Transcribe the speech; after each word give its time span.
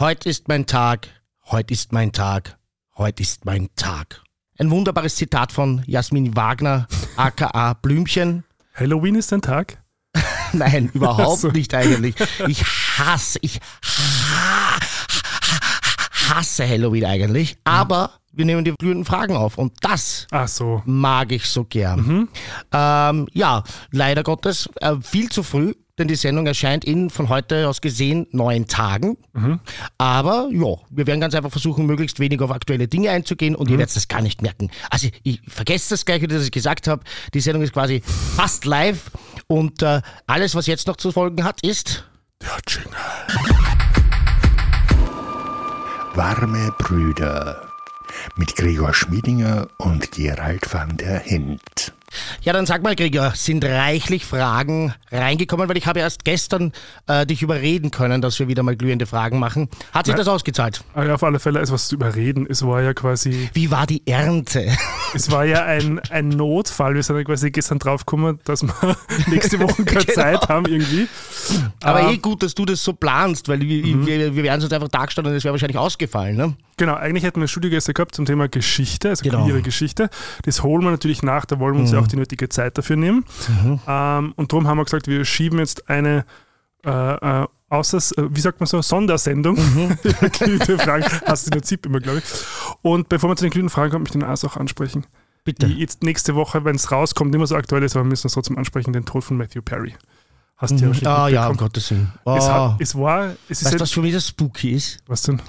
Heute 0.00 0.28
ist 0.28 0.46
mein 0.46 0.64
Tag, 0.64 1.08
heute 1.46 1.74
ist 1.74 1.92
mein 1.92 2.12
Tag, 2.12 2.56
heute 2.96 3.20
ist 3.20 3.44
mein 3.44 3.68
Tag. 3.74 4.22
Ein 4.56 4.70
wunderbares 4.70 5.16
Zitat 5.16 5.50
von 5.50 5.82
Jasmin 5.88 6.36
Wagner, 6.36 6.86
aka 7.16 7.72
Blümchen. 7.72 8.44
Halloween 8.74 9.16
ist 9.16 9.32
ein 9.32 9.42
Tag? 9.42 9.82
Nein, 10.52 10.88
überhaupt 10.94 11.40
so. 11.40 11.48
nicht 11.48 11.74
eigentlich. 11.74 12.14
Ich 12.46 12.62
hasse, 12.64 13.40
ich 13.42 13.58
hasse 16.28 16.68
Halloween 16.68 17.04
eigentlich, 17.04 17.58
aber 17.64 18.12
wir 18.38 18.44
nehmen 18.44 18.64
die 18.64 18.70
blühenden 18.70 19.04
Fragen 19.04 19.36
auf 19.36 19.58
und 19.58 19.72
das 19.80 20.28
so. 20.46 20.80
mag 20.86 21.32
ich 21.32 21.44
so 21.46 21.64
gern. 21.64 22.00
Mhm. 22.00 22.28
Ähm, 22.72 23.28
ja, 23.32 23.64
leider 23.90 24.22
Gottes 24.22 24.70
äh, 24.80 24.94
viel 25.02 25.28
zu 25.28 25.42
früh 25.42 25.74
denn 25.98 26.06
die 26.06 26.14
Sendung 26.14 26.46
erscheint 26.46 26.84
in 26.84 27.10
von 27.10 27.28
heute 27.28 27.68
aus 27.68 27.80
gesehen 27.80 28.28
neun 28.30 28.68
Tagen. 28.68 29.16
Mhm. 29.32 29.58
Aber 29.98 30.48
ja, 30.52 30.76
wir 30.90 31.08
werden 31.08 31.20
ganz 31.20 31.34
einfach 31.34 31.50
versuchen, 31.50 31.86
möglichst 31.86 32.20
wenig 32.20 32.40
auf 32.40 32.52
aktuelle 32.52 32.86
Dinge 32.86 33.10
einzugehen 33.10 33.56
und 33.56 33.66
mhm. 33.66 33.72
ihr 33.72 33.78
werdet 33.80 33.96
das 33.96 34.06
gar 34.06 34.22
nicht 34.22 34.40
merken. 34.40 34.70
Also 34.90 35.08
ich 35.24 35.40
vergesse 35.48 35.90
das 35.90 36.04
gleich, 36.04 36.22
was 36.22 36.44
ich 36.44 36.52
gesagt 36.52 36.86
habe. 36.86 37.02
Die 37.34 37.40
Sendung 37.40 37.62
ist 37.62 37.72
quasi 37.72 38.00
fast 38.36 38.64
live 38.64 39.10
und 39.48 39.82
äh, 39.82 40.00
alles, 40.28 40.54
was 40.54 40.68
jetzt 40.68 40.86
noch 40.86 40.96
zu 40.96 41.10
folgen 41.10 41.42
hat, 41.42 41.60
ist 41.62 42.04
der 42.40 42.58
Jingle. 42.68 42.92
Warme 46.14 46.72
Brüder 46.78 47.67
mit 48.36 48.56
Gregor 48.56 48.94
Schmiedinger 48.94 49.68
und 49.76 50.12
Gerald 50.12 50.72
van 50.72 50.96
der 50.96 51.18
Hint. 51.18 51.92
Ja, 52.42 52.52
dann 52.52 52.66
sag 52.66 52.82
mal, 52.82 52.96
Gregor, 52.96 53.32
sind 53.34 53.64
reichlich 53.64 54.24
Fragen 54.24 54.94
reingekommen, 55.10 55.68
weil 55.68 55.76
ich 55.76 55.86
habe 55.86 56.00
erst 56.00 56.24
gestern 56.24 56.72
äh, 57.06 57.26
dich 57.26 57.42
überreden 57.42 57.90
können, 57.90 58.22
dass 58.22 58.38
wir 58.38 58.48
wieder 58.48 58.62
mal 58.62 58.76
glühende 58.76 59.06
Fragen 59.06 59.38
machen. 59.38 59.68
Hat 59.92 60.06
sich 60.06 60.12
ja, 60.12 60.18
das 60.18 60.28
ausgezahlt? 60.28 60.82
Ja, 60.96 61.14
auf 61.14 61.22
alle 61.22 61.38
Fälle 61.38 61.60
ist 61.60 61.72
was 61.72 61.88
zu 61.88 61.96
überreden. 61.96 62.46
Es 62.48 62.64
war 62.64 62.82
ja 62.82 62.94
quasi. 62.94 63.50
Wie 63.52 63.70
war 63.70 63.86
die 63.86 64.06
Ernte? 64.06 64.70
Es 65.14 65.30
war 65.30 65.46
ja 65.46 65.64
ein, 65.64 66.00
ein 66.10 66.28
Notfall. 66.28 66.94
Wir 66.94 67.02
sind 67.02 67.16
ja 67.16 67.24
quasi 67.24 67.50
gestern 67.50 67.78
draufgekommen, 67.78 68.40
dass 68.44 68.62
wir 68.62 68.74
nächste 69.26 69.58
Woche 69.58 69.82
keine 69.82 70.04
genau. 70.04 70.14
Zeit 70.14 70.48
haben 70.50 70.66
irgendwie. 70.66 71.08
Aber 71.82 72.10
äh, 72.10 72.14
eh 72.14 72.18
gut, 72.18 72.42
dass 72.42 72.54
du 72.54 72.66
das 72.66 72.84
so 72.84 72.92
planst, 72.92 73.48
weil 73.48 73.60
wir, 73.60 73.86
mhm. 73.86 74.06
wir, 74.06 74.36
wir 74.36 74.42
wären 74.42 74.60
sonst 74.60 74.74
einfach 74.74 74.88
da 74.88 75.06
gestanden 75.06 75.32
und 75.32 75.38
es 75.38 75.44
wäre 75.44 75.52
wahrscheinlich 75.52 75.78
ausgefallen. 75.78 76.36
Ne? 76.36 76.54
Genau, 76.78 76.94
eigentlich 76.94 77.24
hätten 77.24 77.40
wir 77.40 77.48
Studiogäste 77.48 77.92
gehabt 77.92 78.14
zum 78.14 78.24
Thema 78.24 78.48
Geschichte, 78.48 79.08
also 79.08 79.24
genau. 79.24 79.48
ihre 79.48 79.62
Geschichte. 79.62 80.10
Das 80.44 80.62
holen 80.62 80.84
wir 80.84 80.90
natürlich 80.90 81.22
nach, 81.22 81.44
da 81.44 81.58
wollen 81.58 81.74
wir 81.74 81.80
uns 81.80 81.90
mhm. 81.90 81.96
ja 81.96 82.02
auch 82.02 82.07
die 82.08 82.16
nötige 82.16 82.48
Zeit 82.48 82.78
dafür 82.78 82.96
nehmen. 82.96 83.24
Mhm. 83.48 83.80
Ähm, 83.86 84.32
und 84.36 84.52
darum 84.52 84.66
haben 84.66 84.78
wir 84.78 84.84
gesagt, 84.84 85.06
wir 85.06 85.24
schieben 85.24 85.58
jetzt 85.58 85.88
eine 85.88 86.24
äh, 86.84 86.90
äh, 87.42 87.46
außer, 87.68 87.98
äh, 88.18 88.28
wie 88.30 88.40
sagt 88.40 88.60
man 88.60 88.66
so, 88.66 88.80
Sondersendung. 88.82 89.56
Mhm. 89.56 89.98
Fragen, 90.78 91.04
hast 91.26 91.46
du 91.46 91.50
den 91.50 91.62
ZIP 91.62 91.86
immer, 91.86 92.00
glaube 92.00 92.18
ich. 92.18 92.24
Und 92.82 93.08
bevor 93.08 93.30
wir 93.30 93.36
zu 93.36 93.44
den 93.44 93.50
glühenden 93.50 93.70
Fragen 93.70 93.90
kommen, 93.90 94.02
möchte 94.02 94.18
ich 94.18 94.22
den 94.22 94.30
Ars 94.30 94.44
auch 94.44 94.56
ansprechen. 94.56 95.06
Bitte. 95.44 95.66
Die 95.66 95.74
jetzt 95.74 96.02
nächste 96.02 96.34
Woche, 96.34 96.64
wenn 96.64 96.76
es 96.76 96.90
rauskommt, 96.92 97.32
mehr 97.34 97.46
so 97.46 97.56
aktuell 97.56 97.82
ist, 97.82 97.96
aber 97.96 98.04
wir 98.04 98.10
müssen 98.10 98.26
es 98.26 98.34
trotzdem 98.34 98.58
ansprechen, 98.58 98.92
den 98.92 99.04
Tod 99.04 99.24
von 99.24 99.36
Matthew 99.36 99.62
Perry. 99.62 99.94
Hast 100.56 100.80
du 100.80 100.86
mhm. 100.86 100.92
ja 100.94 101.24
Ah 101.24 101.28
ja, 101.28 101.48
um 101.48 101.56
Gottes 101.56 101.90
Willen. 101.90 102.12
Oh. 102.24 102.36
Es, 102.36 102.48
hat, 102.48 102.80
es 102.80 102.94
war... 102.94 103.36
Es 103.48 103.62
ist 103.62 103.66
weißt 103.66 103.74
du, 103.74 103.80
was 103.80 103.90
schon 103.90 104.04
wieder 104.04 104.20
spooky 104.20 104.72
ist? 104.72 104.98
Was 105.06 105.22
denn? 105.22 105.40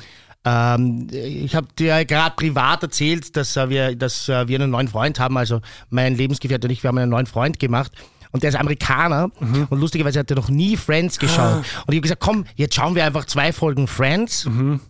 Ähm, 0.46 1.08
ich 1.12 1.56
habe 1.56 1.68
dir 1.78 2.06
gerade 2.06 2.36
privat 2.36 2.84
erzählt, 2.84 3.36
dass, 3.36 3.58
äh, 3.58 3.70
wir, 3.70 3.96
dass 3.96 4.30
äh, 4.30 4.48
wir 4.48 4.60
einen 4.60 4.72
neuen 4.72 4.88
Freund 4.88 5.20
haben. 5.20 5.38
Also 5.38 5.62
mein 5.90 6.16
Lebensgefährte 6.16 6.68
und 6.68 6.72
ich, 6.72 6.84
wir 6.84 6.90
haben 6.90 6.98
einen 6.98 7.12
neuen 7.12 7.26
Freund 7.26 7.60
gemacht. 7.60 7.92
Und 8.32 8.44
der 8.44 8.50
ist 8.50 8.56
Amerikaner 8.56 9.32
mhm. 9.40 9.66
und 9.72 9.80
lustigerweise 9.80 10.20
hat 10.20 10.30
er 10.30 10.36
noch 10.36 10.50
nie 10.50 10.78
Friends 10.78 11.18
geschaut. 11.18 11.40
Ah. 11.40 11.58
Und 11.58 11.94
ich 11.94 11.96
habe 11.96 12.02
gesagt, 12.02 12.22
komm, 12.22 12.46
jetzt 12.56 12.76
schauen 12.76 12.94
wir 12.94 13.04
einfach 13.04 13.26
zwei 13.26 13.52
Folgen 13.52 13.88
Friends. 13.88 14.46
Mhm. 14.46 14.82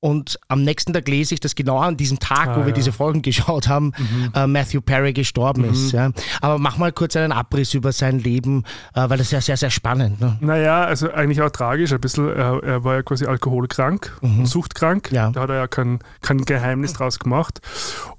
Und 0.00 0.38
am 0.48 0.62
nächsten 0.62 0.92
Tag 0.92 1.08
lese 1.08 1.34
ich, 1.34 1.40
dass 1.40 1.54
genau 1.54 1.78
an 1.78 1.96
diesem 1.96 2.18
Tag, 2.18 2.48
ah, 2.48 2.56
wo 2.56 2.66
wir 2.66 2.72
diese 2.72 2.92
Folgen 2.92 3.22
geschaut 3.22 3.66
haben, 3.66 3.92
mhm. 3.96 4.30
äh, 4.34 4.46
Matthew 4.46 4.82
Perry 4.82 5.12
gestorben 5.12 5.62
mhm. 5.62 5.70
ist. 5.70 5.92
Ja. 5.92 6.10
Aber 6.42 6.58
mach 6.58 6.76
mal 6.76 6.92
kurz 6.92 7.16
einen 7.16 7.32
Abriss 7.32 7.72
über 7.72 7.92
sein 7.92 8.18
Leben, 8.18 8.64
äh, 8.94 9.08
weil 9.08 9.16
das 9.16 9.28
ist 9.28 9.32
ja 9.32 9.40
sehr, 9.40 9.56
sehr 9.56 9.70
spannend. 9.70 10.20
Ne? 10.20 10.36
Naja, 10.40 10.84
also 10.84 11.10
eigentlich 11.10 11.40
auch 11.40 11.50
tragisch. 11.50 11.92
Ein 11.92 12.00
bisschen, 12.00 12.28
er, 12.28 12.62
er 12.62 12.84
war 12.84 12.96
ja 12.96 13.02
quasi 13.02 13.24
alkoholkrank, 13.24 14.18
mhm. 14.20 14.44
suchtkrank. 14.44 15.10
Ja. 15.12 15.30
Da 15.30 15.40
hat 15.40 15.50
er 15.50 15.56
ja 15.56 15.66
kein, 15.66 16.00
kein 16.20 16.44
Geheimnis 16.44 16.92
draus 16.92 17.18
gemacht. 17.18 17.60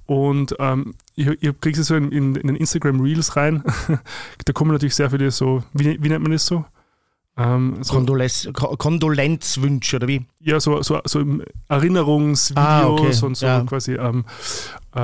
Und 0.06 0.56
ähm, 0.58 0.94
ich, 1.14 1.28
ich 1.28 1.60
kriege 1.60 1.80
es 1.80 1.86
so 1.86 1.94
in, 1.94 2.10
in, 2.10 2.34
in, 2.34 2.46
den 2.48 2.56
Instagram 2.56 3.00
Reels 3.00 3.36
rein. 3.36 3.62
da 4.44 4.52
kommen 4.52 4.72
natürlich 4.72 4.96
sehr 4.96 5.10
viele 5.10 5.30
so, 5.30 5.62
wie, 5.72 6.02
wie 6.02 6.08
nennt 6.08 6.22
man 6.22 6.32
das 6.32 6.46
so? 6.46 6.64
Ähm, 7.38 7.78
so 7.82 7.94
Kondolenz, 7.94 8.48
Kondolenzwünsche 8.52 9.96
oder 9.96 10.08
wie? 10.08 10.26
Ja, 10.40 10.58
so, 10.58 10.82
so, 10.82 11.00
so 11.04 11.24
Erinnerungsvideos 11.68 12.66
ah, 12.66 12.88
okay. 12.88 13.24
und 13.24 13.36
so 13.36 13.46
ja. 13.46 13.60
quasi, 13.62 13.92
ähm, 13.92 14.24
äh, 14.96 15.00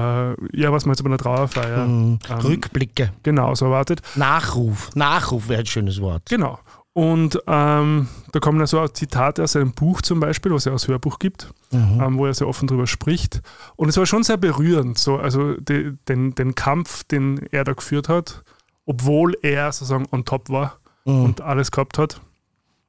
ja, 0.61 0.73
was 0.73 0.85
man 0.85 0.95
jetzt 0.95 1.05
bei 1.05 1.09
einer 1.09 1.19
Trauerfeier. 1.19 1.87
Mhm. 1.87 2.19
Ähm, 2.29 2.39
Rückblicke. 2.39 3.13
Genau, 3.23 3.55
so 3.55 3.67
erwartet. 3.67 4.03
Nachruf. 4.17 4.91
Nachruf 4.97 5.49
wäre 5.49 5.61
ein 5.61 5.67
schönes 5.67 6.01
Wort. 6.01 6.23
Genau. 6.29 6.59
Und 6.93 7.39
ähm, 7.47 8.09
da 8.33 8.41
kommen 8.41 8.59
ja 8.59 8.67
so 8.67 8.87
Zitate 8.89 9.45
aus 9.45 9.53
seinem 9.53 9.73
Buch 9.73 10.03
zum 10.03 10.19
Beispiel, 10.19 10.53
was 10.53 10.67
er 10.67 10.73
als 10.73 10.89
Hörbuch 10.89 11.21
gibt, 11.21 11.53
mhm. 11.71 12.01
ähm, 12.01 12.19
wo 12.19 12.27
er 12.27 12.35
sehr 12.35 12.49
offen 12.49 12.67
darüber 12.67 12.89
spricht. 12.89 13.43
Und 13.77 13.89
es 13.89 13.97
war 13.97 14.07
schon 14.07 14.25
sehr 14.25 14.39
berührend, 14.39 14.99
so, 14.99 15.17
also 15.17 15.55
die, 15.55 15.97
den, 16.09 16.35
den 16.35 16.57
Kampf, 16.57 17.05
den 17.05 17.47
er 17.53 17.63
da 17.63 17.73
geführt 17.75 18.09
hat, 18.09 18.43
obwohl 18.87 19.37
er 19.43 19.71
sozusagen 19.71 20.07
on 20.11 20.25
top 20.25 20.51
war 20.51 20.79
mhm. 21.05 21.25
und 21.25 21.41
alles 21.41 21.71
gehabt 21.71 21.99
hat. 21.99 22.21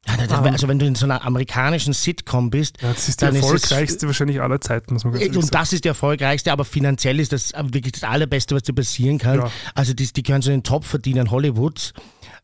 Um, 0.07 0.43
also 0.45 0.67
wenn 0.67 0.77
du 0.77 0.85
in 0.85 0.93
so 0.93 1.05
einer 1.05 1.25
amerikanischen 1.25 1.93
Sitcom 1.93 2.51
bist, 2.51 2.79
ja, 2.81 2.93
das 2.93 3.09
ist 3.09 3.21
die 3.21 3.25
erfolgreichste 3.25 3.97
es, 3.97 4.07
wahrscheinlich 4.07 4.39
aller 4.39 4.61
Zeiten, 4.61 4.93
muss 4.93 5.03
man 5.03 5.13
ganz 5.13 5.23
ehrlich 5.23 5.35
Und 5.35 5.43
sagen. 5.45 5.53
das 5.53 5.73
ist 5.73 5.83
die 5.83 5.87
erfolgreichste, 5.87 6.51
aber 6.51 6.63
finanziell 6.63 7.19
ist 7.19 7.31
das 7.31 7.53
wirklich 7.53 7.93
das 7.93 8.03
Allerbeste, 8.03 8.53
was 8.55 8.63
dir 8.63 8.73
passieren 8.73 9.17
kann. 9.17 9.39
Ja. 9.39 9.51
Also 9.73 9.93
die, 9.93 10.05
die 10.05 10.21
können 10.21 10.43
so 10.43 10.51
den 10.51 10.61
Top 10.61 10.85
verdienen 10.85 11.31
Hollywoods. 11.31 11.93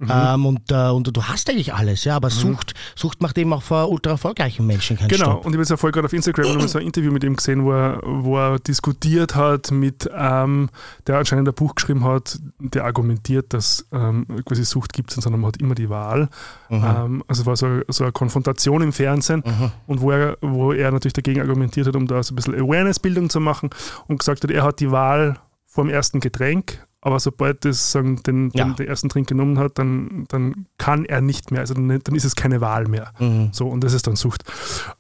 Mhm. 0.01 0.09
Ähm, 0.11 0.45
und, 0.47 0.71
äh, 0.71 0.89
und 0.89 1.15
du 1.15 1.23
hast 1.23 1.47
eigentlich 1.47 1.75
alles, 1.75 2.05
ja, 2.05 2.15
aber 2.15 2.29
mhm. 2.29 2.33
Sucht, 2.33 2.73
Sucht 2.95 3.21
macht 3.21 3.37
eben 3.37 3.53
auch 3.53 3.61
vor 3.61 3.91
ultra 3.91 4.11
erfolgreichen 4.11 4.65
Menschen 4.65 4.97
keinen 4.97 5.09
Genau, 5.09 5.25
Stopp. 5.25 5.45
und 5.45 5.51
ich 5.51 5.53
habe 5.53 5.61
jetzt 5.61 5.69
Erfolg 5.69 5.93
gerade 5.93 6.07
auf 6.07 6.13
Instagram 6.13 6.57
und 6.57 6.67
so 6.67 6.79
ein 6.79 6.85
Interview 6.85 7.11
mit 7.11 7.23
ihm 7.23 7.35
gesehen, 7.35 7.63
wo 7.63 7.71
er, 7.71 8.01
wo 8.03 8.35
er 8.35 8.57
diskutiert 8.57 9.35
hat 9.35 9.69
mit, 9.69 10.09
ähm, 10.11 10.69
der 11.05 11.19
anscheinend 11.19 11.47
ein 11.47 11.53
Buch 11.53 11.75
geschrieben 11.75 12.03
hat, 12.03 12.39
der 12.57 12.85
argumentiert, 12.85 13.53
dass 13.53 13.85
ähm, 13.91 14.25
quasi 14.43 14.65
Sucht 14.65 14.91
gibt 14.91 15.11
es, 15.11 15.23
sondern 15.23 15.41
man 15.41 15.49
hat 15.49 15.61
immer 15.61 15.75
die 15.75 15.89
Wahl. 15.89 16.29
Mhm. 16.69 16.83
Ähm, 16.83 17.23
also 17.27 17.45
war 17.45 17.55
so, 17.55 17.81
so 17.87 18.03
eine 18.03 18.11
Konfrontation 18.11 18.81
im 18.81 18.93
Fernsehen 18.93 19.43
mhm. 19.45 19.71
und 19.85 20.01
wo 20.01 20.09
er, 20.09 20.35
wo 20.41 20.73
er 20.73 20.91
natürlich 20.91 21.13
dagegen 21.13 21.41
argumentiert 21.41 21.85
hat, 21.85 21.95
um 21.95 22.07
da 22.07 22.23
so 22.23 22.33
ein 22.33 22.37
bisschen 22.37 22.55
Awareness-Bildung 22.55 23.29
zu 23.29 23.39
machen 23.39 23.69
und 24.07 24.17
gesagt 24.17 24.43
hat, 24.43 24.49
er 24.49 24.63
hat 24.63 24.79
die 24.79 24.89
Wahl 24.89 25.37
vor 25.67 25.83
dem 25.83 25.91
ersten 25.91 26.21
Getränk 26.21 26.87
aber 27.01 27.19
sobald 27.19 27.65
das 27.65 27.91
sagen, 27.91 28.21
den, 28.23 28.51
ja. 28.53 28.63
den, 28.63 28.75
den, 28.75 28.87
ersten 28.87 29.09
Trink 29.09 29.27
genommen 29.27 29.57
hat, 29.57 29.79
dann, 29.79 30.25
dann 30.29 30.67
kann 30.77 31.03
er 31.05 31.21
nicht 31.21 31.49
mehr. 31.49 31.61
Also 31.61 31.73
dann, 31.73 31.87
dann 31.87 32.15
ist 32.15 32.25
es 32.25 32.35
keine 32.35 32.61
Wahl 32.61 32.87
mehr. 32.87 33.11
Mhm. 33.17 33.49
So, 33.51 33.67
und 33.67 33.83
das 33.83 33.93
ist 33.93 34.05
dann 34.05 34.15
Sucht. 34.15 34.43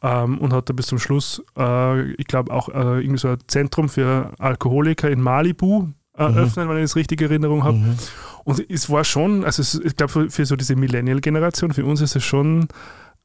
Ähm, 0.01 0.39
und 0.39 0.51
hat 0.51 0.67
da 0.67 0.73
bis 0.73 0.87
zum 0.87 0.97
Schluss, 0.97 1.43
äh, 1.57 2.11
ich 2.13 2.25
glaube, 2.25 2.51
auch 2.51 2.69
äh, 2.69 3.01
irgendwie 3.01 3.19
so 3.19 3.27
ein 3.29 3.37
Zentrum 3.45 3.87
für 3.87 4.31
Alkoholiker 4.39 5.11
in 5.11 5.21
Malibu 5.21 5.89
eröffnet, 6.13 6.65
mhm. 6.65 6.69
wenn 6.71 6.77
ich 6.77 6.83
das 6.85 6.95
richtig 6.95 7.21
Erinnerung 7.21 7.63
habe. 7.63 7.77
Mhm. 7.77 7.97
Und 8.45 8.65
es 8.67 8.89
war 8.89 9.03
schon, 9.03 9.45
also 9.45 9.61
es, 9.61 9.75
ich 9.75 9.95
glaube, 9.95 10.11
für, 10.11 10.29
für, 10.31 10.45
so 10.45 10.55
diese 10.55 10.75
Millennial-Generation, 10.75 11.71
für 11.71 11.85
uns 11.85 12.01
ist 12.01 12.15
es 12.15 12.23
schon, 12.23 12.67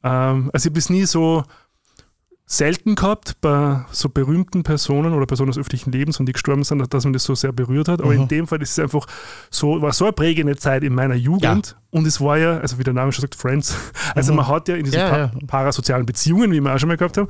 ähm, 0.03 0.51
also 0.53 0.67
ich 0.67 0.71
habe 0.71 0.79
es 0.79 0.89
nie 0.91 1.05
so 1.05 1.43
selten 2.49 2.95
gehabt 2.95 3.35
bei 3.41 3.81
so 3.91 4.07
berühmten 4.07 4.63
Personen 4.63 5.13
oder 5.13 5.25
Personen 5.25 5.51
des 5.51 5.57
öffentlichen 5.57 5.91
Lebens 5.91 6.17
und 6.17 6.27
die 6.27 6.31
gestorben 6.31 6.63
sind, 6.63 6.93
dass 6.93 7.03
man 7.03 7.11
das 7.11 7.25
so 7.25 7.35
sehr 7.35 7.51
berührt 7.51 7.89
hat. 7.89 8.01
Aber 8.01 8.13
mhm. 8.13 8.21
in 8.21 8.27
dem 8.29 8.47
Fall 8.47 8.61
ist 8.61 8.71
es 8.71 8.79
einfach 8.79 9.05
so, 9.51 9.81
war 9.81 9.91
so 9.91 10.05
eine 10.05 10.13
prägende 10.13 10.55
Zeit 10.55 10.83
in 10.83 10.95
meiner 10.95 11.15
Jugend. 11.15 11.43
Ja. 11.67 11.73
Und 11.91 12.07
es 12.07 12.21
war 12.21 12.37
ja, 12.37 12.57
also 12.59 12.79
wie 12.79 12.85
der 12.85 12.93
Name 12.93 13.11
schon 13.11 13.23
sagt, 13.23 13.35
Friends. 13.35 13.75
Also 14.15 14.31
mhm. 14.31 14.37
man 14.37 14.47
hat 14.47 14.69
ja 14.69 14.75
in 14.77 14.85
diesen 14.85 14.99
ja, 14.99 15.09
pa 15.09 15.17
ja. 15.17 15.31
parasozialen 15.45 16.05
Beziehungen, 16.05 16.51
wie 16.51 16.61
wir 16.61 16.73
auch 16.73 16.79
schon 16.79 16.87
mal 16.87 16.97
gehabt 16.97 17.17
haben, 17.17 17.27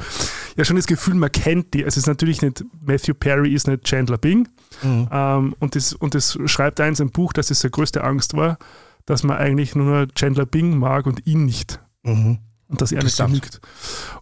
ja 0.55 0.63
schon 0.63 0.75
das 0.75 0.85
Gefühl, 0.85 1.15
man 1.15 1.31
kennt 1.31 1.73
die. 1.73 1.83
Also 1.83 1.95
es 1.95 1.97
ist 1.97 2.07
natürlich 2.07 2.43
nicht, 2.43 2.63
Matthew 2.85 3.15
Perry 3.15 3.53
ist 3.53 3.67
nicht 3.67 3.83
Chandler 3.83 4.19
Bing. 4.19 4.47
Mhm. 4.83 5.09
Ähm, 5.11 5.55
und, 5.59 5.75
das, 5.75 5.93
und 5.93 6.13
das 6.13 6.37
schreibt 6.45 6.79
in 6.79 6.93
seinem 6.93 7.09
Buch, 7.09 7.33
dass 7.33 7.49
es 7.49 7.61
seine 7.61 7.71
größte 7.71 8.03
Angst 8.03 8.35
war, 8.35 8.59
dass 9.07 9.23
man 9.23 9.37
eigentlich 9.37 9.75
nur 9.75 10.07
Chandler 10.13 10.45
Bing 10.45 10.77
mag 10.77 11.07
und 11.07 11.25
ihn 11.25 11.45
nicht. 11.45 11.79
Mhm 12.03 12.37
dass 12.69 12.91
er 12.91 13.03
nicht 13.03 13.17
genügt. 13.17 13.61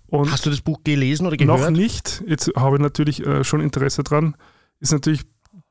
Und 0.08 0.32
Hast 0.32 0.46
du 0.46 0.50
das 0.50 0.62
Buch 0.62 0.82
gelesen 0.84 1.26
oder 1.26 1.38
gehört? 1.38 1.60
Noch 1.60 1.70
nicht. 1.70 2.24
Jetzt 2.28 2.52
habe 2.56 2.76
ich 2.76 2.82
natürlich 2.82 3.26
äh, 3.26 3.44
schon 3.44 3.62
Interesse 3.62 4.04
dran. 4.04 4.36
Ist 4.80 4.92
natürlich 4.92 5.24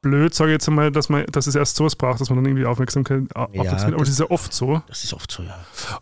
blöd, 0.05 0.35
sage 0.35 0.51
ich 0.51 0.55
jetzt 0.55 0.69
einmal, 0.69 0.93
dass, 0.93 1.09
man, 1.09 1.25
dass 1.27 1.47
es 1.47 1.55
erst 1.55 1.77
sowas 1.77 1.97
braucht, 1.97 2.21
dass 2.21 2.29
man 2.29 2.39
dann 2.39 2.47
irgendwie 2.47 2.67
Aufmerksamkeit, 2.67 3.23
ja, 3.35 3.45
aufmerksam 3.45 3.95
Aber 3.95 4.01
das 4.01 4.11
ist 4.11 4.21
ja 4.21 4.31
oft 4.31 4.53
so. 4.53 4.83
Das 4.87 5.03
ist 5.03 5.15
oft 5.15 5.31
so, 5.31 5.43
ja. 5.43 5.55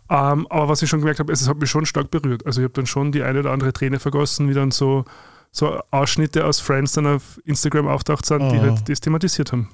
Ähm, 0.09 0.45
aber 0.49 0.67
was 0.67 0.81
ich 0.81 0.89
schon 0.89 0.99
gemerkt 0.99 1.19
habe, 1.19 1.31
es 1.31 1.47
hat 1.47 1.57
mich 1.57 1.69
schon 1.69 1.85
stark 1.85 2.11
berührt. 2.11 2.45
Also 2.45 2.61
ich 2.61 2.65
habe 2.65 2.73
dann 2.73 2.85
schon 2.85 3.11
die 3.11 3.23
eine 3.23 3.39
oder 3.39 3.51
andere 3.51 3.71
Träne 3.71 3.99
vergossen, 3.99 4.49
wie 4.49 4.53
dann 4.53 4.71
so, 4.71 5.05
so 5.51 5.79
Ausschnitte 5.91 6.45
aus 6.45 6.59
Friends 6.59 6.93
dann 6.93 7.07
auf 7.07 7.39
Instagram 7.45 7.87
auftaucht 7.87 8.25
sind, 8.25 8.43
mhm. 8.43 8.49
die 8.49 8.59
halt 8.59 8.89
das 8.89 8.99
thematisiert 8.99 9.51
haben. 9.51 9.69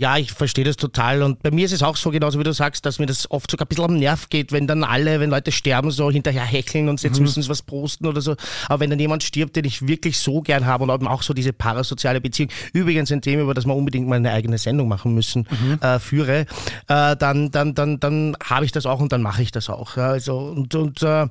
Ja, 0.00 0.16
ich 0.16 0.30
verstehe 0.30 0.64
das 0.64 0.76
total. 0.76 1.24
Und 1.24 1.42
bei 1.42 1.50
mir 1.50 1.64
ist 1.64 1.72
es 1.72 1.82
auch 1.82 1.96
so, 1.96 2.10
genauso 2.10 2.38
wie 2.38 2.44
du 2.44 2.52
sagst, 2.52 2.86
dass 2.86 3.00
mir 3.00 3.06
das 3.06 3.28
oft 3.32 3.50
sogar 3.50 3.66
ein 3.66 3.68
bisschen 3.68 3.84
am 3.84 3.96
Nerv 3.96 4.28
geht, 4.28 4.52
wenn 4.52 4.68
dann 4.68 4.84
alle, 4.84 5.18
wenn 5.18 5.28
Leute 5.28 5.50
sterben, 5.50 5.90
so 5.90 6.08
hinterher 6.08 6.44
hecheln 6.44 6.88
und 6.88 7.02
jetzt 7.02 7.16
mhm. 7.16 7.24
müssen 7.24 7.42
sie 7.42 7.48
was 7.48 7.62
posten 7.62 8.06
oder 8.06 8.20
so. 8.20 8.36
Aber 8.68 8.78
wenn 8.78 8.90
dann 8.90 9.00
jemand 9.00 9.24
stirbt, 9.24 9.56
den 9.56 9.64
ich 9.64 9.88
wirklich 9.88 10.20
so 10.20 10.40
gern 10.40 10.66
habe 10.66 10.84
und 10.84 10.90
eben 10.90 11.08
auch 11.08 11.22
so 11.22 11.34
diese 11.34 11.52
parasoziale 11.52 12.20
Beziehung, 12.20 12.50
übrigens 12.72 13.10
ein 13.10 13.22
Thema, 13.22 13.42
über 13.42 13.54
das 13.54 13.66
wir 13.66 13.74
unbedingt 13.74 14.06
mal 14.06 14.14
eine 14.14 14.30
eigene 14.30 14.56
Sendung 14.56 14.86
machen 14.86 15.14
müssen, 15.14 15.48
mhm. 15.50 15.80
äh, 15.82 15.98
führe, 15.98 16.46
äh, 16.86 17.16
dann, 17.16 17.50
dann, 17.50 17.74
dann, 17.74 17.98
dann 17.98 18.36
habe 18.40 18.64
ich 18.64 18.70
das 18.70 18.86
auch 18.86 19.00
und 19.00 19.10
dann 19.10 19.22
mache 19.22 19.42
ich 19.42 19.50
das 19.50 19.68
auch. 19.68 19.96
Ja. 19.96 20.10
Also, 20.10 20.38
und, 20.38 20.76
und 20.76 21.02
äh, 21.02 21.22
äh 21.22 21.28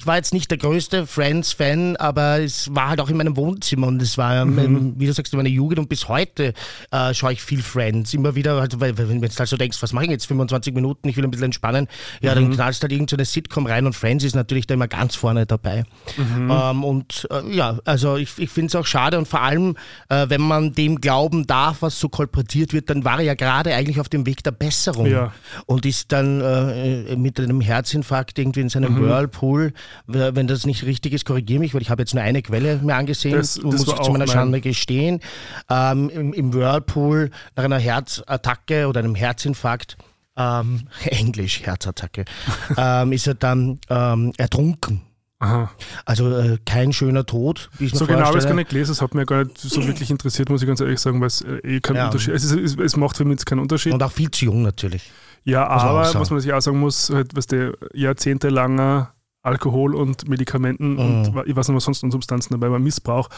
ich 0.00 0.06
war 0.06 0.16
jetzt 0.16 0.32
nicht 0.32 0.50
der 0.50 0.56
größte 0.56 1.06
Friends-Fan, 1.06 1.96
aber 1.96 2.40
es 2.40 2.74
war 2.74 2.88
halt 2.88 3.02
auch 3.02 3.10
in 3.10 3.18
meinem 3.18 3.36
Wohnzimmer 3.36 3.86
und 3.86 4.00
es 4.00 4.16
war, 4.16 4.46
mhm. 4.46 4.94
wie 4.96 5.06
du 5.06 5.12
sagst, 5.12 5.34
in 5.34 5.36
meiner 5.36 5.50
Jugend 5.50 5.78
und 5.78 5.90
bis 5.90 6.08
heute 6.08 6.54
äh, 6.90 7.12
schaue 7.12 7.34
ich 7.34 7.42
viel 7.42 7.60
Friends. 7.60 8.14
Immer 8.14 8.34
wieder, 8.34 8.54
also, 8.54 8.80
weil, 8.80 8.96
wenn 8.96 9.20
du 9.20 9.26
jetzt 9.26 9.38
halt 9.38 9.50
so 9.50 9.58
denkst, 9.58 9.76
was 9.82 9.92
mache 9.92 10.06
ich 10.06 10.10
jetzt 10.10 10.24
25 10.24 10.74
Minuten, 10.74 11.06
ich 11.06 11.18
will 11.18 11.24
ein 11.24 11.30
bisschen 11.30 11.44
entspannen, 11.44 11.86
ja, 12.22 12.30
mhm. 12.30 12.36
dann 12.36 12.50
knallst 12.52 12.80
halt 12.80 12.92
irgendeine 12.92 13.26
so 13.26 13.32
Sitcom 13.32 13.66
rein 13.66 13.84
und 13.84 13.94
Friends 13.94 14.24
ist 14.24 14.34
natürlich 14.34 14.66
da 14.66 14.72
immer 14.72 14.88
ganz 14.88 15.16
vorne 15.16 15.44
dabei. 15.44 15.84
Mhm. 16.16 16.50
Ähm, 16.50 16.84
und 16.84 17.28
äh, 17.30 17.54
ja, 17.54 17.78
also 17.84 18.16
ich, 18.16 18.38
ich 18.38 18.48
finde 18.48 18.68
es 18.68 18.76
auch 18.76 18.86
schade 18.86 19.18
und 19.18 19.28
vor 19.28 19.42
allem, 19.42 19.76
äh, 20.08 20.30
wenn 20.30 20.40
man 20.40 20.72
dem 20.72 21.02
glauben 21.02 21.46
darf, 21.46 21.82
was 21.82 22.00
so 22.00 22.08
kolportiert 22.08 22.72
wird, 22.72 22.88
dann 22.88 23.04
war 23.04 23.18
er 23.18 23.24
ja 23.24 23.34
gerade 23.34 23.74
eigentlich 23.74 24.00
auf 24.00 24.08
dem 24.08 24.24
Weg 24.24 24.42
der 24.44 24.52
Besserung 24.52 25.04
ja. 25.04 25.34
und 25.66 25.84
ist 25.84 26.10
dann 26.10 26.40
äh, 26.40 27.16
mit 27.16 27.38
einem 27.38 27.60
Herzinfarkt 27.60 28.38
irgendwie 28.38 28.60
in 28.60 28.70
seinem 28.70 28.94
mhm. 28.94 29.02
Whirlpool 29.02 29.74
wenn 30.06 30.46
das 30.46 30.66
nicht 30.66 30.84
richtig 30.84 31.12
ist, 31.12 31.24
korrigiere 31.24 31.60
mich, 31.60 31.74
weil 31.74 31.82
ich 31.82 31.90
habe 31.90 32.02
jetzt 32.02 32.14
nur 32.14 32.22
eine 32.22 32.42
Quelle 32.42 32.78
mir 32.82 32.94
angesehen 32.94 33.36
das, 33.36 33.54
das 33.54 33.64
muss 33.64 33.88
ich 33.88 34.00
zu 34.00 34.12
meiner 34.12 34.26
Schande 34.26 34.60
gestehen. 34.60 35.20
Ähm, 35.68 36.10
im, 36.10 36.32
im, 36.32 36.54
Whirlpool 36.54 37.30
nach 37.56 37.64
einer 37.64 37.78
Herzattacke 37.78 38.86
oder 38.88 39.00
einem 39.00 39.14
Herzinfarkt, 39.14 39.96
ähm, 40.36 40.88
Englisch 41.04 41.62
Herzattacke, 41.64 42.24
ähm, 42.76 43.12
ist 43.12 43.26
er 43.26 43.34
dann 43.34 43.78
ähm, 43.88 44.32
ertrunken. 44.36 45.02
Aha. 45.40 45.70
Also 46.04 46.36
äh, 46.36 46.58
kein 46.66 46.92
schöner 46.92 47.24
Tod. 47.24 47.70
Wie 47.78 47.86
ich 47.86 47.94
so 47.94 48.06
genau 48.06 48.26
habe 48.26 48.36
ich 48.36 48.44
es 48.44 48.48
gar 48.48 48.54
nicht 48.54 48.68
gelesen, 48.68 48.92
es 48.92 49.00
hat 49.00 49.14
mir 49.14 49.24
gar 49.24 49.44
nicht 49.44 49.58
so 49.58 49.86
wirklich 49.86 50.10
interessiert, 50.10 50.50
muss 50.50 50.60
ich 50.60 50.68
ganz 50.68 50.80
ehrlich 50.80 51.00
sagen, 51.00 51.18
weil 51.20 51.28
es 51.28 51.40
äh, 51.40 51.56
eh 51.64 51.80
keinen 51.80 51.96
ja. 51.96 52.06
Unterschied 52.06 52.34
es, 52.34 52.44
es, 52.44 52.76
es, 52.76 52.96
macht 52.96 53.16
für 53.16 53.24
mich 53.24 53.32
jetzt 53.32 53.46
keinen 53.46 53.60
Unterschied. 53.60 53.94
Und 53.94 54.02
auch 54.02 54.12
viel 54.12 54.30
zu 54.30 54.44
jung 54.44 54.60
natürlich. 54.60 55.10
Ja, 55.44 55.66
aber 55.66 56.12
was 56.14 56.30
man 56.30 56.40
sich 56.40 56.52
auch 56.52 56.60
sagen 56.60 56.78
muss, 56.78 57.08
halt, 57.08 57.34
was 57.34 57.46
der 57.46 57.72
jahrzehntelanger 57.94 59.14
Alkohol 59.42 59.94
und 59.94 60.28
Medikamenten 60.28 60.94
mhm. 60.94 60.98
und 60.98 61.46
ich 61.46 61.56
weiß 61.56 61.68
nicht, 61.68 61.76
was 61.76 61.84
sonst 61.84 62.04
an 62.04 62.10
Substanzen 62.10 62.52
dabei 62.52 62.70
war, 62.70 62.78
Missbrauch, 62.78 63.28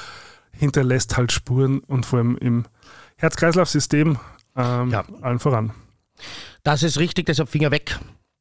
hinterlässt 0.52 1.16
halt 1.16 1.32
Spuren 1.32 1.81
und 1.81 2.06
vor 2.06 2.19
allem 2.19 2.37
im 2.38 2.64
Herz-Kreislauf-System 3.16 4.19
ähm, 4.56 4.90
ja. 4.90 5.04
allen 5.20 5.38
voran. 5.38 5.72
Das 6.62 6.82
ist 6.82 6.99
richtig, 6.99 7.26
deshalb 7.26 7.49
Finger 7.49 7.70
weg. 7.70 7.99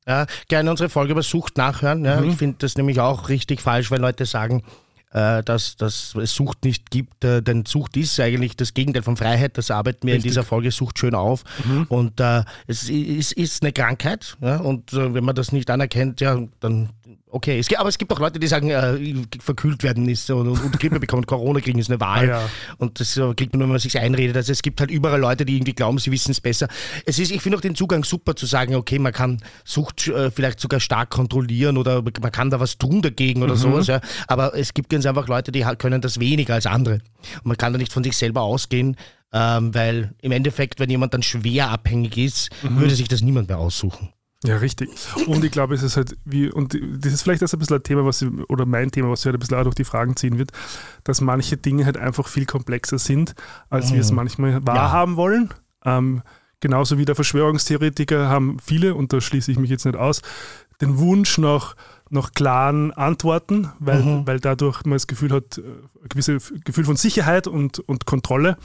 Ja, 0.07 0.25
gerne 0.47 0.71
unsere 0.71 0.89
Folge 0.89 1.11
über 1.11 1.21
Sucht 1.21 1.57
nachhören. 1.57 2.03
Ja. 2.03 2.19
Mhm. 2.19 2.29
Ich 2.29 2.37
finde 2.37 2.57
das 2.59 2.75
nämlich 2.75 2.99
auch 2.99 3.29
richtig 3.29 3.61
falsch, 3.61 3.91
wenn 3.91 4.01
Leute 4.01 4.25
sagen, 4.25 4.63
äh, 5.11 5.43
dass, 5.43 5.75
dass 5.75 6.15
es 6.15 6.33
Sucht 6.33 6.63
nicht 6.63 6.89
gibt. 6.89 7.23
Äh, 7.23 7.41
denn 7.41 7.65
Sucht 7.65 7.97
ist 7.97 8.19
eigentlich 8.19 8.55
das 8.55 8.73
Gegenteil 8.73 9.03
von 9.03 9.17
Freiheit. 9.17 9.57
Das 9.57 9.69
arbeiten 9.69 10.07
wir 10.07 10.13
Richtig. 10.13 10.25
in 10.25 10.29
dieser 10.29 10.43
Folge 10.43 10.71
Sucht 10.71 10.99
schön 10.99 11.15
auf. 11.15 11.43
Mhm. 11.65 11.85
Und 11.89 12.19
äh, 12.19 12.43
es 12.67 12.89
ist, 12.89 13.33
ist, 13.33 13.61
eine 13.61 13.73
Krankheit. 13.73 14.37
Ja? 14.41 14.57
Und 14.57 14.93
äh, 14.93 15.13
wenn 15.13 15.23
man 15.23 15.35
das 15.35 15.51
nicht 15.51 15.69
anerkennt, 15.69 16.21
ja, 16.21 16.39
dann 16.59 16.89
Okay, 17.33 17.59
es 17.59 17.69
gibt, 17.69 17.79
aber 17.79 17.87
es 17.87 17.97
gibt 17.97 18.11
auch 18.11 18.19
Leute, 18.19 18.39
die 18.39 18.47
sagen, 18.47 18.69
äh, 18.69 19.15
verkühlt 19.39 19.83
werden 19.83 20.09
ist 20.09 20.29
und, 20.29 20.49
und 20.49 20.79
Grippe 20.79 20.99
bekommen, 20.99 21.25
Corona 21.25 21.61
kriegen 21.61 21.79
ist 21.79 21.89
eine 21.89 22.01
Wahl. 22.01 22.29
Ah, 22.29 22.41
ja. 22.41 22.49
Und 22.77 22.99
das 22.99 23.15
äh, 23.15 23.33
kriegt 23.35 23.53
man 23.53 23.59
nur, 23.59 23.67
wenn 23.67 23.73
man 23.73 23.79
sich 23.79 23.97
einredet. 23.97 24.35
Also 24.35 24.51
es 24.51 24.61
gibt 24.61 24.81
halt 24.81 24.91
überall 24.91 25.19
Leute, 25.19 25.45
die 25.45 25.55
irgendwie 25.55 25.73
glauben, 25.73 25.97
sie 25.97 26.11
wissen 26.11 26.31
es 26.31 26.41
besser. 26.41 26.67
Es 27.05 27.19
ist, 27.19 27.31
ich 27.31 27.41
finde 27.41 27.57
auch 27.57 27.61
den 27.61 27.73
Zugang 27.73 28.03
super 28.03 28.35
zu 28.35 28.45
sagen, 28.45 28.75
okay, 28.75 28.99
man 28.99 29.13
kann 29.13 29.41
Sucht 29.63 30.09
äh, 30.09 30.29
vielleicht 30.29 30.59
sogar 30.59 30.81
stark 30.81 31.09
kontrollieren 31.09 31.77
oder 31.77 32.01
man 32.01 32.31
kann 32.31 32.49
da 32.49 32.59
was 32.59 32.77
tun 32.77 33.01
dagegen 33.01 33.43
oder 33.43 33.55
mhm. 33.55 33.59
sowas. 33.59 33.87
Ja. 33.87 34.01
Aber 34.27 34.53
es 34.53 34.73
gibt 34.73 34.89
ganz 34.89 35.05
einfach 35.05 35.29
Leute, 35.29 35.53
die 35.53 35.61
können 35.77 36.01
das 36.01 36.19
weniger 36.19 36.55
als 36.55 36.65
andere. 36.65 36.95
Und 36.95 37.45
man 37.45 37.57
kann 37.57 37.71
da 37.71 37.79
nicht 37.79 37.93
von 37.93 38.03
sich 38.03 38.17
selber 38.17 38.41
ausgehen. 38.41 38.97
Ähm, 39.33 39.73
weil 39.73 40.13
im 40.21 40.33
Endeffekt, 40.33 40.81
wenn 40.81 40.89
jemand 40.89 41.13
dann 41.13 41.23
schwer 41.23 41.69
abhängig 41.69 42.17
ist, 42.17 42.49
mhm. 42.63 42.81
würde 42.81 42.93
sich 42.93 43.07
das 43.07 43.21
niemand 43.21 43.47
mehr 43.47 43.59
aussuchen. 43.59 44.09
Ja, 44.43 44.57
richtig. 44.57 44.89
Und 45.27 45.43
ich 45.43 45.51
glaube, 45.51 45.75
es 45.75 45.83
ist 45.83 45.97
halt 45.97 46.17
wie, 46.25 46.49
und 46.49 46.73
das 46.73 47.13
ist 47.13 47.21
vielleicht 47.21 47.43
das 47.43 47.53
ein 47.53 47.59
bisschen 47.59 47.75
ein 47.75 47.83
Thema, 47.83 48.05
was 48.05 48.23
ich, 48.23 48.29
oder 48.49 48.65
mein 48.65 48.89
Thema, 48.89 49.11
was 49.11 49.21
sich 49.21 49.27
halt 49.27 49.35
ein 49.35 49.39
bisschen 49.39 49.57
auch 49.57 49.63
durch 49.63 49.75
die 49.75 49.83
Fragen 49.83 50.15
ziehen 50.15 50.39
wird, 50.39 50.51
dass 51.03 51.21
manche 51.21 51.57
Dinge 51.57 51.85
halt 51.85 51.97
einfach 51.97 52.27
viel 52.27 52.45
komplexer 52.47 52.97
sind, 52.97 53.35
als 53.69 53.89
mhm. 53.89 53.93
wir 53.93 54.01
es 54.01 54.09
mhm. 54.09 54.15
manchmal 54.15 54.65
wahrhaben 54.65 55.13
ja. 55.13 55.17
wollen. 55.17 55.53
Ähm, 55.85 56.23
genauso 56.59 56.97
wie 56.97 57.05
der 57.05 57.13
Verschwörungstheoretiker 57.13 58.29
haben 58.29 58.57
viele, 58.59 58.95
und 58.95 59.13
da 59.13 59.21
schließe 59.21 59.51
ich 59.51 59.59
mich 59.59 59.69
jetzt 59.69 59.85
nicht 59.85 59.97
aus, 59.97 60.23
den 60.81 60.97
Wunsch 60.97 61.37
nach, 61.37 61.75
nach 62.09 62.31
klaren 62.31 62.91
Antworten, 62.93 63.69
weil, 63.77 64.01
mhm. 64.01 64.25
weil 64.25 64.39
dadurch 64.39 64.83
man 64.85 64.93
das 64.93 65.05
Gefühl 65.05 65.33
hat, 65.33 65.59
äh, 65.59 65.61
ein 65.61 66.09
gewisses 66.09 66.51
Gefühl 66.65 66.85
von 66.85 66.95
Sicherheit 66.95 67.45
und, 67.45 67.77
und 67.77 68.07
Kontrolle. 68.07 68.57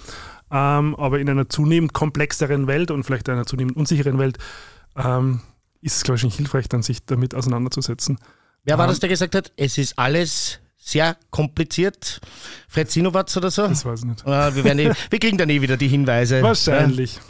Ähm, 0.50 0.94
aber 0.94 1.18
in 1.18 1.28
einer 1.28 1.50
zunehmend 1.50 1.92
komplexeren 1.92 2.66
Welt 2.66 2.90
und 2.90 3.04
vielleicht 3.04 3.28
einer 3.28 3.44
zunehmend 3.44 3.76
unsicheren 3.76 4.18
Welt 4.18 4.38
ähm, 4.96 5.40
ist 5.80 5.96
es, 5.96 6.02
glaube 6.02 6.16
ich, 6.18 6.24
nicht 6.24 6.36
hilfreich, 6.36 6.68
dann 6.68 6.82
sich 6.82 7.04
damit 7.04 7.34
auseinanderzusetzen. 7.34 8.18
Wer 8.64 8.78
war 8.78 8.86
das, 8.86 8.98
der 8.98 9.08
gesagt 9.08 9.34
hat, 9.34 9.52
es 9.56 9.78
ist 9.78 9.98
alles 9.98 10.60
sehr 10.76 11.16
kompliziert? 11.30 12.20
Fred 12.68 12.90
Sinowatz 12.90 13.36
oder 13.36 13.50
so? 13.50 13.66
Das 13.66 13.84
weiß 13.84 14.00
ich 14.00 14.06
nicht. 14.06 14.26
wir, 14.26 14.64
werden 14.64 14.78
eh, 14.78 14.92
wir 15.10 15.18
kriegen 15.18 15.38
dann 15.38 15.50
eh 15.50 15.60
wieder 15.60 15.76
die 15.76 15.88
Hinweise. 15.88 16.42
Wahrscheinlich. 16.42 17.14
Ja. 17.14 17.20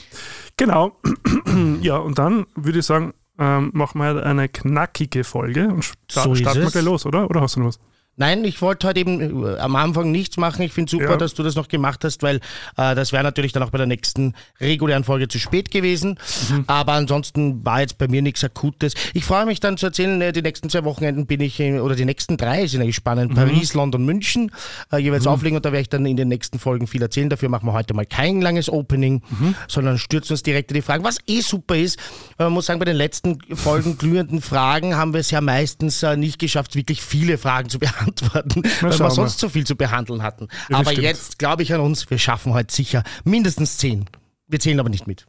Genau. 0.56 1.00
ja, 1.82 1.98
und 1.98 2.18
dann 2.18 2.46
würde 2.54 2.78
ich 2.78 2.86
sagen, 2.86 3.12
ähm, 3.38 3.70
machen 3.74 4.00
wir 4.00 4.24
eine 4.24 4.48
knackige 4.48 5.24
Folge 5.24 5.68
und 5.68 5.84
sta 5.84 6.22
so 6.22 6.34
starten 6.34 6.62
wir 6.62 6.70
gleich 6.70 6.84
los, 6.84 7.04
oder? 7.04 7.28
Oder 7.28 7.42
hast 7.42 7.56
du 7.56 7.60
noch 7.60 7.68
was? 7.68 7.78
Nein, 8.18 8.44
ich 8.44 8.62
wollte 8.62 8.88
heute 8.88 9.00
eben 9.00 9.44
äh, 9.44 9.58
am 9.58 9.76
Anfang 9.76 10.10
nichts 10.10 10.38
machen. 10.38 10.62
Ich 10.62 10.72
finde 10.72 10.90
super, 10.90 11.10
ja. 11.10 11.16
dass 11.18 11.34
du 11.34 11.42
das 11.42 11.54
noch 11.54 11.68
gemacht 11.68 12.02
hast, 12.02 12.22
weil 12.22 12.36
äh, 12.78 12.94
das 12.94 13.12
wäre 13.12 13.22
natürlich 13.22 13.52
dann 13.52 13.62
auch 13.62 13.68
bei 13.68 13.76
der 13.76 13.86
nächsten 13.86 14.32
regulären 14.58 15.04
Folge 15.04 15.28
zu 15.28 15.38
spät 15.38 15.70
gewesen. 15.70 16.18
Mhm. 16.48 16.64
Aber 16.66 16.92
ansonsten 16.92 17.62
war 17.62 17.82
jetzt 17.82 17.98
bei 17.98 18.08
mir 18.08 18.22
nichts 18.22 18.42
Akutes. 18.42 18.94
Ich 19.12 19.26
freue 19.26 19.44
mich 19.44 19.60
dann 19.60 19.76
zu 19.76 19.86
erzählen, 19.86 20.18
äh, 20.22 20.32
die 20.32 20.40
nächsten 20.40 20.70
zwei 20.70 20.84
Wochenenden 20.84 21.26
bin 21.26 21.42
ich, 21.42 21.60
in, 21.60 21.78
oder 21.78 21.94
die 21.94 22.06
nächsten 22.06 22.38
drei 22.38 22.66
sind 22.66 22.80
eigentlich 22.80 22.96
spannend. 22.96 23.32
Mhm. 23.32 23.36
Paris, 23.36 23.74
London, 23.74 24.06
München, 24.06 24.50
äh, 24.90 24.96
jeweils 24.96 25.24
mhm. 25.24 25.32
auflegen 25.32 25.56
und 25.56 25.66
da 25.66 25.72
werde 25.72 25.82
ich 25.82 25.90
dann 25.90 26.06
in 26.06 26.16
den 26.16 26.28
nächsten 26.28 26.58
Folgen 26.58 26.86
viel 26.86 27.02
erzählen. 27.02 27.28
Dafür 27.28 27.50
machen 27.50 27.66
wir 27.66 27.74
heute 27.74 27.92
mal 27.92 28.06
kein 28.06 28.40
langes 28.40 28.70
Opening, 28.70 29.20
mhm. 29.28 29.54
sondern 29.68 29.98
stürzen 29.98 30.32
uns 30.32 30.42
direkt 30.42 30.70
in 30.70 30.76
die 30.76 30.82
Fragen. 30.82 31.04
Was 31.04 31.18
eh 31.26 31.42
super 31.42 31.76
ist, 31.76 31.98
man 32.38 32.54
muss 32.54 32.64
sagen, 32.64 32.78
bei 32.78 32.86
den 32.86 32.96
letzten 32.96 33.38
Folgen 33.54 33.98
glühenden 33.98 34.40
Fragen 34.40 34.96
haben 34.96 35.12
wir 35.12 35.20
es 35.20 35.30
ja 35.30 35.42
meistens 35.42 36.02
äh, 36.02 36.16
nicht 36.16 36.38
geschafft, 36.38 36.76
wirklich 36.76 37.02
viele 37.02 37.36
Fragen 37.36 37.68
zu 37.68 37.78
beantworten 37.78 38.05
beantworten, 38.06 38.62
Na, 38.80 38.90
weil 38.90 38.98
wir 38.98 39.10
sonst 39.10 39.38
zu 39.38 39.48
viel 39.48 39.66
zu 39.66 39.76
behandeln 39.76 40.22
hatten. 40.22 40.48
Ja, 40.68 40.78
aber 40.78 40.90
stimmt. 40.90 41.04
jetzt 41.04 41.38
glaube 41.38 41.62
ich 41.62 41.72
an 41.74 41.80
uns, 41.80 42.08
wir 42.10 42.18
schaffen 42.18 42.54
heute 42.54 42.74
sicher 42.74 43.02
mindestens 43.24 43.76
zehn. 43.78 44.06
Wir 44.46 44.60
zählen 44.60 44.78
aber 44.80 44.88
nicht 44.88 45.06
mit. 45.06 45.26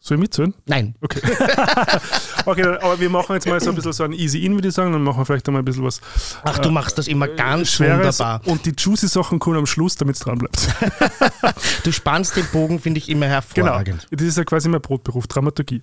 Soll 0.00 0.16
ich 0.16 0.20
mitzählen? 0.20 0.54
Nein. 0.66 0.94
Okay. 1.00 1.20
okay, 2.46 2.62
aber 2.80 3.00
wir 3.00 3.10
machen 3.10 3.34
jetzt 3.34 3.48
mal 3.48 3.60
so 3.60 3.70
ein 3.70 3.74
bisschen 3.74 3.92
so 3.92 4.04
ein 4.04 4.12
Easy-In, 4.12 4.54
würde 4.54 4.68
ich 4.68 4.74
sagen. 4.74 4.92
Dann 4.92 5.02
machen 5.02 5.18
wir 5.18 5.26
vielleicht 5.26 5.48
einmal 5.48 5.62
ein 5.62 5.64
bisschen 5.64 5.82
was. 5.82 6.00
Ach, 6.44 6.58
du 6.60 6.68
äh, 6.68 6.72
machst 6.72 6.98
das 6.98 7.08
immer 7.08 7.26
ganz 7.26 7.72
Schweres 7.72 8.20
wunderbar. 8.20 8.40
Und 8.46 8.64
die 8.64 8.74
juicy 8.78 9.08
Sachen 9.08 9.40
kommen 9.40 9.58
am 9.58 9.66
Schluss, 9.66 9.96
damit 9.96 10.14
es 10.14 10.20
dran 10.20 10.38
bleibt. 10.38 10.68
du 11.84 11.90
spannst 11.90 12.36
den 12.36 12.46
Bogen, 12.52 12.78
finde 12.78 12.98
ich 12.98 13.08
immer 13.08 13.26
hervorragend. 13.26 14.06
Genau. 14.08 14.20
Das 14.20 14.22
ist 14.22 14.38
ja 14.38 14.44
quasi 14.44 14.68
mein 14.68 14.80
Brotberuf, 14.80 15.26
Dramaturgie. 15.26 15.82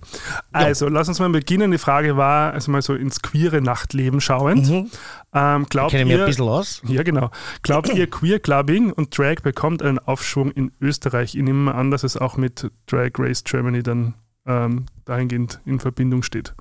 Also, 0.50 0.86
ja. 0.86 0.92
lass 0.92 1.08
uns 1.08 1.18
mal 1.18 1.28
beginnen. 1.28 1.70
Die 1.70 1.78
Frage 1.78 2.16
war, 2.16 2.54
also 2.54 2.70
mal 2.72 2.80
so 2.80 2.94
ins 2.94 3.20
queere 3.20 3.60
Nachtleben 3.60 4.22
schauend. 4.22 4.66
Mhm. 4.66 4.90
Ähm, 5.36 5.66
glaubt 5.68 5.92
ich 5.92 6.04
mir 6.06 6.20
ein 6.20 6.26
bisschen 6.26 6.48
aus. 6.48 6.80
Ja, 6.88 7.02
genau. 7.02 7.30
Glaubt 7.60 7.92
ihr, 7.92 8.08
Queer 8.08 8.38
Clubbing 8.38 8.90
und 8.90 9.16
Drag 9.16 9.42
bekommt 9.42 9.82
einen 9.82 9.98
Aufschwung 9.98 10.50
in 10.50 10.72
Österreich? 10.80 11.34
Ich 11.34 11.42
nehme 11.42 11.74
an, 11.74 11.90
dass 11.90 12.04
es 12.04 12.16
auch 12.16 12.38
mit 12.38 12.70
Drag 12.86 13.10
Race 13.18 13.44
Germany 13.44 13.82
dann 13.82 14.14
ähm, 14.46 14.86
dahingehend 15.04 15.60
in 15.66 15.78
Verbindung 15.78 16.22
steht. 16.22 16.54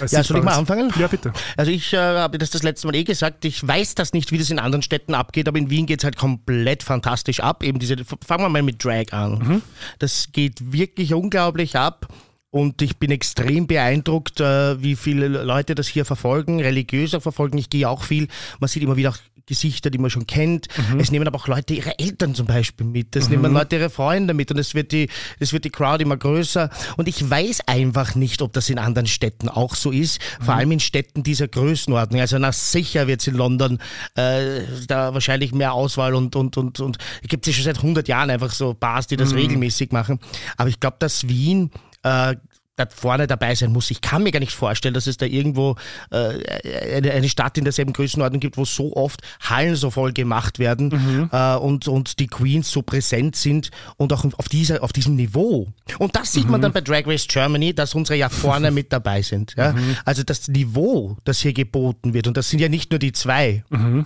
ja, 0.00 0.24
soll 0.24 0.38
ich 0.38 0.44
mal 0.44 0.54
anfangen? 0.54 0.90
Ja, 0.98 1.08
bitte. 1.08 1.34
Also 1.58 1.70
ich 1.70 1.92
äh, 1.92 1.98
habe 1.98 2.38
das 2.38 2.48
das 2.48 2.62
letzte 2.62 2.86
Mal 2.86 2.94
eh 2.94 3.04
gesagt, 3.04 3.44
ich 3.44 3.66
weiß 3.66 3.96
das 3.96 4.14
nicht, 4.14 4.32
wie 4.32 4.38
das 4.38 4.48
in 4.48 4.58
anderen 4.58 4.82
Städten 4.82 5.14
abgeht, 5.14 5.46
aber 5.46 5.58
in 5.58 5.68
Wien 5.68 5.84
geht 5.84 6.00
es 6.00 6.04
halt 6.04 6.16
komplett 6.16 6.82
fantastisch 6.82 7.40
ab. 7.40 7.62
Eben 7.62 7.80
diese, 7.80 7.96
fangen 8.04 8.44
wir 8.44 8.48
mal 8.48 8.62
mit 8.62 8.82
Drag 8.82 9.12
an. 9.12 9.32
Mhm. 9.32 9.62
Das 9.98 10.28
geht 10.32 10.72
wirklich 10.72 11.12
unglaublich 11.12 11.76
ab. 11.76 12.08
Und 12.52 12.82
ich 12.82 12.98
bin 12.98 13.10
extrem 13.10 13.66
beeindruckt, 13.66 14.38
äh, 14.38 14.80
wie 14.82 14.94
viele 14.94 15.26
Leute 15.26 15.74
das 15.74 15.88
hier 15.88 16.04
verfolgen, 16.04 16.60
religiöser 16.60 17.22
verfolgen. 17.22 17.56
Ich 17.56 17.70
gehe 17.70 17.88
auch 17.88 18.04
viel. 18.04 18.28
Man 18.60 18.68
sieht 18.68 18.82
immer 18.82 18.96
wieder 18.96 19.08
auch 19.08 19.18
Gesichter, 19.46 19.88
die 19.90 19.96
man 19.96 20.10
schon 20.10 20.26
kennt. 20.26 20.68
Mhm. 20.90 21.00
Es 21.00 21.10
nehmen 21.10 21.26
aber 21.26 21.38
auch 21.38 21.48
Leute 21.48 21.72
ihre 21.72 21.98
Eltern 21.98 22.34
zum 22.34 22.46
Beispiel 22.46 22.86
mit. 22.86 23.16
Es 23.16 23.30
nehmen 23.30 23.54
Leute 23.54 23.76
ihre 23.76 23.88
Freunde 23.88 24.34
mit 24.34 24.50
und 24.50 24.58
es 24.58 24.74
wird 24.74 24.92
die, 24.92 25.08
es 25.38 25.54
wird 25.54 25.64
die 25.64 25.70
Crowd 25.70 26.02
immer 26.02 26.18
größer. 26.18 26.68
Und 26.98 27.08
ich 27.08 27.28
weiß 27.28 27.66
einfach 27.66 28.14
nicht, 28.14 28.42
ob 28.42 28.52
das 28.52 28.68
in 28.68 28.78
anderen 28.78 29.06
Städten 29.06 29.48
auch 29.48 29.74
so 29.74 29.90
ist. 29.90 30.20
Mhm. 30.40 30.44
Vor 30.44 30.54
allem 30.54 30.72
in 30.72 30.80
Städten 30.80 31.22
dieser 31.22 31.48
Größenordnung. 31.48 32.20
Also 32.20 32.38
na 32.38 32.52
sicher 32.52 33.06
wird 33.06 33.22
es 33.22 33.28
in 33.28 33.34
London 33.34 33.78
äh, 34.14 34.60
da 34.86 35.14
wahrscheinlich 35.14 35.52
mehr 35.52 35.72
Auswahl 35.72 36.14
und 36.14 36.36
und 36.36 36.58
und 36.58 36.80
und 36.80 36.98
gibt 37.26 37.48
es 37.48 37.54
schon 37.54 37.64
seit 37.64 37.78
100 37.78 38.08
Jahren 38.08 38.28
einfach 38.28 38.52
so 38.52 38.74
Bars, 38.74 39.06
die 39.06 39.16
das 39.16 39.34
regelmäßig 39.34 39.90
machen. 39.90 40.20
Aber 40.58 40.68
ich 40.68 40.80
glaube, 40.80 40.96
dass 40.98 41.28
Wien 41.28 41.70
äh, 42.02 42.36
da 42.76 42.86
vorne 42.88 43.26
dabei 43.26 43.54
sein 43.54 43.70
muss. 43.70 43.90
Ich 43.90 44.00
kann 44.00 44.22
mir 44.22 44.30
gar 44.30 44.40
nicht 44.40 44.54
vorstellen, 44.54 44.94
dass 44.94 45.06
es 45.06 45.18
da 45.18 45.26
irgendwo 45.26 45.76
äh, 46.10 46.96
eine, 46.96 47.10
eine 47.10 47.28
Stadt 47.28 47.58
in 47.58 47.64
derselben 47.64 47.92
Größenordnung 47.92 48.40
gibt, 48.40 48.56
wo 48.56 48.64
so 48.64 48.96
oft 48.96 49.20
Hallen 49.40 49.76
so 49.76 49.90
voll 49.90 50.12
gemacht 50.12 50.58
werden 50.58 51.28
äh, 51.30 51.56
und, 51.56 51.86
und 51.86 52.18
die 52.18 52.28
Queens 52.28 52.70
so 52.70 52.80
präsent 52.80 53.36
sind 53.36 53.70
und 53.98 54.12
auch 54.14 54.24
auf, 54.38 54.48
dieser, 54.48 54.82
auf 54.82 54.94
diesem 54.94 55.16
Niveau. 55.16 55.68
Und 55.98 56.16
das 56.16 56.32
sieht 56.32 56.48
man 56.48 56.62
dann 56.62 56.72
bei 56.72 56.80
Drag 56.80 57.06
Race 57.06 57.26
Germany, 57.28 57.74
dass 57.74 57.94
unsere 57.94 58.18
ja 58.18 58.30
vorne 58.30 58.70
mit 58.70 58.90
dabei 58.90 59.20
sind. 59.20 59.54
Ja? 59.58 59.74
Also 60.06 60.22
das 60.22 60.48
Niveau, 60.48 61.18
das 61.24 61.40
hier 61.40 61.52
geboten 61.52 62.14
wird, 62.14 62.26
und 62.26 62.38
das 62.38 62.48
sind 62.48 62.60
ja 62.60 62.70
nicht 62.70 62.90
nur 62.90 62.98
die 62.98 63.12
zwei, 63.12 63.64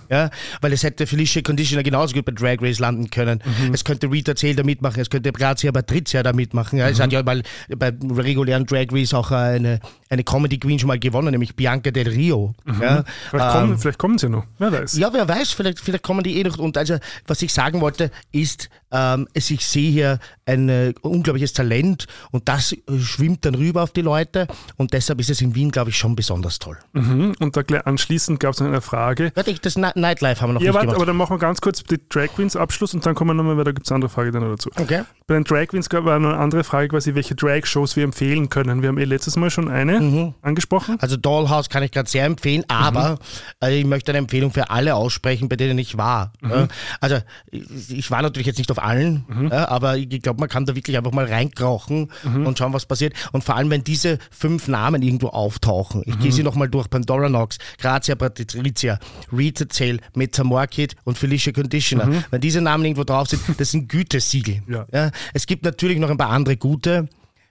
ja? 0.09 0.29
weil 0.59 0.73
es 0.73 0.83
hätte 0.83 1.07
Felicia 1.07 1.41
Conditioner 1.41 1.83
genauso 1.83 2.13
gut 2.13 2.25
bei 2.25 2.33
Drag 2.33 2.57
Race 2.61 2.79
landen 2.79 3.09
können. 3.09 3.41
Es 3.71 3.85
könnte 3.85 4.11
Rita 4.11 4.35
Zähl 4.35 4.55
da 4.55 4.63
mitmachen, 4.63 4.99
es 4.99 5.09
könnte 5.09 5.31
Grazia 5.31 5.71
Patrizia 5.71 6.21
da 6.21 6.33
mitmachen. 6.33 6.79
Ja? 6.79 6.89
Es 6.89 6.99
hat 6.99 7.13
ja 7.13 7.23
mal 7.23 7.43
bei 7.69 7.93
regulären 8.11 8.56
Drag 8.65 8.87
Race 8.91 9.13
auch 9.13 9.31
eine, 9.31 9.79
eine 10.09 10.23
Comedy 10.23 10.57
Queen 10.57 10.79
schon 10.79 10.87
mal 10.87 10.99
gewonnen, 10.99 11.31
nämlich 11.31 11.55
Bianca 11.55 11.91
Del 11.91 12.09
Rio. 12.09 12.55
Ja? 12.81 13.03
Vielleicht, 13.29 13.51
kommen, 13.51 13.77
vielleicht 13.77 13.99
kommen 13.99 14.17
sie 14.17 14.29
noch, 14.29 14.45
wer 14.57 14.71
weiß. 14.71 14.97
Ja, 14.97 15.13
wer 15.13 15.27
weiß, 15.27 15.51
vielleicht, 15.51 15.79
vielleicht 15.79 16.03
kommen 16.03 16.23
die 16.23 16.37
eh 16.37 16.43
noch. 16.43 16.57
Und 16.57 16.77
also, 16.77 16.97
was 17.25 17.41
ich 17.41 17.53
sagen 17.53 17.81
wollte, 17.81 18.11
ist, 18.31 18.69
ähm, 18.91 19.27
es, 19.33 19.49
ich 19.51 19.65
sehe 19.65 19.91
hier 19.91 20.19
ein 20.45 20.69
äh, 20.69 20.93
unglaubliches 21.01 21.53
Talent 21.53 22.07
und 22.31 22.47
das 22.47 22.71
äh, 22.71 22.77
schwimmt 22.99 23.45
dann 23.45 23.55
rüber 23.55 23.83
auf 23.83 23.91
die 23.91 24.01
Leute 24.01 24.47
und 24.77 24.93
deshalb 24.93 25.19
ist 25.19 25.29
es 25.29 25.41
in 25.41 25.55
Wien, 25.55 25.71
glaube 25.71 25.89
ich, 25.89 25.97
schon 25.97 26.15
besonders 26.15 26.59
toll. 26.59 26.77
Mhm. 26.93 27.33
Und 27.39 27.57
da 27.57 27.61
gleich 27.63 27.85
anschließend 27.85 28.39
gab 28.39 28.53
es 28.53 28.59
noch 28.59 28.67
eine 28.67 28.81
Frage. 28.81 29.31
Warte, 29.35 29.51
ich, 29.51 29.59
das 29.61 29.75
Ni- 29.77 29.91
Nightlife 29.95 30.41
haben 30.41 30.49
wir 30.49 30.53
noch 30.53 30.61
Ja, 30.61 30.67
nicht 30.67 30.75
warte, 30.75 30.85
gemacht. 30.87 30.95
aber 30.97 31.05
dann 31.05 31.17
machen 31.17 31.31
wir 31.35 31.39
ganz 31.39 31.59
kurz 31.61 31.83
die 31.83 31.99
Drag 32.09 32.27
Queens 32.35 32.55
Abschluss 32.55 32.93
und 32.93 33.05
dann 33.05 33.15
kommen 33.15 33.31
wir 33.31 33.33
nochmal, 33.35 33.57
weil 33.57 33.65
da 33.65 33.71
gibt 33.71 33.85
es 33.87 33.91
eine 33.91 33.95
andere 33.95 34.09
Frage 34.09 34.31
dann 34.31 34.43
noch 34.43 34.51
dazu. 34.51 34.69
Okay. 34.79 35.03
Bei 35.27 35.33
den 35.33 35.43
Drag 35.43 35.67
Queens 35.67 35.89
gab- 35.89 36.05
noch 36.05 36.11
eine 36.13 36.37
andere 36.37 36.63
Frage, 36.63 36.87
quasi, 36.87 37.13
welche 37.15 37.35
Drag-Shows 37.35 37.95
wir 37.97 38.03
empfehlen 38.05 38.49
können. 38.49 38.81
Wir 38.81 38.89
haben 38.89 38.97
eh 38.97 39.03
letztes 39.03 39.35
Mal 39.35 39.49
schon 39.49 39.67
eine 39.69 40.33
angesprochen. 40.41 40.97
Also 41.01 41.17
Dollhouse 41.17 41.69
kann 41.69 41.83
ich 41.83 41.91
gerade 41.91 42.09
sehr 42.09 42.25
empfehlen, 42.25 42.63
aber 42.69 43.19
äh, 43.61 43.77
ich 43.79 43.85
möchte 43.85 44.11
eine 44.11 44.19
Empfehlung 44.19 44.51
für 44.51 44.69
alle 44.69 44.95
aussprechen, 44.95 45.49
bei 45.49 45.55
denen 45.57 45.77
ich 45.79 45.97
war. 45.97 46.31
Ja. 46.47 46.67
Also 47.01 47.17
ich 47.51 48.09
war 48.11 48.21
natürlich 48.21 48.47
jetzt 48.47 48.57
nicht 48.57 48.71
auf 48.71 48.76
allen, 48.79 49.25
ja, 49.51 49.67
aber 49.69 49.97
ich 49.97 50.21
glaube, 50.21 50.39
man 50.39 50.49
kann 50.49 50.65
da 50.65 50.75
wirklich 50.75 50.97
einfach 50.97 51.11
mal 51.11 51.25
reinkrauchen 51.25 52.11
und 52.23 52.57
schauen, 52.57 52.73
was 52.73 52.85
passiert. 52.85 53.13
Und 53.31 53.43
vor 53.43 53.55
allem, 53.55 53.69
wenn 53.69 53.83
diese 53.83 54.19
fünf 54.31 54.67
Namen 54.67 55.01
irgendwo 55.01 55.27
auftauchen, 55.27 56.03
ich 56.05 56.17
gehe 56.19 56.31
sie 56.31 56.43
nochmal 56.43 56.69
durch, 56.69 56.89
Pandora 56.89 57.29
Nox, 57.29 57.57
Grazia 57.79 58.15
Patrizia, 58.15 58.99
Rita 59.31 59.67
Zell, 59.69 59.99
Metamorkid 60.15 60.95
und 61.03 61.17
Felicia 61.17 61.53
Conditioner. 61.53 62.23
Wenn 62.31 62.41
diese 62.41 62.61
Namen 62.61 62.85
irgendwo 62.85 63.03
drauf 63.03 63.27
sind, 63.27 63.41
das 63.57 63.71
sind 63.71 63.89
Gütesiegel. 63.89 64.61
Ja. 64.67 65.11
Es 65.33 65.45
gibt 65.45 65.63
natürlich 65.63 65.99
noch 65.99 66.09
ein 66.09 66.17
paar 66.17 66.29
andere 66.29 66.57
gute, 66.57 67.07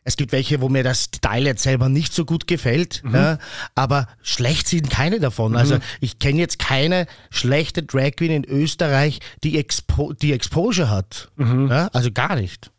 es 0.07 0.17
gibt 0.17 0.31
welche, 0.33 0.61
wo 0.61 0.69
mir 0.69 0.85
das 0.85 1.11
Teil 1.11 1.45
jetzt 1.47 1.65
selber 1.65 1.89
nicht 1.89 2.15
so 2.15 2.25
gut 2.25 2.47
gefällt, 2.47 3.03
ja, 3.13 3.39
aber 3.75 4.07
schlecht 4.23 4.69
sind 4.69 4.89
keine 4.89 5.19
davon. 5.19 5.57
Also 5.57 5.79
ich 6.01 6.21
kenne 6.21 6.39
jetzt 6.39 6.61
keine 6.61 7.07
schlechte 7.31 7.83
Drag 7.83 8.13
Queen 8.13 8.31
in 8.31 8.45
Österreich, 8.45 9.19
die, 9.43 9.59
Expo 9.59 10.13
die 10.13 10.33
Exposure 10.33 10.89
hat. 10.91 11.31
Ja, 11.69 11.89
also 11.93 12.11
gar 12.13 12.37
nicht. 12.37 12.71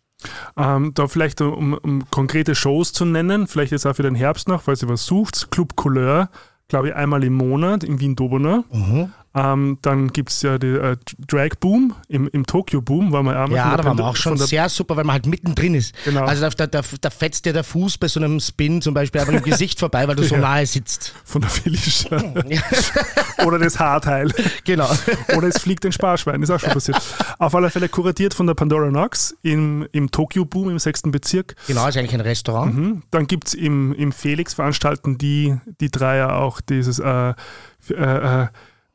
Ähm, 0.55 0.93
da 0.95 1.07
vielleicht, 1.07 1.41
um, 1.41 1.73
um 1.73 2.09
konkrete 2.09 2.55
Shows 2.55 2.93
zu 2.93 3.03
nennen, 3.05 3.47
vielleicht 3.47 3.73
jetzt 3.73 3.85
auch 3.85 3.95
für 3.95 4.03
den 4.03 4.15
Herbst 4.15 4.47
noch, 4.47 4.61
falls 4.63 4.81
ihr 4.81 4.89
was 4.89 5.05
sucht. 5.05 5.51
Club 5.51 5.75
Couleur, 5.75 6.29
glaube 6.69 6.89
ich, 6.89 6.95
einmal 6.95 7.23
im 7.25 7.33
Monat 7.33 7.83
in 7.83 7.99
Wien-Dobona. 7.99 8.63
Ähm, 9.37 9.77
dann 9.81 10.07
gibt 10.13 10.31
es 10.31 10.41
ja 10.41 10.57
die 10.57 10.67
äh, 10.67 10.97
Drag 11.27 11.49
Boom 11.59 11.95
im, 12.07 12.27
im 12.29 12.45
Tokyo 12.45 12.81
Boom, 12.81 13.11
war 13.11 13.21
mal 13.23 13.35
einmal 13.37 13.57
Ja, 13.57 13.77
da 13.77 13.83
waren 13.83 13.97
wir 13.97 14.05
auch 14.05 14.15
schon 14.15 14.37
sehr 14.37 14.67
super, 14.69 14.95
weil 14.97 15.03
man 15.03 15.13
halt 15.13 15.25
mittendrin 15.27 15.75
ist. 15.75 15.93
Genau. 16.05 16.23
Also 16.25 16.47
da, 16.49 16.65
da, 16.67 16.81
da 17.01 17.09
fetzt 17.09 17.45
dir 17.45 17.53
der 17.53 17.63
Fuß 17.63 17.97
bei 17.97 18.07
so 18.07 18.19
einem 18.19 18.39
Spin 18.39 18.81
zum 18.81 18.93
Beispiel 18.93 19.21
einfach 19.21 19.33
im 19.33 19.43
Gesicht 19.43 19.79
vorbei, 19.79 20.07
weil 20.07 20.15
du 20.15 20.23
so 20.23 20.35
Ja. 20.37 20.41
nahe 20.41 20.65
sitzt. 20.65 21.13
von 21.25 21.41
der 21.41 21.49
Felicia. 21.49 22.21
Oder 23.45 23.59
das 23.59 23.79
Haarteil. 23.79 24.31
Genau. 24.65 24.89
Oder 25.35 25.47
es 25.47 25.59
fliegt 25.59 25.85
ein 25.85 25.91
Sparschwein, 25.91 26.41
ist 26.41 26.49
auch 26.49 26.59
schon 26.59 26.71
passiert. 26.71 26.99
Auf 27.39 27.53
alle 27.55 27.69
Fälle 27.69 27.89
kuratiert 27.89 28.33
von 28.33 28.47
der 28.47 28.53
Pandora 28.55 28.89
Nox 28.89 29.35
im, 29.43 29.87
im 29.91 30.11
Tokyo 30.11 30.45
Boom 30.45 30.69
im 30.69 30.79
sechsten 30.79 31.11
Bezirk. 31.11 31.55
Genau, 31.67 31.87
ist 31.87 31.97
eigentlich 31.97 32.13
ein 32.13 32.21
Restaurant. 32.21 32.73
Mhm. 32.75 33.03
Dann 33.11 33.27
gibt 33.27 33.47
es 33.49 33.53
im, 33.53 33.93
im 33.93 34.11
Felix 34.11 34.53
veranstalten 34.53 35.17
die, 35.17 35.55
die 35.79 35.89
drei 35.91 36.17
ja 36.17 36.35
auch 36.35 36.61
dieses, 36.61 36.99
äh, 36.99 37.29
f- 37.29 37.89
äh, 37.91 38.47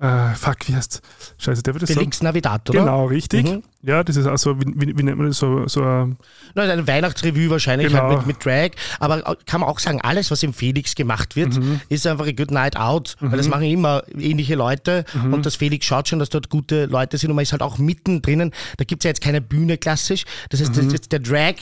äh, 0.03 0.35
fuck, 0.35 0.69
wie 0.69 0.75
heißt 0.75 1.01
Scheiße, 1.39 1.63
der 1.63 1.75
wird 1.75 1.83
das 1.85 1.93
Felix 1.93 2.23
Navidad, 2.23 2.69
oder? 2.69 2.79
sagen? 2.81 2.87
Genau, 2.91 3.07
richtig. 3.07 3.49
Mhm. 3.49 3.63
Ja, 3.85 4.05
das 4.05 4.17
ist 4.17 4.27
auch 4.27 4.37
so, 4.39 4.61
wie, 4.61 4.67
wie, 4.77 4.97
wie 4.99 5.03
nennt 5.03 5.19
man 5.19 5.27
das, 5.29 5.39
so, 5.39 5.67
so 5.67 5.81
äh, 5.83 6.07
Na, 6.55 6.63
eine 6.63 6.87
Weihnachtsrevue 6.87 7.51
wahrscheinlich 7.51 7.89
Genau. 7.89 8.03
halt 8.05 8.19
mit, 8.19 8.27
mit 8.39 8.45
Drag. 8.45 8.71
Aber 9.01 9.37
kann 9.47 9.61
man 9.61 9.69
auch 9.69 9.79
sagen, 9.81 10.01
alles, 10.03 10.31
was 10.31 10.43
im 10.45 10.53
Felix 10.55 10.95
gemacht 10.95 11.35
wird, 11.37 11.57
Mhm. 11.59 11.81
ist 11.89 12.07
einfach 12.07 12.27
a 12.27 12.33
good 12.33 12.51
night 12.53 12.77
out. 12.77 13.17
Weil 13.21 13.37
das 13.39 13.49
machen 13.49 13.65
immer 13.65 14.03
ähnliche 14.17 14.55
Leute 14.55 15.05
Mhm. 15.15 15.35
und 15.35 15.47
das 15.47 15.57
Felix 15.57 15.87
schaut 15.87 16.09
schon, 16.09 16.19
dass 16.21 16.29
dort 16.31 16.49
gute 16.49 16.87
Leute 16.87 17.19
sind 17.19 17.31
und 17.31 17.37
man 17.37 17.43
ist 17.45 17.53
halt 17.53 17.63
auch 17.63 17.79
mittendrin. 17.79 18.53
Da 18.77 18.85
gibt 18.85 19.03
es 19.03 19.05
ja 19.05 19.11
jetzt 19.11 19.21
keine 19.21 19.41
Bühne 19.41 19.79
klassisch. 19.79 20.25
Das 20.51 20.61
heißt, 20.61 20.71
Mhm. 20.73 20.77
das 20.77 20.85
ist 20.87 20.93
jetzt 20.93 21.13
der 21.13 21.21
Drag 21.21 21.55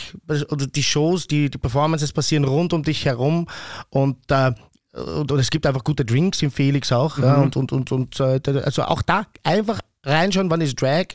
oder 0.50 0.66
die 0.66 0.82
Shows, 0.82 1.26
die, 1.26 1.50
die 1.50 1.59
Performances 1.59 2.12
passieren 2.12 2.44
rund 2.44 2.73
um 2.75 2.82
dich 2.82 3.04
herum 3.06 3.47
und 3.90 4.16
äh, 4.30 4.52
und, 4.92 5.30
und 5.32 5.38
es 5.38 5.50
gibt 5.50 5.66
einfach 5.66 5.85
gute 5.85 6.04
Drinks 6.04 6.42
im 6.42 6.50
Felix 6.50 6.90
auch. 6.92 7.18
Ja, 7.18 7.37
Mhm. 7.38 7.42
und 7.44 7.56
und, 7.56 7.73
und, 7.73 7.92
und 7.92 8.20
äh, 8.20 8.40
also 8.64 8.82
auch 8.85 9.02
da 9.02 9.26
einfach 9.44 9.80
reinschauen, 10.04 10.50
wann 10.50 10.61
ist 10.61 10.80
Drag, 10.80 11.06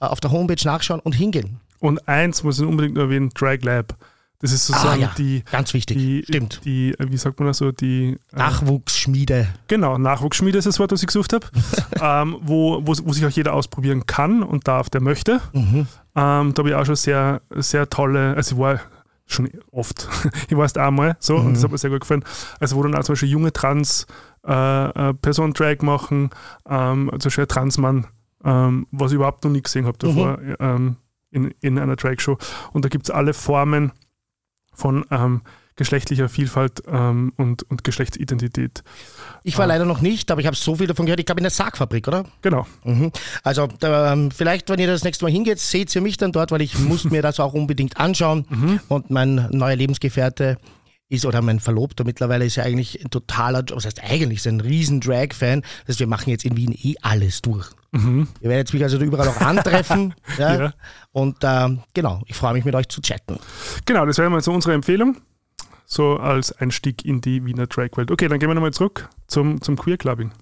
äh, 0.00 0.06
auf 0.06 0.20
der 0.20 0.30
Homepage 0.32 0.62
nachschauen 0.64 1.00
und 1.00 1.12
hingehen. 1.12 1.60
und 1.80 2.06
eins 2.08 2.42
muss 2.42 2.58
ich 2.58 2.66
unbedingt 2.66 2.96
erwähnen, 2.98 3.30
Drag 3.34 3.58
Lab. 3.62 3.94
Das 4.40 4.52
ist 4.52 4.66
sozusagen 4.66 5.02
Ah, 5.02 5.06
ja. 5.06 5.14
die, 5.16 5.42
Ganz 5.50 5.72
wichtig. 5.72 5.96
die, 5.96 6.22
Stimmt. 6.24 6.60
die, 6.66 6.94
wie 6.98 7.16
sagt 7.16 7.38
man 7.40 7.48
das 7.48 7.56
so, 7.56 7.72
die 7.72 8.18
äh, 8.34 8.36
Nachwuchsschmiede. 8.36 9.48
Genau, 9.66 9.96
Nachwuchsschmiede 9.96 10.58
ist 10.58 10.66
das 10.66 10.78
Wort, 10.78 10.92
das 10.92 11.00
ich 11.00 11.06
gesucht 11.06 11.32
habe, 11.32 11.46
ähm, 12.02 12.36
wo, 12.42 12.80
wo, 12.86 12.94
wo 13.04 13.12
sich 13.14 13.24
auch 13.24 13.30
jeder 13.30 13.54
ausprobieren 13.54 14.04
kann 14.04 14.42
und 14.42 14.68
darf, 14.68 14.90
der 14.90 15.00
möchte. 15.00 15.40
Mhm. 15.54 15.86
Ähm, 16.14 16.52
da 16.54 16.54
habe 16.58 16.68
ich 16.68 16.74
auch 16.74 16.84
schon 16.84 16.96
sehr, 16.96 17.40
sehr 17.50 17.88
tolle, 17.88 18.34
also 18.36 18.56
ich 18.56 18.60
war 18.60 18.80
schon 19.26 19.50
oft, 19.72 20.08
ich 20.48 20.56
war 20.56 20.64
erst 20.64 20.78
einmal 20.78 21.16
so 21.18 21.36
und 21.36 21.54
das 21.54 21.64
hat 21.64 21.70
mir 21.70 21.78
sehr 21.78 21.90
gut 21.90 22.00
gefallen. 22.00 22.24
Also 22.60 22.76
wo 22.76 22.82
dann 22.82 22.94
auch 22.94 23.02
zum 23.02 23.14
Beispiel 23.14 23.28
junge 23.28 23.52
Trans 23.52 24.06
äh, 24.46 25.10
äh, 25.10 25.14
Drag 25.14 25.82
machen, 25.82 26.30
ähm, 26.68 27.10
zum 27.12 27.28
Beispiel 27.28 27.44
ein 27.44 27.48
Transmann, 27.48 28.06
ähm, 28.44 28.86
was 28.92 29.10
ich 29.10 29.16
überhaupt 29.16 29.44
noch 29.44 29.50
nie 29.50 29.62
gesehen 29.62 29.86
habe 29.86 29.98
davor 29.98 30.38
ähm, 30.60 30.96
in, 31.30 31.52
in 31.60 31.78
einer 31.78 31.96
Drag-Show. 31.96 32.38
Und 32.72 32.84
da 32.84 32.88
gibt 32.88 33.06
es 33.06 33.10
alle 33.10 33.34
Formen 33.34 33.92
von 34.72 35.04
ähm, 35.10 35.42
geschlechtlicher 35.74 36.28
Vielfalt 36.28 36.82
ähm, 36.86 37.32
und, 37.36 37.62
und 37.64 37.84
Geschlechtsidentität. 37.84 38.82
Ich 39.46 39.56
war 39.58 39.64
Ah. 39.64 39.68
leider 39.68 39.84
noch 39.84 40.00
nicht, 40.00 40.30
aber 40.32 40.40
ich 40.40 40.46
habe 40.48 40.56
so 40.56 40.74
viel 40.74 40.88
davon 40.88 41.06
gehört. 41.06 41.20
Ich 41.20 41.26
glaube 41.26 41.38
in 41.40 41.44
der 41.44 41.50
Sargfabrik, 41.52 42.08
oder? 42.08 42.24
Genau. 42.42 42.66
Mhm. 42.84 43.12
Also 43.44 43.68
da, 43.78 44.12
ähm, 44.12 44.30
vielleicht, 44.32 44.68
wenn 44.70 44.80
ihr 44.80 44.88
das 44.88 45.04
nächste 45.04 45.24
Mal 45.24 45.30
hingeht, 45.30 45.60
seht 45.60 45.94
ihr 45.94 46.00
mich 46.02 46.16
dann 46.16 46.32
dort, 46.32 46.50
weil 46.50 46.62
ich 46.62 46.76
muss 46.78 47.04
mir 47.04 47.22
das 47.22 47.38
auch 47.38 47.52
unbedingt 47.54 47.96
anschauen. 47.96 48.44
Mhm. 48.48 48.80
Und 48.88 49.10
mein 49.10 49.46
neuer 49.52 49.76
Lebensgefährte 49.76 50.58
ist, 51.08 51.24
oder 51.24 51.40
mein 51.42 51.60
Verlobter 51.60 52.02
mittlerweile 52.02 52.44
ist 52.44 52.56
ja 52.56 52.64
eigentlich 52.64 53.00
ein 53.04 53.10
totaler, 53.10 53.62
was 53.70 53.84
heißt 53.86 54.02
eigentlich, 54.02 54.38
ist 54.38 54.48
ein 54.48 54.60
riesen 54.60 55.00
Drag-Fan. 55.00 55.60
Das 55.86 55.90
heißt, 55.94 56.00
wir 56.00 56.08
machen 56.08 56.30
jetzt 56.30 56.44
in 56.44 56.56
Wien 56.56 56.72
eh 56.72 56.94
alles 57.00 57.40
durch. 57.42 57.68
Mhm. 57.92 58.26
Ihr 58.40 58.50
werdet 58.50 58.72
mich 58.74 58.82
also 58.82 58.98
überall 58.98 59.28
auch 59.28 59.40
antreffen. 59.40 60.14
ja? 60.38 60.58
Ja. 60.60 60.72
Und 61.12 61.36
ähm, 61.44 61.80
genau, 61.94 62.20
ich 62.26 62.34
freue 62.34 62.54
mich 62.54 62.64
mit 62.64 62.74
euch 62.74 62.88
zu 62.88 63.00
chatten. 63.00 63.38
Genau, 63.84 64.04
das 64.04 64.18
wäre 64.18 64.28
mal 64.28 64.42
so 64.42 64.52
unsere 64.52 64.74
Empfehlung. 64.74 65.18
So 65.86 66.16
als 66.16 66.52
Einstieg 66.52 67.04
in 67.04 67.20
die 67.20 67.44
Wiener 67.46 67.66
Drag-Welt. 67.68 68.10
Okay, 68.10 68.26
dann 68.28 68.38
gehen 68.40 68.48
wir 68.50 68.54
nochmal 68.54 68.72
zurück 68.72 69.08
zum, 69.28 69.60
zum 69.62 69.76
Queer 69.76 69.96
Clubbing. 69.96 70.32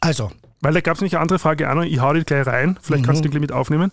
Also, 0.00 0.30
Weil 0.60 0.74
da 0.74 0.80
gab 0.80 0.94
es 0.96 1.00
nämlich 1.00 1.14
eine 1.14 1.22
andere 1.22 1.38
Frage 1.38 1.66
noch, 1.74 1.82
ich 1.82 2.00
hau 2.00 2.12
die 2.12 2.24
gleich 2.24 2.46
rein, 2.46 2.78
vielleicht 2.80 3.04
kannst 3.04 3.20
du 3.20 3.22
die 3.24 3.30
gleich 3.30 3.40
mit 3.40 3.52
aufnehmen. 3.52 3.90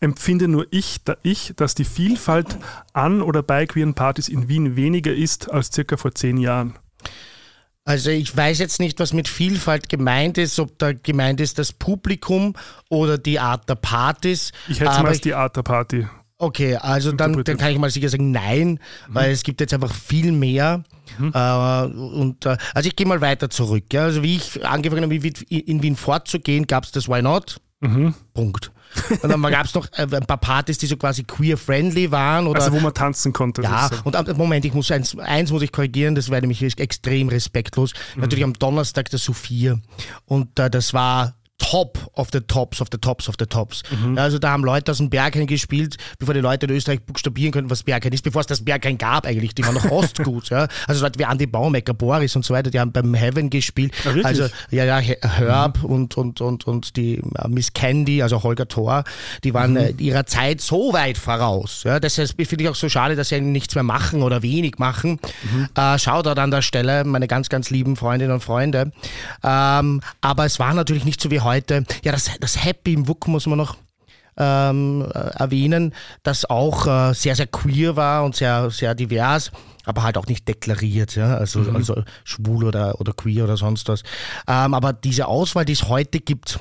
Empfinde 0.00 0.48
nur 0.48 0.66
ich, 0.70 1.02
da 1.04 1.16
ich, 1.22 1.52
dass 1.56 1.74
die 1.74 1.84
Vielfalt 1.84 2.58
an 2.92 3.22
oder 3.22 3.42
bei 3.42 3.66
queeren 3.66 3.94
Partys 3.94 4.28
in 4.28 4.48
Wien 4.48 4.76
weniger 4.76 5.12
ist 5.12 5.50
als 5.50 5.72
circa 5.72 5.96
vor 5.96 6.14
zehn 6.14 6.36
Jahren. 6.36 6.78
Also 7.84 8.10
ich 8.10 8.36
weiß 8.36 8.58
jetzt 8.58 8.78
nicht, 8.78 9.00
was 9.00 9.12
mit 9.12 9.26
Vielfalt 9.26 9.88
gemeint 9.88 10.38
ist, 10.38 10.58
ob 10.60 10.78
da 10.78 10.92
gemeint 10.92 11.40
ist 11.40 11.58
das 11.58 11.72
Publikum 11.72 12.54
oder 12.88 13.18
die 13.18 13.40
Art 13.40 13.68
der 13.68 13.74
Partys. 13.74 14.52
Ich 14.68 14.80
hätte 14.80 14.90
aber 14.92 15.02
mal 15.04 15.14
ich- 15.14 15.20
die 15.20 15.34
Art 15.34 15.56
der 15.56 15.62
Party. 15.62 16.06
Okay, 16.40 16.76
also 16.76 17.12
dann, 17.12 17.44
dann 17.44 17.58
kann 17.58 17.70
ich 17.70 17.78
mal 17.78 17.90
sicher 17.90 18.08
sagen, 18.08 18.30
nein, 18.30 18.70
mhm. 18.70 18.78
weil 19.14 19.30
es 19.30 19.42
gibt 19.42 19.60
jetzt 19.60 19.74
einfach 19.74 19.94
viel 19.94 20.32
mehr. 20.32 20.82
Mhm. 21.18 21.32
Äh, 21.34 21.84
und, 21.84 22.46
äh, 22.46 22.56
also 22.72 22.88
ich 22.88 22.96
gehe 22.96 23.06
mal 23.06 23.20
weiter 23.20 23.50
zurück. 23.50 23.84
Ja. 23.92 24.04
Also 24.04 24.22
wie 24.22 24.36
ich 24.36 24.64
angefangen 24.64 25.02
habe, 25.02 25.14
in 25.14 25.82
Wien 25.82 25.96
fortzugehen, 25.96 26.66
gab 26.66 26.84
es 26.84 26.92
das 26.92 27.08
Why 27.08 27.20
Not? 27.20 27.60
Mhm. 27.80 28.14
Punkt. 28.32 28.72
Und 29.22 29.30
dann 29.30 29.42
gab 29.42 29.66
es 29.66 29.74
noch 29.74 29.86
äh, 29.92 30.06
ein 30.10 30.26
paar 30.26 30.38
Partys, 30.38 30.78
die 30.78 30.86
so 30.86 30.96
quasi 30.96 31.24
queer-friendly 31.24 32.10
waren. 32.10 32.46
Oder, 32.46 32.62
also 32.62 32.72
wo 32.72 32.80
man 32.80 32.94
tanzen 32.94 33.34
konnte. 33.34 33.62
Ja, 33.62 33.90
und 34.04 34.16
am, 34.16 34.24
Moment, 34.36 34.64
ich 34.64 34.72
muss 34.72 34.90
eins, 34.90 35.18
eins 35.18 35.52
muss 35.52 35.60
ich 35.62 35.72
korrigieren, 35.72 36.14
das 36.14 36.30
wäre 36.30 36.40
nämlich 36.40 36.62
extrem 36.62 37.28
respektlos. 37.28 37.92
Mhm. 38.14 38.22
Natürlich 38.22 38.44
am 38.44 38.54
Donnerstag 38.54 39.10
der 39.10 39.18
Sophia. 39.18 39.78
Und 40.24 40.58
äh, 40.58 40.70
das 40.70 40.94
war 40.94 41.34
top 41.60 41.98
of 42.14 42.28
the 42.32 42.40
tops 42.40 42.80
of 42.80 42.88
the 42.90 42.98
tops 42.98 43.28
of 43.28 43.36
the 43.38 43.46
tops. 43.46 43.82
Mhm. 43.90 44.18
Also 44.18 44.38
da 44.38 44.50
haben 44.50 44.64
Leute 44.64 44.90
aus 44.90 44.98
dem 44.98 45.10
Berghain 45.10 45.46
gespielt, 45.46 45.96
bevor 46.18 46.34
die 46.34 46.40
Leute 46.40 46.66
in 46.66 46.72
Österreich 46.72 47.00
buchstabieren 47.02 47.52
können, 47.52 47.70
was 47.70 47.82
Berghain 47.82 48.12
ist, 48.12 48.24
bevor 48.24 48.40
es 48.40 48.46
das 48.46 48.64
Berghain 48.64 48.98
gab 48.98 49.26
eigentlich. 49.26 49.54
Die 49.54 49.64
waren 49.64 49.74
noch 49.74 49.84
Ostgut. 49.90 50.48
ja. 50.48 50.66
Also 50.88 51.04
Leute 51.04 51.18
wie 51.18 51.24
Andy 51.24 51.46
Baumecker, 51.46 51.94
Boris 51.94 52.34
und 52.34 52.44
so 52.44 52.54
weiter, 52.54 52.70
die 52.70 52.80
haben 52.80 52.92
beim 52.92 53.14
Heaven 53.14 53.50
gespielt. 53.50 53.92
Ja, 54.04 54.24
also 54.24 54.46
ja, 54.70 54.84
ja, 54.84 54.98
Herb 54.98 55.82
mhm. 55.82 55.90
und, 55.90 56.16
und, 56.16 56.40
und, 56.40 56.66
und 56.66 56.96
die 56.96 57.20
Miss 57.48 57.72
Candy, 57.72 58.22
also 58.22 58.42
Holger 58.42 58.66
Thor, 58.66 59.04
die 59.44 59.54
waren 59.54 59.72
mhm. 59.72 59.76
Äh, 59.76 59.90
ihrer 59.98 60.26
Zeit 60.26 60.60
so 60.60 60.92
weit 60.92 61.18
voraus. 61.18 61.82
Ja. 61.84 62.00
Deshalb 62.00 62.30
finde 62.36 62.64
ich 62.64 62.70
auch 62.70 62.74
so 62.74 62.88
schade, 62.88 63.16
dass 63.16 63.28
sie 63.28 63.40
nichts 63.40 63.74
mehr 63.74 63.84
machen 63.84 64.22
oder 64.22 64.42
wenig 64.42 64.78
machen. 64.78 65.20
Mhm. 65.42 65.68
Äh, 65.76 65.98
Shoutout 65.98 66.40
an 66.40 66.50
der 66.50 66.62
Stelle, 66.62 67.04
meine 67.04 67.28
ganz, 67.28 67.48
ganz 67.48 67.70
lieben 67.70 67.96
Freundinnen 67.96 68.32
und 68.32 68.42
Freunde. 68.42 68.92
Ähm, 69.44 70.00
aber 70.20 70.46
es 70.46 70.58
war 70.58 70.72
natürlich 70.74 71.04
nicht 71.04 71.20
so 71.20 71.30
wie 71.30 71.40
heute 71.40 71.49
heute. 71.50 71.84
Ja, 72.04 72.12
das, 72.12 72.30
das 72.38 72.64
Happy 72.64 72.92
im 72.94 73.08
WUK 73.08 73.26
muss 73.28 73.46
man 73.46 73.58
noch 73.58 73.76
ähm, 74.36 75.06
äh, 75.12 75.18
erwähnen, 75.18 75.92
das 76.22 76.44
auch 76.44 76.86
äh, 76.86 77.12
sehr, 77.14 77.34
sehr 77.34 77.48
queer 77.48 77.96
war 77.96 78.24
und 78.24 78.36
sehr, 78.36 78.70
sehr 78.70 78.94
divers, 78.94 79.50
aber 79.84 80.02
halt 80.04 80.16
auch 80.16 80.26
nicht 80.26 80.46
deklariert, 80.46 81.16
ja? 81.16 81.36
also, 81.36 81.60
mhm. 81.60 81.76
also 81.76 82.04
schwul 82.24 82.64
oder, 82.64 83.00
oder 83.00 83.12
queer 83.12 83.44
oder 83.44 83.56
sonst 83.56 83.88
was. 83.88 84.02
Ähm, 84.46 84.74
aber 84.74 84.92
diese 84.92 85.26
Auswahl, 85.26 85.64
die 85.64 85.72
es 85.72 85.88
heute 85.88 86.20
gibt, 86.20 86.60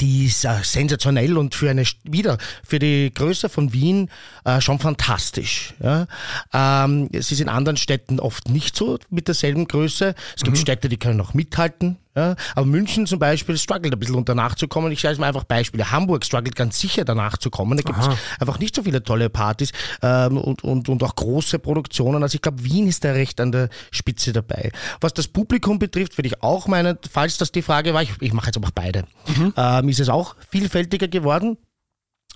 die 0.00 0.26
ist 0.26 0.44
äh, 0.44 0.62
sensationell 0.62 1.36
und 1.36 1.54
für 1.54 1.70
eine 1.70 1.84
wieder 2.04 2.38
für 2.64 2.78
die 2.78 3.12
Größe 3.14 3.48
von 3.48 3.72
Wien 3.72 4.10
äh, 4.44 4.60
schon 4.60 4.78
fantastisch. 4.78 5.74
Ja? 5.80 6.06
Ähm, 6.52 7.08
es 7.12 7.30
ist 7.30 7.40
in 7.40 7.48
anderen 7.48 7.76
Städten 7.76 8.18
oft 8.20 8.48
nicht 8.48 8.76
so 8.76 8.98
mit 9.10 9.28
derselben 9.28 9.68
Größe. 9.68 10.14
Es 10.36 10.42
gibt 10.42 10.56
mhm. 10.56 10.60
Städte, 10.60 10.88
die 10.88 10.96
können 10.96 11.18
noch 11.18 11.34
mithalten. 11.34 11.98
Ja, 12.16 12.34
aber 12.54 12.66
München 12.66 13.06
zum 13.06 13.18
Beispiel 13.18 13.58
struggelt 13.58 13.92
ein 13.92 13.98
bisschen 13.98 14.14
unter 14.14 14.34
nachzukommen. 14.34 14.90
Ich 14.90 15.02
sage 15.02 15.20
mal 15.20 15.28
einfach 15.28 15.44
Beispiele. 15.44 15.90
Hamburg 15.90 16.24
struggelt 16.24 16.56
ganz 16.56 16.80
sicher 16.80 17.04
danach 17.04 17.36
zu 17.36 17.50
kommen. 17.50 17.76
Da 17.76 17.82
gibt 17.82 17.98
es 17.98 18.08
einfach 18.40 18.58
nicht 18.58 18.74
so 18.74 18.82
viele 18.82 19.02
tolle 19.02 19.28
Partys 19.28 19.72
ähm, 20.02 20.38
und, 20.38 20.64
und, 20.64 20.88
und 20.88 21.02
auch 21.02 21.14
große 21.14 21.58
Produktionen. 21.58 22.22
Also 22.22 22.36
ich 22.36 22.42
glaube, 22.42 22.64
Wien 22.64 22.86
ist 22.86 23.04
da 23.04 23.12
recht 23.12 23.38
an 23.38 23.52
der 23.52 23.68
Spitze 23.90 24.32
dabei. 24.32 24.72
Was 25.02 25.12
das 25.12 25.28
Publikum 25.28 25.78
betrifft, 25.78 26.16
würde 26.16 26.28
ich 26.28 26.42
auch 26.42 26.68
meinen, 26.68 26.98
falls 27.10 27.36
das 27.36 27.52
die 27.52 27.62
Frage 27.62 27.92
war, 27.92 28.02
ich, 28.02 28.12
ich 28.20 28.32
mache 28.32 28.46
jetzt 28.46 28.56
aber 28.56 28.70
beide, 28.74 29.04
mhm. 29.26 29.52
ähm, 29.54 29.88
ist 29.90 30.00
es 30.00 30.08
auch 30.08 30.36
vielfältiger 30.48 31.08
geworden. 31.08 31.58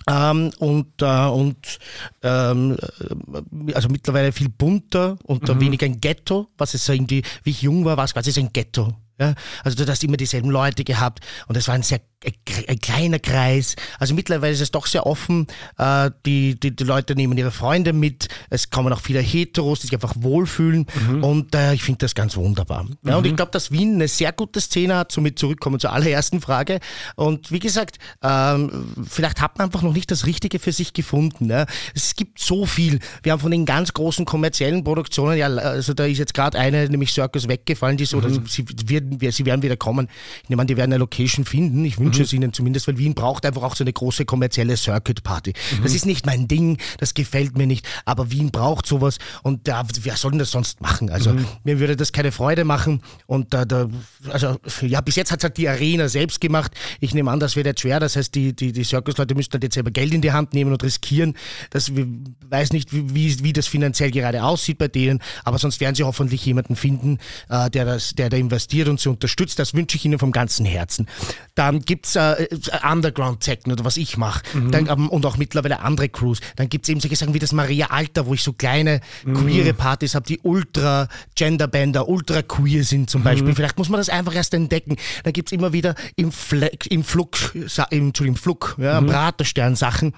Ähm, 0.07 0.51
und 0.57 1.01
äh, 1.01 1.25
und 1.25 1.79
ähm, 2.23 2.77
also 3.73 3.89
mittlerweile 3.89 4.31
viel 4.31 4.49
bunter 4.49 5.17
und 5.23 5.47
mhm. 5.47 5.59
weniger 5.59 5.85
ein 5.85 6.01
Ghetto, 6.01 6.47
was 6.57 6.73
es 6.73 6.85
so 6.85 6.93
irgendwie, 6.93 7.23
wie 7.43 7.51
ich 7.51 7.61
jung 7.61 7.85
war, 7.85 7.97
war 7.97 8.05
es 8.05 8.13
quasi 8.13 8.31
so 8.31 8.41
ein 8.41 8.51
Ghetto. 8.51 8.95
Ja? 9.21 9.35
Also 9.63 9.83
du 9.83 9.89
hast 9.89 10.03
immer 10.03 10.17
dieselben 10.17 10.49
Leute 10.49 10.83
gehabt 10.83 11.23
und 11.47 11.55
es 11.55 11.67
war 11.67 11.75
ein 11.75 11.83
sehr 11.83 12.01
ein 12.23 12.79
kleiner 12.79 13.19
Kreis. 13.19 13.75
Also 13.99 14.13
mittlerweile 14.13 14.53
ist 14.53 14.61
es 14.61 14.71
doch 14.71 14.85
sehr 14.85 15.05
offen. 15.05 15.47
Äh, 15.77 16.11
die, 16.25 16.59
die, 16.59 16.75
die 16.75 16.83
Leute 16.83 17.15
nehmen 17.15 17.37
ihre 17.37 17.51
Freunde 17.51 17.93
mit. 17.93 18.27
Es 18.49 18.69
kommen 18.69 18.93
auch 18.93 19.01
viele 19.01 19.19
Heteros, 19.19 19.79
die 19.79 19.87
sich 19.87 19.95
einfach 19.95 20.13
wohlfühlen. 20.17 20.85
Mhm. 21.07 21.23
Und 21.23 21.55
äh, 21.55 21.73
ich 21.73 21.83
finde 21.83 21.99
das 21.99 22.13
ganz 22.13 22.35
wunderbar. 22.35 22.85
Ja, 23.03 23.13
mhm. 23.13 23.17
Und 23.17 23.27
ich 23.27 23.35
glaube, 23.35 23.51
dass 23.51 23.71
Wien 23.71 23.95
eine 23.95 24.07
sehr 24.07 24.31
gute 24.31 24.61
Szene 24.61 24.95
hat. 24.95 25.11
Somit 25.11 25.39
zurückkommen 25.39 25.79
zur 25.79 25.91
allerersten 25.93 26.41
Frage. 26.41 26.79
Und 27.15 27.51
wie 27.51 27.59
gesagt, 27.59 27.97
ähm, 28.21 28.93
vielleicht 29.07 29.41
hat 29.41 29.57
man 29.57 29.65
einfach 29.65 29.81
noch 29.81 29.93
nicht 29.93 30.11
das 30.11 30.25
Richtige 30.25 30.59
für 30.59 30.71
sich 30.71 30.93
gefunden. 30.93 31.47
Ne? 31.47 31.65
Es 31.95 32.15
gibt 32.15 32.39
so 32.39 32.65
viel. 32.65 32.99
Wir 33.23 33.31
haben 33.31 33.39
von 33.39 33.51
den 33.51 33.65
ganz 33.65 33.93
großen 33.93 34.25
kommerziellen 34.25 34.83
Produktionen, 34.83 35.37
ja, 35.37 35.47
also 35.47 35.93
da 35.93 36.05
ist 36.05 36.17
jetzt 36.17 36.33
gerade 36.33 36.59
eine, 36.59 36.87
nämlich 36.87 37.11
Circus 37.11 37.47
weggefallen, 37.47 37.97
die 37.97 38.05
so, 38.05 38.17
mhm. 38.17 38.45
sie, 38.47 38.65
werden, 38.85 39.19
sie 39.31 39.45
werden 39.45 39.61
wieder 39.63 39.77
kommen. 39.77 40.07
Ich 40.43 40.49
nehme 40.49 40.61
an, 40.61 40.67
die 40.67 40.77
werden 40.77 40.91
eine 40.91 40.99
Location 40.99 41.45
finden. 41.45 41.83
Ich 41.85 41.97
wünsche 41.97 42.10
wünsche 42.11 42.23
es 42.23 42.33
ihnen 42.33 42.53
zumindest, 42.53 42.87
weil 42.87 42.97
Wien 42.97 43.13
braucht 43.13 43.45
einfach 43.45 43.63
auch 43.63 43.75
so 43.75 43.83
eine 43.83 43.93
große 43.93 44.25
kommerzielle 44.25 44.77
Circuit-Party. 44.77 45.53
Mhm. 45.77 45.83
Das 45.83 45.93
ist 45.93 46.05
nicht 46.05 46.25
mein 46.25 46.47
Ding, 46.47 46.77
das 46.97 47.13
gefällt 47.13 47.57
mir 47.57 47.67
nicht, 47.67 47.87
aber 48.05 48.31
Wien 48.31 48.51
braucht 48.51 48.85
sowas 48.85 49.17
und 49.43 49.67
da, 49.67 49.83
wer 50.01 50.15
soll 50.15 50.31
denn 50.31 50.39
das 50.39 50.51
sonst 50.51 50.81
machen? 50.81 51.09
Also 51.09 51.33
mhm. 51.33 51.45
mir 51.63 51.79
würde 51.79 51.95
das 51.95 52.11
keine 52.11 52.31
Freude 52.31 52.63
machen 52.63 53.01
und 53.25 53.53
da, 53.53 53.65
da 53.65 53.87
also 54.29 54.57
ja, 54.81 55.01
bis 55.01 55.15
jetzt 55.15 55.31
hat 55.31 55.39
es 55.39 55.43
halt 55.43 55.57
die 55.57 55.67
Arena 55.67 56.09
selbst 56.09 56.41
gemacht. 56.41 56.73
Ich 56.99 57.13
nehme 57.13 57.31
an, 57.31 57.39
das 57.39 57.55
wird 57.55 57.65
jetzt 57.65 57.81
schwer, 57.81 57.99
das 57.99 58.15
heißt, 58.15 58.33
die, 58.35 58.55
die, 58.55 58.71
die 58.71 58.83
Circus-Leute 58.83 59.35
müssten 59.35 59.53
halt 59.53 59.63
jetzt 59.63 59.75
selber 59.75 59.91
Geld 59.91 60.13
in 60.13 60.21
die 60.21 60.31
Hand 60.31 60.53
nehmen 60.53 60.71
und 60.71 60.83
riskieren. 60.83 61.35
Das 61.69 61.91
weiß 62.49 62.73
nicht, 62.73 62.89
wie, 62.91 63.43
wie 63.43 63.53
das 63.53 63.67
finanziell 63.67 64.11
gerade 64.11 64.43
aussieht 64.43 64.77
bei 64.77 64.87
denen, 64.87 65.19
aber 65.43 65.57
sonst 65.57 65.79
werden 65.79 65.95
sie 65.95 66.03
hoffentlich 66.03 66.45
jemanden 66.45 66.75
finden, 66.75 67.19
äh, 67.49 67.69
der, 67.69 67.85
das, 67.85 68.13
der 68.13 68.29
da 68.29 68.37
investiert 68.37 68.87
und 68.87 68.99
sie 68.99 69.09
unterstützt. 69.09 69.59
Das 69.59 69.73
wünsche 69.73 69.97
ich 69.97 70.05
ihnen 70.05 70.19
vom 70.19 70.31
ganzen 70.31 70.65
Herzen. 70.65 71.07
Dann 71.55 71.81
gibt 71.81 72.00
gibt's 72.01 72.15
äh, 72.15 72.47
Underground-Techno 72.89 73.73
oder 73.73 73.85
was 73.85 73.97
ich 73.97 74.17
mache. 74.17 74.41
Mhm. 74.53 74.73
Ähm, 74.73 75.09
und 75.09 75.25
auch 75.25 75.37
mittlerweile 75.37 75.81
andere 75.81 76.09
Crews. 76.09 76.39
Dann 76.55 76.67
gibt 76.67 76.85
es 76.85 76.89
eben 76.89 76.99
solche 76.99 77.15
Sachen 77.15 77.33
wie 77.33 77.39
das 77.39 77.51
Maria 77.51 77.87
Alter, 77.87 78.25
wo 78.25 78.33
ich 78.33 78.41
so 78.41 78.53
kleine 78.53 79.01
mhm. 79.23 79.35
queere 79.35 79.73
Partys 79.73 80.15
habe, 80.15 80.25
die 80.25 80.39
ultra 80.41 81.07
Genderbänder, 81.35 82.07
ultra 82.07 82.41
queer 82.41 82.83
sind 82.83 83.09
zum 83.09 83.23
Beispiel. 83.23 83.49
Mhm. 83.49 83.55
Vielleicht 83.55 83.77
muss 83.77 83.89
man 83.89 83.99
das 83.99 84.09
einfach 84.09 84.33
erst 84.33 84.53
entdecken. 84.53 84.95
Dann 85.23 85.33
gibt 85.33 85.49
es 85.49 85.51
immer 85.51 85.73
wieder 85.73 85.93
im, 86.15 86.31
Fleck, 86.31 86.87
im 86.89 87.03
Flug, 87.03 87.37
im, 87.53 87.61
Entschuldigung, 88.07 88.27
im 88.27 88.35
Flug, 88.35 88.75
ja, 88.79 88.99
mhm. 88.99 89.07
Praterstern 89.07 89.75
Sachen, 89.75 90.13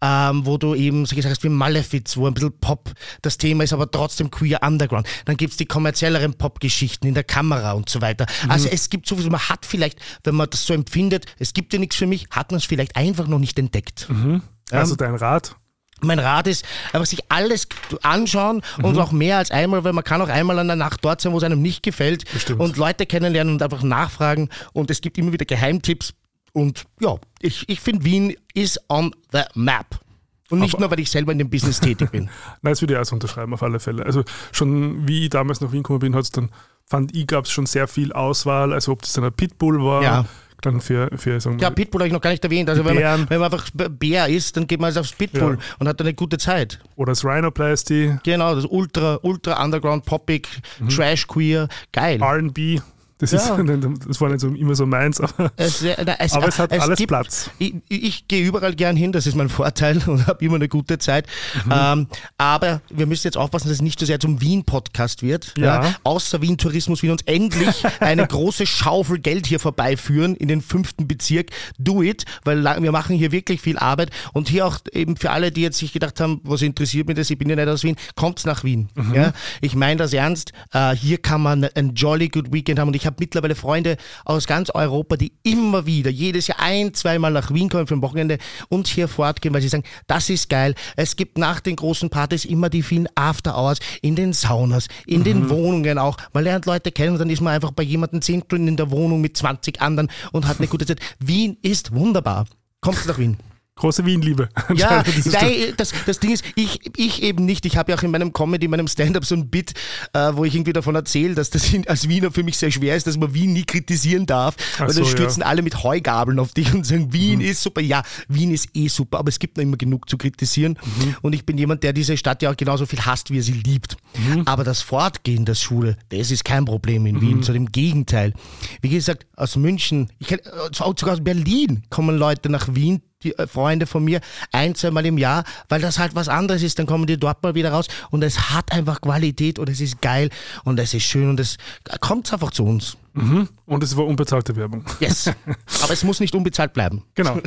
ähm, 0.00 0.46
wo 0.46 0.56
du 0.56 0.74
eben 0.74 1.04
solche 1.04 1.22
Sachen 1.22 1.32
hast 1.32 1.44
wie 1.44 1.48
Malefiz, 1.50 2.16
wo 2.16 2.26
ein 2.26 2.34
bisschen 2.34 2.58
Pop 2.58 2.92
das 3.20 3.36
Thema 3.36 3.64
ist, 3.64 3.74
aber 3.74 3.90
trotzdem 3.90 4.30
queer 4.30 4.62
Underground. 4.62 5.06
Dann 5.26 5.36
gibt 5.36 5.52
es 5.52 5.56
die 5.58 5.66
kommerzielleren 5.66 6.34
Pop-Geschichten 6.34 7.06
in 7.06 7.14
der 7.14 7.24
Kamera 7.24 7.72
und 7.72 7.90
so 7.90 8.00
weiter. 8.00 8.26
Mhm. 8.44 8.50
Also 8.50 8.68
es 8.68 8.88
gibt 8.88 9.06
so 9.06 9.16
viel, 9.16 9.28
man 9.28 9.48
hat 9.48 9.66
vielleicht, 9.66 9.98
wenn 10.24 10.34
man 10.34 10.48
das 10.48 10.64
so 10.64 10.72
empfindet, 10.72 11.25
es 11.38 11.52
gibt 11.52 11.72
ja 11.72 11.78
nichts 11.78 11.96
für 11.96 12.06
mich, 12.06 12.26
hat 12.30 12.50
man 12.50 12.58
es 12.58 12.64
vielleicht 12.64 12.96
einfach 12.96 13.26
noch 13.26 13.38
nicht 13.38 13.58
entdeckt. 13.58 14.08
Mhm. 14.08 14.42
Also 14.70 14.92
ähm, 14.92 14.98
dein 14.98 15.14
Rat? 15.14 15.56
Mein 16.02 16.18
Rat 16.18 16.46
ist, 16.46 16.64
einfach 16.92 17.06
sich 17.06 17.20
alles 17.30 17.68
anschauen 18.02 18.62
mhm. 18.78 18.84
und 18.84 18.98
auch 18.98 19.12
mehr 19.12 19.38
als 19.38 19.50
einmal, 19.50 19.82
weil 19.84 19.94
man 19.94 20.04
kann 20.04 20.20
auch 20.20 20.28
einmal 20.28 20.58
an 20.58 20.66
der 20.66 20.76
Nacht 20.76 21.04
dort 21.04 21.20
sein, 21.20 21.32
wo 21.32 21.38
es 21.38 21.44
einem 21.44 21.62
nicht 21.62 21.82
gefällt 21.82 22.30
Bestimmt. 22.30 22.60
und 22.60 22.76
Leute 22.76 23.06
kennenlernen 23.06 23.54
und 23.54 23.62
einfach 23.62 23.82
nachfragen 23.82 24.50
und 24.72 24.90
es 24.90 25.00
gibt 25.00 25.16
immer 25.16 25.32
wieder 25.32 25.46
Geheimtipps 25.46 26.12
und 26.52 26.84
ja, 27.00 27.16
ich, 27.40 27.68
ich 27.68 27.80
finde 27.80 28.04
Wien 28.04 28.36
ist 28.54 28.80
on 28.88 29.14
the 29.32 29.42
map. 29.54 30.00
Und 30.48 30.60
nicht 30.60 30.74
auf 30.74 30.80
nur, 30.80 30.90
weil 30.90 31.00
ich 31.00 31.10
selber 31.10 31.32
in 31.32 31.38
dem 31.38 31.50
Business 31.50 31.80
tätig 31.80 32.10
bin. 32.12 32.24
Nein, 32.62 32.72
das 32.72 32.80
würde 32.80 32.94
ich 32.94 33.00
auch 33.00 33.04
so 33.04 33.16
unterschreiben, 33.16 33.52
auf 33.52 33.62
alle 33.62 33.80
Fälle. 33.80 34.06
Also 34.06 34.22
schon 34.52 35.08
wie 35.08 35.24
ich 35.24 35.30
damals 35.30 35.60
nach 35.60 35.72
Wien 35.72 35.82
gekommen 35.82 35.98
bin, 35.98 36.14
hat 36.14 36.22
es 36.22 36.30
dann, 36.30 36.50
fand 36.84 37.16
ich, 37.16 37.26
gab 37.26 37.46
es 37.46 37.50
schon 37.50 37.66
sehr 37.66 37.88
viel 37.88 38.12
Auswahl. 38.12 38.72
Also 38.72 38.92
ob 38.92 39.02
das 39.02 39.12
dann 39.14 39.24
ein 39.24 39.32
Pitbull 39.32 39.82
war, 39.82 40.02
ja 40.02 40.24
dann 40.62 40.80
für, 40.80 41.10
für 41.16 41.40
so 41.40 41.50
Ja, 41.52 41.70
Pitbull 41.70 42.00
habe 42.00 42.08
ich 42.08 42.12
noch 42.12 42.20
gar 42.20 42.30
nicht 42.30 42.44
erwähnt. 42.44 42.68
Also 42.68 42.84
wenn 42.84 42.94
man, 42.94 43.28
wenn 43.28 43.40
man, 43.40 43.52
einfach 43.52 43.70
Bär 43.72 44.28
ist, 44.28 44.56
dann 44.56 44.66
geht 44.66 44.80
man 44.80 44.88
also 44.88 45.00
aufs 45.00 45.12
Pitbull 45.12 45.58
ja. 45.60 45.76
und 45.78 45.88
hat 45.88 46.00
eine 46.00 46.14
gute 46.14 46.38
Zeit. 46.38 46.80
Oder 46.96 47.12
das 47.12 47.24
Rhinoplasty. 47.24 48.18
Genau, 48.24 48.54
das 48.54 48.64
Ultra, 48.64 49.18
Ultra 49.22 49.62
Underground, 49.62 50.04
Poppig, 50.04 50.48
mhm. 50.78 50.88
Trash 50.88 51.26
Queer, 51.26 51.68
geil. 51.92 52.22
RB. 52.22 52.80
Das, 53.18 53.32
ja. 53.32 53.38
ist, 53.56 54.08
das 54.08 54.20
war 54.20 54.28
nicht 54.28 54.40
so, 54.40 54.48
immer 54.48 54.74
so 54.74 54.84
meins, 54.84 55.20
aber 55.20 55.50
es, 55.56 55.82
es, 55.82 56.32
aber 56.34 56.48
es 56.48 56.58
hat 56.58 56.70
es 56.70 56.82
alles 56.82 56.98
gibt, 56.98 57.08
Platz. 57.08 57.50
Ich, 57.58 57.74
ich, 57.88 58.28
gehe 58.28 58.44
überall 58.44 58.74
gern 58.74 58.94
hin, 58.94 59.12
das 59.12 59.26
ist 59.26 59.36
mein 59.36 59.48
Vorteil 59.48 60.02
und 60.06 60.26
habe 60.26 60.44
immer 60.44 60.56
eine 60.56 60.68
gute 60.68 60.98
Zeit. 60.98 61.26
Mhm. 61.64 61.72
Ähm, 61.72 62.06
aber 62.36 62.82
wir 62.90 63.06
müssen 63.06 63.26
jetzt 63.26 63.38
aufpassen, 63.38 63.68
dass 63.68 63.76
es 63.76 63.82
nicht 63.82 63.98
so 63.98 64.04
sehr 64.04 64.20
zum 64.20 64.42
Wien-Podcast 64.42 65.22
wird. 65.22 65.54
Ja. 65.56 65.82
ja. 65.82 65.94
Außer 66.02 66.42
Wien 66.42 66.58
Tourismus 66.58 67.02
will 67.02 67.10
uns 67.10 67.22
endlich 67.22 67.84
eine 68.00 68.26
große 68.26 68.66
Schaufel 68.66 69.18
Geld 69.18 69.46
hier 69.46 69.60
vorbeiführen 69.60 70.36
in 70.36 70.48
den 70.48 70.60
fünften 70.60 71.08
Bezirk. 71.08 71.50
Do 71.78 72.02
it, 72.02 72.24
weil 72.44 72.62
wir 72.64 72.92
machen 72.92 73.16
hier 73.16 73.32
wirklich 73.32 73.62
viel 73.62 73.78
Arbeit. 73.78 74.10
Und 74.34 74.48
hier 74.48 74.66
auch 74.66 74.78
eben 74.92 75.16
für 75.16 75.30
alle, 75.30 75.52
die 75.52 75.62
jetzt 75.62 75.78
sich 75.78 75.92
gedacht 75.92 76.20
haben, 76.20 76.40
was 76.42 76.60
interessiert 76.60 77.06
mich 77.06 77.16
das, 77.16 77.30
ich 77.30 77.38
bin 77.38 77.48
ja 77.48 77.56
nicht 77.56 77.68
aus 77.68 77.82
Wien, 77.82 77.96
kommt 78.14 78.44
nach 78.44 78.62
Wien. 78.62 78.90
Mhm. 78.94 79.14
Ja? 79.14 79.32
Ich 79.62 79.74
meine 79.74 79.96
das 79.96 80.12
ernst. 80.12 80.52
Äh, 80.72 80.94
hier 80.94 81.16
kann 81.16 81.40
man 81.40 81.64
ein 81.74 81.94
jolly 81.94 82.28
good 82.28 82.52
Weekend 82.52 82.78
haben 82.78 82.88
und 82.88 82.94
ich 82.94 83.05
ich 83.06 83.08
habe 83.08 83.16
mittlerweile 83.20 83.54
Freunde 83.54 83.98
aus 84.24 84.48
ganz 84.48 84.68
Europa, 84.70 85.16
die 85.16 85.32
immer 85.44 85.86
wieder, 85.86 86.10
jedes 86.10 86.48
Jahr 86.48 86.58
ein, 86.58 86.92
zweimal 86.92 87.30
nach 87.30 87.54
Wien 87.54 87.68
kommen 87.68 87.86
für 87.86 87.94
ein 87.94 88.02
Wochenende 88.02 88.38
und 88.68 88.88
hier 88.88 89.06
fortgehen, 89.06 89.54
weil 89.54 89.62
sie 89.62 89.68
sagen, 89.68 89.84
das 90.08 90.28
ist 90.28 90.48
geil. 90.48 90.74
Es 90.96 91.14
gibt 91.14 91.38
nach 91.38 91.60
den 91.60 91.76
großen 91.76 92.10
Partys 92.10 92.44
immer 92.44 92.68
die 92.68 92.82
vielen 92.82 93.06
After-Hours 93.14 93.78
in 94.02 94.16
den 94.16 94.32
Saunas, 94.32 94.88
in 95.06 95.20
mhm. 95.20 95.24
den 95.24 95.50
Wohnungen 95.50 95.98
auch. 95.98 96.16
Man 96.32 96.42
lernt 96.42 96.66
Leute 96.66 96.90
kennen 96.90 97.12
und 97.12 97.20
dann 97.20 97.30
ist 97.30 97.40
man 97.40 97.54
einfach 97.54 97.70
bei 97.70 97.84
jemandem 97.84 98.22
zehn 98.22 98.42
Stunden 98.42 98.66
in 98.66 98.76
der 98.76 98.90
Wohnung 98.90 99.20
mit 99.20 99.36
20 99.36 99.80
anderen 99.80 100.10
und 100.32 100.48
hat 100.48 100.58
eine 100.58 100.66
gute 100.66 100.84
Zeit. 100.84 100.98
Wien 101.20 101.58
ist 101.62 101.94
wunderbar. 101.94 102.46
Kommst 102.80 103.04
du 103.04 103.10
nach 103.10 103.18
Wien? 103.18 103.36
Große 103.78 104.06
Wien-Liebe. 104.06 104.48
Ja, 104.74 105.04
nein, 105.26 105.74
das, 105.76 105.92
das 106.06 106.18
Ding 106.18 106.32
ist, 106.32 106.44
ich, 106.54 106.80
ich 106.96 107.22
eben 107.22 107.44
nicht. 107.44 107.64
Ich 107.66 107.76
habe 107.76 107.92
ja 107.92 107.98
auch 107.98 108.02
in 108.02 108.10
meinem 108.10 108.32
Comedy, 108.32 108.64
in 108.64 108.70
meinem 108.70 108.88
Stand-up 108.88 109.24
so 109.24 109.34
ein 109.34 109.48
Bit, 109.48 109.74
äh, 110.12 110.32
wo 110.32 110.44
ich 110.44 110.54
irgendwie 110.54 110.72
davon 110.72 110.94
erzähle, 110.94 111.34
dass 111.34 111.50
das 111.50 111.70
als 111.86 112.08
Wiener 112.08 112.30
für 112.30 112.42
mich 112.42 112.56
sehr 112.56 112.70
schwer 112.70 112.96
ist, 112.96 113.06
dass 113.06 113.16
man 113.16 113.32
Wien 113.32 113.52
nie 113.52 113.64
kritisieren 113.64 114.26
darf. 114.26 114.56
Ach 114.74 114.80
weil 114.80 114.90
so, 114.90 115.02
dann 115.02 115.10
stürzen 115.10 115.40
ja. 115.42 115.46
alle 115.46 115.62
mit 115.62 115.82
Heugabeln 115.82 116.38
auf 116.38 116.52
dich 116.52 116.72
und 116.74 116.84
sagen, 116.84 117.12
Wien 117.12 117.38
mhm. 117.38 117.46
ist 117.46 117.62
super. 117.62 117.80
Ja, 117.80 118.02
Wien 118.28 118.50
ist 118.50 118.68
eh 118.74 118.88
super, 118.88 119.18
aber 119.18 119.28
es 119.28 119.38
gibt 119.38 119.56
noch 119.56 119.62
immer 119.62 119.76
genug 119.76 120.08
zu 120.08 120.18
kritisieren. 120.18 120.78
Mhm. 120.82 121.16
Und 121.22 121.34
ich 121.34 121.46
bin 121.46 121.56
jemand, 121.58 121.82
der 121.82 121.92
diese 121.92 122.16
Stadt 122.16 122.42
ja 122.42 122.50
auch 122.50 122.56
genauso 122.56 122.86
viel 122.86 123.00
hasst, 123.00 123.30
wie 123.30 123.38
er 123.38 123.42
sie 123.42 123.52
liebt. 123.52 123.96
Mhm. 124.16 124.42
Aber 124.46 124.64
das 124.64 124.80
Fortgehen 124.82 125.44
der 125.44 125.54
Schule, 125.54 125.96
das 126.08 126.30
ist 126.30 126.44
kein 126.44 126.64
Problem 126.64 127.06
in 127.06 127.20
Wien, 127.20 127.42
zu 127.42 127.52
dem 127.52 127.70
Gegenteil. 127.70 128.32
Wie 128.80 128.88
gesagt, 128.88 129.26
aus 129.36 129.56
München, 129.56 130.10
ich, 130.18 130.32
äh, 130.32 130.38
sogar 130.72 131.12
aus 131.12 131.22
Berlin 131.22 131.82
kommen 131.90 132.16
Leute 132.16 132.48
nach 132.48 132.74
Wien, 132.74 133.02
die 133.22 133.36
äh, 133.38 133.46
Freunde 133.46 133.86
von 133.86 134.04
mir 134.04 134.20
ein, 134.52 134.74
zweimal 134.74 135.06
im 135.06 135.18
Jahr, 135.18 135.44
weil 135.68 135.80
das 135.80 135.98
halt 135.98 136.14
was 136.14 136.28
anderes 136.28 136.62
ist. 136.62 136.78
Dann 136.78 136.86
kommen 136.86 137.06
die 137.06 137.18
dort 137.18 137.42
mal 137.42 137.54
wieder 137.54 137.72
raus 137.72 137.86
und 138.10 138.22
es 138.22 138.50
hat 138.50 138.72
einfach 138.72 139.00
Qualität 139.00 139.58
und 139.58 139.68
es 139.68 139.80
ist 139.80 140.00
geil 140.02 140.30
und 140.64 140.78
es 140.78 140.94
ist 140.94 141.04
schön 141.04 141.30
und 141.30 141.40
es 141.40 141.56
kommt 142.00 142.32
einfach 142.32 142.50
zu 142.50 142.64
uns. 142.64 142.96
Mhm. 143.14 143.48
Und 143.64 143.82
es 143.82 143.96
war 143.96 144.06
unbezahlte 144.06 144.54
Werbung. 144.56 144.84
Yes. 145.00 145.30
Aber 145.82 145.92
es 145.92 146.04
muss 146.04 146.20
nicht 146.20 146.34
unbezahlt 146.34 146.72
bleiben. 146.72 147.04
Genau. 147.14 147.38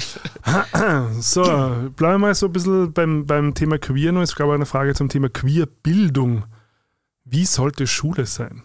So, 1.19 1.43
bleiben 1.43 1.95
wir 1.95 2.17
mal 2.17 2.35
so 2.35 2.47
ein 2.47 2.51
bisschen 2.51 2.91
beim, 2.93 3.25
beim 3.25 3.53
Thema 3.53 3.77
Queer 3.77 4.11
noch. 4.11 4.21
Es 4.21 4.35
gab 4.35 4.49
eine 4.49 4.65
Frage 4.65 4.95
zum 4.95 5.09
Thema 5.09 5.29
Queerbildung. 5.29 6.45
Wie 7.23 7.45
sollte 7.45 7.85
Schule 7.85 8.25
sein? 8.25 8.63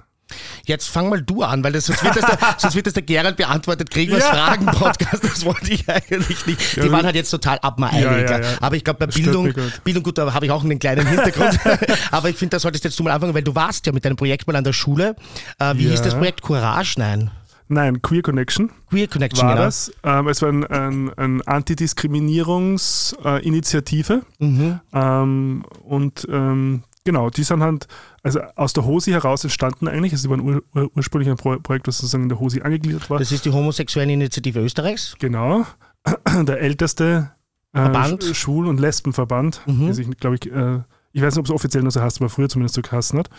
Jetzt 0.67 0.89
fang 0.89 1.09
mal 1.09 1.21
du 1.21 1.43
an, 1.43 1.63
weil 1.63 1.73
das, 1.73 1.87
sonst, 1.87 2.03
wird 2.03 2.17
das 2.17 2.25
der, 2.25 2.39
sonst 2.59 2.75
wird 2.75 2.87
das 2.87 2.95
der 2.95 3.03
Gerald 3.03 3.37
beantwortet, 3.37 3.91
kriegen 3.91 4.13
wir 4.13 4.21
ja. 4.21 4.27
Fragen-Podcast, 4.27 5.23
das 5.23 5.45
wollte 5.45 5.73
ich 5.73 5.89
eigentlich 5.89 6.47
nicht. 6.47 6.77
Die 6.77 6.81
ja, 6.81 6.91
waren 6.91 7.05
halt 7.05 7.15
jetzt 7.15 7.31
total 7.31 7.59
ab 7.59 7.79
mal 7.79 7.93
ja, 8.01 8.41
Aber 8.61 8.77
ich 8.77 8.85
glaube, 8.85 9.01
bei 9.01 9.07
das 9.07 9.15
Bildung, 9.15 9.53
Bildung, 9.85 10.03
gut, 10.03 10.19
da 10.19 10.33
habe 10.33 10.47
ich 10.47 10.53
auch 10.53 10.65
einen 10.65 10.79
kleinen 10.79 11.07
Hintergrund. 11.07 11.59
Aber 12.11 12.31
ich 12.31 12.37
finde, 12.37 12.57
da 12.57 12.59
solltest 12.59 12.85
jetzt 12.85 12.99
du 12.99 13.03
mal 13.03 13.13
anfangen, 13.13 13.35
weil 13.35 13.43
du 13.43 13.55
warst 13.55 13.87
ja 13.87 13.93
mit 13.93 14.05
deinem 14.05 14.17
Projekt 14.17 14.47
mal 14.47 14.57
an 14.57 14.65
der 14.65 14.73
Schule. 14.73 15.15
Äh, 15.59 15.75
wie 15.77 15.89
hieß 15.89 16.03
das 16.03 16.15
Projekt? 16.15 16.43
Courage? 16.43 16.95
Nein. 16.99 17.31
Nein, 17.69 18.03
Queer 18.03 18.23
Connection. 18.23 18.73
Queer 18.91 19.07
Connection, 19.09 19.47
war 19.47 19.55
genau. 19.55 19.67
das. 19.67 19.91
Ähm, 20.03 20.29
es 20.29 20.43
war 20.43 20.51
ein, 20.51 20.67
ein, 20.67 21.11
ein 21.17 21.41
Antidiskriminierungsinitiative. 21.43 24.23
Mhm. 24.39 24.81
Ähm, 24.93 25.65
und 25.83 26.27
ähm, 26.31 26.83
genau, 27.05 27.31
die 27.31 27.45
sind 27.45 27.63
halt 27.63 27.87
also 28.23 28.41
aus 28.57 28.73
der 28.73 28.85
HOSI 28.85 29.13
heraus 29.13 29.45
entstanden 29.45 29.89
eigentlich. 29.89 30.13
Also, 30.13 30.23
sie 30.23 30.31
waren 30.31 30.41
ur, 30.41 30.63
ur, 30.75 30.91
ursprünglich 30.97 31.31
ein 31.31 31.37
Projekt, 31.37 31.87
das 31.87 31.99
sozusagen 31.99 32.25
in 32.25 32.29
der 32.29 32.41
HOSI 32.41 32.63
angegliedert 32.63 33.09
war. 33.11 33.19
Das 33.19 33.33
ist 33.33 33.45
die 33.45 33.51
Homosexuelle 33.51 34.13
Initiative 34.13 34.61
Österreichs? 34.61 35.17
Genau. 35.19 35.65
Der 36.47 36.61
älteste 36.61 37.33
äh, 37.73 38.35
Schwul- 38.35 38.67
und 38.67 38.81
Lesbenverband. 38.81 39.63
Mhm. 39.67 39.87
Also 39.87 40.03
ich 40.03 40.11
glaube, 40.19 40.37
ich, 40.37 40.51
äh, 40.51 40.81
ich 41.13 41.23
weiß 41.23 41.35
nicht, 41.35 41.41
ob 41.41 41.47
es 41.47 41.51
offiziell 41.51 41.83
noch 41.83 41.91
so 41.91 42.01
heißt, 42.01 42.21
aber 42.21 42.29
früher 42.29 42.49
zumindest 42.49 42.75
so 42.75 42.83
geheißen 42.83 43.19
hat. 43.19 43.31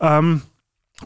Ähm, 0.00 0.42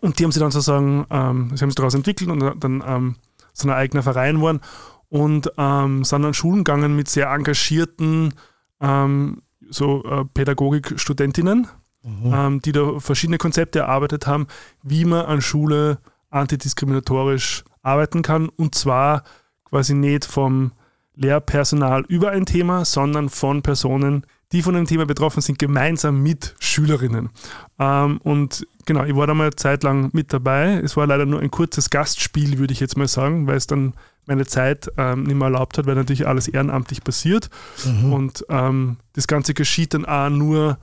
und 0.00 0.18
die 0.18 0.24
haben 0.24 0.32
sie 0.32 0.40
dann 0.40 0.50
sozusagen, 0.50 1.06
ähm, 1.10 1.52
sie 1.54 1.62
haben 1.62 1.70
sich 1.70 1.76
daraus 1.76 1.94
entwickelt 1.94 2.30
und 2.30 2.40
dann 2.40 2.82
ähm, 2.86 3.16
so 3.52 3.68
ein 3.68 3.74
eigener 3.74 4.02
Verein 4.02 4.36
geworden 4.36 4.60
und 5.08 5.52
ähm, 5.56 6.04
sind 6.04 6.24
an 6.24 6.34
Schulen 6.34 6.64
gegangen 6.64 6.96
mit 6.96 7.08
sehr 7.08 7.30
engagierten 7.30 8.34
ähm, 8.80 9.42
so 9.70 10.04
äh, 10.04 10.24
Pädagogikstudentinnen 10.24 11.68
mhm. 12.04 12.32
ähm, 12.32 12.60
die 12.60 12.72
da 12.72 13.00
verschiedene 13.00 13.38
Konzepte 13.38 13.80
erarbeitet 13.80 14.26
haben, 14.26 14.46
wie 14.82 15.04
man 15.04 15.26
an 15.26 15.40
Schule 15.40 15.98
antidiskriminatorisch 16.30 17.64
arbeiten 17.82 18.22
kann. 18.22 18.48
Und 18.48 18.74
zwar 18.74 19.24
quasi 19.64 19.94
nicht 19.94 20.24
vom 20.24 20.72
Lehrpersonal 21.16 22.04
über 22.08 22.30
ein 22.30 22.46
Thema, 22.46 22.84
sondern 22.84 23.28
von 23.28 23.62
Personen, 23.62 24.26
die 24.52 24.62
von 24.62 24.74
dem 24.74 24.86
Thema 24.86 25.06
betroffen 25.06 25.40
sind, 25.40 25.58
gemeinsam 25.58 26.22
mit 26.22 26.54
Schülerinnen. 26.60 27.30
Ähm, 27.78 28.18
und 28.18 28.66
genau, 28.86 29.04
ich 29.04 29.16
war 29.16 29.26
da 29.26 29.34
mal 29.34 29.44
eine 29.44 29.56
Zeit 29.56 29.82
lang 29.82 30.10
mit 30.12 30.32
dabei. 30.32 30.80
Es 30.84 30.96
war 30.96 31.06
leider 31.06 31.26
nur 31.26 31.40
ein 31.40 31.50
kurzes 31.50 31.90
Gastspiel, 31.90 32.58
würde 32.58 32.72
ich 32.72 32.80
jetzt 32.80 32.96
mal 32.96 33.08
sagen, 33.08 33.46
weil 33.46 33.56
es 33.56 33.66
dann 33.66 33.94
meine 34.26 34.46
Zeit 34.46 34.90
ähm, 34.96 35.24
nicht 35.24 35.36
mehr 35.36 35.46
erlaubt 35.46 35.76
hat, 35.78 35.86
weil 35.86 35.94
natürlich 35.96 36.26
alles 36.26 36.48
ehrenamtlich 36.48 37.02
passiert. 37.02 37.50
Mhm. 37.84 38.12
Und 38.12 38.46
ähm, 38.48 38.96
das 39.12 39.26
Ganze 39.26 39.54
geschieht 39.54 39.94
dann 39.94 40.04
auch 40.04 40.30
nur 40.30 40.78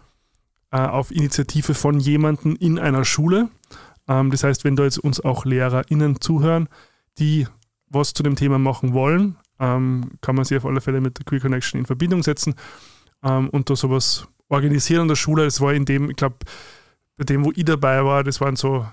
auf 0.77 1.11
Initiative 1.11 1.73
von 1.73 1.99
jemandem 1.99 2.55
in 2.59 2.79
einer 2.79 3.05
Schule. 3.05 3.49
Ähm, 4.07 4.31
das 4.31 4.43
heißt, 4.43 4.63
wenn 4.63 4.75
da 4.75 4.83
jetzt 4.83 4.97
uns 4.97 5.19
auch 5.19 5.45
LehrerInnen 5.45 6.21
zuhören, 6.21 6.69
die 7.17 7.47
was 7.89 8.13
zu 8.13 8.23
dem 8.23 8.35
Thema 8.35 8.57
machen 8.57 8.93
wollen, 8.93 9.35
ähm, 9.59 10.11
kann 10.21 10.35
man 10.35 10.45
sich 10.45 10.57
auf 10.57 10.65
alle 10.65 10.81
Fälle 10.81 11.01
mit 11.01 11.17
der 11.17 11.25
Queer 11.25 11.41
Connection 11.41 11.79
in 11.79 11.85
Verbindung 11.85 12.23
setzen 12.23 12.55
ähm, 13.23 13.49
und 13.49 13.69
da 13.69 13.75
sowas 13.75 14.27
organisieren 14.47 15.01
an 15.01 15.07
der 15.07 15.15
Schule. 15.15 15.43
Das 15.43 15.61
war 15.61 15.73
in 15.73 15.85
dem, 15.85 16.09
ich 16.09 16.15
glaube, 16.15 16.37
bei 17.17 17.25
dem, 17.25 17.43
wo 17.43 17.51
ich 17.53 17.65
dabei 17.65 18.03
war, 18.03 18.23
das 18.23 18.41
waren 18.41 18.55
so 18.55 18.85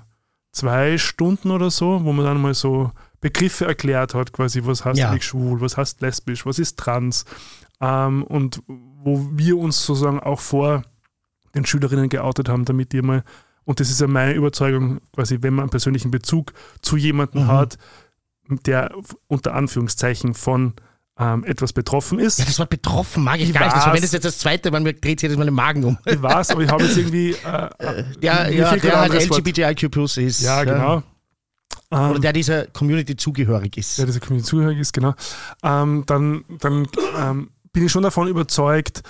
zwei 0.53 0.99
Stunden 0.99 1.51
oder 1.51 1.71
so, 1.71 2.05
wo 2.05 2.13
man 2.13 2.25
dann 2.25 2.41
mal 2.41 2.55
so 2.55 2.91
Begriffe 3.21 3.67
erklärt 3.67 4.15
hat, 4.15 4.33
quasi, 4.33 4.65
was 4.65 4.85
heißt 4.85 4.99
ja. 4.99 5.21
schwul, 5.21 5.61
was 5.61 5.77
heißt 5.77 6.01
lesbisch, 6.01 6.45
was 6.47 6.59
ist 6.59 6.79
trans. 6.79 7.25
Und 7.81 8.63
wo 8.67 9.29
wir 9.33 9.57
uns 9.59 9.85
sozusagen 9.85 10.21
auch 10.21 10.41
vor 10.41 10.83
den 11.55 11.67
Schülerinnen 11.67 12.09
geoutet 12.09 12.49
haben, 12.49 12.65
damit 12.65 12.93
die 12.93 13.03
mal, 13.03 13.25
und 13.65 13.81
das 13.81 13.91
ist 13.91 14.01
ja 14.01 14.07
meine 14.07 14.35
Überzeugung, 14.35 15.01
quasi, 15.15 15.39
wenn 15.41 15.55
man 15.55 15.65
einen 15.65 15.71
persönlichen 15.71 16.11
Bezug 16.11 16.53
zu 16.83 16.97
jemandem 16.97 17.45
mhm. 17.45 17.49
hat, 17.49 17.79
der 18.67 18.93
unter 19.27 19.55
Anführungszeichen 19.55 20.35
von 20.35 20.75
ähm, 21.19 21.45
etwas 21.45 21.73
betroffen 21.73 22.19
ist. 22.19 22.39
Ja, 22.39 22.45
das 22.45 22.59
Wort 22.59 22.71
betroffen 22.71 23.25
mag 23.25 23.41
ich, 23.41 23.49
ich 23.49 23.55
gar 23.55 23.65
nicht. 23.65 23.77
Also 23.77 23.93
wenn 23.93 24.01
das 24.01 24.13
jetzt 24.13 24.25
das 24.25 24.39
zweite 24.39 24.71
Mal, 24.71 24.81
mir 24.81 24.95
dreht 24.95 25.21
sich 25.21 25.29
das 25.29 25.37
mal 25.37 25.45
den 25.45 25.55
Magen 25.55 25.85
um. 25.85 25.99
Ich 26.05 26.23
weiß, 26.23 26.51
aber 26.51 26.63
ich 26.63 26.71
habe 26.71 26.85
jetzt 26.85 26.97
irgendwie. 26.97 27.33
Äh, 27.33 27.69
äh 27.79 28.05
ja, 28.21 28.49
ja 28.49 28.77
der 28.77 29.01
halt 29.01 29.13
LGBTIQ 29.15 29.91
Plus 29.91 30.17
ist. 30.17 30.43
Ja, 30.43 30.63
genau. 30.65 31.03
Ja. 31.91 32.11
Oder 32.11 32.21
der 32.21 32.33
dieser 32.33 32.67
Community 32.67 33.17
zugehörig 33.17 33.77
ist. 33.77 33.99
Der 33.99 34.07
dieser 34.07 34.21
Community 34.21 34.49
zugehörig 34.49 34.79
ist, 34.79 34.93
genau. 34.93 35.15
Ähm, 35.63 36.05
dann 36.07 36.45
dann 36.61 36.87
ähm, 37.17 37.51
bin 37.73 37.87
ich 37.87 37.93
schon 37.93 38.03
davon 38.03 38.29
überzeugt, 38.29 39.03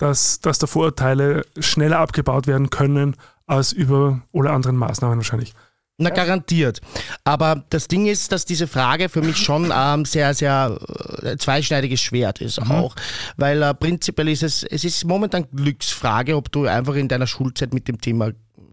dass, 0.00 0.40
dass 0.40 0.58
da 0.58 0.66
Vorurteile 0.66 1.44
schneller 1.58 1.98
abgebaut 1.98 2.46
werden 2.46 2.70
können 2.70 3.16
als 3.46 3.72
über 3.72 4.22
alle 4.32 4.50
anderen 4.50 4.76
Maßnahmen 4.76 5.18
wahrscheinlich. 5.18 5.52
Na, 5.98 6.08
garantiert. 6.08 6.80
Aber 7.24 7.62
das 7.68 7.86
Ding 7.86 8.06
ist, 8.06 8.32
dass 8.32 8.46
diese 8.46 8.66
Frage 8.66 9.10
für 9.10 9.20
mich 9.20 9.36
schon 9.36 9.70
ähm, 9.74 10.06
sehr, 10.06 10.32
sehr 10.32 10.78
äh, 11.22 11.36
zweischneidiges 11.36 12.00
Schwert 12.00 12.40
ist 12.40 12.58
mhm. 12.58 12.70
auch. 12.70 12.96
Weil 13.36 13.62
äh, 13.62 13.74
prinzipiell 13.74 14.30
ist 14.30 14.42
es, 14.42 14.62
es 14.62 14.84
ist 14.84 15.04
momentan 15.04 15.46
Glücksfrage, 15.54 16.36
ob 16.36 16.50
du 16.50 16.64
einfach 16.64 16.94
in 16.94 17.08
deiner 17.08 17.26
Schulzeit 17.26 17.74
mit 17.74 17.86
dem 17.86 18.00
Thema 18.00 18.30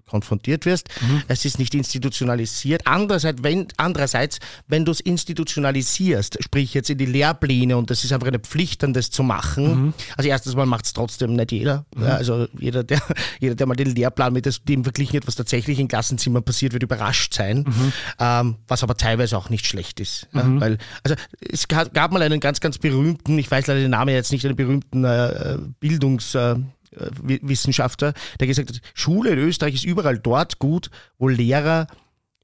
konfrontiert 0.08 0.66
wirst. 0.66 0.90
Mhm. 1.02 1.24
Es 1.28 1.46
ist 1.46 1.60
nicht 1.60 1.74
institutionalisiert. 1.76 2.88
Andererseits, 2.88 3.44
wenn, 3.44 3.68
andererseits, 3.78 4.40
wenn 4.68 4.86
du 4.86 4.92
es 4.92 5.00
institutionalisierst, 5.00 6.38
sprich 6.44 6.74
jetzt 6.74 6.90
in 6.90 6.98
die 6.98 7.06
Lehrpläne 7.06 7.78
und 7.78 7.90
das 7.90 8.04
ist 8.04 8.12
einfach 8.12 8.28
eine 8.28 8.40
Pflicht, 8.40 8.84
dann 8.84 8.94
das 8.94 9.12
zu 9.12 9.24
machen. 9.24 9.86
Mhm. 9.86 9.94
Also 10.16 10.30
erstens 10.30 10.56
mal 10.56 10.66
macht 10.66 10.86
es 10.86 10.94
trotzdem 10.94 11.34
nicht 11.34 11.52
jeder. 11.52 11.86
Mhm. 11.96 12.04
Also 12.04 12.48
jeder 12.58 12.84
der, 12.84 13.02
jeder, 13.40 13.56
der 13.56 13.68
mal 13.68 13.76
den 13.76 13.94
Lehrplan 13.96 14.34
mit 14.34 14.48
dem 14.68 14.84
verglichen 14.84 15.18
hat, 15.18 15.28
was 15.28 15.36
tatsächlich 15.36 15.80
in 15.80 15.88
Klassenzimmern 15.88 16.44
passiert, 16.44 16.74
wird 16.74 16.84
überrascht 16.84 17.34
sein. 17.34 17.66
Mhm. 17.68 17.94
Ähm, 18.20 18.56
was 18.68 18.84
aber 18.84 18.96
teilweise 18.96 19.38
auch 19.38 19.50
nicht 19.50 19.66
schlecht 19.66 20.00
ist. 20.00 20.28
Ja, 20.34 20.44
mhm. 20.44 20.62
weil, 20.62 20.78
also 21.04 21.16
es 21.40 21.68
gab, 21.68 21.94
gab, 21.94 22.12
mal 22.12 22.22
einen 22.22 22.40
ganz, 22.40 22.60
ganz 22.60 22.78
berühmten, 22.78 23.38
ich 23.38 23.50
weiß 23.50 23.68
leider 23.68 23.82
den 23.82 23.92
Namen 23.92 24.14
jetzt 24.14 24.32
nicht, 24.32 24.46
einen 24.46 24.56
berühmten 24.56 25.04
äh, 25.04 25.58
Bildungs- 25.80 26.36
äh, 26.36 26.56
Wissenschaftler, 26.92 28.14
der 28.40 28.48
gesagt 28.48 28.70
hat, 28.70 28.82
Schule 28.94 29.32
in 29.32 29.40
Österreich 29.40 29.76
ist 29.76 29.86
überall 29.86 30.18
dort 30.18 30.60
gut, 30.60 30.90
wo 31.18 31.28
Lehrer 31.28 31.88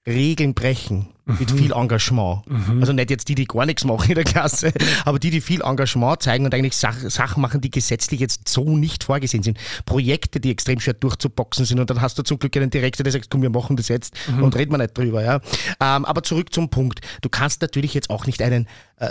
Regeln 0.05 0.53
brechen 0.53 1.07
mit 1.25 1.53
mhm. 1.53 1.57
viel 1.57 1.71
Engagement. 1.71 2.41
Mhm. 2.49 2.81
Also 2.81 2.91
nicht 2.91 3.09
jetzt 3.09 3.29
die, 3.29 3.35
die 3.35 3.45
gar 3.45 3.65
nichts 3.65 3.85
machen 3.85 4.09
in 4.09 4.15
der 4.15 4.25
Klasse, 4.25 4.73
aber 5.05 5.19
die, 5.19 5.29
die 5.29 5.39
viel 5.39 5.61
Engagement 5.61 6.21
zeigen 6.21 6.43
und 6.43 6.53
eigentlich 6.53 6.75
Sach 6.75 6.97
Sachen 7.09 7.41
machen, 7.41 7.61
die 7.61 7.71
gesetzlich 7.71 8.19
jetzt 8.19 8.49
so 8.49 8.75
nicht 8.75 9.05
vorgesehen 9.05 9.41
sind. 9.41 9.57
Projekte, 9.85 10.41
die 10.41 10.51
extrem 10.51 10.81
schwer 10.81 10.95
durchzuboxen 10.95 11.63
sind 11.63 11.79
und 11.79 11.89
dann 11.89 12.01
hast 12.01 12.17
du 12.19 12.23
zum 12.23 12.39
Glück 12.39 12.57
einen 12.57 12.69
Direktor, 12.69 13.05
der 13.05 13.13
sagt, 13.13 13.29
komm, 13.29 13.41
wir 13.41 13.49
machen 13.49 13.77
das 13.77 13.87
jetzt 13.87 14.13
mhm. 14.27 14.43
und 14.43 14.55
reden 14.57 14.73
wir 14.73 14.77
nicht 14.77 14.97
drüber. 14.97 15.23
Ja? 15.23 15.35
Ähm, 15.79 16.03
aber 16.03 16.23
zurück 16.23 16.53
zum 16.53 16.69
Punkt. 16.69 16.99
Du 17.21 17.29
kannst 17.29 17.61
natürlich 17.61 17.93
jetzt 17.93 18.09
auch 18.09 18.25
nicht 18.25 18.41
einen 18.41 18.67
äh, 18.97 19.05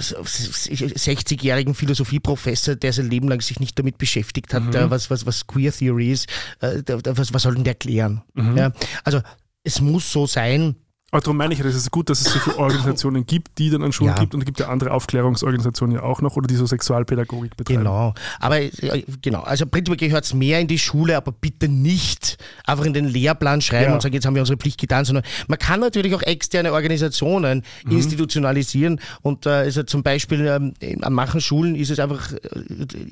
60-jährigen 0.00 1.74
Philosophieprofessor, 1.74 2.76
der 2.76 2.94
sein 2.94 3.10
Leben 3.10 3.28
lang 3.28 3.42
sich 3.42 3.60
nicht 3.60 3.78
damit 3.78 3.98
beschäftigt 3.98 4.54
hat, 4.54 4.64
mhm. 4.64 4.90
was, 4.90 5.10
was, 5.10 5.26
was 5.26 5.46
Queer 5.46 5.72
Theory 5.72 6.12
ist, 6.12 6.28
äh, 6.60 6.82
was, 7.04 7.34
was 7.34 7.42
soll 7.42 7.56
denn 7.56 7.64
der 7.64 7.74
klären? 7.74 8.22
Mhm. 8.34 8.56
Ja? 8.56 8.72
Also 9.04 9.20
es 9.68 9.82
muss 9.82 10.10
so 10.10 10.26
sein, 10.26 10.76
Aber 11.10 11.22
darum 11.22 11.38
meine 11.38 11.54
ich, 11.54 11.60
es 11.60 11.74
ist 11.74 11.90
gut, 11.90 12.10
dass 12.10 12.20
es 12.20 12.32
solche 12.32 12.58
Organisationen 12.58 13.24
gibt, 13.24 13.56
die 13.58 13.70
dann 13.70 13.82
an 13.82 13.92
Schulen 13.92 14.10
Ja. 14.14 14.20
gibt 14.20 14.34
und 14.34 14.40
es 14.42 14.44
gibt 14.46 14.60
ja 14.60 14.68
andere 14.68 14.90
Aufklärungsorganisationen 14.92 15.96
ja 15.96 16.02
auch 16.02 16.20
noch 16.20 16.36
oder 16.36 16.46
die 16.46 16.54
so 16.54 16.66
Sexualpädagogik 16.66 17.56
betreiben. 17.56 17.80
Genau. 17.80 18.12
Aber 18.40 18.60
äh, 18.60 19.04
genau, 19.22 19.40
also 19.40 19.64
prinzipiell 19.64 20.08
gehört 20.10 20.24
es 20.24 20.34
mehr 20.34 20.60
in 20.60 20.68
die 20.68 20.78
Schule, 20.78 21.16
aber 21.16 21.32
bitte 21.32 21.66
nicht 21.68 22.36
einfach 22.66 22.84
in 22.84 22.92
den 22.92 23.06
Lehrplan 23.06 23.62
schreiben 23.62 23.86
Ja. 23.88 23.94
und 23.94 24.02
sagen, 24.02 24.14
jetzt 24.14 24.26
haben 24.26 24.34
wir 24.34 24.42
unsere 24.42 24.58
Pflicht 24.58 24.78
getan, 24.78 25.06
sondern 25.06 25.24
man 25.46 25.58
kann 25.58 25.80
natürlich 25.80 26.14
auch 26.14 26.20
externe 26.22 26.72
Organisationen 26.74 27.62
Mhm. 27.86 27.92
institutionalisieren 27.92 29.00
und 29.22 29.46
äh, 29.46 29.50
also 29.50 29.82
zum 29.84 30.02
Beispiel 30.02 30.46
ähm, 30.46 30.74
an 31.02 31.12
manchen 31.14 31.40
Schulen 31.40 31.74
ist 31.74 31.90
es 31.90 31.98
einfach 32.00 32.32
äh, 32.32 32.38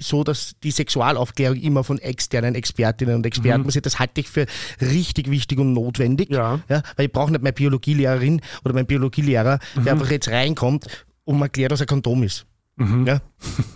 so, 0.00 0.22
dass 0.22 0.52
die 0.62 0.70
Sexualaufklärung 0.70 1.56
immer 1.58 1.82
von 1.84 1.98
externen 1.98 2.54
Expertinnen 2.54 3.14
und 3.16 3.26
Experten 3.26 3.64
passiert. 3.64 3.86
Das 3.86 3.98
halte 3.98 4.20
ich 4.20 4.28
für 4.28 4.46
richtig 4.80 5.30
wichtig 5.30 5.58
und 5.58 5.72
notwendig. 5.72 6.28
Mhm. 6.28 6.34
Ja. 6.36 6.60
Ja, 6.68 6.82
weil 6.96 7.06
ich 7.06 7.12
brauche 7.12 7.30
nicht 7.32 7.42
meine 7.42 7.52
Biologielehrerin 7.86 8.40
oder 8.64 8.74
meinen 8.74 8.86
Biologielehrer, 8.86 9.58
Mhm. 9.76 9.84
der 9.84 9.92
einfach 9.92 10.10
jetzt 10.10 10.28
reinkommt 10.28 10.86
und 11.24 11.38
mir 11.38 11.44
erklärt, 11.44 11.72
was 11.72 11.80
ein 11.80 11.86
Kondom 11.86 12.22
ist. 12.22 12.46
Mhm. 12.76 13.06
Ja? 13.06 13.20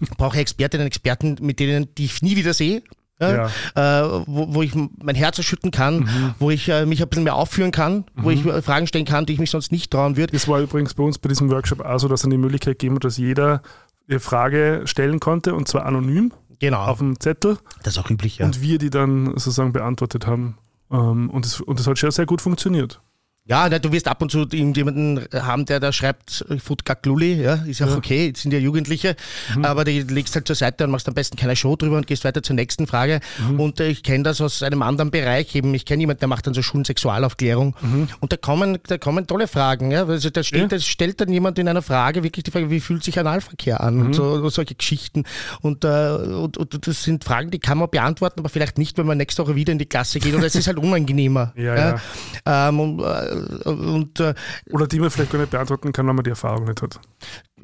Ich 0.01 0.11
brauche 0.11 0.39
Expertinnen 0.39 0.85
und 0.85 0.89
Experten, 0.89 1.37
mit 1.41 1.59
denen 1.61 1.95
die 1.97 2.05
ich 2.07 2.23
nie 2.23 2.37
wieder 2.37 2.53
sehe. 2.55 2.83
Ja, 3.23 3.49
äh, 3.75 4.23
wo, 4.27 4.55
wo 4.55 4.63
ich 4.63 4.73
mein 4.75 5.15
Herz 5.15 5.37
erschütten 5.37 5.71
kann, 5.71 5.99
Mhm. 6.01 6.35
wo 6.39 6.51
ich 6.51 6.71
äh, 6.71 6.87
mich 6.87 7.03
ein 7.03 7.09
bisschen 7.11 7.25
mehr 7.25 7.35
aufführen 7.35 7.71
kann, 7.71 8.05
wo 8.17 8.31
ich 8.31 8.47
äh, 8.47 8.63
Fragen 8.63 8.87
stellen 8.87 9.05
kann, 9.05 9.27
die 9.27 9.35
ich 9.35 9.39
mich 9.39 9.51
sonst 9.51 9.73
nicht 9.73 9.91
trauen 9.91 10.17
würde. 10.17 10.33
Das 10.33 10.49
war 10.49 10.59
übrigens 10.59 10.95
bei 10.95 11.03
uns 11.03 11.19
bei 11.19 11.29
diesem 11.29 11.51
Workshop 11.51 11.81
auch 11.83 11.99
so, 11.99 12.09
dass 12.09 12.21
es 12.21 12.25
eine 12.25 12.39
Möglichkeit 12.39 12.79
gegeben 12.79 12.95
hat, 12.95 13.05
dass 13.05 13.19
jeder 13.19 13.61
eine 14.09 14.21
Frage 14.21 14.83
stellen 14.87 15.21
konnte 15.21 15.55
und 15.55 15.69
zwar 15.69 15.85
anonym 15.85 16.33
Genau, 16.61 16.79
auf 16.81 16.99
dem 16.99 17.21
Zettel 17.21 17.59
das 17.83 17.95
ist 17.95 17.99
auch 17.99 18.09
üblich, 18.11 18.39
ja. 18.39 18.47
und 18.47 18.63
wir 18.63 18.79
die 18.79 18.89
dann 18.91 19.27
sozusagen 19.33 19.73
beantwortet 19.75 20.27
haben. 20.27 20.57
Ähm, 20.91 21.29
Und 21.29 21.45
es 21.45 21.61
und 21.61 21.79
das 21.79 21.87
hat 21.87 21.99
schon 21.99 22.11
sehr 22.11 22.25
gut 22.27 22.41
funktioniert. 22.41 23.03
Ja, 23.51 23.69
na, 23.69 23.81
du 23.81 23.91
wirst 23.91 24.07
ab 24.07 24.23
und 24.23 24.31
zu 24.31 24.39
irgendjemanden 24.43 25.27
haben, 25.35 25.65
der 25.67 25.81
da 25.81 25.93
schreibt, 25.93 26.45
äh, 26.49 26.59
Futkakluli, 26.59 27.43
ja, 27.43 27.55
ist 27.67 27.81
ja 27.81 27.89
auch 27.89 27.97
okay, 27.97 28.27
jetzt 28.29 28.43
sind 28.43 28.53
ja 28.53 28.61
Jugendliche, 28.61 29.17
Mhm. 29.57 29.65
aber 29.65 29.83
die 29.85 30.03
legst 30.03 30.37
halt 30.37 30.47
zur 30.47 30.55
Seite 30.55 30.85
und 30.85 30.91
machst 30.93 31.09
am 31.09 31.15
besten 31.15 31.37
keine 31.37 31.57
Show 31.57 31.75
drüber 31.75 31.97
und 31.97 32.07
gehst 32.07 32.23
weiter 32.25 32.45
zur 32.45 32.55
nächsten 32.55 32.87
Frage. 32.87 33.19
Mhm. 33.51 33.59
Und 33.59 33.81
äh, 33.81 33.89
ich 33.89 34.05
kenne 34.05 34.23
das 34.23 34.41
aus 34.41 34.63
einem 34.63 34.83
anderen 34.83 35.11
Bereich 35.11 35.53
eben. 35.57 35.75
Ich 35.75 35.85
kenne 35.85 36.01
jemanden, 36.03 36.21
der 36.21 36.29
macht 36.29 36.47
dann 36.47 36.55
so 36.55 36.63
Schulensexualaufklärung 36.63 37.75
und 38.21 38.33
da 38.33 38.37
kommen, 38.37 38.79
da 38.87 38.99
kommen 38.99 39.27
tolle 39.27 39.49
Fragen. 39.49 39.91
Ja? 39.91 40.07
Also 40.07 40.31
da, 40.31 40.43
steht, 40.45 40.59
Mhm. 40.59 40.63
Ja. 40.63 40.69
da 40.69 40.79
stellt 40.79 41.21
dann 41.21 41.33
jemand 41.33 41.59
in 41.59 41.67
einer 41.69 41.83
Frage 41.83 42.23
wirklich 42.23 42.45
die 42.45 42.53
Frage, 42.53 42.71
wie 42.71 42.79
fühlt 42.79 43.03
sich 43.03 43.19
Analverkehr 43.19 43.81
an 43.81 43.97
Mhm. 43.97 44.07
und 44.07 44.15
so, 44.15 44.49
solche 44.49 44.77
Geschichten. 44.77 45.25
Und, 45.61 45.85
äh, 45.85 45.89
und, 45.89 46.57
und 46.57 46.87
das 46.87 47.03
sind 47.03 47.25
Fragen, 47.25 47.51
die 47.51 47.59
kann 47.59 47.79
man 47.79 47.91
beantworten, 47.91 48.39
aber 48.41 48.49
vielleicht 48.49 48.79
nicht, 48.79 48.97
wenn 48.97 49.07
man 49.07 49.19
nächste 49.19 49.43
Woche 49.43 49.57
wieder 49.57 49.73
in 49.73 49.79
die 49.81 49.87
Klasse 49.87 50.21
geht 50.21 50.35
oder 50.35 50.47
es 50.47 50.55
ist 50.55 50.69
halt 50.69 50.79
unangenehmer. 50.83 51.53
Ja, 51.57 52.01
Ähm, 52.47 52.79
und 52.81 53.01
äh, 53.01 53.40
und 53.65 54.21
äh, 54.21 54.35
Oder 54.71 54.87
die 54.87 55.01
man 55.01 55.11
vielleicht 55.11 55.33
gar 55.33 55.39
nicht 55.39 55.51
beantworten 55.51 55.93
kann, 55.93 56.07
wenn 56.07 56.17
man 56.17 56.25
die 56.25 56.31
Erfahrung 56.31 56.65
nicht 56.65 56.83
hat. 56.83 57.01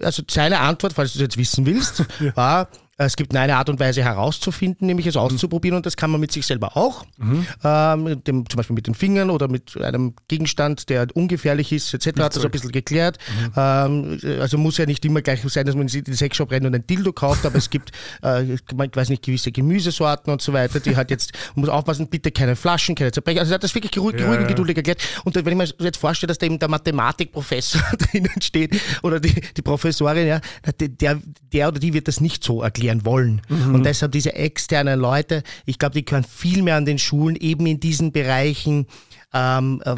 also 0.03 0.23
seine 0.31 0.61
Antwort, 0.61 0.93
falls 0.93 1.12
du 1.12 1.19
es 1.19 1.23
jetzt 1.23 1.37
wissen 1.37 1.67
willst, 1.67 2.05
war, 2.37 2.69
es 2.98 3.16
gibt 3.16 3.35
nur 3.35 3.42
eine 3.42 3.56
Art 3.56 3.68
und 3.68 3.78
Weise 3.78 4.02
herauszufinden, 4.02 4.87
nämlich 4.87 5.06
es 5.06 5.16
auszuprobieren 5.16 5.76
und 5.76 5.85
das 5.85 5.96
kann 5.98 6.11
man 6.11 6.18
mit 6.18 6.32
sich 6.32 6.46
selber 6.46 6.78
auch. 6.78 7.04
Ähm, 7.62 8.04
mit 8.04 8.26
dem, 8.26 8.48
zum 8.48 8.56
Beispiel 8.56 8.74
mit 8.74 8.87
den 8.87 8.94
Fingern 8.94 9.28
oder 9.28 9.48
mit 9.48 9.78
einem 9.82 10.14
Gegenstand, 10.28 10.88
der 10.88 11.06
ungefährlich 11.14 11.72
ist, 11.72 11.92
etc. 11.92 12.06
hat 12.20 12.37
das 12.37 12.44
ein 12.44 12.50
bisschen 12.50 12.72
geklärt. 12.72 13.18
Ähm, 13.54 14.18
also 14.40 14.56
muss 14.56 14.78
ja 14.78 14.87
nicht 14.87 15.04
immer 15.04 15.20
gleich 15.20 15.42
sein, 15.46 15.66
dass 15.66 15.74
man 15.74 15.88
in 15.88 16.04
den 16.04 16.14
Sexshop 16.14 16.50
rennt 16.50 16.64
und 16.64 16.74
ein 16.74 16.87
Dildo 16.87 17.12
kauft, 17.12 17.44
aber 17.44 17.56
es 17.56 17.68
gibt, 17.68 17.92
äh, 18.22 18.54
ich 18.54 18.61
weiß 18.70 19.11
nicht, 19.11 19.22
gewisse 19.22 19.52
Gemüsesorten 19.52 20.32
und 20.32 20.40
so 20.40 20.54
weiter, 20.54 20.80
die 20.80 20.96
hat 20.96 21.11
jetzt, 21.11 21.32
man 21.54 21.66
muss 21.66 21.68
aufpassen, 21.68 22.09
bitte 22.09 22.30
keine 22.30 22.56
Flaschen, 22.56 22.94
keine 22.94 23.12
Zerbrecher. 23.12 23.40
Also 23.40 23.52
er 23.52 23.56
hat 23.56 23.64
das 23.64 23.74
wirklich 23.74 23.98
ruhig, 23.98 24.18
Ja, 24.18 24.26
ruhig 24.26 24.40
und 24.40 24.48
geduldig 24.48 24.76
erklärt. 24.78 25.02
Und 25.24 25.35
wenn 25.35 25.46
ich 25.46 25.54
mir 25.54 25.85
jetzt 25.85 25.98
vorstelle, 25.98 26.28
dass 26.28 26.38
da 26.38 26.46
eben 26.46 26.59
der 26.59 26.68
Mathematikprofessor 26.68 27.82
drinnen 27.98 28.40
steht 28.40 28.80
oder 29.02 29.20
die, 29.20 29.35
die 29.54 29.62
Professorin, 29.62 30.26
ja, 30.26 30.40
der, 30.80 31.20
der 31.52 31.68
oder 31.68 31.78
die 31.78 31.92
wird 31.92 32.09
das 32.09 32.20
nicht 32.22 32.42
so 32.42 32.62
erklären 32.62 32.86
wollen. 33.05 33.42
Und 33.49 33.85
deshalb 33.85 34.12
diese 34.12 34.35
externen 34.35 34.99
Leute, 34.99 35.42
ich 35.64 35.79
glaube, 35.79 35.94
die 35.94 36.05
können 36.05 36.25
viel 36.25 36.62
mehr 36.62 36.77
an 36.77 36.85
den 36.85 36.99
Schulen 36.99 37.37
eben 37.37 37.66
in 37.66 37.81
diesen 37.81 38.12
Bereichen. 38.12 38.87
Ähm, 39.33 39.83
äh, 39.85 39.96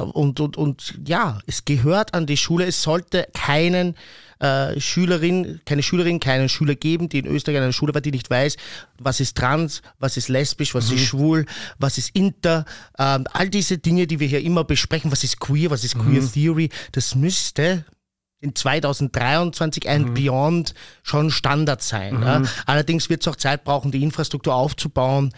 und, 0.00 0.40
und, 0.40 0.56
und 0.56 0.94
ja, 1.06 1.38
es 1.46 1.64
gehört 1.64 2.14
an 2.14 2.26
die 2.26 2.36
Schule. 2.36 2.66
Es 2.66 2.82
sollte 2.82 3.26
keinen 3.34 3.94
äh, 4.40 4.78
Schülerin, 4.80 5.60
keine 5.64 5.82
Schülerin, 5.82 6.20
keinen 6.20 6.48
Schüler 6.48 6.74
geben, 6.74 7.08
die 7.08 7.18
in 7.18 7.26
Österreich 7.26 7.58
an 7.58 7.64
einer 7.64 7.72
Schule 7.72 7.94
war, 7.94 8.00
die 8.00 8.12
nicht 8.12 8.30
weiß, 8.30 8.56
was 8.98 9.20
ist 9.20 9.36
trans, 9.36 9.82
was 9.98 10.16
ist 10.16 10.28
lesbisch, 10.28 10.74
was 10.74 10.90
ist 10.92 11.00
schwul, 11.00 11.46
was 11.78 11.98
ist 11.98 12.10
inter, 12.14 12.64
ähm, 12.98 13.24
all 13.32 13.48
diese 13.48 13.78
Dinge, 13.78 14.06
die 14.06 14.20
wir 14.20 14.28
hier 14.28 14.42
immer 14.42 14.64
besprechen, 14.64 15.10
was 15.10 15.24
ist 15.24 15.40
queer, 15.40 15.70
was 15.70 15.84
ist 15.84 15.98
queer 15.98 16.22
Theory, 16.32 16.68
das 16.92 17.14
müsste 17.14 17.84
in 18.40 18.54
2023 18.54 19.88
and 19.88 20.14
beyond 20.14 20.74
schon 21.02 21.30
Standard 21.30 21.82
sein. 21.82 22.22
Ja. 22.22 22.42
Allerdings 22.66 23.10
wird 23.10 23.22
es 23.22 23.28
auch 23.28 23.36
Zeit 23.36 23.64
brauchen, 23.64 23.90
die 23.90 24.02
Infrastruktur 24.02 24.54
aufzubauen, 24.54 25.32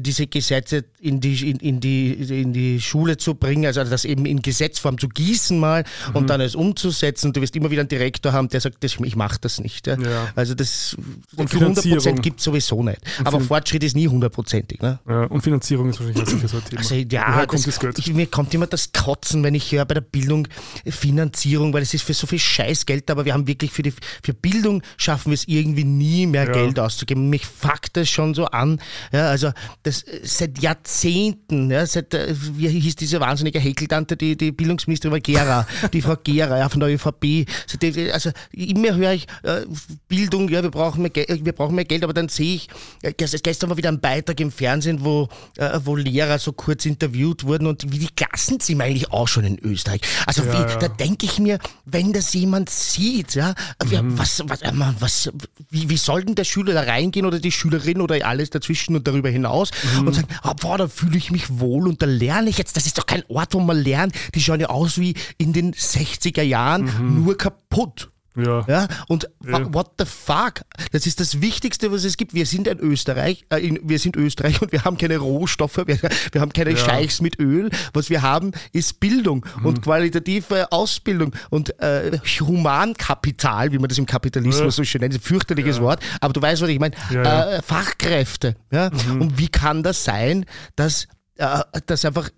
diese 0.00 0.26
Gesetze 0.26 0.84
in 1.00 1.20
die, 1.20 1.50
in, 1.50 1.58
in, 1.58 1.80
die, 1.80 2.12
in 2.12 2.52
die 2.52 2.80
Schule 2.80 3.16
zu 3.16 3.34
bringen, 3.34 3.66
also 3.66 3.84
das 3.84 4.04
eben 4.04 4.26
in 4.26 4.42
Gesetzform 4.42 4.98
zu 4.98 5.08
gießen 5.08 5.58
mal 5.58 5.84
und 6.14 6.28
dann 6.30 6.40
es 6.40 6.54
umzusetzen. 6.54 7.32
Du 7.32 7.40
wirst 7.40 7.54
immer 7.54 7.70
wieder 7.70 7.82
einen 7.82 7.88
Direktor 7.88 8.32
haben, 8.32 8.48
der 8.48 8.60
sagt, 8.60 8.82
ich 8.82 9.16
mache 9.16 9.38
das 9.40 9.60
nicht. 9.60 9.86
Ja. 9.86 9.96
Ja. 9.98 10.32
Also 10.34 10.54
das 10.54 10.96
Und 11.36 11.50
100% 11.50 11.82
Finanzierung. 11.82 12.20
gibt 12.20 12.40
sowieso 12.40 12.82
nicht. 12.82 13.00
Aber 13.24 13.40
Fortschritt 13.40 13.84
ist 13.84 13.94
nie 13.94 14.08
hundertprozentig. 14.08 14.80
Ne? 14.80 14.98
Ja, 15.08 15.24
und 15.24 15.42
Finanzierung 15.42 15.90
ist 15.90 16.00
wahrscheinlich 16.00 16.22
auch 16.22 16.48
so 16.48 16.56
ein 16.56 16.64
Thema. 16.64 16.80
Also 16.80 16.94
ja, 16.94 17.46
kommt 17.46 17.66
das, 17.66 17.78
das? 17.78 17.98
Ich, 17.98 18.12
mir 18.12 18.26
kommt 18.26 18.52
immer 18.54 18.66
das 18.66 18.92
Kotzen, 18.92 19.42
wenn 19.44 19.54
ich 19.54 19.70
höre 19.72 19.84
bei 19.84 19.94
der 19.94 20.00
Bildung 20.00 20.48
äh, 20.84 20.90
Finanzierung, 20.90 21.72
weil 21.72 21.82
es 21.82 21.94
ist 21.94 22.02
für 22.02 22.14
so 22.14 22.26
viel 22.26 22.38
Scheißgeld, 22.38 23.10
aber 23.10 23.24
wir 23.24 23.34
haben 23.34 23.46
wirklich 23.46 23.70
für 23.70 23.82
die 23.82 23.92
für 24.22 24.34
Bildung 24.34 24.82
schaffen 24.96 25.30
wir 25.30 25.34
es 25.34 25.46
irgendwie 25.46 25.84
nie 25.84 26.26
mehr. 26.26 26.48
Geld 26.48 26.78
auszugeben. 26.78 27.28
Mich 27.28 27.46
fuckt 27.46 27.96
das 27.96 28.08
schon 28.08 28.34
so 28.34 28.46
an. 28.46 28.80
Ja, 29.12 29.28
also 29.28 29.52
das 29.82 30.02
äh, 30.02 30.20
seit 30.24 30.58
Jahrzehnten, 30.60 31.70
ja, 31.70 31.86
seit 31.86 32.12
äh, 32.14 32.34
wie 32.36 32.68
hieß 32.68 32.96
diese 32.96 33.20
wahnsinnige 33.20 33.58
Häkeltante, 33.60 34.16
die, 34.16 34.36
die 34.36 34.52
Bildungsministerin 34.52 35.12
war 35.12 35.20
Gera, 35.20 35.66
die 35.92 36.02
Frau 36.02 36.16
Gera, 36.22 36.58
ja, 36.58 36.68
von 36.68 36.80
der 36.80 36.90
ÖVP. 36.90 37.46
Seitdem- 37.66 38.10
Also 38.12 38.30
immer 38.52 38.94
höre 38.94 39.12
ich 39.12 39.26
äh, 39.42 39.62
Bildung, 40.08 40.48
ja, 40.48 40.62
wir 40.62 40.70
brauchen 40.70 41.02
mehr 41.02 41.10
Geld, 41.10 41.44
wir 41.44 41.52
brauchen 41.52 41.74
mehr 41.74 41.84
Geld, 41.84 42.04
aber 42.04 42.12
dann 42.12 42.28
sehe 42.28 42.56
ich, 42.56 42.68
äh, 43.02 43.10
gest- 43.10 43.42
gestern 43.42 43.70
war 43.70 43.76
wieder 43.76 43.90
ein 43.90 44.00
Beitrag 44.00 44.40
im 44.40 44.50
Fernsehen, 44.50 45.04
wo, 45.04 45.28
äh, 45.56 45.78
wo 45.84 45.96
Lehrer 45.96 46.38
so 46.38 46.52
kurz 46.52 46.86
interviewt 46.86 47.44
wurden 47.44 47.66
und 47.66 47.92
wie 47.92 47.98
die 47.98 48.08
Klassenzimmer 48.14 48.84
eigentlich 48.84 49.12
auch 49.12 49.28
schon 49.28 49.44
in 49.44 49.58
Österreich. 49.58 50.00
Also 50.26 50.42
Ja, 50.44 50.52
wie, 50.52 50.72
ja. 50.72 50.76
da 50.78 50.88
denke 50.88 51.26
ich 51.26 51.38
mir, 51.38 51.58
wenn 51.84 52.12
das 52.12 52.32
jemand 52.34 52.70
sieht, 52.70 53.34
ja, 53.34 53.54
ja, 53.90 54.00
was, 54.02 54.42
was, 54.46 54.62
äh, 54.62 54.72
was, 55.00 55.30
wie, 55.70 55.88
wie 55.88 55.96
soll 55.96 56.24
denn 56.24 56.34
der 56.34 56.44
Schüler 56.44 56.72
da 56.74 56.82
reingehen 56.82 57.26
oder 57.26 57.38
die 57.38 57.52
Schülerin 57.52 58.00
oder 58.00 58.24
alles 58.26 58.50
dazwischen 58.50 58.96
und 58.96 59.06
darüber 59.06 59.28
hinaus 59.28 59.57
und 60.04 60.14
sagen, 60.14 60.28
ah, 60.42 60.52
boah, 60.54 60.78
da 60.78 60.88
fühle 60.88 61.16
ich 61.18 61.30
mich 61.30 61.58
wohl 61.58 61.88
und 61.88 62.02
da 62.02 62.06
lerne 62.06 62.50
ich 62.50 62.58
jetzt. 62.58 62.76
Das 62.76 62.86
ist 62.86 62.98
doch 62.98 63.06
kein 63.06 63.24
Ort, 63.28 63.54
wo 63.54 63.60
man 63.60 63.76
lernt. 63.76 64.14
Die 64.34 64.40
schauen 64.40 64.60
ja 64.60 64.68
aus 64.68 64.98
wie 64.98 65.14
in 65.38 65.52
den 65.52 65.72
60er 65.72 66.42
Jahren, 66.42 66.90
nur 67.24 67.36
kaputt. 67.36 68.10
Ja. 68.36 68.64
Ja, 68.68 68.88
und 69.08 69.28
Ja. 69.44 69.72
what 69.74 69.92
the 69.98 70.04
fuck? 70.04 70.62
Das 70.92 71.06
ist 71.06 71.18
das 71.18 71.40
Wichtigste, 71.40 71.90
was 71.90 72.04
es 72.04 72.16
gibt. 72.16 72.34
Wir 72.34 72.46
sind 72.46 72.68
ein 72.68 72.78
Österreich, 72.78 73.44
äh, 73.50 73.58
in, 73.66 73.80
wir 73.82 73.98
sind 73.98 74.14
Österreich 74.16 74.62
und 74.62 74.70
wir 74.70 74.84
haben 74.84 74.96
keine 74.96 75.16
Rohstoffe, 75.18 75.76
wir, 75.78 75.86
wir 76.32 76.40
haben 76.40 76.52
keine 76.52 76.70
Ja. 76.70 76.76
Scheichs 76.76 77.20
mit 77.20 77.38
Öl. 77.40 77.70
Was 77.94 78.10
wir 78.10 78.22
haben, 78.22 78.52
ist 78.72 79.00
Bildung 79.00 79.44
Mhm. 79.58 79.66
und 79.66 79.82
qualitative 79.82 80.70
Ausbildung 80.70 81.34
und 81.50 81.78
äh, 81.80 82.18
Humankapital, 82.40 83.72
wie 83.72 83.78
man 83.78 83.88
das 83.88 83.98
im 83.98 84.06
Kapitalismus 84.06 84.76
so 84.76 84.84
schön 84.84 85.00
nennt. 85.00 85.14
Ein 85.14 85.20
fürchterliches 85.20 85.80
Wort, 85.80 86.00
aber 86.20 86.32
du 86.32 86.40
weißt, 86.42 86.62
was 86.62 86.68
ich 86.68 86.78
meine. 86.78 86.94
Äh, 87.10 87.60
Fachkräfte. 87.62 88.56
Ja? 88.70 88.90
Und 89.08 89.38
wie 89.38 89.48
kann 89.48 89.82
das 89.82 90.04
sein, 90.04 90.44
dass, 90.76 91.08
äh, 91.36 91.60
dass 91.86 92.04
einfach 92.04 92.30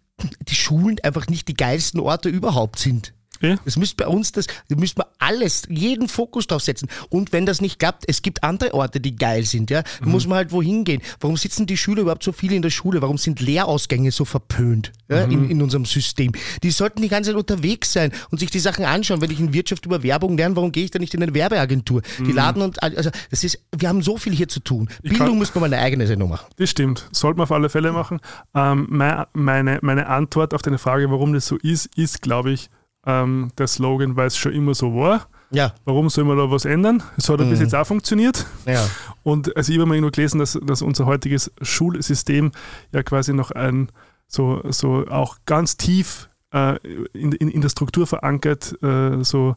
die 0.49 0.55
Schulen 0.55 0.97
einfach 1.03 1.27
nicht 1.29 1.49
die 1.49 1.55
geilsten 1.55 2.01
Orte 2.01 2.29
überhaupt 2.29 2.79
sind? 2.79 3.13
Eh? 3.41 3.57
Das 3.65 3.77
müsste 3.77 3.97
bei 4.05 4.09
uns, 4.09 4.33
das, 4.33 4.47
da 4.69 4.77
müsste 4.77 4.99
man 5.01 5.07
alles, 5.19 5.63
jeden 5.69 6.09
Fokus 6.09 6.47
drauf 6.47 6.63
setzen. 6.63 6.89
Und 7.09 7.33
wenn 7.33 7.47
das 7.47 7.61
nicht 7.61 7.79
klappt, 7.79 8.05
es 8.07 8.23
gibt 8.23 8.43
andere 8.45 8.75
Orte, 8.75 9.01
die 9.01 9.17
geil 9.17 9.45
sind, 9.45 9.71
ja. 9.71 9.83
Da 10.01 10.07
muss 10.07 10.27
man 10.27 10.37
halt 10.37 10.53
wohin 10.53 10.85
gehen. 10.85 11.01
Warum 11.21 11.37
sitzen 11.37 11.67
die 11.67 11.77
Schüler 11.77 12.03
überhaupt 12.03 12.23
so 12.23 12.33
viele 12.33 12.55
in 12.55 12.63
der 12.63 12.71
Schule? 12.71 13.01
Warum 13.03 13.19
sind 13.19 13.41
Lehrausgänge 13.41 14.13
so 14.13 14.25
verpönt 14.25 14.93
ja, 15.09 15.25
in, 15.25 15.51
in 15.51 15.63
unserem 15.63 15.85
System? 15.85 16.33
Die 16.63 16.71
sollten 16.71 17.03
die 17.03 17.09
ganze 17.09 17.31
Zeit 17.31 17.39
unterwegs 17.39 17.93
sein 17.93 18.13
und 18.31 18.39
sich 18.39 18.51
die 18.51 18.59
Sachen 18.61 18.85
anschauen. 18.85 19.21
Wenn 19.21 19.31
ich 19.31 19.41
in 19.41 19.53
Wirtschaft 19.53 19.87
über 19.87 20.03
Werbung 20.03 20.37
lerne, 20.37 20.57
warum 20.57 20.73
gehe 20.73 20.85
ich 20.85 20.91
dann 20.91 21.01
nicht 21.01 21.15
in 21.15 21.23
eine 21.23 21.35
Werbeagentur? 21.35 22.03
Die 22.19 22.33
laden 22.33 22.63
und, 22.63 22.83
also, 22.83 23.11
das 23.31 23.45
ist, 23.45 23.59
wir 23.77 23.89
haben 23.89 24.03
so 24.03 24.17
viel 24.17 24.35
hier 24.35 24.49
zu 24.49 24.61
tun. 24.61 24.89
Bildung 25.03 25.19
kann- 25.29 25.39
müsste 25.39 25.59
man 25.59 25.71
mal 25.71 25.77
eine 25.77 25.85
eigene 25.85 26.07
Sendung 26.07 26.29
machen. 26.29 26.47
Das 26.57 26.71
stimmt. 26.71 27.09
Sollte 27.13 27.39
man 27.39 27.45
auf 27.45 27.53
alle 27.53 27.71
Fälle 27.71 27.93
machen. 27.93 28.21
Ähm, 28.55 28.87
mein, 28.91 29.25
meine, 29.33 29.79
meine 29.83 30.07
Antwort 30.09 30.53
auf 30.55 30.63
deine 30.63 30.79
Frage, 30.79 31.11
warum 31.11 31.33
das 31.33 31.47
so 31.47 31.57
ist, 31.57 31.87
ist, 31.97 32.23
glaube 32.23 32.53
ich, 32.53 32.69
ähm, 33.07 33.51
der 33.59 33.67
Slogan, 33.67 34.17
weil 34.17 34.27
es 34.27 34.37
schon 34.37 34.53
immer 34.53 34.75
so 34.75 34.95
war. 34.95 35.27
Ja, 35.53 35.75
Warum 35.85 36.09
soll 36.11 36.25
man 36.25 36.37
da 36.37 36.49
was 36.51 36.65
ändern? 36.65 37.03
Es 37.17 37.29
hat 37.29 37.41
ja 37.41 37.47
bis 37.47 37.61
jetzt 37.61 37.75
auch 37.75 37.87
funktioniert. 37.87 38.47
ja. 38.67 38.89
Und 39.25 39.57
also 39.57 39.73
ich 39.73 39.79
habe 39.79 39.87
mal 39.89 39.97
irgendwo 39.97 40.13
gelesen, 40.13 40.39
dass, 40.39 40.59
dass 40.63 40.81
unser 40.81 41.07
heutiges 41.07 41.51
Schulsystem 41.61 42.53
ja 42.93 43.03
quasi 43.03 43.33
noch 43.33 43.51
ein 43.51 43.91
so, 44.29 44.63
so 44.71 45.07
auch 45.09 45.39
ganz 45.47 45.77
tief 45.77 46.29
äh, 46.55 46.77
in, 47.13 47.33
in, 47.33 47.49
in 47.49 47.61
der 47.63 47.69
Struktur 47.69 48.07
verankert, 48.07 48.77
äh, 48.83 49.25
so 49.25 49.57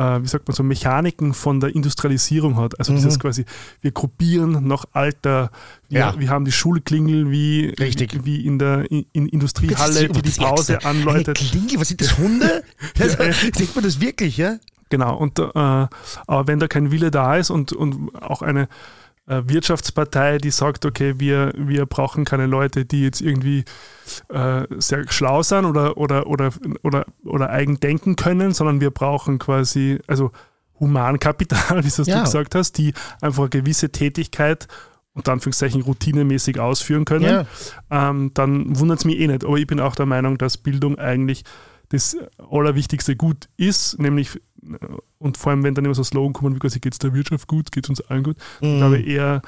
wie 0.00 0.26
sagt 0.26 0.48
man 0.48 0.54
so, 0.54 0.62
Mechaniken 0.62 1.34
von 1.34 1.60
der 1.60 1.74
Industrialisierung 1.74 2.56
hat. 2.56 2.78
Also 2.78 2.92
mhm. 2.92 2.96
dieses 2.96 3.18
quasi, 3.18 3.44
wir 3.80 3.90
gruppieren 3.90 4.66
nach 4.66 4.84
Alter, 4.92 5.50
wir, 5.88 6.00
ja. 6.00 6.14
wir 6.18 6.28
haben 6.28 6.44
die 6.44 6.52
Schulklingel 6.52 7.30
wie, 7.30 7.74
Richtig. 7.78 8.24
wie 8.24 8.44
in 8.46 8.58
der 8.58 8.90
in, 8.90 9.06
in 9.12 9.26
Industriehalle, 9.28 10.08
die 10.08 10.22
die 10.22 10.30
Pause 10.30 10.84
anläutet. 10.84 11.38
Eine 11.38 11.48
Klingel, 11.48 11.80
was 11.80 11.88
sind 11.88 12.00
das, 12.00 12.18
Hunde? 12.18 12.62
Also, 12.98 13.16
Denkt 13.16 13.74
man 13.74 13.84
das 13.84 14.00
wirklich, 14.00 14.36
ja? 14.36 14.56
Genau, 14.90 15.16
und 15.16 15.38
äh, 15.38 15.44
aber 15.54 16.46
wenn 16.46 16.58
da 16.58 16.66
kein 16.66 16.90
Wille 16.90 17.10
da 17.10 17.36
ist 17.36 17.50
und, 17.50 17.72
und 17.72 18.14
auch 18.20 18.42
eine 18.42 18.62
äh, 18.62 18.66
Wirtschaftspartei, 19.46 20.38
die 20.38 20.50
sagt, 20.50 20.84
okay, 20.84 21.14
wir, 21.18 21.52
wir 21.56 21.86
brauchen 21.86 22.24
keine 22.24 22.46
Leute, 22.46 22.84
die 22.84 23.02
jetzt 23.02 23.20
irgendwie 23.20 23.64
äh, 24.28 24.66
sehr 24.78 25.10
schlau 25.10 25.42
sind 25.42 25.64
oder, 25.64 25.96
oder, 25.96 26.26
oder, 26.26 26.50
oder, 26.82 27.06
oder 27.24 27.50
eigen 27.50 27.78
denken 27.80 28.16
können, 28.16 28.52
sondern 28.52 28.80
wir 28.80 28.90
brauchen 28.90 29.38
quasi, 29.38 30.00
also 30.06 30.32
Humankapital, 30.78 31.84
wie 31.84 31.90
du 31.90 32.02
ja. 32.10 32.22
gesagt 32.22 32.54
hast, 32.54 32.78
die 32.78 32.92
einfach 33.20 33.42
eine 33.42 33.50
gewisse 33.50 33.90
Tätigkeit 33.90 34.66
unter 35.12 35.32
Anführungszeichen 35.32 35.82
routinemäßig 35.82 36.60
ausführen 36.60 37.04
können, 37.04 37.24
ja. 37.24 37.46
ähm, 37.90 38.30
dann 38.34 38.78
wundert 38.78 39.00
es 39.00 39.04
mich 39.04 39.18
eh 39.18 39.26
nicht. 39.26 39.44
Aber 39.44 39.56
ich 39.56 39.66
bin 39.66 39.80
auch 39.80 39.96
der 39.96 40.06
Meinung, 40.06 40.38
dass 40.38 40.56
Bildung 40.56 40.98
eigentlich 40.98 41.44
das 41.90 42.16
allerwichtigste 42.50 43.16
Gut 43.16 43.48
ist, 43.56 43.98
nämlich 43.98 44.40
und 45.18 45.36
vor 45.36 45.50
allem, 45.50 45.62
wenn 45.62 45.74
dann 45.74 45.84
immer 45.84 45.94
so 45.94 46.04
Slogan 46.04 46.32
kommen, 46.32 46.54
wie 46.54 46.58
quasi 46.58 46.80
geht 46.80 46.92
es 46.92 46.98
der 46.98 47.14
Wirtschaft 47.14 47.48
gut, 47.48 47.72
geht 47.72 47.84
es 47.84 47.90
uns 47.90 48.00
allen 48.02 48.22
gut, 48.22 48.36
mhm. 48.60 48.78
glaube 48.78 49.00
eher 49.00 49.42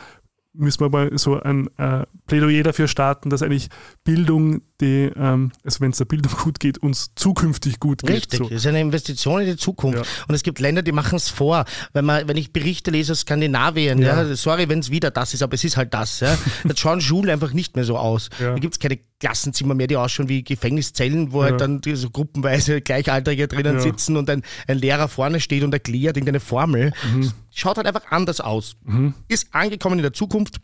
müssen 0.54 0.80
wir 0.80 0.90
mal 0.90 1.16
so 1.18 1.40
ein 1.40 1.68
äh, 1.78 2.04
Plädoyer 2.26 2.62
dafür 2.62 2.88
starten, 2.88 3.30
dass 3.30 3.42
eigentlich 3.42 3.68
Bildung, 4.04 4.62
die, 4.82 5.10
ähm, 5.16 5.52
also 5.64 5.80
wenn 5.80 5.92
es 5.92 5.98
der 5.98 6.04
Bildung 6.04 6.32
gut 6.32 6.60
geht, 6.60 6.78
uns 6.78 7.12
zukünftig 7.14 7.80
gut 7.80 8.02
geht. 8.02 8.10
Richtig, 8.10 8.38
so. 8.38 8.44
das 8.44 8.52
ist 8.52 8.66
eine 8.66 8.80
Investition 8.80 9.40
in 9.40 9.46
die 9.46 9.56
Zukunft. 9.56 9.98
Ja. 9.98 10.24
Und 10.28 10.34
es 10.34 10.42
gibt 10.42 10.58
Länder, 10.58 10.82
die 10.82 10.92
machen 10.92 11.16
es 11.16 11.28
vor. 11.28 11.64
Wenn, 11.92 12.04
man, 12.04 12.28
wenn 12.28 12.36
ich 12.36 12.52
Berichte 12.52 12.90
lese 12.90 13.12
aus 13.12 13.20
Skandinavien, 13.20 14.00
ja. 14.00 14.22
ja 14.22 14.36
sorry, 14.36 14.68
wenn 14.68 14.80
es 14.80 14.90
wieder 14.90 15.10
das 15.10 15.32
ist, 15.32 15.42
aber 15.42 15.54
es 15.54 15.64
ist 15.64 15.76
halt 15.76 15.94
das. 15.94 16.20
Ja. 16.20 16.36
Jetzt 16.64 16.80
schauen 16.80 17.00
Schulen 17.00 17.30
einfach 17.30 17.52
nicht 17.52 17.76
mehr 17.76 17.84
so 17.84 17.96
aus. 17.96 18.28
Da 18.38 18.58
gibt 18.58 18.74
es 18.74 18.80
keine 18.80 18.98
Klassenzimmer 19.20 19.74
mehr, 19.74 19.86
die 19.86 19.96
ausschauen 19.96 20.28
wie 20.28 20.42
Gefängniszellen, 20.42 21.32
wo 21.32 21.44
halt 21.44 21.60
dann 21.60 21.80
so 21.94 22.10
gruppenweise 22.10 22.80
Gleichaltrige 22.80 23.46
drinnen 23.46 23.80
sitzen 23.80 24.16
und 24.16 24.28
ein, 24.28 24.42
ein 24.66 24.78
Lehrer 24.78 25.06
vorne 25.06 25.40
steht 25.40 25.62
und 25.62 25.72
erklärt 25.72 26.16
irgendeine 26.16 26.40
Formel. 26.40 26.92
Mhm. 27.14 27.32
Schaut 27.50 27.76
halt 27.76 27.86
einfach 27.86 28.10
anders 28.10 28.40
aus. 28.40 28.76
Mhm. 28.82 29.14
Ist 29.28 29.54
angekommen 29.54 30.00
in 30.00 30.02
der 30.02 30.12
Zukunft 30.12 30.60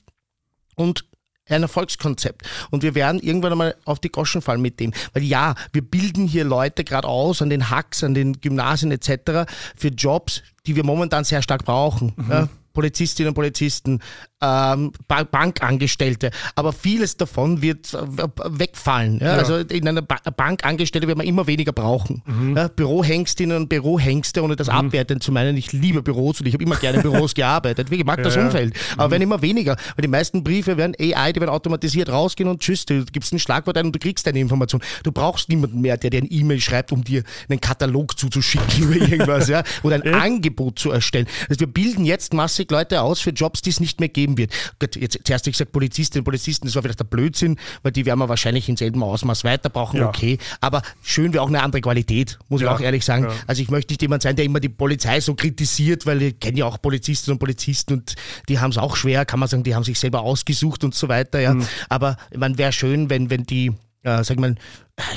und 0.74 1.04
ein 1.48 1.62
Erfolgskonzept. 1.62 2.42
Und 2.70 2.82
wir 2.82 2.94
werden 2.94 3.20
irgendwann 3.20 3.52
einmal 3.52 3.74
auf 3.84 3.98
die 3.98 4.10
Goschen 4.10 4.42
fallen 4.42 4.60
mit 4.60 4.80
dem. 4.80 4.92
Weil 5.12 5.22
ja, 5.24 5.54
wir 5.72 5.82
bilden 5.82 6.26
hier 6.26 6.44
Leute 6.44 6.84
gerade 6.84 7.08
aus 7.08 7.42
an 7.42 7.50
den 7.50 7.70
Hacks, 7.70 8.04
an 8.04 8.14
den 8.14 8.40
Gymnasien 8.40 8.90
etc. 8.90 9.50
für 9.76 9.88
Jobs, 9.88 10.42
die 10.66 10.76
wir 10.76 10.84
momentan 10.84 11.24
sehr 11.24 11.42
stark 11.42 11.64
brauchen. 11.64 12.12
Mhm. 12.16 12.30
Ja, 12.30 12.48
Polizistinnen 12.72 13.30
und 13.30 13.34
Polizisten, 13.34 14.00
ähm, 14.40 14.92
Bankangestellte. 15.08 16.30
Aber 16.54 16.72
vieles 16.72 17.16
davon 17.16 17.62
wird 17.62 17.92
äh, 17.94 17.98
wegfallen. 18.44 19.18
Ja? 19.20 19.26
Ja. 19.26 19.32
Also 19.34 19.56
in 19.56 19.86
einer 19.88 20.02
ba 20.02 20.16
Bankangestellte 20.36 21.08
wird 21.08 21.18
man 21.18 21.26
immer 21.26 21.46
weniger 21.46 21.72
brauchen. 21.72 22.22
Mhm. 22.26 22.56
Ja? 22.56 22.68
Bürohengstinnen 22.68 23.56
und 23.56 23.68
Bürohengste, 23.68 24.42
ohne 24.42 24.56
das 24.56 24.68
mhm. 24.68 24.74
abwertend 24.74 25.22
zu 25.22 25.32
meinen. 25.32 25.56
Ich 25.56 25.72
liebe 25.72 26.02
Büros 26.02 26.40
und 26.40 26.46
ich 26.46 26.54
habe 26.54 26.62
immer 26.62 26.76
gerne 26.76 26.98
in 26.98 27.02
Büros 27.02 27.34
gearbeitet. 27.38 27.90
Ich 27.90 28.04
mag 28.04 28.22
das 28.22 28.36
Umfeld. 28.36 28.74
Aber 28.96 29.08
mhm. 29.08 29.10
werden 29.12 29.22
immer 29.22 29.42
weniger. 29.42 29.76
Weil 29.96 30.02
die 30.02 30.08
meisten 30.08 30.44
Briefe 30.44 30.76
werden 30.76 30.94
AI, 30.98 31.32
die 31.32 31.40
werden 31.40 31.50
automatisiert 31.50 32.08
rausgehen 32.08 32.48
und 32.48 32.60
tschüss, 32.60 32.86
du 32.86 33.04
gibst 33.06 33.32
ein 33.32 33.38
Schlagwort 33.38 33.76
ein 33.76 33.86
und 33.86 33.94
du 33.94 33.98
kriegst 33.98 34.26
deine 34.26 34.38
Information. 34.38 34.80
Du 35.02 35.12
brauchst 35.12 35.48
niemanden 35.48 35.80
mehr, 35.80 35.96
der 35.96 36.10
dir 36.10 36.22
ein 36.22 36.28
E-Mail 36.30 36.60
schreibt, 36.60 36.92
um 36.92 37.02
dir 37.02 37.22
einen 37.48 37.60
Katalog 37.60 38.18
zuzuschicken 38.18 38.88
oder 38.88 38.96
irgendwas. 38.96 39.48
ja? 39.48 39.62
Oder 39.82 39.96
ein 39.96 40.14
Angebot 40.14 40.78
zu 40.78 40.90
erstellen. 40.90 41.26
Also 41.48 41.60
wir 41.60 41.66
bilden 41.66 42.04
jetzt 42.04 42.34
massig 42.34 42.70
Leute 42.70 43.02
aus 43.02 43.20
für 43.20 43.30
Jobs, 43.30 43.62
die 43.62 43.70
es 43.70 43.80
nicht 43.80 44.00
mehr 44.00 44.08
geben 44.08 44.27
geben 44.28 44.38
wird. 44.38 44.52
Gut, 44.78 44.96
jetzt 44.96 45.18
zuerst 45.24 45.46
ich 45.46 45.54
gesagt 45.54 45.72
Polizistinnen 45.72 46.20
und 46.20 46.24
Polizisten, 46.24 46.66
das 46.66 46.74
war 46.74 46.82
vielleicht 46.82 47.00
der 47.00 47.04
Blödsinn, 47.04 47.56
weil 47.82 47.92
die 47.92 48.06
werden 48.06 48.18
wir 48.18 48.28
wahrscheinlich 48.28 48.68
in 48.68 48.76
selben 48.76 49.02
Ausmaß 49.02 49.44
weiter 49.44 49.70
brauchen, 49.70 50.00
ja. 50.00 50.08
okay. 50.08 50.38
Aber 50.60 50.82
schön 51.02 51.32
wäre 51.32 51.42
auch 51.42 51.48
eine 51.48 51.62
andere 51.62 51.80
Qualität, 51.80 52.38
muss 52.48 52.60
ja. 52.60 52.68
ich 52.68 52.74
auch 52.74 52.80
ehrlich 52.80 53.04
sagen. 53.04 53.24
Ja. 53.24 53.32
Also 53.46 53.62
ich 53.62 53.70
möchte 53.70 53.92
nicht 53.92 54.02
jemand 54.02 54.22
sein, 54.22 54.36
der 54.36 54.44
immer 54.44 54.60
die 54.60 54.68
Polizei 54.68 55.20
so 55.20 55.34
kritisiert, 55.34 56.06
weil 56.06 56.22
ich 56.22 56.40
kenne 56.40 56.58
ja 56.58 56.66
auch 56.66 56.80
Polizistinnen 56.80 57.34
und 57.34 57.38
Polizisten 57.38 57.94
und 57.94 58.14
die 58.48 58.58
haben 58.58 58.70
es 58.70 58.78
auch 58.78 58.96
schwer, 58.96 59.24
kann 59.24 59.40
man 59.40 59.48
sagen, 59.48 59.64
die 59.64 59.74
haben 59.74 59.84
sich 59.84 59.98
selber 59.98 60.20
ausgesucht 60.20 60.84
und 60.84 60.94
so 60.94 61.08
weiter, 61.08 61.40
ja. 61.40 61.54
Mhm. 61.54 61.66
Aber 61.88 62.16
man 62.36 62.58
wäre 62.58 62.72
schön, 62.72 63.10
wenn, 63.10 63.30
wenn 63.30 63.44
die 63.44 63.72
äh, 64.02 64.22
sag 64.22 64.38
mal, 64.38 64.54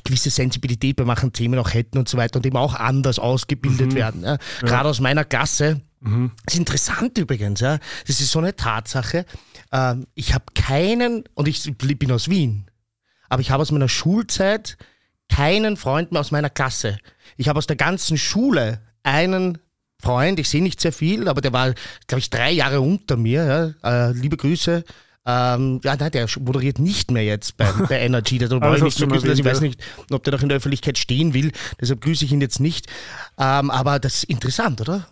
gewisse 0.04 0.30
Sensibilität 0.30 0.95
bei 0.95 1.06
manchen 1.06 1.34
Themen 1.34 1.58
auch 1.60 1.74
hätten 1.74 1.97
und 1.97 2.10
so 2.10 2.17
weiter 2.17 2.38
und 2.38 2.45
eben 2.45 2.58
auch 2.58 2.76
anders 2.76 3.19
ausgebildet 3.19 3.91
mhm. 3.91 3.95
werden. 3.95 4.24
Ja. 4.24 4.38
Gerade 4.62 4.89
aus 4.89 5.00
meiner 5.00 5.24
Klasse, 5.24 5.82
Mhm. 6.02 6.32
Das 6.46 6.56
ist 6.56 6.60
interessant 6.60 7.18
übrigens, 7.18 7.60
ja. 7.62 7.80
Das 8.08 8.20
ist 8.20 8.32
so 8.32 8.40
eine 8.40 8.56
Tatsache. 8.56 9.26
Ähm, 9.72 10.08
ich 10.14 10.34
habe 10.34 10.46
keinen, 10.54 11.24
und 11.36 11.48
ich 11.48 11.72
bin 11.78 12.12
aus 12.12 12.30
Wien, 12.30 12.66
aber 13.30 13.42
ich 13.42 13.52
habe 13.52 13.62
aus 13.62 13.72
meiner 13.72 13.90
Schulzeit 13.90 14.78
keinen 15.30 15.78
Freund 15.78 16.12
mehr 16.12 16.20
aus 16.20 16.32
meiner 16.32 16.50
Klasse. 16.50 16.98
Ich 17.38 17.48
habe 17.48 17.58
aus 17.58 17.68
der 17.68 17.78
ganzen 17.78 18.18
Schule 18.18 18.82
einen 19.04 19.60
Freund, 20.02 20.40
ich 20.40 20.50
sehe 20.50 20.64
nicht 20.64 20.82
sehr 20.82 20.92
viel, 20.92 21.28
aber 21.28 21.42
der 21.42 21.54
war, 21.54 21.74
glaube 22.08 22.20
ich, 22.20 22.30
drei 22.30 22.52
Jahre 22.52 22.82
unter 22.82 23.16
mir. 23.16 23.74
Ja. 23.84 24.10
Äh, 24.10 24.14
liebe 24.14 24.36
Grüße. 24.36 24.84
Ähm, 25.24 25.80
ja, 25.84 25.96
nein, 25.96 26.12
der 26.12 26.28
moderiert 26.40 26.80
nicht 26.80 27.12
mehr 27.12 27.24
jetzt 27.24 27.56
bei, 27.56 27.72
bei 27.90 28.00
Energy. 28.00 28.40
Brauche 28.40 28.78
ich 28.78 28.84
nicht 28.84 28.98
grüßen, 29.00 29.32
ich 29.32 29.46
weiß 29.46 29.62
nicht, 29.62 29.80
ob 30.10 30.24
der 30.24 30.34
noch 30.34 30.42
in 30.42 30.50
der 30.50 30.58
Öffentlichkeit 30.58 30.98
stehen 30.98 31.34
will. 31.34 31.52
Deshalb 31.80 32.02
grüße 32.02 32.26
ich 32.26 32.32
ihn 32.32 32.42
jetzt 32.42 32.60
nicht. 32.60 32.88
Ähm, 33.38 33.70
aber 33.70 34.00
das 34.00 34.16
ist 34.16 34.24
interessant, 34.26 34.82
oder? 34.82 35.08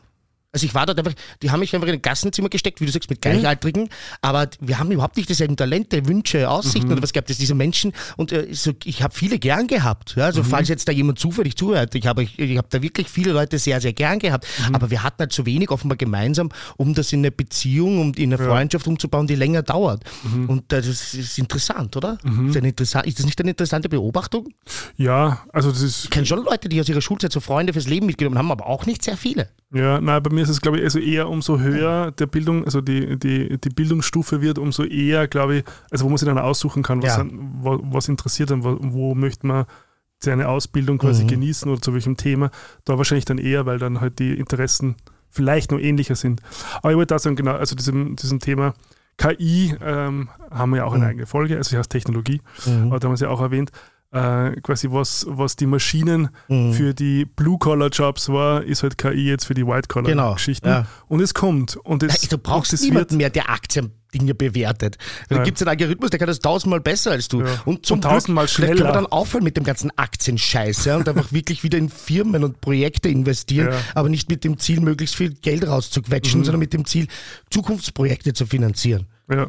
Also 0.51 0.65
ich 0.65 0.73
war 0.73 0.87
dort 0.87 0.97
einfach, 0.97 1.13
die 1.43 1.51
haben 1.51 1.59
mich 1.59 1.75
einfach 1.75 1.87
in 1.87 1.93
ein 1.93 2.01
Klassenzimmer 2.01 2.49
gesteckt, 2.49 2.81
wie 2.81 2.85
du 2.87 2.91
sagst, 2.91 3.09
mit 3.11 3.21
Gleichaltrigen, 3.21 3.83
mhm. 3.83 3.89
aber 4.21 4.49
wir 4.59 4.79
haben 4.79 4.91
überhaupt 4.91 5.15
nicht 5.15 5.29
dieselben 5.29 5.55
Talente, 5.55 6.07
Wünsche, 6.07 6.49
Aussichten 6.49 6.87
mhm. 6.87 6.93
oder 6.93 7.03
was 7.03 7.13
gab 7.13 7.29
es, 7.29 7.37
diese 7.37 7.53
Menschen 7.53 7.93
und 8.17 8.31
äh, 8.31 8.47
so, 8.51 8.71
ich 8.83 9.03
habe 9.03 9.13
viele 9.13 9.37
gern 9.37 9.67
gehabt. 9.67 10.15
Ja? 10.15 10.25
Also 10.25 10.41
mhm. 10.41 10.47
falls 10.47 10.67
jetzt 10.67 10.87
da 10.87 10.91
jemand 10.91 11.19
zufällig 11.19 11.55
zuhört, 11.55 11.93
ich 11.93 12.07
habe 12.07 12.23
ich, 12.23 12.39
ich 12.39 12.57
hab 12.57 12.67
da 12.71 12.81
wirklich 12.81 13.07
viele 13.09 13.31
Leute 13.31 13.59
sehr, 13.59 13.79
sehr 13.79 13.93
gern 13.93 14.17
gehabt, 14.17 14.47
mhm. 14.67 14.73
aber 14.73 14.89
wir 14.89 15.03
hatten 15.03 15.19
halt 15.19 15.33
zu 15.33 15.45
wenig 15.45 15.69
offenbar 15.69 15.97
gemeinsam, 15.97 16.49
um 16.77 16.95
das 16.95 17.13
in 17.13 17.19
eine 17.19 17.31
Beziehung, 17.31 18.01
um 18.01 18.13
in 18.15 18.33
eine 18.33 18.43
ja. 18.43 18.49
Freundschaft 18.49 18.87
umzubauen, 18.87 19.27
die 19.27 19.35
länger 19.35 19.61
dauert. 19.61 20.03
Mhm. 20.23 20.49
Und 20.49 20.73
äh, 20.73 20.81
das 20.81 21.13
ist 21.13 21.37
interessant, 21.37 21.95
oder? 21.95 22.17
Mhm. 22.23 22.49
Ist, 22.49 22.55
interessant, 22.55 23.05
ist 23.05 23.19
das 23.19 23.27
nicht 23.27 23.39
eine 23.39 23.51
interessante 23.51 23.87
Beobachtung? 23.87 24.49
Ja, 24.97 25.43
also 25.53 25.69
das 25.69 25.83
ist... 25.83 26.05
Ich 26.05 26.09
kenne 26.09 26.25
schon 26.25 26.43
Leute, 26.43 26.69
die 26.69 26.81
aus 26.81 26.89
ihrer 26.89 27.01
Schulzeit 27.01 27.31
so 27.31 27.39
Freunde 27.39 27.73
fürs 27.73 27.87
Leben 27.87 28.07
mitgenommen 28.07 28.39
haben, 28.39 28.51
aber 28.51 28.65
auch 28.65 28.87
nicht 28.87 29.03
sehr 29.03 29.15
viele. 29.15 29.49
Ja, 29.71 30.01
nein, 30.01 30.23
bei 30.23 30.31
mir 30.31 30.38
ist 30.41 30.49
es, 30.49 30.61
glaube 30.61 30.77
ich, 30.77 30.83
also 30.83 30.99
eher 30.99 31.29
umso 31.29 31.59
höher 31.59 32.11
der 32.11 32.27
Bildung, 32.27 32.65
also 32.65 32.81
die, 32.81 33.17
die, 33.17 33.57
die 33.57 33.69
Bildungsstufe 33.69 34.41
wird, 34.41 34.57
umso 34.57 34.83
eher, 34.83 35.27
glaube 35.27 35.57
ich, 35.57 35.63
also 35.91 36.05
wo 36.05 36.09
man 36.09 36.17
sich 36.17 36.27
dann 36.27 36.37
aussuchen 36.37 36.83
kann, 36.83 37.01
was, 37.01 37.17
ja. 37.17 37.25
was, 37.61 37.79
was 37.83 38.09
interessiert 38.09 38.51
und 38.51 38.63
wo, 38.63 38.77
wo 38.81 39.15
möchte 39.15 39.47
man 39.47 39.65
seine 40.21 40.49
Ausbildung 40.49 40.97
quasi 40.97 41.23
mhm. 41.23 41.27
genießen 41.27 41.71
oder 41.71 41.81
zu 41.81 41.93
welchem 41.93 42.17
Thema. 42.17 42.51
Da 42.85 42.97
wahrscheinlich 42.97 43.25
dann 43.25 43.37
eher, 43.37 43.65
weil 43.65 43.79
dann 43.79 44.01
halt 44.01 44.19
die 44.19 44.33
Interessen 44.33 44.95
vielleicht 45.29 45.71
noch 45.71 45.79
ähnlicher 45.79 46.15
sind. 46.15 46.41
Aber 46.77 46.91
ich 46.91 46.97
wollte 46.97 47.13
da 47.13 47.19
sagen, 47.19 47.35
genau, 47.35 47.53
also 47.53 47.75
diesem, 47.75 48.15
diesem 48.15 48.39
Thema 48.39 48.73
KI 49.17 49.75
ähm, 49.81 50.29
haben 50.49 50.71
wir 50.71 50.77
ja 50.77 50.85
auch 50.85 50.93
eine 50.93 51.03
mhm. 51.03 51.09
eigene 51.09 51.25
Folge, 51.25 51.57
also 51.57 51.69
sie 51.69 51.77
heißt 51.77 51.89
Technologie, 51.89 52.41
mhm. 52.65 52.87
aber 52.87 52.99
da 52.99 53.05
haben 53.05 53.13
wir 53.13 53.17
sie 53.17 53.29
auch 53.29 53.41
erwähnt 53.41 53.71
äh, 54.11 54.59
quasi 54.61 54.89
was, 54.91 55.25
was 55.29 55.55
die 55.55 55.65
Maschinen 55.65 56.29
mhm. 56.47 56.73
für 56.73 56.93
die 56.93 57.25
Blue-Collar-Jobs 57.25 58.29
war, 58.29 58.63
ist 58.63 58.83
halt 58.83 58.97
KI 58.97 59.27
jetzt 59.27 59.45
für 59.45 59.53
die 59.53 59.65
White-Collar-Geschichten. 59.65 60.65
Genau, 60.65 60.79
ja. 60.79 60.87
Und 61.07 61.21
es 61.21 61.33
kommt. 61.33 61.75
Und 61.77 62.03
es, 62.03 62.21
du 62.21 62.37
brauchst 62.37 62.73
es 62.73 62.81
niemanden 62.81 63.17
mehr, 63.17 63.29
der 63.29 63.49
Aktien 63.49 63.91
Dinge 64.13 64.33
bewertet. 64.33 64.97
Da 65.27 65.43
gibt 65.43 65.57
es 65.57 65.61
einen 65.61 65.69
Algorithmus, 65.69 66.09
der 66.09 66.19
kann 66.19 66.27
das 66.27 66.39
tausendmal 66.39 66.79
besser 66.79 67.11
als 67.11 67.27
du. 67.27 67.41
Ja. 67.41 67.47
Und 67.65 67.85
zum 67.85 67.97
und 67.97 68.01
tausendmal 68.01 68.45
Glück, 68.45 68.55
schneller. 68.55 68.75
kann 68.75 68.85
man 68.85 68.93
dann 68.93 69.05
aufhören 69.05 69.43
mit 69.43 69.55
dem 69.55 69.63
ganzen 69.63 69.91
Aktienscheiß 69.95 70.85
ja, 70.85 70.97
und 70.97 71.07
einfach 71.07 71.31
wirklich 71.31 71.63
wieder 71.63 71.77
in 71.77 71.89
Firmen 71.89 72.43
und 72.43 72.59
Projekte 72.61 73.09
investieren, 73.09 73.69
ja. 73.71 73.79
aber 73.93 74.09
nicht 74.09 74.29
mit 74.29 74.43
dem 74.43 74.57
Ziel, 74.57 74.79
möglichst 74.79 75.15
viel 75.15 75.33
Geld 75.35 75.67
rauszuquetschen, 75.67 76.39
mhm. 76.39 76.45
sondern 76.45 76.59
mit 76.59 76.73
dem 76.73 76.85
Ziel, 76.85 77.07
Zukunftsprojekte 77.51 78.33
zu 78.33 78.47
finanzieren. 78.47 79.05
Ja. 79.29 79.47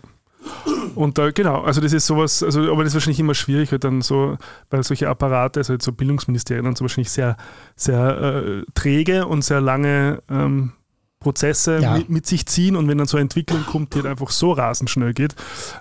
Und 0.94 1.18
da, 1.18 1.30
genau, 1.30 1.62
also 1.62 1.80
das 1.80 1.92
ist 1.92 2.06
sowas, 2.06 2.42
also, 2.42 2.72
aber 2.72 2.82
das 2.82 2.92
ist 2.92 2.94
wahrscheinlich 2.94 3.20
immer 3.20 3.34
schwierig, 3.34 3.70
halt 3.72 3.84
dann 3.84 4.02
so, 4.02 4.36
weil 4.70 4.82
solche 4.82 5.08
Apparate, 5.08 5.60
also 5.60 5.74
jetzt 5.74 5.84
so 5.84 5.92
Bildungsministerien 5.92 6.66
und 6.66 6.76
so 6.76 6.82
wahrscheinlich 6.82 7.10
sehr, 7.10 7.36
sehr 7.76 8.18
äh, 8.18 8.62
träge 8.74 9.26
und 9.26 9.42
sehr 9.42 9.60
lange 9.60 10.22
ähm, 10.30 10.72
Prozesse 11.20 11.80
Ja. 11.82 11.98
mit, 11.98 12.08
mit 12.08 12.26
sich 12.26 12.46
ziehen 12.46 12.76
und 12.76 12.88
wenn 12.88 12.96
dann 12.96 13.06
so 13.06 13.18
eine 13.18 13.22
Entwicklung 13.22 13.64
kommt, 13.66 13.92
die 13.94 13.98
halt 13.98 14.06
einfach 14.06 14.30
so 14.30 14.52
rasend 14.52 14.88
schnell 14.88 15.12
geht, 15.12 15.34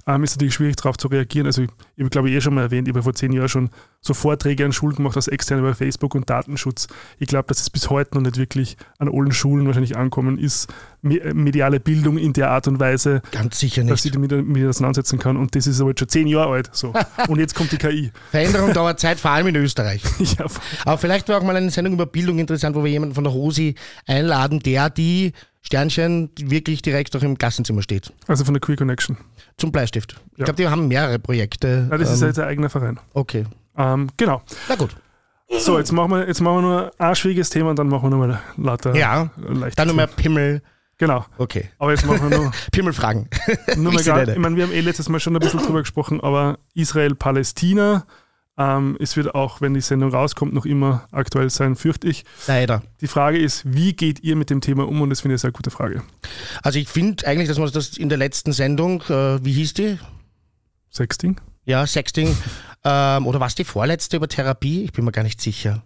ähm, 0.05 0.21
ist 0.23 0.35
natürlich 0.35 0.53
schwierig 0.53 0.75
darauf 0.75 0.97
zu 0.97 1.07
reagieren. 1.07 1.47
Also 1.47 1.61
ich, 1.61 1.69
ich 1.95 2.01
habe 2.03 2.09
glaube 2.09 2.29
ich 2.29 2.35
eh 2.35 2.41
schon 2.41 2.55
mal 2.55 2.63
erwähnt, 2.63 2.89
ich 2.89 2.93
habe 2.93 3.03
vor 3.03 3.13
zehn 3.13 3.31
Jahren 3.31 3.47
schon 3.47 3.69
so 4.01 4.13
Vorträge 4.13 4.65
an 4.65 4.73
Schulen 4.73 4.95
gemacht 4.97 5.15
als 5.15 5.29
externe 5.29 5.61
über 5.61 5.73
Facebook 5.75 6.13
und 6.15 6.29
Datenschutz. 6.29 6.87
Ich 7.19 7.27
glaube, 7.27 7.47
dass 7.47 7.61
es 7.61 7.69
bis 7.69 7.89
heute 7.89 8.15
noch 8.15 8.21
nicht 8.21 8.37
wirklich 8.37 8.75
an 8.97 9.07
allen 9.07 9.31
Schulen 9.31 9.65
wahrscheinlich 9.65 9.95
ankommen 9.95 10.37
ist, 10.37 10.67
äh, 11.03 11.33
mediale 11.33 11.79
Bildung 11.79 12.17
in 12.17 12.33
der 12.33 12.51
Art 12.51 12.67
und 12.67 12.79
Weise, 12.81 13.21
Ganz 13.31 13.59
sicher 13.59 13.83
dass 13.85 14.01
sie 14.01 14.09
nicht. 14.09 14.15
damit, 14.15 14.31
damit 14.33 14.67
auseinandersetzen 14.67 15.19
kann. 15.19 15.37
Und 15.37 15.55
das 15.55 15.67
ist 15.67 15.79
aber 15.79 15.91
jetzt 15.91 15.99
schon 15.99 16.09
zehn 16.09 16.27
Jahre 16.27 16.51
alt. 16.51 16.69
So. 16.73 16.93
Und 17.29 17.39
jetzt 17.39 17.55
kommt 17.55 17.71
die 17.71 17.77
KI. 17.77 18.11
Veränderung 18.31 18.73
dauert 18.73 18.99
Zeit, 18.99 19.19
vor 19.19 19.31
allem 19.31 19.47
in 19.47 19.55
Österreich. 19.55 20.01
ja, 20.19 20.45
Aber 20.85 20.97
vielleicht 20.97 21.27
wäre 21.29 21.39
auch 21.39 21.43
mal 21.43 21.55
eine 21.55 21.69
Sendung 21.69 21.93
über 21.93 22.05
Bildung 22.05 22.39
interessant, 22.39 22.75
wo 22.75 22.83
wir 22.83 22.91
jemanden 22.91 23.15
von 23.15 23.23
der 23.23 23.31
Rosi 23.33 23.75
einladen, 24.05 24.59
der 24.59 24.89
die 24.89 25.28
Sternchen 25.61 26.29
wirklich 26.39 26.81
direkt 26.81 27.15
auch 27.15 27.21
im 27.23 27.37
Klassenzimmer 27.37 27.81
steht. 27.81 28.13
also 28.27 28.45
von 28.45 28.53
der 28.53 28.61
Queer 28.61 28.77
Connection. 28.77 29.17
Zum 29.57 29.71
Bleistift. 29.71 30.15
Ich 30.33 30.39
Ja. 30.39 30.45
glaube, 30.45 30.57
die 30.57 30.67
haben 30.67 30.87
mehrere 30.87 31.19
Projekte. 31.19 31.87
Ja, 31.91 31.97
das 31.97 32.11
ist 32.11 32.21
Ähm, 32.21 32.27
jetzt 32.29 32.39
ein 32.39 32.47
eigener 32.47 32.69
Verein. 32.69 32.99
okay. 33.13 33.45
Ähm, 33.77 34.09
genau. 34.17 34.41
Na 34.67 34.75
gut. 34.75 34.95
So, 35.59 35.77
jetzt 35.79 35.91
machen 35.91 36.11
wir, 36.11 36.27
jetzt 36.27 36.41
machen 36.41 36.57
wir 36.57 36.61
nur 36.61 36.91
ein 36.97 37.15
schwieriges 37.15 37.49
Thema 37.49 37.71
und 37.71 37.79
dann 37.79 37.87
machen 37.87 38.03
wir 38.03 38.09
nochmal 38.11 38.39
lauter 38.57 38.95
Ja. 38.95 39.29
Dann 39.75 39.87
nochmal 39.87 40.07
Pimmel. 40.07 40.61
Genau. 40.97 41.25
Okay. 41.37 41.69
Aber 41.79 41.91
jetzt 41.91 42.05
machen 42.05 42.29
wir 42.29 42.37
nur, 42.37 42.51
Pimmelfragen. 42.71 43.29
nur 43.77 43.93
mal 43.93 43.99
Ich 44.01 44.05
nenne. 44.07 44.33
ich 44.33 44.37
meine, 44.37 44.55
wir 44.57 44.63
haben 44.65 44.73
eh 44.73 44.81
letztes 44.81 45.07
Mal 45.09 45.19
schon 45.19 45.35
ein 45.35 45.39
bisschen 45.39 45.61
drüber 45.61 45.79
gesprochen, 45.79 46.19
aber 46.21 46.59
Israel-Palästina, 46.75 48.05
ähm, 48.59 48.97
es 48.99 49.15
wird 49.15 49.33
auch, 49.33 49.61
wenn 49.61 49.73
die 49.73 49.81
Sendung 49.81 50.11
rauskommt, 50.11 50.53
noch 50.53 50.65
immer 50.65 51.07
aktuell 51.11 51.49
sein, 51.49 51.77
fürchte 51.77 52.07
ich. 52.07 52.25
Leider. 52.45 52.83
Die 52.99 53.07
Frage 53.07 53.39
ist, 53.39 53.63
wie 53.65 53.93
geht 53.93 54.19
ihr 54.19 54.35
mit 54.35 54.49
dem 54.49 54.59
Thema 54.59 54.85
um? 54.85 55.01
Und 55.01 55.09
das 55.09 55.21
finde 55.21 55.35
ich 55.35 55.37
eine 55.37 55.49
sehr 55.49 55.51
gute 55.53 55.71
Frage. 55.71 56.03
Also 56.61 56.77
ich 56.77 56.89
finde 56.89 57.25
eigentlich, 57.25 57.47
dass 57.47 57.57
man 57.57 57.71
das 57.71 57.97
in 57.97 58.09
der 58.09 58.17
letzten 58.17 58.51
Sendung, 58.51 59.01
äh, 59.03 59.43
wie 59.43 59.53
hieß 59.53 59.73
die? 59.75 59.97
Sexting? 60.91 61.39
Ja, 61.69 61.85
Sexting. 61.85 62.35
ähm, 62.83 63.27
oder 63.27 63.39
was 63.39 63.53
die 63.53 63.63
vorletzte 63.63 64.17
über 64.17 64.27
Therapie? 64.27 64.85
Ich 64.85 64.91
bin 64.91 65.05
mir 65.05 65.11
gar 65.11 65.21
nicht 65.21 65.39
sicher. 65.39 65.83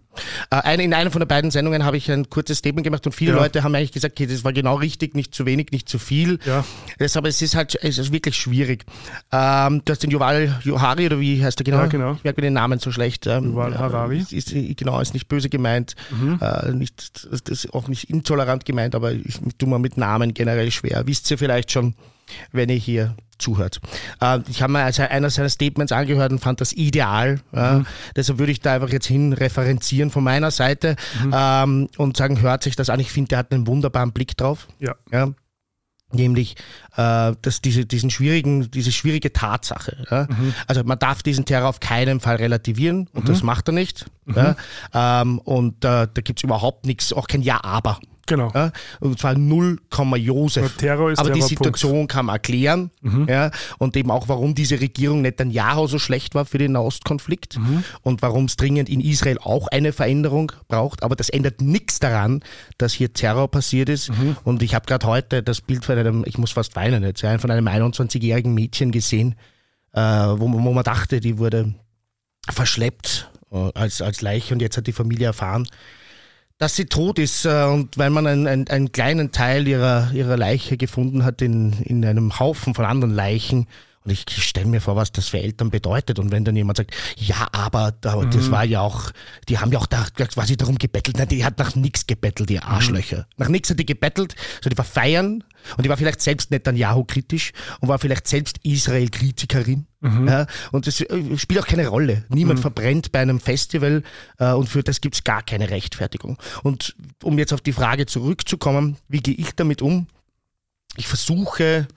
Äh, 0.49 0.55
eine, 0.61 0.84
in 0.84 0.93
einer 0.93 1.11
von 1.11 1.19
den 1.19 1.27
beiden 1.27 1.51
Sendungen 1.51 1.84
habe 1.84 1.97
ich 1.97 2.09
ein 2.09 2.29
kurzes 2.29 2.59
Statement 2.59 2.86
gemacht 2.86 3.05
und 3.05 3.11
viele 3.11 3.34
Ja. 3.34 3.38
Leute 3.39 3.63
haben 3.63 3.75
eigentlich 3.75 3.91
gesagt, 3.91 4.13
okay, 4.13 4.25
das 4.25 4.45
war 4.45 4.53
genau 4.53 4.75
richtig, 4.75 5.13
nicht 5.13 5.36
zu 5.36 5.45
wenig, 5.45 5.71
nicht 5.71 5.89
zu 5.89 5.99
viel. 5.99 6.39
Ja. 6.45 6.63
Das, 6.99 7.17
aber 7.17 7.27
es 7.27 7.41
ist 7.41 7.55
halt 7.55 7.77
es 7.81 7.97
ist 7.97 8.13
wirklich 8.13 8.38
schwierig. 8.38 8.86
Ähm, 9.34 9.81
du 9.84 9.91
hast 9.91 10.03
den 10.03 10.11
Yuval 10.11 10.61
Johari, 10.63 11.07
oder 11.07 11.19
wie 11.19 11.43
heißt 11.43 11.59
der 11.59 11.65
genau? 11.65 11.79
Ja, 11.79 11.88
genau. 11.88 12.13
Ich 12.13 12.23
merke 12.23 12.39
mir 12.39 12.47
den 12.47 12.53
Namen 12.53 12.79
so 12.79 12.89
schlecht. 12.93 13.27
Ähm, 13.27 13.47
Yuval 13.51 13.77
Harari. 13.77 14.19
Ist, 14.19 14.31
ist, 14.31 14.77
genau, 14.77 15.01
ist 15.01 15.13
nicht 15.13 15.27
böse 15.27 15.49
gemeint. 15.49 15.95
Äh, 16.39 16.71
nicht, 16.71 17.27
das 17.29 17.41
ist 17.41 17.73
auch 17.73 17.89
nicht 17.89 18.09
intolerant 18.09 18.63
gemeint, 18.63 18.95
aber 18.95 19.11
ich 19.11 19.38
tue 19.57 19.67
mir 19.67 19.79
mit 19.79 19.97
Namen 19.97 20.34
generell 20.34 20.71
schwer. 20.71 21.03
Wisst 21.07 21.29
ihr 21.29 21.38
vielleicht 21.38 21.71
schon, 21.73 21.93
wenn 22.53 22.69
ihr 22.69 22.77
hier 22.77 23.17
zuhört. 23.43 23.79
Äh, 24.21 24.39
ich 24.49 24.61
habe 24.61 24.73
mir 24.73 24.83
also 24.83 25.03
einer 25.03 25.29
seiner 25.29 25.49
Statements 25.49 25.91
angehört 25.91 26.31
und 26.31 26.39
fand 26.39 26.61
das 26.61 26.73
ideal. 26.73 27.41
Äh, 27.51 27.81
deshalb 28.15 28.39
würde 28.39 28.51
ich 28.51 28.61
da 28.61 28.73
einfach 28.73 28.89
jetzt 28.89 29.05
hin 29.05 29.33
referenzieren 29.33 30.09
von 30.09 30.23
meiner 30.23 30.51
Seite 30.51 30.95
ähm, 31.31 31.89
und 31.97 32.17
sagen, 32.17 32.41
hört 32.41 32.63
sich 32.63 32.75
das 32.75 32.89
an. 32.89 32.99
Ich 32.99 33.11
finde, 33.11 33.29
der 33.29 33.37
hat 33.39 33.51
einen 33.51 33.67
wunderbaren 33.67 34.11
Blick 34.11 34.35
drauf. 34.37 34.67
Ja. 34.79 34.95
Ja. 35.11 35.29
Nämlich, 36.11 36.55
äh, 36.95 37.33
dass 37.41 37.61
diese, 37.61 37.85
diesen 37.87 38.11
schwierigen, 38.11 38.69
diese 38.69 38.91
schwierige 38.91 39.33
Tatsache. 39.33 40.05
Ja? 40.11 40.27
Also 40.67 40.83
man 40.83 40.99
darf 40.99 41.23
diesen 41.23 41.45
Terror 41.45 41.69
auf 41.69 41.79
keinen 41.79 42.19
Fall 42.19 42.35
relativieren 42.35 43.09
und 43.13 43.27
das 43.29 43.41
macht 43.41 43.67
er 43.67 43.71
nicht. 43.73 44.05
Ja? 44.27 44.55
Ähm, 44.93 45.39
und 45.39 45.83
äh, 45.83 46.07
da 46.13 46.21
gibt's 46.23 46.43
überhaupt 46.43 46.85
nichts, 46.85 47.13
auch 47.13 47.27
kein 47.27 47.41
Ja, 47.41 47.63
aber. 47.63 47.99
Genau. 48.36 48.51
Ja? 48.55 48.71
Und 48.99 49.19
zwar 49.19 49.38
0, 49.38 49.79
Josef. 50.17 50.75
Terror 50.77 51.11
ist 51.11 51.19
Aber 51.19 51.29
die 51.29 51.39
Terror, 51.39 51.49
Situation 51.49 52.07
kann 52.07 52.25
man 52.25 52.36
erklären. 52.36 52.89
Ja? 53.27 53.51
Und 53.77 53.95
eben 53.95 54.09
auch, 54.11 54.27
warum 54.27 54.55
diese 54.55 54.79
Regierung 54.81 55.21
Netanyahu 55.21 55.88
so 55.88 55.99
schlecht 55.99 56.34
war 56.36 56.45
für 56.45 56.57
den 56.57 56.71
Nahostkonflikt 56.71 57.59
und 58.01 58.21
warum 58.21 58.45
es 58.45 58.55
dringend 58.55 58.89
in 58.89 59.01
Israel 59.01 59.38
auch 59.39 59.67
eine 59.67 59.93
Veränderung 59.93 60.51
braucht. 60.67 61.03
Aber 61.03 61.15
das 61.15 61.29
ändert 61.29 61.61
nichts 61.61 61.99
daran, 61.99 62.41
dass 62.77 62.93
hier 62.93 63.13
Terror 63.13 63.49
passiert 63.49 63.89
ist. 63.89 64.11
Und 64.43 64.63
ich 64.63 64.73
habe 64.73 64.86
gerade 64.86 65.05
heute 65.05 65.43
das 65.43 65.61
Bild 65.61 65.86
von 65.86 65.97
einem, 65.97 66.23
ich 66.25 66.38
muss 66.38 66.51
fast 66.51 66.75
weinen 66.75 67.03
jetzt, 67.03 67.21
ja, 67.21 67.38
von 67.38 67.51
einem 67.51 67.67
21-jährigen 67.67 68.53
Mädchen 68.53 68.91
gesehen, 68.91 69.36
äh, 69.93 69.99
wo, 70.01 70.47
man- 70.47 70.63
wo 70.65 70.73
man 70.73 70.84
dachte, 70.84 71.19
die 71.19 71.38
wurde 71.38 71.75
verschleppt 72.49 73.29
äh, 73.51 73.69
als, 73.75 74.01
als 74.01 74.21
Leiche 74.21 74.53
und 74.53 74.61
jetzt 74.61 74.77
hat 74.77 74.88
die 74.88 74.91
Familie 74.93 75.27
erfahren, 75.27 75.67
dass 76.58 76.76
sie 76.76 76.86
tot 76.86 77.20
ist 77.20 77.45
äh, 77.45 77.64
und 77.66 77.97
weil 77.97 78.10
man 78.10 78.28
einen, 78.28 78.47
einen, 78.47 78.68
einen 78.68 78.91
kleinen 78.91 79.32
Teil 79.32 79.68
ihrer, 79.68 80.12
ihrer 80.14 80.38
Leiche 80.38 80.78
gefunden 80.78 81.26
hat 81.26 81.41
in, 81.41 81.74
in 81.84 82.06
einem 82.06 82.39
Haufen 82.39 82.74
von 82.74 82.86
anderen 82.86 83.14
Leichen. 83.14 83.68
Und 84.06 84.12
ich 84.12 84.26
stelle 84.43 84.68
mir 84.68 84.82
vor, 84.82 84.95
was 84.95 85.12
das 85.12 85.30
für 85.30 85.39
Eltern 85.39 85.70
bedeutet. 85.70 86.20
Und 86.20 86.32
wenn 86.32 86.43
dann 86.43 86.56
jemand 86.56 86.78
sagt, 86.78 86.91
ja, 87.16 87.47
aber 87.51 87.93
da, 88.01 88.24
das 88.26 88.51
war 88.51 88.66
ja 88.66 88.82
auch, 88.82 89.12
die 89.47 89.60
haben 89.60 89.72
ja 89.72 89.80
auch 89.80 89.86
da 89.86 90.06
quasi 90.14 90.58
darum 90.58 90.78
gebettelt. 90.78 91.18
Nein, 91.18 91.30
die 91.30 91.45
hat 91.45 91.58
nach 91.58 91.76
nichts 91.76 92.06
gebettelt, 92.06 92.49
die 92.49 92.60
Arschlöcher. 92.60 93.28
Nach 93.38 93.47
nichts 93.47 93.70
hat 93.70 93.80
die 93.80 93.86
gebettelt, 93.86 94.36
so 94.62 94.70
die 94.70 94.78
war 94.78 94.86
feiern 94.86 95.43
und 95.78 95.86
die 95.86 95.89
war 95.89 95.97
vielleicht 95.97 96.22
selbst 96.22 96.51
Netanyahu 96.51 97.06
kritisch 97.06 97.54
und 97.80 97.88
war 97.88 97.99
vielleicht 97.99 98.28
selbst 98.28 98.60
Israel-Kritikerin. 98.64 99.88
Ja, 100.28 100.47
und 100.74 100.86
das 100.86 100.99
äh, 100.99 101.38
spielt 101.38 101.62
auch 101.62 101.68
keine 101.68 101.88
Rolle. 101.88 102.26
Niemand 102.28 102.60
verbrennt 102.60 103.14
bei 103.14 103.20
einem 103.20 103.39
Festival 103.39 104.04
äh, 104.38 104.51
und 104.51 104.68
für 104.68 104.84
das 104.84 104.99
gibt's 104.99 105.24
gar 105.24 105.43
keine 105.43 105.70
Rechtfertigung. 105.70 106.38
Und 106.62 106.93
um 107.24 107.39
jetzt 107.39 107.54
auf 107.54 107.62
die 107.62 107.72
Frage 107.72 108.06
zurückzukommen, 108.06 108.97
wie 109.08 109.22
gehe 109.22 109.36
ich 109.36 109.56
damit 109.56 109.82
um? 109.82 110.08
Ich 110.97 111.08
versuche 111.08 111.88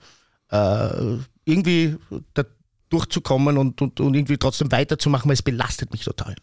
äh, 0.51 1.17
irgendwie 1.47 1.95
da 2.33 2.43
durchzukommen 2.89 3.57
und, 3.57 3.81
und, 3.81 3.99
und 3.99 4.13
irgendwie 4.13 4.37
trotzdem 4.37 4.71
weiterzumachen, 4.71 5.27
weil 5.27 5.33
es 5.33 5.41
belastet 5.41 5.91
mich 5.91 6.03
total. 6.03 6.35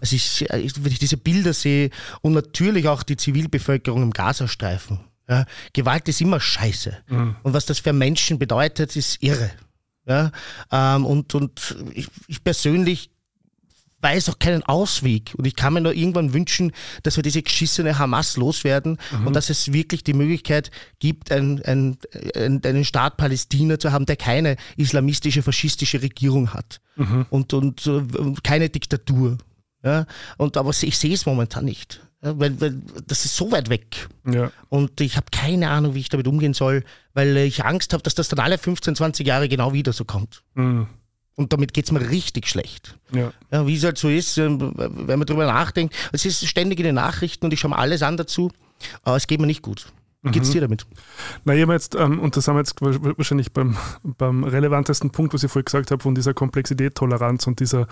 Es 0.00 0.12
ist, 0.12 0.42
äh, 0.42 0.68
wenn 0.80 0.92
ich 0.92 0.98
diese 0.98 1.16
Bilder 1.16 1.52
sehe 1.52 1.90
und 2.22 2.32
natürlich 2.32 2.88
auch 2.88 3.02
die 3.02 3.16
Zivilbevölkerung 3.16 4.02
im 4.02 4.10
Gazastreifen. 4.10 5.00
Ja, 5.28 5.44
Gewalt 5.72 6.08
ist 6.08 6.20
immer 6.20 6.40
scheiße. 6.40 6.96
Und 7.42 7.52
was 7.52 7.66
das 7.66 7.80
für 7.80 7.92
Menschen 7.92 8.38
bedeutet, 8.38 8.94
ist 8.96 9.22
irre. 9.22 9.50
Ja, 10.06 10.30
ähm, 10.70 11.04
und 11.04 11.34
und 11.34 11.76
ich, 11.92 12.08
ich 12.28 12.44
persönlich 12.44 13.10
weiß 14.06 14.28
auch 14.28 14.38
keinen 14.38 14.62
Ausweg. 14.62 15.34
Und 15.36 15.46
ich 15.46 15.56
kann 15.56 15.72
mir 15.74 15.80
nur 15.80 15.94
irgendwann 15.94 16.32
wünschen, 16.32 16.72
dass 17.02 17.16
wir 17.16 17.22
diese 17.22 17.42
geschissene 17.42 17.98
Hamas 17.98 18.36
loswerden 18.36 18.98
und 19.24 19.34
dass 19.34 19.50
es 19.50 19.72
wirklich 19.72 20.04
die 20.04 20.14
Möglichkeit 20.14 20.70
gibt, 21.00 21.32
ein, 21.32 21.60
ein, 21.64 21.98
ein, 22.36 22.62
einen 22.64 22.84
Staat 22.84 23.16
Palästina 23.16 23.78
zu 23.78 23.90
haben, 23.90 24.06
der 24.06 24.16
keine 24.16 24.56
islamistische, 24.76 25.42
faschistische 25.42 26.02
Regierung 26.02 26.52
hat 26.54 26.80
und, 27.30 27.52
und, 27.52 27.86
äh, 27.86 27.90
und 27.90 28.44
keine 28.44 28.68
Diktatur. 28.68 29.38
Ja? 29.82 30.06
Und, 30.36 30.56
aber 30.56 30.70
ich 30.70 30.98
sehe 30.98 31.14
es 31.14 31.26
momentan 31.26 31.64
nicht. 31.64 32.00
Ja, 32.22 32.38
weil, 32.38 32.58
weil 32.60 32.80
das 33.06 33.24
ist 33.24 33.36
so 33.36 33.52
weit 33.52 33.68
weg. 33.68 34.08
Ja. 34.24 34.50
Und 34.68 35.00
ich 35.00 35.16
habe 35.16 35.26
keine 35.30 35.68
Ahnung, 35.68 35.94
wie 35.94 36.00
ich 36.00 36.08
damit 36.08 36.26
umgehen 36.26 36.54
soll, 36.54 36.82
weil 37.12 37.36
ich 37.36 37.64
Angst 37.64 37.92
habe, 37.92 38.02
dass 38.02 38.14
das 38.14 38.28
dann 38.28 38.40
alle 38.40 38.56
15, 38.56 38.96
20 38.96 39.26
Jahre 39.26 39.48
genau 39.48 39.72
wieder 39.74 39.92
so 39.92 40.04
kommt. 40.04 40.42
Mhm. 40.54 40.86
Und 41.36 41.52
damit 41.52 41.74
geht's 41.74 41.92
mir 41.92 42.00
richtig 42.00 42.48
schlecht. 42.48 42.98
Ja. 43.12 43.32
Ja, 43.50 43.66
wie 43.66 43.76
es 43.76 43.84
halt 43.84 43.98
so 43.98 44.08
ist, 44.08 44.38
ähm, 44.38 44.72
wenn 44.74 45.18
man 45.18 45.26
drüber 45.26 45.46
nachdenkt. 45.46 45.94
Es 46.12 46.24
ist 46.24 46.46
ständig 46.46 46.78
in 46.78 46.86
den 46.86 46.94
Nachrichten 46.94 47.44
und 47.44 47.52
ich 47.52 47.60
schaue 47.60 47.70
mir 47.70 47.78
alles 47.78 48.02
an 48.02 48.16
dazu, 48.16 48.50
aber 49.02 49.16
es 49.16 49.26
geht 49.26 49.40
mir 49.40 49.46
nicht 49.46 49.62
gut. 49.62 49.92
Wie 50.22 50.32
geht's 50.32 50.50
dir 50.50 50.62
damit? 50.62 50.86
Na, 51.44 51.54
ich 51.54 51.62
habe 51.62 51.74
jetzt, 51.74 51.94
ähm, 51.94 52.18
und 52.18 52.36
das 52.36 52.48
haben 52.48 52.56
wir 52.56 52.60
jetzt 52.60 52.74
wahrscheinlich 52.80 53.52
beim, 53.52 53.76
beim 54.02 54.42
relevantesten 54.42 55.10
Punkt, 55.10 55.34
was 55.34 55.44
ich 55.44 55.52
vorhin 55.52 55.66
gesagt 55.66 55.92
habe, 55.92 56.02
von 56.02 56.16
dieser 56.16 56.34
Komplexität, 56.34 56.96
Toleranz 56.96 57.46
und 57.46 57.60
dieser 57.60 57.86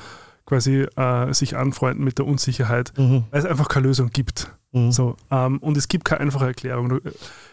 quasi 0.45 0.87
äh, 0.97 1.33
sich 1.33 1.57
anfreunden 1.57 2.05
mit 2.05 2.19
der 2.19 2.27
Unsicherheit, 2.27 2.93
weil 2.97 3.25
es 3.31 3.45
einfach 3.45 3.69
keine 3.69 3.87
Lösung 3.87 4.11
gibt. 4.11 4.51
So, 4.91 5.17
ähm, 5.31 5.59
und 5.59 5.77
es 5.77 5.87
gibt 5.87 6.05
keine 6.05 6.23
einfache 6.23 6.47
Erklärung. 6.47 7.01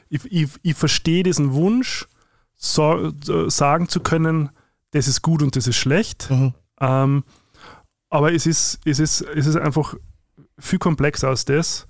Ich, 0.09 0.25
ich, 0.31 0.49
ich 0.63 0.75
verstehe 0.75 1.21
diesen 1.21 1.53
Wunsch, 1.53 2.07
so, 2.55 3.13
äh, 3.27 3.49
sagen 3.51 3.87
zu 3.87 3.99
können, 3.99 4.49
das 4.91 5.07
ist 5.07 5.21
gut 5.21 5.41
und 5.41 5.55
das 5.55 5.67
ist 5.67 5.77
schlecht. 5.77 6.29
Mhm. 6.29 6.53
Ähm, 6.79 7.23
aber 8.09 8.33
es 8.33 8.45
ist, 8.45 8.79
es, 8.85 8.99
ist, 8.99 9.21
es 9.21 9.47
ist 9.47 9.55
einfach 9.55 9.95
viel 10.59 10.79
komplexer 10.79 11.29
als 11.29 11.45
das. 11.45 11.87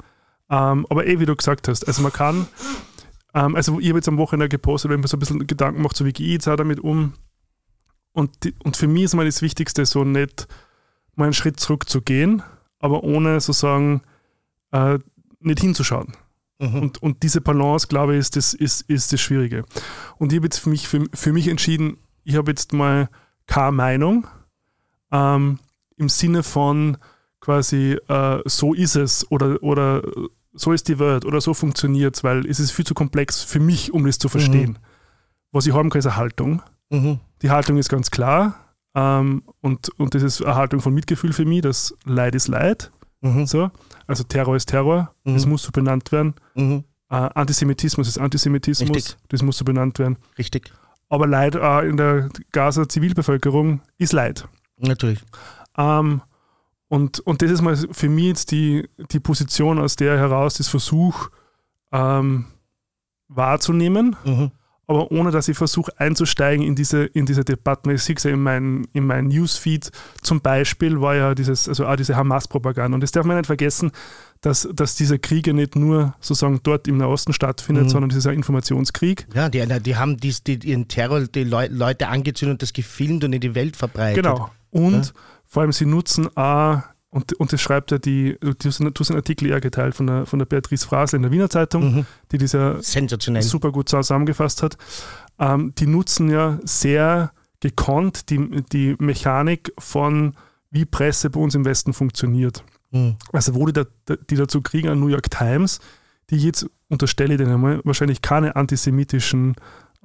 Ähm, 0.50 0.86
aber 0.90 1.08
eh, 1.08 1.20
wie 1.20 1.26
du 1.26 1.36
gesagt 1.36 1.68
hast, 1.68 1.88
also 1.88 2.02
man 2.02 2.14
kann, 2.14 2.48
ähm, 3.34 3.56
also 3.56 3.80
ich 3.80 3.90
habe 3.90 4.00
jetzt 4.00 4.08
am 4.08 4.18
Wochenende 4.18 4.50
gepostet, 4.50 4.92
wenn 4.92 5.00
man 5.00 5.08
so 5.08 5.18
ein 5.18 5.20
bisschen 5.20 5.48
Gedanken 5.48 5.82
macht, 5.82 5.96
so 5.96 6.06
wie 6.06 6.14
gehe 6.14 6.28
ich 6.28 6.34
jetzt 6.34 6.48
auch 6.48 6.58
damit 6.58 6.80
um. 6.80 7.14
Und, 8.12 8.44
die, 8.44 8.54
und 8.64 8.78
für 8.78 8.88
mich 8.88 9.04
ist 9.04 9.16
mal 9.16 9.26
das 9.26 9.42
Wichtigste, 9.42 9.86
so 9.86 10.04
nicht 10.04 10.48
mal 11.16 11.26
einen 11.26 11.34
Schritt 11.34 11.60
zurück 11.60 11.90
zu 11.90 12.02
gehen, 12.02 12.44
aber 12.80 13.04
ohne 13.04 13.40
sozusagen 13.40 14.02
äh, 14.72 15.00
nicht 15.40 15.62
hinzuschauen. 15.62 16.14
Und, 16.60 17.02
und 17.02 17.24
diese 17.24 17.42
Balance, 17.42 17.88
glaube 17.88 18.14
ich, 18.14 18.20
ist 18.20 18.36
das, 18.36 18.54
ist, 18.54 18.82
ist 18.82 19.12
das 19.12 19.20
Schwierige. 19.20 19.66
Und 20.20 20.32
ich 20.32 20.38
habe 20.38 20.46
jetzt 20.46 20.60
für 20.60 20.70
mich, 20.70 20.88
für, 20.88 21.06
für 21.12 21.34
mich 21.34 21.48
entschieden, 21.48 21.98
ich 22.24 22.36
habe 22.36 22.52
jetzt 22.52 22.74
mal 22.74 23.10
keine 23.48 23.72
Meinung 23.72 24.28
ähm, 25.12 25.60
im 25.98 26.10
Sinne 26.10 26.44
von 26.44 26.98
quasi 27.40 27.98
äh, 28.08 28.40
so 28.46 28.74
ist 28.74 28.96
es 28.96 29.30
oder, 29.32 29.62
oder 29.62 30.02
so 30.54 30.74
ist 30.74 30.88
die 30.88 31.00
Welt 31.00 31.26
oder 31.26 31.42
so 31.42 31.54
funktioniert 31.54 32.16
es, 32.16 32.24
weil 32.24 32.46
es 32.46 32.60
ist 32.60 32.72
viel 32.72 32.86
zu 32.86 32.94
komplex 32.94 33.44
für 33.44 33.60
mich, 33.60 33.94
um 33.94 34.06
das 34.06 34.20
zu 34.20 34.30
verstehen. 34.30 34.72
Mhm. 34.72 34.78
Was 35.52 35.66
ich 35.66 35.74
haben 35.74 35.90
kann, 35.90 36.00
ist 36.00 36.06
eine 36.06 36.18
Haltung. 36.18 36.62
Mhm. 36.90 37.20
Die 37.42 37.50
Haltung 37.50 37.78
ist 37.78 37.90
ganz 37.90 38.12
klar 38.12 38.56
ähm, 38.96 39.44
und, 39.62 39.90
und 40.00 40.14
das 40.14 40.24
ist 40.24 40.42
eine 40.44 40.56
Haltung 40.56 40.82
von 40.82 40.94
Mitgefühl 40.94 41.34
für 41.34 41.46
mich, 41.46 41.62
dass 41.62 41.96
Leid 42.06 42.36
ist 42.36 42.48
Leid. 42.48 42.92
Mhm. 43.22 43.46
So. 43.46 43.72
Also 44.08 44.24
Terror 44.24 44.56
ist 44.56 44.68
Terror, 44.68 45.14
das 45.24 45.46
mhm. 45.46 45.52
muss 45.52 45.64
so 45.64 45.72
benannt 45.72 46.12
werden. 46.12 46.36
Mhm. 46.56 46.84
Äh, 47.10 47.16
Antisemitismus 47.16 48.08
ist 48.08 48.18
Antisemitismus, 48.18 48.96
Richtig. 48.96 49.18
das 49.30 49.42
muss 49.42 49.58
so 49.58 49.66
benannt 49.66 50.00
werden. 50.00 50.18
Richtig. 50.38 50.72
Aber 51.12 51.28
Leid 51.28 51.56
äh, 51.56 51.90
in 51.90 51.98
der 51.98 52.30
Gaza-Zivilbevölkerung 52.54 53.82
ist 53.98 54.14
Leid. 54.14 54.48
Natürlich. 54.78 55.20
Ähm, 55.78 56.22
und, 56.88 57.20
und 57.20 57.42
das 57.42 57.52
ist 57.52 57.62
mal 57.62 57.76
für 57.76 58.08
mich 58.08 58.26
jetzt 58.28 58.52
die, 58.52 58.88
die 59.12 59.20
Position, 59.20 59.78
aus 59.78 59.98
der 59.98 60.18
heraus 60.18 60.56
das 60.56 60.70
Versuch 60.70 61.30
ähm, 61.92 62.46
wahrzunehmen. 63.28 64.16
Mhm 64.24 64.52
aber 64.92 65.12
ohne 65.12 65.32
dass 65.32 65.48
ich 65.48 65.58
versuche 65.58 65.92
einzusteigen 65.98 66.66
in 66.66 66.76
diese, 66.76 67.06
in 67.06 67.26
diese 67.26 67.46
Debatten. 67.46 67.90
Ich 67.92 68.04
sehe 68.04 68.16
es 68.16 68.24
ja 68.24 68.32
in 68.32 68.44
meinem 68.44 68.86
in 68.92 69.06
mein 69.06 69.28
Newsfeed 69.28 69.90
zum 70.22 70.42
Beispiel 70.42 71.00
war 71.00 71.16
ja 71.16 71.34
dieses, 71.34 71.70
also 71.70 71.88
auch 71.88 71.96
diese 71.96 72.18
Hamas-Propaganda. 72.18 72.96
Und 72.96 73.02
das 73.02 73.12
darf 73.12 73.26
man 73.26 73.38
nicht 73.38 73.48
vergessen, 73.48 73.92
dass, 74.42 74.68
dass 74.74 74.96
dieser 74.96 75.18
Krieg 75.18 75.48
ja 75.48 75.54
nicht 75.54 75.78
nur 75.78 76.14
sozusagen 76.20 76.60
dort 76.64 76.90
im 76.90 76.98
Nahosten 76.98 77.32
stattfindet, 77.32 77.86
mhm. 77.86 77.90
sondern 77.90 78.10
das 78.10 78.18
ist 78.18 78.28
ein 78.28 78.36
Informationskrieg. 78.36 79.28
Ja, 79.34 79.48
die, 79.48 79.66
die 79.82 79.96
haben 79.96 80.18
die, 80.18 80.36
die, 80.46 80.68
ihren 80.68 80.88
Terror, 80.90 81.22
die 81.22 81.46
Leute 81.46 82.10
angezündet 82.10 82.56
und 82.56 82.62
das 82.62 82.74
gefilmt 82.74 83.24
und 83.24 83.32
in 83.32 83.40
die 83.40 83.56
Welt 83.56 83.78
verbreitet. 83.78 84.24
Genau. 84.24 84.52
Und 84.72 85.06
ja. 85.06 85.12
vor 85.46 85.62
allem 85.62 85.72
sie 85.72 85.86
nutzen 85.86 86.28
auch 86.36 86.82
und, 87.12 87.34
und 87.34 87.52
das 87.52 87.60
schreibt 87.60 87.92
ja 87.92 87.98
die, 87.98 88.38
du 88.40 88.56
hast 88.64 88.80
einen 88.80 89.18
Artikel 89.18 89.48
eher 89.48 89.60
geteilt 89.60 89.96
von 89.96 90.08
der, 90.08 90.26
von 90.26 90.40
der 90.40 90.46
Beatrice 90.46 90.88
Frasel 90.88 91.18
in 91.18 91.24
der 91.24 91.32
Wiener 91.32 91.50
Zeitung, 91.50 91.96
mhm. 91.96 92.06
die 92.32 92.38
das 92.38 92.54
ja 92.54 92.82
super 93.44 93.74
gut 93.74 93.90
zusammengefasst 93.90 94.64
hat. 94.64 94.78
Ähm, 95.38 95.74
die 95.78 95.88
nutzen 95.88 96.30
ja 96.30 96.58
sehr 96.64 97.34
gekonnt 97.60 98.30
die, 98.30 98.64
die 98.72 98.96
Mechanik 98.98 99.74
von, 99.78 100.38
wie 100.70 100.86
Presse 100.86 101.30
bei 101.30 101.42
uns 101.42 101.54
im 101.54 101.66
Westen 101.66 101.92
funktioniert. 101.92 102.64
Mhm. 102.92 103.18
Also 103.34 103.56
wo 103.56 103.66
die, 103.66 103.74
da, 103.74 103.84
die 104.30 104.36
dazu 104.36 104.62
kriegen, 104.62 104.88
an 104.88 105.02
New 105.02 105.10
York 105.10 105.30
Times, 105.30 105.80
die 106.30 106.38
jetzt, 106.38 106.66
unterstelle 106.88 107.34
ich 107.34 107.38
denen 107.40 107.52
einmal, 107.52 107.82
wahrscheinlich 107.84 108.22
keine 108.22 108.56
antisemitischen 108.56 109.56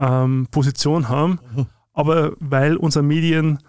ähm, 0.00 0.48
Position 0.50 1.08
haben, 1.08 1.38
mhm. 1.54 1.66
aber 1.92 2.32
weil 2.40 2.76
unser 2.76 3.02
Medien 3.02 3.60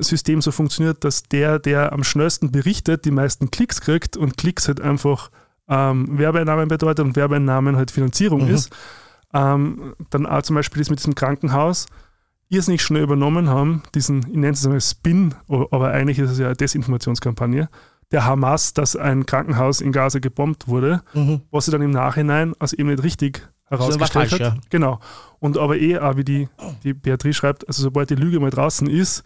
System 0.00 0.40
so 0.40 0.52
funktioniert, 0.52 1.04
dass 1.04 1.24
der, 1.24 1.58
der 1.58 1.92
am 1.92 2.04
schnellsten 2.04 2.50
berichtet, 2.50 3.04
die 3.04 3.10
meisten 3.10 3.50
Klicks 3.50 3.80
kriegt 3.80 4.16
und 4.16 4.36
Klicks 4.36 4.68
halt 4.68 4.80
einfach 4.80 5.30
ähm, 5.68 6.18
Werbeeinnahmen 6.18 6.68
bedeutet 6.68 7.04
und 7.04 7.16
Werbeeinnahmen 7.16 7.76
halt 7.76 7.90
Finanzierung 7.90 8.44
mhm. 8.44 8.54
ist. 8.54 8.74
Ähm, 9.32 9.94
dann 10.10 10.26
auch 10.26 10.42
zum 10.42 10.56
Beispiel 10.56 10.80
das 10.80 10.90
mit 10.90 11.00
diesem 11.00 11.14
Krankenhaus 11.14 11.86
irrsinnig 12.48 12.82
schnell 12.82 13.02
übernommen 13.02 13.48
haben, 13.48 13.82
diesen, 13.94 14.18
ich 14.18 14.36
nenne 14.36 14.50
es 14.50 14.66
mal 14.66 14.80
Spin, 14.80 15.34
aber 15.48 15.90
eigentlich 15.90 16.18
ist 16.18 16.30
es 16.30 16.38
ja 16.38 16.46
eine 16.46 16.56
Desinformationskampagne, 16.56 17.68
der 18.12 18.24
Hamas, 18.26 18.74
dass 18.74 18.96
ein 18.96 19.26
Krankenhaus 19.26 19.80
in 19.80 19.92
Gaza 19.92 20.20
gebombt 20.20 20.68
wurde, 20.68 21.02
mhm. 21.14 21.40
was 21.50 21.64
sie 21.64 21.72
dann 21.72 21.82
im 21.82 21.90
Nachhinein 21.90 22.54
als 22.58 22.72
eben 22.72 22.90
nicht 22.90 23.02
richtig 23.02 23.48
herausgestellt 23.68 24.30
falsch, 24.30 24.32
hat. 24.32 24.40
Ja. 24.40 24.56
Genau. 24.70 25.00
Und 25.40 25.58
aber 25.58 25.76
eh, 25.76 25.98
auch 25.98 26.16
wie 26.16 26.24
die, 26.24 26.48
die 26.82 26.94
Beatrice 26.94 27.34
schreibt, 27.34 27.66
also 27.68 27.82
sobald 27.82 28.10
die 28.10 28.14
Lüge 28.14 28.40
mal 28.40 28.50
draußen 28.50 28.88
ist 28.88 29.24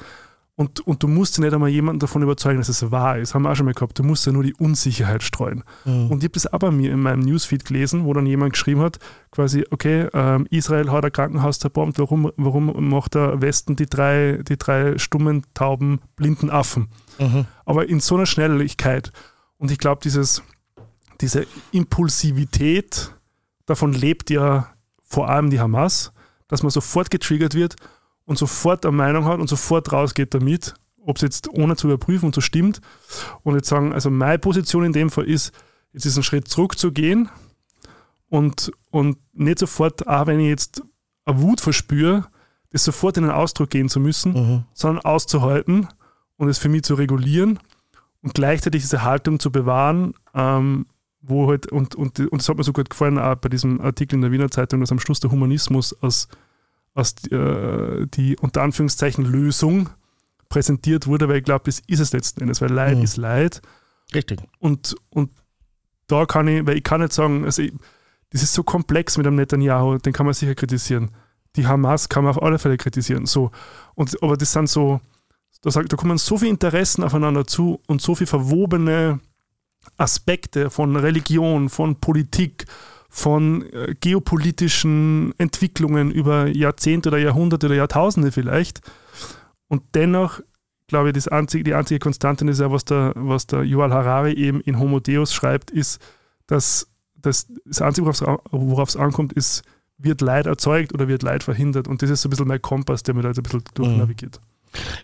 und, 0.59 0.81
und 0.81 1.05
du 1.05 1.07
musst 1.07 1.39
ja 1.39 1.45
nicht 1.45 1.55
einmal 1.55 1.69
jemanden 1.69 2.01
davon 2.01 2.21
überzeugen, 2.21 2.59
dass 2.59 2.69
es 2.69 2.91
wahr 2.91 3.17
ist, 3.17 3.33
haben 3.33 3.43
wir 3.43 3.53
auch 3.53 3.55
schon 3.55 3.67
mal 3.67 3.75
gehabt, 3.75 3.97
du 3.97 4.03
musst 4.03 4.27
ja 4.27 4.33
nur 4.33 4.43
die 4.43 4.55
Unsicherheit 4.55 5.23
streuen. 5.23 5.63
Mhm. 5.85 6.11
Und 6.11 6.19
ich 6.19 6.25
habe 6.25 6.33
das 6.33 6.47
aber 6.47 6.73
mir 6.73 6.91
in 6.91 7.01
meinem 7.01 7.21
Newsfeed 7.21 7.65
gelesen, 7.65 8.05
wo 8.05 8.13
dann 8.13 8.27
jemand 8.27 8.55
geschrieben 8.55 8.81
hat, 8.81 8.99
quasi, 9.31 9.65
okay, 9.71 10.09
ähm, 10.13 10.49
Israel 10.51 10.91
hat 10.91 11.05
ein 11.05 11.13
Krankenhaus 11.13 11.61
zerbombt, 11.61 12.01
warum, 12.01 12.33
warum 12.37 12.89
macht 12.89 13.15
der 13.15 13.41
Westen 13.41 13.77
die 13.77 13.87
drei, 13.87 14.41
die 14.49 14.57
drei 14.57 14.99
stummen, 14.99 15.45
tauben, 15.55 16.01
blinden 16.17 16.51
Affen? 16.51 16.89
Mhm. 17.21 17.45
Aber 17.65 17.89
in 17.89 18.01
so 18.01 18.17
einer 18.17 18.27
Schnelligkeit. 18.27 19.13
Und 19.59 19.71
ich 19.71 19.79
glaube, 19.79 20.01
dieses, 20.03 20.43
diese 21.21 21.47
Impulsivität, 21.71 23.15
davon 23.69 23.93
lebt 23.93 24.31
ja 24.31 24.69
vor 25.03 25.29
allem 25.29 25.51
die 25.51 25.61
Hamas, 25.61 26.13
dass 26.49 26.63
man 26.63 26.71
sofort 26.71 27.11
getriggert 27.11 27.55
wird 27.55 27.77
und 28.25 28.39
sofort 28.39 28.85
eine 28.85 28.97
Meinung 28.97 29.27
hat 29.27 29.41
und 29.41 29.49
sofort 29.49 29.93
rausgeht 29.93 30.35
damit, 30.35 30.75
ob 30.97 31.17
es 31.17 31.23
jetzt 31.23 31.49
ohne 31.49 31.77
zu 31.77 31.87
überprüfen 31.87 32.27
und 32.27 32.35
so 32.35 32.41
stimmt. 32.41 32.81
Und 33.43 33.55
jetzt 33.55 33.69
sagen, 33.69 33.93
also 33.93 34.11
meine 34.11 34.39
Position 34.39 34.85
in 34.85 34.93
dem 34.93 35.11
Fall 35.11 35.25
ist, 35.25 35.53
jetzt 35.93 36.07
ist 36.07 36.17
ein 36.17 36.23
Schritt 36.23 36.49
zurück 36.49 36.79
zu 36.79 36.93
gehen 36.93 37.29
und, 38.29 38.73
und 38.91 39.19
nicht 39.33 39.59
sofort, 39.59 40.07
auch 40.07 40.27
wenn 40.27 40.41
ich 40.41 40.49
jetzt 40.49 40.83
eine 41.25 41.41
Wut 41.41 41.61
verspüre, 41.61 42.27
das 42.71 42.85
sofort 42.85 43.17
in 43.17 43.25
den 43.25 43.33
Ausdruck 43.33 43.71
gehen 43.71 43.89
zu 43.89 44.01
müssen, 44.01 44.33
mhm. 44.33 44.65
sondern 44.73 45.05
auszuhalten 45.05 45.89
und 46.37 46.49
es 46.49 46.59
für 46.59 46.69
mich 46.69 46.83
zu 46.83 46.95
regulieren 46.95 47.59
und 48.23 48.35
gleichzeitig 48.35 48.83
diese 48.83 49.03
Haltung 49.03 49.41
zu 49.41 49.51
bewahren, 49.53 50.15
ähm, 50.35 50.87
wo 51.21 51.49
halt, 51.49 51.67
und, 51.71 51.95
und, 51.95 52.19
und 52.21 52.41
das 52.41 52.49
hat 52.49 52.57
mir 52.57 52.65
so 52.65 52.73
gut 52.73 52.91
gefallen, 52.91 53.19
auch 53.19 53.37
bei 53.37 53.49
diesem 53.49 53.81
Artikel 53.81 54.17
in 54.17 54.23
der 54.23 54.33
Wiener 54.33 54.51
Zeitung, 54.51 54.81
dass 54.81 54.93
am 54.93 55.01
Schluss 55.01 55.21
der 55.21 55.31
Humanismus 55.31 55.95
als, 56.03 56.29
als 56.95 57.15
äh, 57.31 58.07
die 58.07 58.37
unter 58.39 58.63
Anführungszeichen 58.63 59.25
Lösung 59.25 59.91
präsentiert 60.49 61.07
wurde, 61.07 61.29
weil 61.29 61.39
ich 61.39 61.45
glaube, 61.45 61.65
das 61.67 61.81
ist 61.87 62.01
es 62.01 62.13
letzten 62.13 62.43
Endes, 62.43 62.61
weil 62.61 62.71
Leid 62.71 62.99
mhm. 62.99 63.05
ist 63.05 63.17
Leid. 63.17 63.61
Richtig. 64.15 64.41
Und, 64.59 64.95
und 65.11 65.31
da 66.07 66.25
kann 66.25 66.49
ich, 66.49 66.67
weil 66.67 66.79
ich 66.79 66.85
kann 66.85 67.01
nicht 67.01 67.13
sagen, 67.13 67.45
also 67.45 67.63
ich, 67.63 67.73
das 68.31 68.43
ist 68.43 68.55
so 68.55 68.63
komplex 68.63 69.17
mit 69.17 69.27
dem 69.27 69.37
Netanyahu, 69.37 69.99
den 69.99 70.13
kann 70.13 70.27
man 70.27 70.35
sicher 70.35 70.55
kritisieren. 70.55 71.11
Die 71.57 71.67
Hamas 71.67 72.09
kann 72.09 72.25
man 72.25 72.31
auf 72.31 72.43
alle 72.43 72.59
Fälle 72.59 72.77
kritisieren. 72.77 73.27
So. 73.27 73.51
Und, 73.95 74.23
aber 74.23 74.37
das 74.37 74.53
sind 74.53 74.69
so, 74.69 75.01
da, 75.63 75.71
da 75.71 75.97
kommen 75.97 76.19
so 76.19 76.39
viele 76.39 76.51
Interessen 76.51 77.03
aufeinander 77.03 77.47
zu 77.47 77.81
und 77.87 78.01
so 78.01 78.15
viele 78.15 78.29
verwobene 78.29 79.21
Aspekte 79.97 80.71
von 80.71 80.97
Religion, 80.97 81.69
von 81.69 81.97
Politik, 81.97 82.67
von 83.09 83.63
äh, 83.73 83.95
geopolitischen 84.01 85.35
Entwicklungen 85.39 86.11
über 86.11 86.47
Jahrzehnte 86.47 87.09
oder 87.09 87.19
Jahrhunderte 87.19 87.67
oder 87.67 87.77
Jahrtausende 87.77 88.33
vielleicht. 88.33 88.81
Und 89.69 89.83
dennoch, 89.95 90.41
glaube 90.87 91.09
ich, 91.09 91.15
das 91.15 91.29
einzige, 91.29 91.65
die 91.65 91.75
einzige 91.75 92.01
Konstante 92.01 92.45
ist 92.49 92.61
ja, 92.61 92.71
was 92.71 92.85
der, 92.85 93.13
was 93.17 93.47
der 93.47 93.63
Yuval 93.63 93.93
Harari 93.93 94.33
eben 94.35 94.61
in 94.61 94.79
Homo 94.79 95.01
Deus 95.01 95.33
schreibt, 95.33 95.71
ist, 95.71 96.01
dass, 96.47 96.89
dass 97.17 97.47
das 97.65 97.83
Einzige, 97.83 98.07
worauf 98.07 98.89
es 98.89 98.97
ankommt, 98.97 99.33
ist, 99.33 99.63
wird 99.99 100.21
Leid 100.21 100.47
erzeugt 100.47 100.95
oder 100.95 101.09
wird 101.09 101.23
Leid 101.23 101.43
verhindert. 101.43 101.89
Und 101.89 102.03
das 102.03 102.11
ist 102.11 102.23
so 102.23 102.29
ein 102.29 102.31
bisschen 102.31 102.49
mein 102.49 102.63
Kompass, 102.63 103.03
der 103.03 103.15
mir 103.15 103.23
da 103.23 103.29
jetzt 103.29 103.39
ein 103.39 103.43
bisschen 103.43 103.65
durchnavigiert. 103.75 104.41
Mhm. 104.41 104.58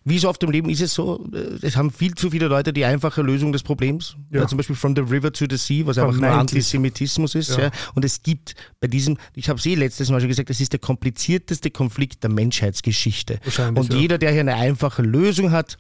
Wie 0.05 0.19
so 0.19 0.29
oft 0.29 0.43
im 0.43 0.51
Leben 0.51 0.69
ist 0.69 0.81
es 0.81 0.95
so, 0.95 1.25
äh, 1.33 1.67
es 1.67 1.77
haben 1.77 1.91
viel 1.91 2.15
zu 2.15 2.31
viele 2.31 2.49
Leute 2.49 2.73
die 2.73 2.85
einfache 2.85 3.23
Lösung 3.23 3.53
des 3.53 3.63
Problems. 3.63 4.17
Ja. 4.31 4.41
Ja, 4.41 4.47
zum 4.47 4.57
Beispiel 4.57 4.77
From 4.77 4.95
the 4.95 5.03
River 5.03 5.33
to 5.33 5.47
the 5.49 5.57
Sea, 5.57 5.87
was 5.87 5.99
einfach 5.99 6.15
nur 6.15 6.31
Antisemitismus 6.31 7.35
ist. 7.35 7.57
Ja. 7.57 7.71
Und 7.95 8.05
es 8.05 8.23
gibt 8.23 8.55
bei 8.81 8.89
diesem, 8.89 9.19
ich 9.35 9.49
habe 9.49 9.59
es 9.59 9.67
eh 9.67 9.75
letztes 9.75 10.11
Mal 10.11 10.21
schon 10.21 10.29
gesagt, 10.29 10.51
es 10.51 10.61
ist 10.61 10.73
der 10.73 10.81
komplizierteste 10.81 11.71
Konflikt 11.71 12.23
der 12.23 12.31
Menschheitsgeschichte. 12.31 13.41
Und 13.75 13.93
jeder, 13.93 14.19
der 14.19 14.33
hier 14.33 14.41
eine 14.41 14.55
einfache 14.55 15.03
Lösung 15.03 15.51
hat, 15.51 15.79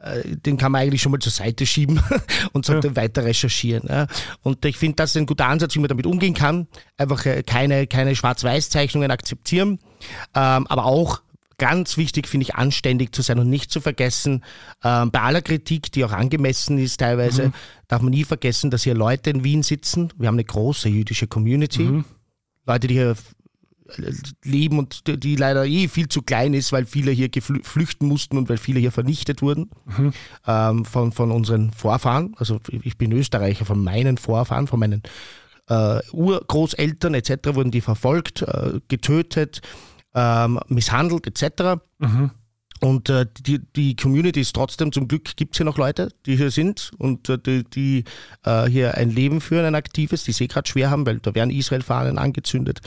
äh, 0.00 0.36
den 0.36 0.56
kann 0.56 0.72
man 0.72 0.82
eigentlich 0.82 1.02
schon 1.02 1.12
mal 1.12 1.18
zur 1.18 1.32
Seite 1.32 1.66
schieben 1.66 2.00
und 2.52 2.64
sollte 2.64 2.88
ja. 2.88 2.96
weiter 2.96 3.24
recherchieren. 3.24 4.06
Und 4.42 4.64
ich 4.64 4.76
finde, 4.76 4.96
das 4.96 5.10
ist 5.10 5.16
ein 5.16 5.26
guter 5.26 5.46
Ansatz, 5.46 5.74
wie 5.74 5.80
man 5.80 5.88
damit 5.88 6.06
umgehen 6.06 6.34
kann. 6.34 6.68
Einfach 6.96 7.26
äh, 7.26 7.42
keine, 7.42 7.86
keine 7.86 8.14
Schwarz-Weiß-Zeichnungen 8.14 9.10
akzeptieren, 9.10 9.80
ähm, 10.34 10.66
aber 10.68 10.84
auch 10.84 11.20
ganz 11.58 11.96
wichtig, 11.96 12.28
finde 12.28 12.44
ich, 12.44 12.54
anständig 12.54 13.14
zu 13.14 13.22
sein 13.22 13.38
und 13.38 13.50
nicht 13.50 13.70
zu 13.70 13.80
vergessen, 13.80 14.44
äh, 14.82 15.06
bei 15.06 15.20
aller 15.20 15.42
Kritik, 15.42 15.92
die 15.92 16.04
auch 16.04 16.12
angemessen 16.12 16.78
ist 16.78 16.98
teilweise, 16.98 17.48
mhm. 17.48 17.52
darf 17.88 18.02
man 18.02 18.10
nie 18.10 18.24
vergessen, 18.24 18.70
dass 18.70 18.84
hier 18.84 18.94
Leute 18.94 19.30
in 19.30 19.44
Wien 19.44 19.62
sitzen. 19.62 20.12
Wir 20.16 20.28
haben 20.28 20.36
eine 20.36 20.44
große 20.44 20.88
jüdische 20.88 21.26
Community. 21.26 21.82
Mhm. 21.82 22.04
Leute, 22.66 22.86
die 22.86 22.94
hier 22.94 23.16
leben 24.44 24.78
und 24.78 25.02
die 25.24 25.36
leider 25.36 25.64
eh 25.64 25.88
viel 25.88 26.08
zu 26.08 26.22
klein 26.22 26.54
ist, 26.54 26.72
weil 26.72 26.84
viele 26.84 27.10
hier 27.10 27.30
flüchten 27.62 28.06
mussten 28.06 28.36
und 28.36 28.48
weil 28.48 28.58
viele 28.58 28.80
hier 28.80 28.92
vernichtet 28.92 29.40
wurden 29.42 29.70
mhm. 29.86 30.12
ähm, 30.46 30.84
von, 30.84 31.12
von 31.12 31.30
unseren 31.30 31.72
Vorfahren. 31.72 32.34
Also 32.36 32.60
ich 32.70 32.98
bin 32.98 33.12
Österreicher, 33.12 33.64
von 33.64 33.82
meinen 33.82 34.18
Vorfahren, 34.18 34.66
von 34.66 34.80
meinen 34.80 35.02
äh, 35.68 36.00
Urgroßeltern 36.12 37.14
etc. 37.14 37.54
wurden 37.54 37.70
die 37.70 37.80
verfolgt, 37.80 38.42
äh, 38.42 38.80
getötet, 38.88 39.62
ähm, 40.18 40.58
misshandelt 40.68 41.26
etc. 41.26 41.80
Mhm. 41.98 42.30
Und 42.80 43.08
äh, 43.08 43.26
die, 43.40 43.60
die 43.74 43.96
Community 43.96 44.40
ist 44.40 44.54
trotzdem, 44.54 44.92
zum 44.92 45.08
Glück 45.08 45.36
gibt 45.36 45.54
es 45.54 45.58
hier 45.58 45.66
noch 45.66 45.78
Leute, 45.78 46.12
die 46.26 46.36
hier 46.36 46.50
sind 46.50 46.92
und 46.98 47.28
äh, 47.28 47.38
die, 47.38 47.64
die 47.64 48.04
äh, 48.44 48.66
hier 48.66 48.94
ein 48.96 49.10
Leben 49.10 49.40
führen, 49.40 49.64
ein 49.64 49.74
aktives, 49.74 50.24
die 50.24 50.30
es 50.30 50.40
eh 50.40 50.46
gerade 50.46 50.68
schwer 50.68 50.90
haben, 50.90 51.06
weil 51.06 51.18
da 51.18 51.34
werden 51.34 51.50
Israel-Fahnen 51.50 52.18
angezündet. 52.18 52.80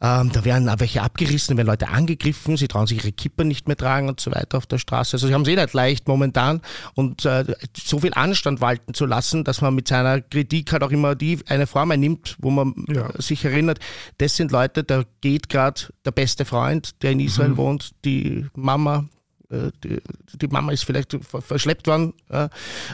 Ähm, 0.00 0.30
da 0.32 0.44
werden 0.44 0.68
auch 0.68 0.78
welche 0.78 1.02
abgerissen, 1.02 1.56
werden 1.56 1.66
Leute 1.66 1.88
angegriffen, 1.88 2.56
sie 2.56 2.68
trauen 2.68 2.86
sich 2.86 2.98
ihre 2.98 3.10
Kippen 3.12 3.48
nicht 3.48 3.66
mehr 3.66 3.76
tragen 3.76 4.08
und 4.08 4.20
so 4.20 4.30
weiter 4.30 4.58
auf 4.58 4.66
der 4.66 4.78
Straße. 4.78 5.16
Also 5.16 5.26
sie 5.26 5.34
haben 5.34 5.42
es 5.42 5.48
eh 5.48 5.56
nicht 5.56 5.72
leicht 5.74 6.06
momentan 6.06 6.60
und 6.94 7.24
äh, 7.24 7.44
so 7.76 7.98
viel 7.98 8.14
Anstand 8.14 8.60
walten 8.60 8.94
zu 8.94 9.06
lassen, 9.06 9.42
dass 9.42 9.60
man 9.60 9.74
mit 9.74 9.88
seiner 9.88 10.20
Kritik 10.20 10.70
halt 10.72 10.84
auch 10.84 10.90
immer 10.92 11.16
die 11.16 11.40
eine 11.48 11.66
Form 11.66 11.90
einnimmt, 11.90 12.36
wo 12.38 12.50
man 12.50 12.74
Ja. 12.88 13.10
sich 13.20 13.44
erinnert, 13.44 13.80
das 14.18 14.36
sind 14.36 14.52
Leute, 14.52 14.84
da 14.84 15.02
geht 15.20 15.48
gerade 15.48 15.80
der 16.04 16.12
beste 16.12 16.44
Freund, 16.44 17.02
der 17.02 17.10
in 17.12 17.20
Israel 17.20 17.50
Mhm. 17.50 17.56
wohnt, 17.56 17.90
die 18.04 18.46
Mama, 18.54 19.04
äh, 19.50 19.70
die, 19.82 20.00
die 20.34 20.46
Mama 20.46 20.70
ist 20.70 20.84
vielleicht 20.84 21.16
ver- 21.24 21.40
verschleppt 21.42 21.88
worden, 21.88 22.12
ja. 22.30 22.50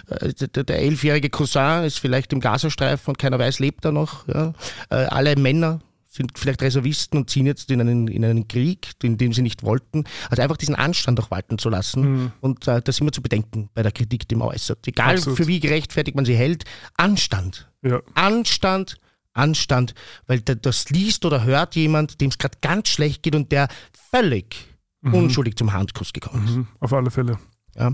Äh, 0.08 0.32
der, 0.32 0.64
der 0.64 0.78
elfjährige 0.78 1.28
Cousin 1.28 1.84
ist 1.84 1.98
vielleicht 1.98 2.32
im 2.32 2.40
Gazastreifen 2.40 3.08
und 3.12 3.18
keiner 3.18 3.38
weiß, 3.38 3.58
lebt 3.58 3.84
er 3.84 3.92
noch. 3.92 4.26
Ja. 4.26 4.54
Äh, 4.88 5.04
Alle 5.06 5.36
Männer 5.36 5.80
sind 6.14 6.38
vielleicht 6.38 6.62
Reservisten 6.62 7.18
und 7.18 7.28
ziehen 7.30 7.44
jetzt 7.46 7.70
in 7.70 7.80
einen, 7.80 8.06
in 8.08 8.24
einen 8.24 8.46
Krieg, 8.46 8.92
in 9.02 9.18
dem 9.18 9.32
sie 9.32 9.42
nicht 9.42 9.62
wollten. 9.64 10.04
Also 10.30 10.42
einfach 10.42 10.56
diesen 10.56 10.74
Anstand 10.76 11.18
auch 11.20 11.30
walten 11.30 11.58
zu 11.58 11.68
lassen 11.70 12.02
Mhm. 12.02 12.32
und 12.40 12.68
äh, 12.68 12.80
das 12.82 13.00
immer 13.00 13.10
zu 13.10 13.20
bedenken 13.20 13.68
bei 13.74 13.82
der 13.82 13.90
Kritik, 13.92 14.28
die 14.28 14.36
man 14.36 14.48
äußert. 14.48 14.86
Egal 14.86 15.16
Absolut. 15.16 15.36
für 15.38 15.46
wie 15.48 15.58
gerechtfertigt 15.58 16.14
man 16.14 16.24
sie 16.24 16.36
hält, 16.36 16.64
Anstand. 16.96 17.68
Ja. 17.82 18.00
Anstand, 18.14 18.96
Anstand, 19.32 19.94
weil 20.28 20.40
da- 20.40 20.54
das 20.54 20.88
liest 20.90 21.24
oder 21.24 21.42
hört 21.44 21.74
jemand, 21.74 22.20
dem 22.20 22.28
es 22.30 22.38
gerade 22.38 22.58
ganz 22.60 22.88
schlecht 22.90 23.22
geht 23.24 23.34
und 23.34 23.50
der 23.50 23.66
völlig 24.10 24.54
unschuldig 25.02 25.56
zum 25.56 25.72
Handkuss 25.72 26.12
gekommen 26.12 26.44
ist. 26.46 26.54
Mhm, 26.56 26.66
auf 26.80 26.92
alle 26.92 27.10
Fälle. 27.10 27.38
Ja. 27.76 27.92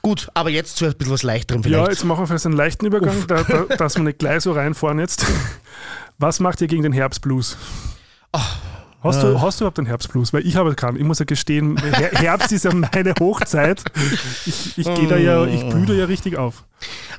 Gut, 0.00 0.28
aber 0.32 0.48
jetzt 0.48 0.76
zu 0.76 0.86
ein 0.86 0.94
bisschen 0.96 1.12
was 1.12 1.22
Leichterem 1.22 1.60
Ja, 1.60 1.68
vielleicht. 1.68 1.90
jetzt 1.90 2.04
machen 2.04 2.22
wir 2.22 2.26
vielleicht 2.26 2.46
einen 2.46 2.56
leichten 2.56 2.86
Übergang, 2.86 3.26
da, 3.28 3.42
da, 3.44 3.64
dass 3.76 3.94
wir 3.96 4.02
nicht 4.04 4.18
gleich 4.18 4.40
so 4.42 4.52
reinfahren 4.52 4.98
jetzt. 4.98 5.26
Was 6.18 6.40
macht 6.40 6.60
ihr 6.60 6.66
gegen 6.66 6.82
den 6.82 6.92
Herbstblues? 6.92 7.56
Hast, 9.00 9.22
du, 9.22 9.28
äh. 9.28 9.38
hast 9.38 9.60
du 9.60 9.64
überhaupt 9.64 9.78
den 9.78 9.86
Herbstblues? 9.86 10.32
Weil 10.32 10.44
ich 10.44 10.56
habe 10.56 10.74
keinen. 10.74 10.96
Ich 10.96 11.04
muss 11.04 11.20
ja 11.20 11.24
gestehen, 11.24 11.76
Her 11.78 12.10
Herbst 12.12 12.50
ist 12.50 12.64
ja 12.64 12.74
meine 12.74 13.14
Hochzeit. 13.20 13.84
Ich, 14.44 14.76
ich 14.76 14.94
gehe 14.94 15.06
da 15.06 15.16
ja, 15.16 15.44
ich 15.44 15.60
blühe 15.68 15.86
da 15.86 15.92
ja 15.92 16.06
richtig 16.06 16.36
auf. 16.36 16.64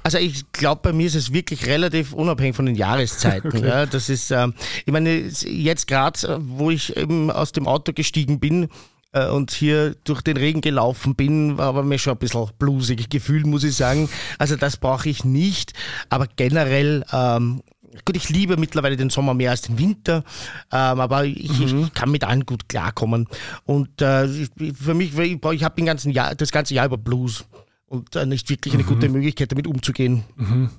Also 0.04 0.18
ich 0.18 0.52
glaube, 0.52 0.82
bei 0.84 0.91
mir 0.91 1.08
ist 1.08 1.16
es 1.16 1.32
wirklich 1.32 1.66
relativ 1.68 2.12
unabhängig 2.12 2.58
von 2.58 2.66
den 2.66 2.76
Jahreszeiten. 2.76 3.50
Okay. 3.60 3.66
Ja, 3.66 3.86
das 3.86 4.10
ist, 4.10 4.32
ähm, 4.32 4.54
ich 4.86 4.91
meine, 4.91 5.10
jetzt 5.12 5.88
gerade, 5.88 6.39
wo 6.41 6.70
ich 6.70 6.95
eben 6.97 7.32
aus 7.32 7.52
dem 7.54 7.68
Auto 7.68 7.93
gestiegen 7.93 8.39
bin 8.39 8.68
äh, 9.14 9.28
und 9.28 9.52
hier 9.52 9.95
durch 10.04 10.22
den 10.22 10.38
Regen 10.38 10.62
gelaufen 10.62 11.16
bin, 11.16 11.58
war 11.58 11.68
aber 11.68 11.84
mir 11.84 11.97
schon 11.97 12.14
ein 12.14 12.20
bisschen 12.20 12.50
blusig 12.60 13.10
gefühlt, 13.10 13.45
muss 13.45 13.64
ich 13.64 13.76
sagen. 13.76 14.10
Also 14.38 14.56
das 14.56 14.78
brauche 14.78 15.10
ich 15.10 15.24
nicht. 15.24 15.74
Aber 16.10 16.28
generell, 16.36 17.06
ähm, 17.12 17.62
gut, 18.05 18.15
ich 18.15 18.29
liebe 18.29 18.57
mittlerweile 18.57 18.97
den 18.97 19.09
Sommer 19.09 19.33
mehr 19.33 19.51
als 19.51 19.61
den 19.61 19.77
Winter, 19.77 20.23
ähm, 20.71 20.99
aber 20.99 21.25
ich, 21.25 21.61
ich 21.61 21.93
kann 21.93 22.11
mit 22.11 22.23
allen 22.23 22.45
gut 22.45 22.69
klarkommen. 22.69 23.27
Und 23.65 24.01
äh, 24.01 24.27
für 24.27 24.93
mich, 24.93 25.17
ich, 25.17 25.43
ich 25.43 25.63
habe 25.63 26.35
das 26.35 26.51
ganze 26.51 26.73
Jahr 26.73 26.85
über 26.85 26.97
Blues. 26.97 27.45
Und 27.87 28.15
äh, 28.15 28.25
nicht 28.27 28.47
wirklich 28.51 28.75
eine 28.75 28.83
gute 28.83 29.09
Möglichkeit, 29.09 29.51
damit 29.51 29.65
umzugehen. 29.65 30.23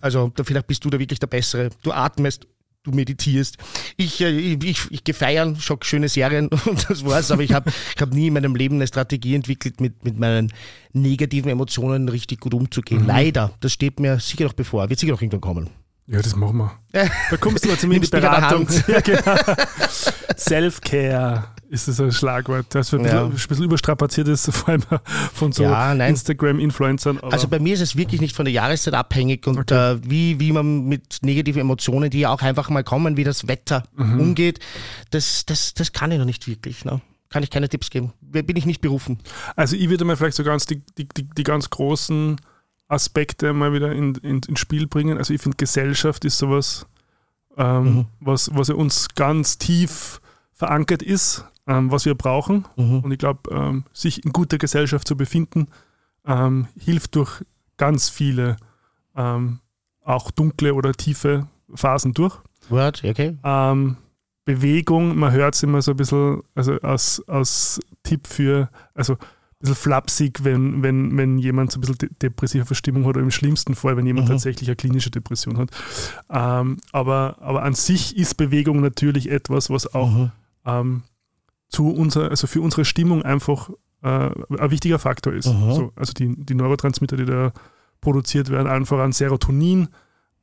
Also 0.01 0.31
da, 0.33 0.45
vielleicht 0.45 0.69
bist 0.69 0.85
du 0.85 0.91
da 0.91 0.99
wirklich 1.01 1.19
der 1.19 1.27
Bessere. 1.27 1.71
Du 1.83 1.91
atmest, 1.91 2.47
du 2.85 2.93
meditierst. 2.93 3.57
Ich, 3.97 4.21
äh, 4.21 4.31
ich, 4.31 4.79
ich, 4.91 5.03
gehe 5.03 5.15
feiern, 5.15 5.57
schaue 5.59 5.79
schöne 5.83 6.09
Serien 6.09 6.49
und 6.67 6.89
das 6.89 7.05
war's. 7.05 7.33
Aber 7.33 7.43
ich 7.43 7.53
habe 7.53 7.71
ich 7.97 8.01
hab 8.01 8.13
nie 8.13 8.29
in 8.29 8.35
meinem 8.35 8.55
Leben 8.55 8.77
eine 8.77 8.87
Strategie 8.87 9.35
entwickelt, 9.35 9.81
mit, 9.81 10.05
mit 10.05 10.21
meinen 10.21 10.53
negativen 10.93 11.51
Emotionen 11.51 12.09
richtig 12.09 12.39
gut 12.39 12.55
umzugehen. 12.55 13.07
Leider. 13.07 13.53
Das 13.59 13.73
steht 13.73 13.99
mir 13.99 14.21
sicher 14.21 14.45
noch 14.45 14.53
bevor. 14.53 14.89
Wird 14.89 15.01
sicher 15.01 15.13
noch 15.13 15.21
irgendwann 15.21 15.41
kommen. 15.41 15.71
Ja, 16.13 16.21
das 16.21 16.35
machen 16.35 16.57
wir. 16.57 16.73
Da 16.93 17.37
kommst 17.37 17.65
du 17.65 17.69
mal 17.69 17.79
zum 17.79 17.91
Nimmst 17.91 18.13
mich 18.13 18.25
an 18.25 18.33
der 18.33 18.41
Beratung. 18.41 18.67
Ja, 18.89 19.01
genau. 19.01 19.37
Self-Care 20.37 21.45
ist 21.69 21.87
das 21.87 22.01
ein 22.01 22.11
Schlagwort, 22.11 22.67
das 22.71 22.93
ein 22.93 23.05
Ja. 23.05 23.27
ein 23.27 23.31
bisschen 23.31 23.63
überstrapaziert 23.63 24.27
ist, 24.27 24.51
vor 24.53 24.71
allem 24.71 24.83
von 25.33 25.53
so 25.53 25.63
Ja. 25.63 25.93
Instagram-Influencern. 25.93 27.21
Also 27.21 27.47
bei 27.47 27.61
mir 27.61 27.75
ist 27.75 27.81
es 27.81 27.95
wirklich 27.95 28.21
nicht 28.21 28.35
von 28.35 28.45
der 28.45 28.53
Jahreszeit 28.53 28.95
abhängig 28.95 29.47
und 29.47 29.71
äh, 29.71 30.03
wie, 30.03 30.41
wie 30.41 30.51
man 30.51 30.87
mit 30.87 31.19
negativen 31.23 31.61
Emotionen, 31.61 32.11
die 32.11 32.21
ja 32.21 32.31
auch 32.31 32.43
einfach 32.43 32.69
mal 32.71 32.83
kommen, 32.83 33.17
wie 33.17 33.23
das 33.25 33.47
Wetter 33.47 33.85
umgeht, 33.97 34.59
das, 35.11 35.47
das, 35.47 35.75
das 35.75 35.93
kann 35.93 36.11
ich 36.11 36.19
noch 36.19 36.25
nicht 36.25 36.49
wirklich. 36.49 36.85
Ne? 36.85 37.01
Kann 37.29 37.45
ich 37.45 37.51
keine 37.51 37.69
Tipps 37.69 37.91
geben. 37.91 38.13
Bin 38.21 38.57
ich 38.57 38.67
nicht 38.67 38.81
berufen. 38.81 39.21
Also 39.55 39.77
ich 39.77 39.89
würde 39.89 40.05
mal 40.05 40.17
vielleicht 40.17 40.37
so 40.37 40.43
ganz 40.43 40.67
die, 40.67 40.83
die, 40.99 41.07
die, 41.07 41.23
die 41.29 41.43
ganz 41.45 41.71
großen 41.71 42.41
Aspekte 42.91 43.53
mal 43.53 43.73
wieder 43.73 43.93
in, 43.93 44.15
in, 44.17 44.41
ins 44.47 44.59
Spiel 44.61 44.87
bringen. 44.87 45.17
Also 45.19 45.33
ich 45.33 45.41
finde 45.41 45.57
Gesellschaft 45.57 46.25
ist 46.25 46.39
sowas, 46.39 46.87
ähm, 47.57 47.85
Mhm. 47.85 48.07
was, 48.21 48.51
was 48.55 48.69
ja 48.69 48.75
uns 48.75 49.09
ganz 49.15 49.59
tief 49.59 50.21
verankert 50.53 51.03
ist, 51.03 51.45
ähm, 51.67 51.91
was 51.91 52.05
wir 52.05 52.15
brauchen. 52.15 52.67
Mhm. 52.77 53.01
Und 53.01 53.13
ich 53.13 53.19
glaube, 53.19 53.51
ähm, 53.55 53.85
sich 53.93 54.25
in 54.25 54.33
guter 54.33 54.59
Gesellschaft 54.59 55.07
zu 55.07 55.17
befinden, 55.17 55.69
ähm, 56.27 56.69
hilft 56.79 57.15
durch 57.17 57.45
ganz 57.77 58.09
viele 58.09 58.57
ähm, 59.17 59.61
auch 60.05 60.31
dunkle 60.31 60.75
oder 60.75 60.93
tiefe 60.93 61.47
Phasen 61.75 62.13
durch. 62.15 62.37
Word, 62.69 63.03
okay. 63.05 63.37
Ähm, 63.45 63.97
Bewegung, 64.45 65.17
man 65.19 65.33
hört 65.33 65.55
es 65.55 65.63
immer 65.63 65.81
so 65.83 65.93
ein 65.93 65.97
bisschen, 65.97 66.43
also 66.55 66.73
als, 66.81 67.23
als 67.29 67.81
Tipp 68.03 68.27
für, 68.27 68.69
also 68.95 69.17
bisschen 69.61 69.75
flapsig, 69.77 70.43
wenn, 70.45 70.83
wenn, 70.83 71.17
wenn 71.17 71.39
jemand 71.39 71.71
so 71.71 71.79
ein 71.79 71.81
bisschen 71.83 71.99
de 71.99 72.09
depressive 72.23 72.65
Verstimmung 72.65 73.03
hat 73.05 73.11
oder 73.11 73.21
im 73.21 73.31
schlimmsten 73.31 73.75
Fall, 73.75 73.97
wenn 73.97 74.07
jemand 74.07 74.27
Mhm. 74.29 74.33
tatsächlich 74.33 74.69
eine 74.69 74.77
klinische 74.77 75.11
Depression 75.11 75.59
hat. 75.59 75.71
Ähm, 76.31 76.79
aber, 76.93 77.37
aber 77.41 77.63
an 77.63 77.75
sich 77.75 78.17
ist 78.17 78.37
Bewegung 78.37 78.81
natürlich 78.81 79.31
etwas, 79.31 79.71
was 79.71 79.95
auch 79.95 80.11
Mhm. 80.11 80.31
ähm, 80.67 81.03
zu 81.69 81.89
unser, 81.91 82.31
also 82.31 82.47
für 82.47 82.61
unsere 82.63 82.85
Stimmung 82.85 83.23
einfach 83.23 83.71
äh, 84.03 84.09
ein 84.09 84.71
wichtiger 84.71 84.99
Faktor 84.99 85.35
ist. 85.35 85.47
Mhm. 85.47 85.73
So, 85.73 85.93
also 85.95 86.13
die, 86.15 86.35
die 86.37 86.55
Neurotransmitter, 86.55 87.17
die 87.17 87.27
da 87.27 87.53
produziert 88.01 88.49
werden, 88.49 88.67
allen 88.67 88.87
voran 88.87 89.13
Serotonin, 89.13 89.89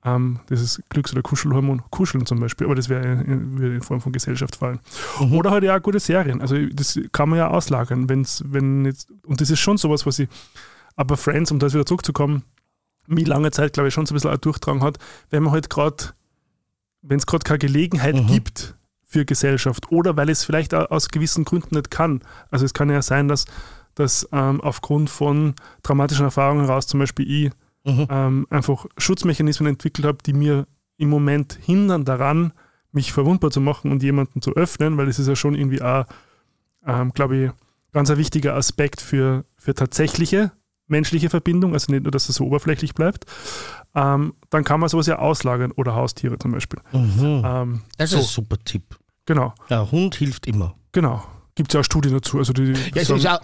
ähm, 0.05 0.39
das 0.47 0.61
ist 0.61 0.81
Glücks- 0.89 1.11
oder 1.11 1.21
Kuschelhormon, 1.21 1.81
Kuscheln 1.89 2.25
zum 2.25 2.39
Beispiel, 2.39 2.65
aber 2.67 2.75
das 2.75 2.89
wäre 2.89 3.03
in, 3.23 3.57
in 3.61 3.81
Form 3.81 4.01
von 4.01 4.11
Gesellschaft 4.11 4.55
fallen. 4.55 4.79
Mhm. 5.19 5.33
Oder 5.33 5.51
halt 5.51 5.63
ja 5.63 5.77
auch 5.77 5.81
gute 5.81 5.99
Serien. 5.99 6.41
Also 6.41 6.55
das 6.67 6.99
kann 7.11 7.29
man 7.29 7.39
ja 7.39 7.47
auslagern, 7.49 8.07
wenn's, 8.09 8.43
wenn 8.45 8.85
jetzt, 8.85 9.09
und 9.25 9.41
das 9.41 9.49
ist 9.49 9.59
schon 9.59 9.77
sowas, 9.77 10.05
was 10.05 10.19
ich, 10.19 10.29
aber 10.95 11.17
Friends, 11.17 11.51
um 11.51 11.59
das 11.59 11.73
wieder 11.73 11.85
zurückzukommen, 11.85 12.43
mich 13.07 13.27
lange 13.27 13.51
Zeit, 13.51 13.73
glaube 13.73 13.87
ich, 13.87 13.93
schon 13.93 14.05
so 14.05 14.13
ein 14.13 14.15
bisschen 14.15 14.31
auch 14.31 14.37
durchtragen 14.37 14.83
hat, 14.83 14.97
wenn 15.29 15.43
man 15.43 15.53
halt 15.53 15.69
gerade, 15.69 16.03
wenn 17.01 17.17
es 17.17 17.25
gerade 17.25 17.43
keine 17.43 17.59
Gelegenheit 17.59 18.15
Mhm. 18.15 18.27
gibt 18.27 18.75
für 19.03 19.23
Gesellschaft 19.25 19.91
oder 19.91 20.17
weil 20.17 20.29
es 20.29 20.43
vielleicht 20.43 20.73
aus 20.73 21.07
gewissen 21.09 21.45
Gründen 21.45 21.75
nicht 21.75 21.89
kann. 21.89 22.21
Also 22.51 22.65
es 22.65 22.73
kann 22.73 22.89
ja 22.89 23.01
sein, 23.01 23.29
dass, 23.29 23.45
dass 23.95 24.27
ähm, 24.33 24.59
aufgrund 24.59 25.09
von 25.09 25.55
traumatischen 25.83 26.25
Erfahrungen 26.25 26.65
heraus 26.65 26.87
zum 26.87 26.99
Beispiel 26.99 27.45
ich 27.45 27.51
Mhm. 27.87 28.07
ähm, 28.09 28.47
einfach 28.49 28.85
Schutzmechanismen 28.97 29.69
entwickelt 29.69 30.05
habe, 30.05 30.17
die 30.25 30.33
mir 30.33 30.67
im 30.97 31.09
Moment 31.09 31.57
hindern 31.63 32.03
daran, 32.05 32.51
mich 32.91 33.13
verwundbar 33.13 33.49
zu 33.51 33.61
machen 33.61 33.91
und 33.91 34.03
jemanden 34.03 34.41
zu 34.41 34.51
öffnen, 34.55 34.97
weil 34.97 35.05
das 35.05 35.19
ist 35.19 35.27
ja 35.27 35.35
schon 35.35 35.55
irgendwie 35.55 35.81
auch, 35.81 36.05
ähm, 36.85 37.13
glaube 37.13 37.37
ich, 37.37 37.51
ganz 37.93 38.09
ein 38.09 38.17
wichtiger 38.17 38.55
Aspekt 38.55 38.99
für, 39.01 39.45
für 39.57 39.73
tatsächliche 39.73 40.51
menschliche 40.87 41.29
Verbindung, 41.29 41.73
also 41.73 41.91
nicht 41.91 42.03
nur, 42.03 42.11
dass 42.11 42.29
es 42.29 42.35
so 42.35 42.45
oberflächlich 42.45 42.93
bleibt. 42.93 43.25
Ähm, 43.95 44.33
dann 44.49 44.63
kann 44.63 44.79
man 44.79 44.89
sowas 44.89 45.07
ja 45.07 45.19
auslagern 45.19 45.71
oder 45.71 45.95
Haustiere 45.95 46.37
zum 46.39 46.51
Beispiel. 46.51 46.79
Mhm. 46.93 47.41
Ähm, 47.45 47.81
Das 47.97 48.11
so, 48.11 48.17
ist 48.19 48.23
ein 48.25 48.27
super 48.29 48.57
Tipp. 48.63 48.97
genau, 49.25 49.53
Ja, 49.69 49.89
Hund 49.91 50.15
hilft 50.15 50.47
immer. 50.47 50.75
genau. 50.91 51.23
Gibt 51.57 51.71
es 51.71 51.73
ja 51.73 51.79
auch 51.81 51.83
Studien 51.83 52.13
dazu. 52.13 52.37
Also 52.37 52.53
die, 52.53 52.71
Ja, 52.71 53.01
es 53.01 53.09
ist 53.09 53.27
auch 53.27 53.41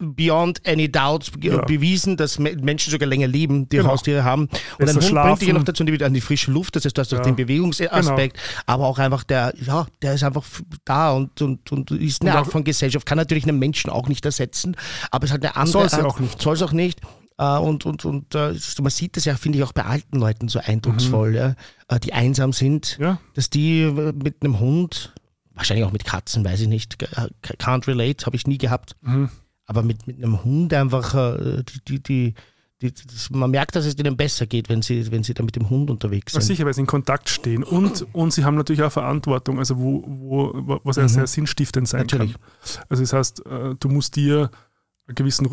beyond 0.00 0.60
any 0.66 0.90
doubt 0.90 1.30
Ja. 1.40 1.62
bewiesen, 1.64 2.16
dass 2.16 2.38
Me- 2.38 2.56
Menschen 2.60 2.90
sogar 2.90 3.08
länger 3.08 3.28
leben, 3.28 3.68
die 3.68 3.76
Genau. 3.78 3.90
Haustiere 3.90 4.24
haben. 4.24 4.42
Und 4.42 4.50
Besser 4.78 4.90
ein 4.90 4.94
Hund 4.96 5.04
schlafen. 5.04 5.28
bringt 5.28 5.40
dich 5.42 5.48
ja 5.48 5.54
noch 5.54 5.62
dazu 5.64 5.84
die- 5.84 6.04
an 6.04 6.12
die 6.12 6.20
frische 6.20 6.50
Luft, 6.50 6.76
das 6.76 6.84
heißt, 6.84 6.98
du 6.98 7.00
hast 7.00 7.08
auch 7.14 7.18
Ja. 7.18 7.22
Genau. 7.22 7.36
den 7.36 7.46
Bewegungsaspekt, 7.46 8.36
aber 8.66 8.86
auch 8.86 8.98
einfach 8.98 9.24
der, 9.24 9.54
ja, 9.64 9.86
der 10.02 10.14
ist 10.14 10.24
einfach 10.24 10.44
da 10.84 11.12
und, 11.12 11.40
und, 11.40 11.70
und 11.72 11.90
ist 11.92 12.20
eine 12.22 12.32
Und 12.32 12.36
Art 12.36 12.46
von 12.48 12.64
Gesellschaft, 12.64 13.06
kann 13.06 13.16
natürlich 13.16 13.44
einen 13.48 13.58
Menschen 13.58 13.90
auch 13.90 14.08
nicht 14.08 14.24
ersetzen, 14.26 14.76
aber 15.10 15.24
es 15.26 15.32
hat 15.32 15.42
eine 15.42 15.54
andere 15.56 15.72
Soll 15.82 15.88
sie 15.88 15.96
Art. 15.96 16.04
auch 16.06 16.18
nicht. 16.20 16.42
Soll 16.42 16.54
es 16.54 16.62
auch 16.62 16.72
nicht. 16.72 17.00
Äh, 17.38 17.44
Und, 17.58 17.86
und, 17.86 18.04
und 18.04 18.34
äh, 18.34 18.54
man 18.82 18.90
sieht 18.90 19.16
das 19.16 19.24
ja, 19.24 19.36
finde 19.36 19.58
ich, 19.58 19.64
auch 19.64 19.72
bei 19.72 19.84
alten 19.84 20.18
Leuten 20.18 20.48
so 20.48 20.58
eindrucksvoll, 20.58 21.34
ja, 21.34 21.54
äh, 21.88 21.98
die 21.98 22.12
einsam 22.12 22.52
sind, 22.52 22.96
Mhm. 22.98 23.04
ja, 23.04 23.18
dass 23.34 23.48
die 23.50 23.84
mit 24.22 24.36
einem 24.42 24.60
Hund, 24.60 25.14
wahrscheinlich 25.54 25.84
auch 25.86 25.92
mit 25.92 26.04
Katzen, 26.04 26.44
weiß 26.44 26.60
ich 26.60 26.68
nicht, 26.68 27.02
äh, 27.02 27.28
can't 27.58 27.86
relate, 27.86 28.24
habe 28.26 28.36
ich 28.36 28.46
nie 28.46 28.58
gehabt, 28.58 28.96
mhm. 29.02 29.28
aber 29.66 29.82
mit, 29.82 30.06
mit 30.06 30.16
einem 30.16 30.44
Hund 30.44 30.72
einfach, 30.74 31.14
äh, 31.14 31.62
die, 31.88 32.00
die, 32.02 32.34
die, 32.80 32.92
das, 32.92 33.30
man 33.30 33.50
merkt, 33.52 33.76
dass 33.76 33.84
es 33.86 33.94
denen 33.94 34.16
besser 34.16 34.46
geht, 34.46 34.68
wenn 34.68 34.82
sie, 34.82 35.10
wenn 35.12 35.22
sie 35.22 35.34
da 35.34 35.42
mit 35.44 35.54
dem 35.54 35.70
Hund 35.70 35.88
unterwegs 35.90 36.32
Ja, 36.32 36.40
sind. 36.40 36.48
sicher, 36.48 36.64
weil 36.66 36.74
sie 36.74 36.80
in 36.80 36.86
Kontakt 36.88 37.28
stehen. 37.28 37.62
Und, 37.62 38.06
und 38.12 38.32
sie 38.32 38.44
haben 38.44 38.56
natürlich 38.56 38.82
auch 38.82 38.90
Verantwortung, 38.90 39.58
also 39.60 39.78
wo, 39.78 40.02
wo, 40.06 40.80
was 40.82 40.96
ja 40.96 41.04
Mhm. 41.04 41.08
sehr 41.08 41.26
sinnstiftend 41.28 41.86
sein 41.88 42.00
Natürlich. 42.02 42.32
kann. 42.32 42.82
Also 42.88 43.02
das 43.04 43.12
heißt, 43.12 43.46
äh, 43.46 43.74
du 43.78 43.88
musst 43.88 44.16
dir 44.16 44.50
eine 45.06 45.14
gewisse 45.14 45.44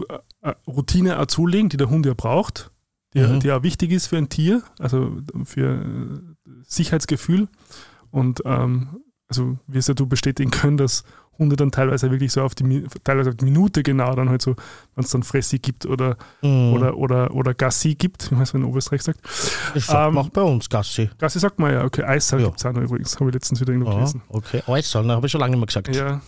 Routine 0.67 1.19
auch 1.19 1.25
zulegen, 1.27 1.69
die 1.69 1.77
der 1.77 1.89
Hund 1.89 2.05
ja 2.05 2.13
braucht, 2.15 2.71
die, 3.13 3.19
Mhm. 3.19 3.39
die 3.41 3.51
auch 3.51 3.61
wichtig 3.63 3.91
ist 3.91 4.07
für 4.07 4.17
ein 4.17 4.29
Tier, 4.29 4.63
also 4.79 5.21
für 5.43 6.35
Sicherheitsgefühl. 6.63 7.47
Und 8.11 8.41
ähm, 8.45 8.89
also 9.29 9.57
wirst 9.67 9.87
ja 9.87 9.93
du 9.93 10.05
bestätigen 10.07 10.51
können, 10.51 10.77
dass 10.77 11.03
Hunde 11.37 11.55
dann 11.55 11.71
teilweise 11.71 12.11
wirklich 12.11 12.33
so 12.33 12.41
auf 12.41 12.53
die, 12.53 12.83
teilweise 13.05 13.29
auf 13.29 13.35
die 13.37 13.45
Minute 13.45 13.81
genau 13.81 14.13
dann 14.13 14.27
halt 14.27 14.41
so, 14.41 14.57
wenn 14.95 15.05
es 15.05 15.11
dann 15.11 15.23
Fressi 15.23 15.59
gibt 15.59 15.85
oder, 15.85 16.17
Mhm. 16.41 16.73
oder, 16.73 16.97
oder, 16.97 17.33
oder 17.33 17.53
Gassi 17.53 17.95
gibt, 17.95 18.29
wie 18.29 18.35
man 18.35 18.43
es 18.43 18.53
in 18.53 18.65
Oberösterreich 18.65 19.03
sagt. 19.03 19.21
Das 19.73 19.85
sagt 19.85 20.09
Ähm, 20.11 20.17
auch 20.17 20.27
bei 20.29 20.41
uns, 20.41 20.67
Gassi. 20.67 21.09
Gassi 21.17 21.39
sagt 21.39 21.57
man 21.57 21.71
ja, 21.71 21.85
okay, 21.85 22.03
Eissaal 22.03 22.41
Ja. 22.41 22.47
gibt 22.47 22.59
es 22.59 22.65
auch 22.65 22.73
noch 22.73 22.81
übrigens, 22.81 23.17
habe 23.17 23.29
ich 23.29 23.33
letztens 23.35 23.61
wieder 23.61 23.71
irgendwo 23.71 23.91
Ja, 23.91 23.97
gelesen. 23.99 24.21
okay. 24.27 24.63
Äußern, 24.67 25.09
habe 25.11 25.27
ich 25.27 25.31
schon 25.31 25.39
lange 25.39 25.55
nicht 25.55 25.59
mehr 25.61 25.83
gesagt. 25.83 25.95
Ja. 25.95 26.19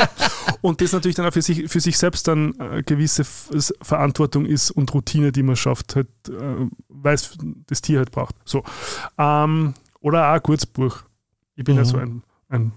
und 0.60 0.80
das 0.80 0.90
natürlich 0.92 1.14
dann 1.14 1.26
auch 1.26 1.32
für 1.32 1.42
sich, 1.42 1.70
für 1.70 1.78
sich 1.80 1.96
selbst 1.96 2.26
dann 2.26 2.54
äh, 2.58 2.82
gewisse 2.82 3.24
Verantwortung 3.82 4.44
ist 4.44 4.72
und 4.72 4.92
Routine, 4.92 5.30
die 5.30 5.44
man 5.44 5.54
schafft, 5.54 5.94
halt, 5.94 6.08
äh, 6.28 6.66
weil 6.88 7.14
es 7.14 7.36
das 7.68 7.80
Tier 7.80 7.98
halt 7.98 8.10
braucht. 8.10 8.34
So. 8.44 8.64
Ähm, 9.18 9.74
oder 10.00 10.28
auch 10.30 10.34
ein 10.34 10.42
Kurzbuch. 10.42 11.02
Ich 11.54 11.62
bin 11.64 11.76
ja 11.76 11.82
Mhm. 11.82 11.86
so 11.86 11.96
ein, 11.98 12.22
ein, 12.48 12.72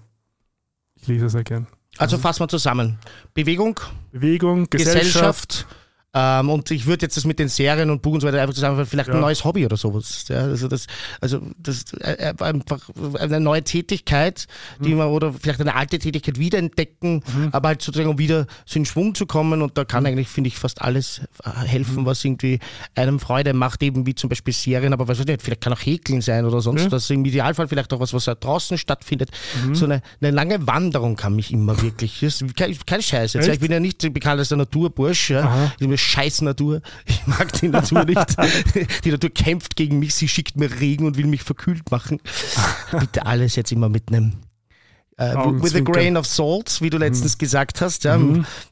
ich 0.94 1.06
lese 1.06 1.28
sehr 1.28 1.44
gern. 1.44 1.66
Also 1.98 2.18
fassen 2.18 2.40
wir 2.40 2.48
zusammen. 2.48 2.98
Bewegung, 3.34 3.78
Bewegung, 4.12 4.68
Gesellschaft. 4.70 5.50
Gesellschaft. 5.50 5.66
Ähm, 6.14 6.50
und 6.50 6.70
ich 6.70 6.86
würde 6.86 7.06
jetzt 7.06 7.16
das 7.16 7.24
mit 7.24 7.38
den 7.38 7.48
Serien 7.48 7.88
und 7.90 8.02
Buch 8.02 8.12
und 8.14 8.20
so 8.20 8.26
weiter 8.26 8.40
einfach 8.42 8.54
zusammen, 8.54 8.84
vielleicht 8.86 9.08
Ja. 9.08 9.14
ein 9.14 9.20
neues 9.20 9.44
Hobby 9.44 9.64
oder 9.64 9.76
sowas. 9.76 10.24
Ja, 10.28 10.40
also 10.42 10.68
das, 10.68 10.86
also 11.20 11.40
das 11.58 11.84
äh, 12.00 12.12
äh, 12.30 12.34
einfach 12.42 12.80
eine 13.18 13.40
neue 13.40 13.62
Tätigkeit, 13.64 14.46
Mhm. 14.78 14.84
die 14.84 14.94
man 14.94 15.08
oder 15.08 15.32
vielleicht 15.32 15.60
eine 15.60 15.74
alte 15.74 15.98
Tätigkeit 15.98 16.38
wiederentdecken, 16.38 17.22
aber 17.52 17.68
halt 17.68 17.82
sozusagen 17.82 18.10
um 18.10 18.18
wieder 18.18 18.46
so 18.66 18.78
in 18.78 18.84
Schwung 18.84 19.14
zu 19.14 19.26
kommen 19.26 19.62
und 19.62 19.78
da 19.78 19.82
Mhm. 19.82 19.86
kann 19.88 20.06
eigentlich, 20.06 20.28
finde 20.28 20.48
ich, 20.48 20.56
fast 20.58 20.82
alles 20.82 21.22
äh, 21.44 21.50
helfen, 21.66 22.04
was 22.06 22.24
irgendwie 22.24 22.58
einem 22.94 23.18
Freude 23.18 23.52
macht, 23.54 23.82
eben 23.82 24.06
wie 24.06 24.14
zum 24.14 24.28
Beispiel 24.28 24.52
Serien, 24.54 24.92
aber 24.92 25.08
was 25.08 25.18
weiß 25.18 25.24
ich 25.24 25.28
nicht, 25.28 25.42
vielleicht 25.42 25.60
kann 25.62 25.72
auch 25.72 25.80
Häkeln 25.80 26.20
sein 26.20 26.44
oder 26.44 26.60
sonst 26.60 26.90
was, 26.92 27.08
im 27.10 27.24
Idealfall 27.24 27.68
vielleicht 27.68 27.92
auch 27.92 28.00
was, 28.00 28.12
was 28.12 28.24
da 28.26 28.34
draußen 28.34 28.76
stattfindet. 28.78 29.30
Mhm. 29.66 29.74
So 29.74 29.86
eine, 29.86 30.02
eine 30.20 30.30
lange 30.30 30.66
Wanderung 30.66 31.16
kann 31.16 31.34
mich 31.34 31.52
immer 31.52 31.80
wirklich, 31.80 32.20
das 32.20 32.42
ist 32.42 32.56
kein, 32.56 32.76
kein 32.86 33.02
Scheiß 33.02 33.32
jetzt, 33.34 33.48
ich 33.48 33.60
bin 33.60 33.72
ja 33.72 33.80
nicht 33.80 34.12
bekannt 34.12 34.38
als 34.38 34.48
der 34.50 34.58
Naturbursch, 34.58 35.30
ja. 35.30 35.72
Scheiß 36.02 36.42
Natur. 36.42 36.82
Ich 37.06 37.26
mag 37.26 37.52
die 37.54 37.68
Natur 37.68 38.04
nicht. 38.04 38.36
Die 39.04 39.10
Natur 39.10 39.30
kämpft 39.30 39.76
gegen 39.76 39.98
mich, 39.98 40.14
sie 40.14 40.28
schickt 40.28 40.56
mir 40.56 40.80
Regen 40.80 41.06
und 41.06 41.16
will 41.16 41.26
mich 41.26 41.42
verkühlt 41.42 41.90
machen. 41.90 42.20
Bitte 42.98 43.26
alles 43.26 43.56
jetzt 43.56 43.72
immer 43.72 43.88
mitnehmen. 43.88 44.42
Äh, 45.18 45.34
with 45.62 45.74
a 45.76 45.80
grain 45.80 46.16
of 46.16 46.26
salt, 46.26 46.80
wie 46.80 46.88
du 46.88 46.96
letztens 46.96 47.36
gesagt 47.36 47.82
hast, 47.82 48.04
ja, 48.04 48.18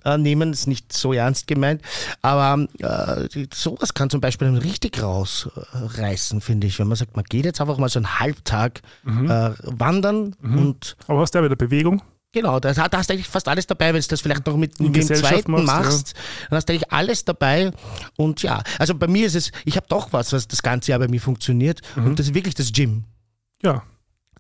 äh, 0.05 0.17
nehmen 0.17 0.53
ist 0.53 0.67
nicht 0.67 0.91
so 0.91 1.13
ernst 1.13 1.47
gemeint, 1.47 1.83
aber 2.23 2.67
äh, 2.79 3.47
sowas 3.53 3.93
kann 3.93 4.09
zum 4.09 4.23
Beispiel 4.23 4.49
richtig 4.49 5.03
rausreißen, 5.03 6.41
finde 6.41 6.67
ich, 6.67 6.79
wenn 6.79 6.89
man 6.89 6.97
sagt, 6.97 7.15
man 7.15 7.27
geht 7.27 7.45
jetzt 7.45 7.61
einfach 7.61 7.77
mal 7.77 7.91
so 7.91 7.99
einen 7.99 8.19
Halbtag 8.19 8.81
äh, 9.07 9.51
wandern 9.63 10.35
und 10.43 10.97
Aber 11.07 11.21
hast 11.21 11.35
du 11.35 11.39
ja 11.39 11.45
wieder 11.45 11.57
Bewegung? 11.57 12.03
Genau, 12.33 12.61
da, 12.61 12.69
hast 12.69 12.79
du 13.11 13.13
eigentlich 13.13 13.27
fast 13.27 13.49
alles 13.49 13.67
dabei, 13.67 13.93
wenn 13.93 14.01
du 14.01 14.07
das 14.07 14.21
vielleicht 14.21 14.47
noch 14.47 14.57
mit, 14.57 14.79
mit 14.79 14.95
dem 14.95 15.03
zweiten 15.03 15.51
machst, 15.51 15.67
machst, 15.67 16.15
dann 16.49 16.57
hast 16.57 16.69
du 16.69 16.73
eigentlich 16.73 16.93
alles 16.93 17.25
dabei. 17.25 17.73
Und 18.17 18.43
ja, 18.43 18.63
also 18.79 18.95
bei 18.95 19.09
mir 19.09 19.27
ist 19.27 19.35
es, 19.35 19.51
ich 19.65 19.77
habe 19.77 19.87
doch 19.89 20.13
was, 20.13 20.33
was 20.33 20.47
das 20.47 20.63
ganze 20.63 20.93
Jahr 20.93 21.01
bei 21.01 21.09
mir 21.09 21.21
funktioniert. 21.21 21.81
Und 21.97 22.19
das 22.21 22.27
ist 22.27 22.35
wirklich 22.35 22.55
das 22.55 22.73
Gym. 22.73 23.05
Ja. 23.63 23.83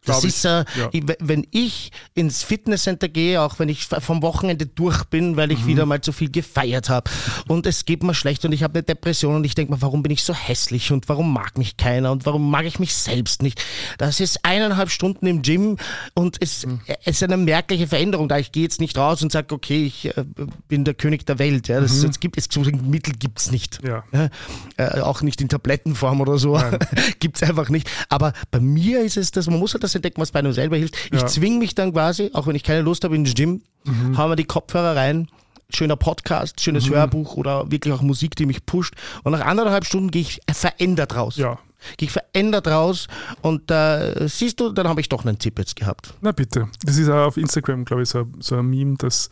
Das 0.06 0.20
Glaub 0.20 0.24
ist, 0.28 0.44
äh, 0.46 0.64
ja. 0.78 0.88
ich, 0.92 1.04
wenn 1.20 1.46
ich 1.50 1.92
ins 2.14 2.42
Fitnesscenter 2.42 3.08
gehe, 3.08 3.42
auch 3.42 3.58
wenn 3.58 3.68
ich 3.68 3.84
vom 3.84 4.22
Wochenende 4.22 4.64
durch 4.66 5.04
bin, 5.04 5.36
weil 5.36 5.48
Mhm. 5.48 5.52
ich 5.52 5.66
wieder 5.66 5.84
mal 5.84 6.00
zu 6.00 6.12
viel 6.12 6.30
gefeiert 6.30 6.88
habe 6.88 7.10
und 7.48 7.66
es 7.66 7.84
geht 7.84 8.02
mir 8.02 8.14
schlecht 8.14 8.44
und 8.46 8.52
ich 8.52 8.62
habe 8.62 8.74
eine 8.78 8.82
Depression 8.82 9.36
und 9.36 9.44
ich 9.44 9.54
denke 9.54 9.72
mir, 9.74 9.82
warum 9.82 10.02
bin 10.02 10.10
ich 10.12 10.22
so 10.24 10.32
hässlich 10.34 10.90
und 10.90 11.08
warum 11.10 11.32
mag 11.32 11.58
mich 11.58 11.76
keiner 11.76 12.12
und 12.12 12.24
warum 12.24 12.50
mag 12.50 12.64
ich 12.64 12.78
mich 12.78 12.94
selbst 12.94 13.42
nicht? 13.42 13.62
Das 13.98 14.20
ist 14.20 14.44
eineinhalb 14.44 14.90
Stunden 14.90 15.26
im 15.26 15.42
Gym 15.42 15.76
und 16.14 16.38
es, 16.40 16.64
Mhm. 16.64 16.80
es 17.04 17.16
ist 17.16 17.22
eine 17.22 17.36
merkliche 17.36 17.86
Veränderung, 17.86 18.28
da 18.28 18.38
ich 18.38 18.52
gehe 18.52 18.62
jetzt 18.62 18.80
nicht 18.80 18.96
raus 18.96 19.22
und 19.22 19.30
sage, 19.32 19.54
okay, 19.54 19.84
ich 19.84 20.06
äh, 20.16 20.24
bin 20.68 20.84
der 20.84 20.94
König 20.94 21.26
der 21.26 21.38
Welt. 21.38 21.68
Ja, 21.68 21.80
das, 21.80 22.02
es 22.02 22.20
gibt, 22.20 22.38
es, 22.38 22.48
so 22.50 22.62
ein 22.62 22.90
Mittel 22.90 23.12
gibt 23.14 23.38
es 23.38 23.50
nicht. 23.50 23.82
Mhm. 23.82 23.88
Ja. 24.12 24.30
Äh, 24.78 25.00
auch 25.00 25.20
nicht 25.22 25.40
in 25.42 25.48
Tablettenform 25.50 26.20
oder 26.22 26.38
so. 26.38 26.58
Gibt 27.20 27.36
es 27.36 27.42
einfach 27.48 27.68
nicht. 27.68 27.90
Aber 28.08 28.32
bei 28.50 28.60
mir 28.60 29.00
ist 29.02 29.16
es 29.16 29.30
das, 29.30 29.46
man 29.46 29.58
muss 29.58 29.74
halt 29.74 29.82
das 29.82 29.89
entdecken, 29.94 30.20
was 30.20 30.30
bei 30.32 30.38
einem 30.40 30.52
selber 30.52 30.76
hilft. 30.76 30.96
Ich 31.12 31.20
Ja. 31.20 31.26
zwinge 31.26 31.58
mich 31.58 31.74
dann 31.74 31.92
quasi, 31.92 32.30
auch 32.32 32.46
wenn 32.46 32.56
ich 32.56 32.64
keine 32.64 32.82
Lust 32.82 33.04
habe, 33.04 33.16
ins 33.16 33.34
Gym, 33.34 33.62
Mhm. 33.84 34.16
hauen 34.18 34.30
wir 34.30 34.36
die 34.36 34.44
Kopfhörer 34.44 34.94
rein. 34.96 35.28
Schöner 35.72 35.96
Podcast, 35.96 36.60
schönes 36.60 36.90
Hörbuch 36.90 37.36
oder 37.36 37.70
wirklich 37.70 37.94
auch 37.94 38.02
Musik, 38.02 38.34
die 38.34 38.44
mich 38.44 38.66
pusht. 38.66 38.94
Und 39.22 39.32
nach 39.32 39.46
anderthalb 39.46 39.84
Stunden 39.84 40.10
gehe 40.10 40.22
ich 40.22 40.40
verändert 40.52 41.14
raus. 41.14 41.36
Ja. 41.36 41.58
Gehe 41.96 42.08
ich 42.08 42.12
verändert 42.12 42.66
raus 42.66 43.06
und 43.40 43.70
äh, 43.70 44.28
siehst 44.28 44.58
du, 44.60 44.70
dann 44.70 44.86
habe 44.88 45.00
ich 45.00 45.08
doch 45.08 45.24
einen 45.24 45.38
Tipp 45.38 45.58
jetzt 45.58 45.76
gehabt. 45.76 46.12
Na 46.20 46.32
bitte. 46.32 46.68
Das 46.84 46.98
ist 46.98 47.08
auch 47.08 47.24
auf 47.28 47.36
Instagram, 47.36 47.84
glaube 47.84 48.02
ich, 48.02 48.08
so, 48.10 48.26
so 48.40 48.56
ein 48.56 48.66
Meme, 48.68 48.96
das 48.98 49.30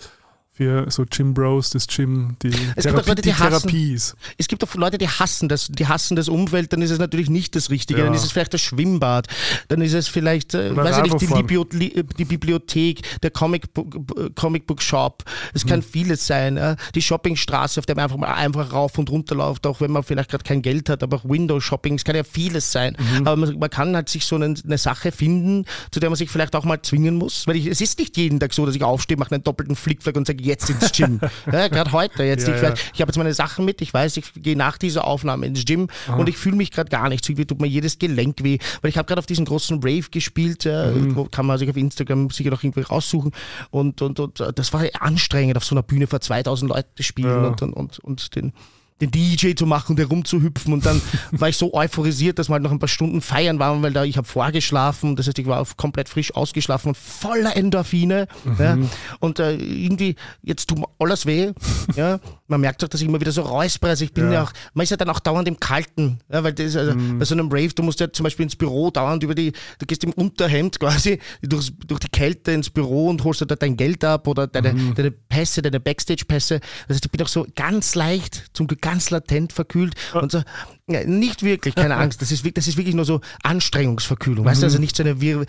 für 0.59 0.91
so 0.91 1.05
Gym 1.09 1.35
Bros, 1.35 1.71
das 1.71 1.87
Gym, 1.87 2.35
die 2.43 2.49
Es 2.75 2.83
Therapie, 2.83 3.09
Leute, 3.11 3.23
die 3.23 3.29
die 3.29 3.35
hassen- 3.35 3.69
Therapie 3.69 3.93
ist. 3.93 4.17
Es 4.39 4.49
gibt 4.49 4.65
auch 4.65 4.75
Leute, 4.75 4.99
die 4.99 5.07
hassen 5.09 5.49
das, 5.49 5.69
die 5.69 5.87
hassen 5.87 6.17
das 6.17 6.29
Umfeld, 6.29 6.73
dann 6.73 6.83
ist 6.83 6.91
es 6.91 6.99
natürlich 6.99 7.31
nicht 7.31 7.55
das 7.55 7.71
Richtige, 7.71 8.01
Ja. 8.01 8.07
dann 8.07 8.15
ist 8.15 8.25
es 8.25 8.33
vielleicht 8.33 8.55
das 8.55 8.61
Schwimmbad, 8.61 9.29
dann 9.69 9.81
ist 9.83 9.93
es 9.93 10.09
vielleicht, 10.09 10.55
äh, 10.55 10.71
Oder 10.73 10.83
weiß 10.83 10.97
ich 10.99 11.03
nicht, 11.13 11.21
die. 11.21 11.27
Libio 11.27 11.65
Li- 11.71 12.03
die 12.19 12.25
Bibliothek, 12.25 13.03
der 13.23 13.31
Comic 13.31 13.73
Book, 13.73 14.35
Comic 14.35 14.67
Book 14.67 14.83
Shop, 14.83 15.23
es 15.55 15.65
Mhm. 15.65 15.69
kann 15.69 15.83
vieles 15.83 16.27
sein, 16.27 16.57
äh, 16.57 16.75
die 16.97 17.03
Shoppingstraße, 17.03 17.79
auf 17.79 17.87
der 17.87 17.95
man 17.95 18.03
einfach 18.07 18.17
mal 18.17 18.35
einfach 18.35 18.73
rauf 18.73 18.99
und 18.99 19.11
runter 19.11 19.37
läuft, 19.37 19.65
auch 19.65 19.81
wenn 19.81 19.93
man 19.93 20.03
vielleicht 20.03 20.31
gerade 20.31 20.43
kein 20.43 20.61
Geld 20.61 20.89
hat, 20.89 21.05
aber 21.05 21.19
auch 21.19 21.25
Window 21.25 21.61
Shopping, 21.61 21.95
es 21.95 22.03
kann 22.05 22.17
ja 22.17 22.25
vieles 22.25 22.73
sein, 22.73 22.97
Mhm. 22.99 23.27
aber 23.29 23.37
man, 23.37 23.59
man 23.61 23.71
kann 23.71 23.95
halt 23.95 24.09
sich 24.09 24.25
so 24.27 24.35
eine, 24.35 24.55
eine 24.65 24.79
Sache 24.79 25.13
finden, 25.13 25.67
zu 25.93 26.01
der 26.01 26.11
man 26.11 26.17
sich 26.17 26.31
vielleicht 26.31 26.57
auch 26.57 26.65
mal 26.65 26.83
zwingen 26.83 27.15
muss, 27.15 27.47
weil 27.47 27.55
ich, 27.55 27.67
es 27.67 27.81
ist 27.81 27.99
nicht 28.01 28.17
jeden 28.17 28.41
Tag 28.41 28.53
so, 28.53 28.67
dass 28.67 28.75
ich 28.75 28.83
aufstehe, 28.83 29.17
mache 29.17 29.33
einen 29.37 29.45
doppelten 29.45 29.77
Flickflack 29.77 30.17
und 30.17 30.27
sage, 30.27 30.43
jetzt 30.49 30.69
ins 30.71 30.91
Gym. 30.93 31.21
ja, 31.53 31.69
gerade 31.69 31.93
heute, 31.93 32.25
jetzt 32.25 32.49
Ja, 32.49 32.57
ich, 32.57 32.63
ja. 32.63 32.75
ich 32.95 33.01
habe 33.01 33.11
jetzt 33.11 33.17
meine 33.17 33.33
Sachen 33.35 33.65
mit, 33.65 33.81
ich 33.81 33.95
weiß, 33.95 34.17
ich 34.17 34.33
gehe 34.35 34.57
nach 34.57 34.79
dieser 34.79 35.05
Aufnahme 35.07 35.47
ins 35.47 35.65
Gym 35.65 35.89
und 36.17 36.29
ich 36.29 36.37
fühle 36.37 36.57
mich 36.57 36.71
gerade 36.73 36.91
gar 36.91 37.09
nicht. 37.09 37.29
Irgendwie 37.29 37.47
tut 37.47 37.61
mir 37.61 37.69
jedes 37.69 37.99
Gelenk 37.99 38.43
weh, 38.43 38.59
weil 38.83 38.89
ich 38.89 38.99
habe 38.99 39.07
gerade 39.07 39.21
auf 39.21 39.27
diesen 39.27 39.45
großen 39.45 39.79
Rave 39.83 40.07
gespielt, 40.11 40.65
Mhm. 40.65 41.31
kann 41.31 41.47
man 41.47 41.59
sich 41.59 41.69
auf 41.71 41.77
Instagram 41.77 42.31
sicher 42.31 42.51
noch 42.51 42.63
irgendwie 42.63 42.81
raussuchen 42.81 43.33
und, 43.71 44.03
und, 44.03 44.19
und 44.21 44.41
äh, 44.41 44.53
das 44.53 44.73
war 44.73 44.83
anstrengend, 45.01 45.57
auf 45.57 45.65
so 45.65 45.75
einer 45.75 45.83
Bühne 45.83 46.07
vor 46.07 46.21
2000 46.21 46.71
Leuten 46.71 46.89
zu 46.97 47.03
spielen 47.03 47.45
und, 47.45 47.63
und, 47.63 47.73
und, 47.75 47.99
und 48.01 48.35
den 48.35 48.53
den 49.01 49.11
DJ 49.11 49.55
zu 49.55 49.67
machen 49.67 49.93
und 49.93 49.99
herumzuhüpfen 49.99 50.73
und 50.73 50.87
dann 50.87 51.01
war 51.31 51.49
ich 51.49 51.57
so 51.57 51.73
euphorisiert, 51.75 52.39
dass 52.39 52.49
wir 52.49 52.55
halt 52.55 52.63
noch 52.63 52.73
ein 52.73 52.79
paar 52.79 52.89
Stunden 52.89 53.21
feiern 53.21 53.59
waren, 53.59 53.83
weil 53.83 53.93
da 53.93 54.05
ich 54.05 54.17
habe 54.17 54.27
vorgeschlafen, 54.27 55.17
das 55.17 55.27
heißt, 55.27 55.39
ich 55.39 55.47
war 55.47 55.61
auf 55.61 55.77
komplett 55.77 56.09
frisch 56.09 56.35
ausgeschlafen 56.35 56.89
und 56.89 56.97
voller 56.97 57.57
Endorphine 57.57 58.27
ja, 58.59 58.79
und 59.21 59.39
äh, 59.39 59.55
irgendwie, 59.55 60.17
jetzt 60.43 60.69
tut 60.69 60.79
mir 60.79 60.89
alles 60.99 61.27
weh, 61.27 61.53
ja, 61.97 62.19
man 62.49 62.61
merkt 62.61 62.83
auch, 62.83 62.89
dass 62.89 63.01
ich 63.01 63.07
immer 63.07 63.21
wieder 63.21 63.33
so 63.33 63.43
räuspere, 63.43 63.91
also 63.91 64.05
ich 64.05 64.13
bin 64.13 64.27
ja. 64.27 64.33
Ja. 64.33 64.43
auch, 64.45 64.53
man 64.75 64.85
ist 64.85 64.91
ja 64.91 64.97
dann 64.97 65.11
auch 65.11 65.21
dauernd 65.21 65.47
im 65.47 65.61
Kalten, 65.61 66.19
ja, 66.33 66.43
weil 66.43 66.55
das 66.55 66.77
also, 66.77 66.95
bei 67.19 67.25
so 67.25 67.35
einem 67.35 67.49
Rave, 67.49 67.69
du 67.69 67.83
musst 67.83 68.01
ja 68.01 68.11
zum 68.13 68.25
Beispiel 68.25 68.45
ins 68.45 68.57
Büro 68.57 68.91
dauernd 68.91 69.23
über 69.23 69.35
die, 69.35 69.53
du 69.79 69.87
gehst 69.87 70.03
im 70.05 70.13
Unterhemd 70.13 70.81
quasi 70.81 71.21
durchs, 71.43 71.73
durch 71.87 72.01
die 72.01 72.09
Kälte 72.09 72.53
ins 72.53 72.71
Büro 72.71 73.09
und 73.09 73.23
holst 73.23 73.43
dort 73.43 73.63
dein 73.63 73.77
Geld 73.77 74.03
ab 74.03 74.27
oder 74.27 74.47
deine, 74.47 74.75
deine 74.95 75.11
Pässe, 75.11 75.63
deine 75.63 75.79
Backstage-Pässe, 75.79 76.61
das 76.89 76.97
heißt, 76.97 77.05
ich 77.05 77.11
bin 77.11 77.23
auch 77.23 77.29
so 77.29 77.47
ganz 77.55 77.95
leicht, 77.95 78.51
zum 78.55 78.67
Glück 78.67 78.81
ganz 78.81 79.11
latent 79.11 79.53
verkühlt 79.53 79.95
und 80.15 80.33
so, 80.33 80.43
ja, 80.89 81.05
nicht 81.05 81.43
wirklich, 81.43 81.75
keine 81.75 81.97
Angst, 81.99 82.21
das 82.23 82.33
ist, 82.33 82.45
das 82.57 82.67
ist 82.67 82.77
wirklich 82.77 82.95
nur 82.95 83.05
so 83.05 83.21
Anstrengungsverkühlung, 83.43 84.45
weißt 84.45 84.63
du, 84.63 84.67
also 84.67 84.79
nicht 84.79 84.97
so 84.97 85.03
eine, 85.03 85.21
vir, 85.21 85.45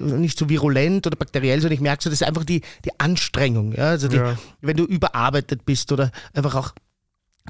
nicht 0.00 0.38
so 0.38 0.48
virulent 0.48 1.06
oder 1.06 1.16
bakteriell, 1.16 1.60
sondern 1.60 1.74
ich 1.74 1.80
merke 1.80 2.02
so, 2.02 2.10
das 2.10 2.20
ist 2.20 2.26
einfach 2.26 2.44
die, 2.44 2.60
die 2.84 2.90
Anstrengung, 2.98 3.72
ja, 3.72 3.90
also 3.90 4.08
die, 4.08 4.16
Ja. 4.16 4.36
wenn 4.60 4.76
du 4.76 4.84
überarbeitet 4.84 5.64
bist 5.64 5.90
oder 5.92 6.10
einfach 6.32 6.54
auch 6.54 6.72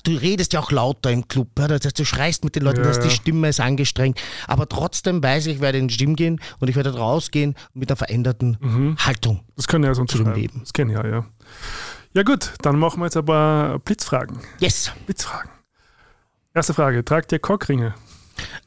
Du 0.03 0.11
redest 0.11 0.53
ja 0.53 0.59
auch 0.59 0.73
lauter 0.73 1.13
im 1.13 1.29
Club, 1.29 1.51
ja? 1.57 1.69
das 1.69 1.85
heißt, 1.85 1.97
du 1.97 2.05
schreist 2.05 2.43
mit 2.43 2.57
den 2.57 2.65
Leuten, 2.65 2.81
Ja, 2.81 2.87
dass 2.89 2.99
die. 2.99 3.11
Stimme 3.11 3.49
ist 3.49 3.61
angestrengt. 3.61 4.21
Aber 4.49 4.69
trotzdem 4.69 5.23
weiß 5.23 5.47
ich, 5.47 5.55
ich 5.55 5.61
werde 5.61 5.79
ins 5.79 5.97
Gym 5.97 6.17
gehen 6.17 6.41
und 6.59 6.67
ich 6.69 6.75
werde 6.75 6.97
rausgehen 6.97 7.55
mit 7.75 7.89
einer 7.91 7.97
veränderten 7.97 8.57
Mhm. 8.61 8.97
Haltung. 8.99 9.43
Das 9.55 9.69
kann 9.69 9.85
ja 9.85 9.95
so 9.95 10.01
unterschreiben. 10.01 10.35
Leben. 10.35 10.63
Das 10.65 10.71
ich 10.77 10.93
ja, 10.93 11.07
ja. 11.07 11.25
Ja 12.13 12.23
gut, 12.25 12.55
dann 12.63 12.77
machen 12.81 12.99
wir 13.01 13.05
jetzt 13.05 13.17
ein 13.17 13.25
paar 13.25 13.79
Blitzfragen. 13.79 14.41
Yes. 14.59 14.91
Blitzfragen. 15.07 15.49
Erste 16.57 16.73
Frage, 16.73 17.05
tragt 17.05 17.33
ihr 17.33 17.41
Cockringe? 17.41 17.95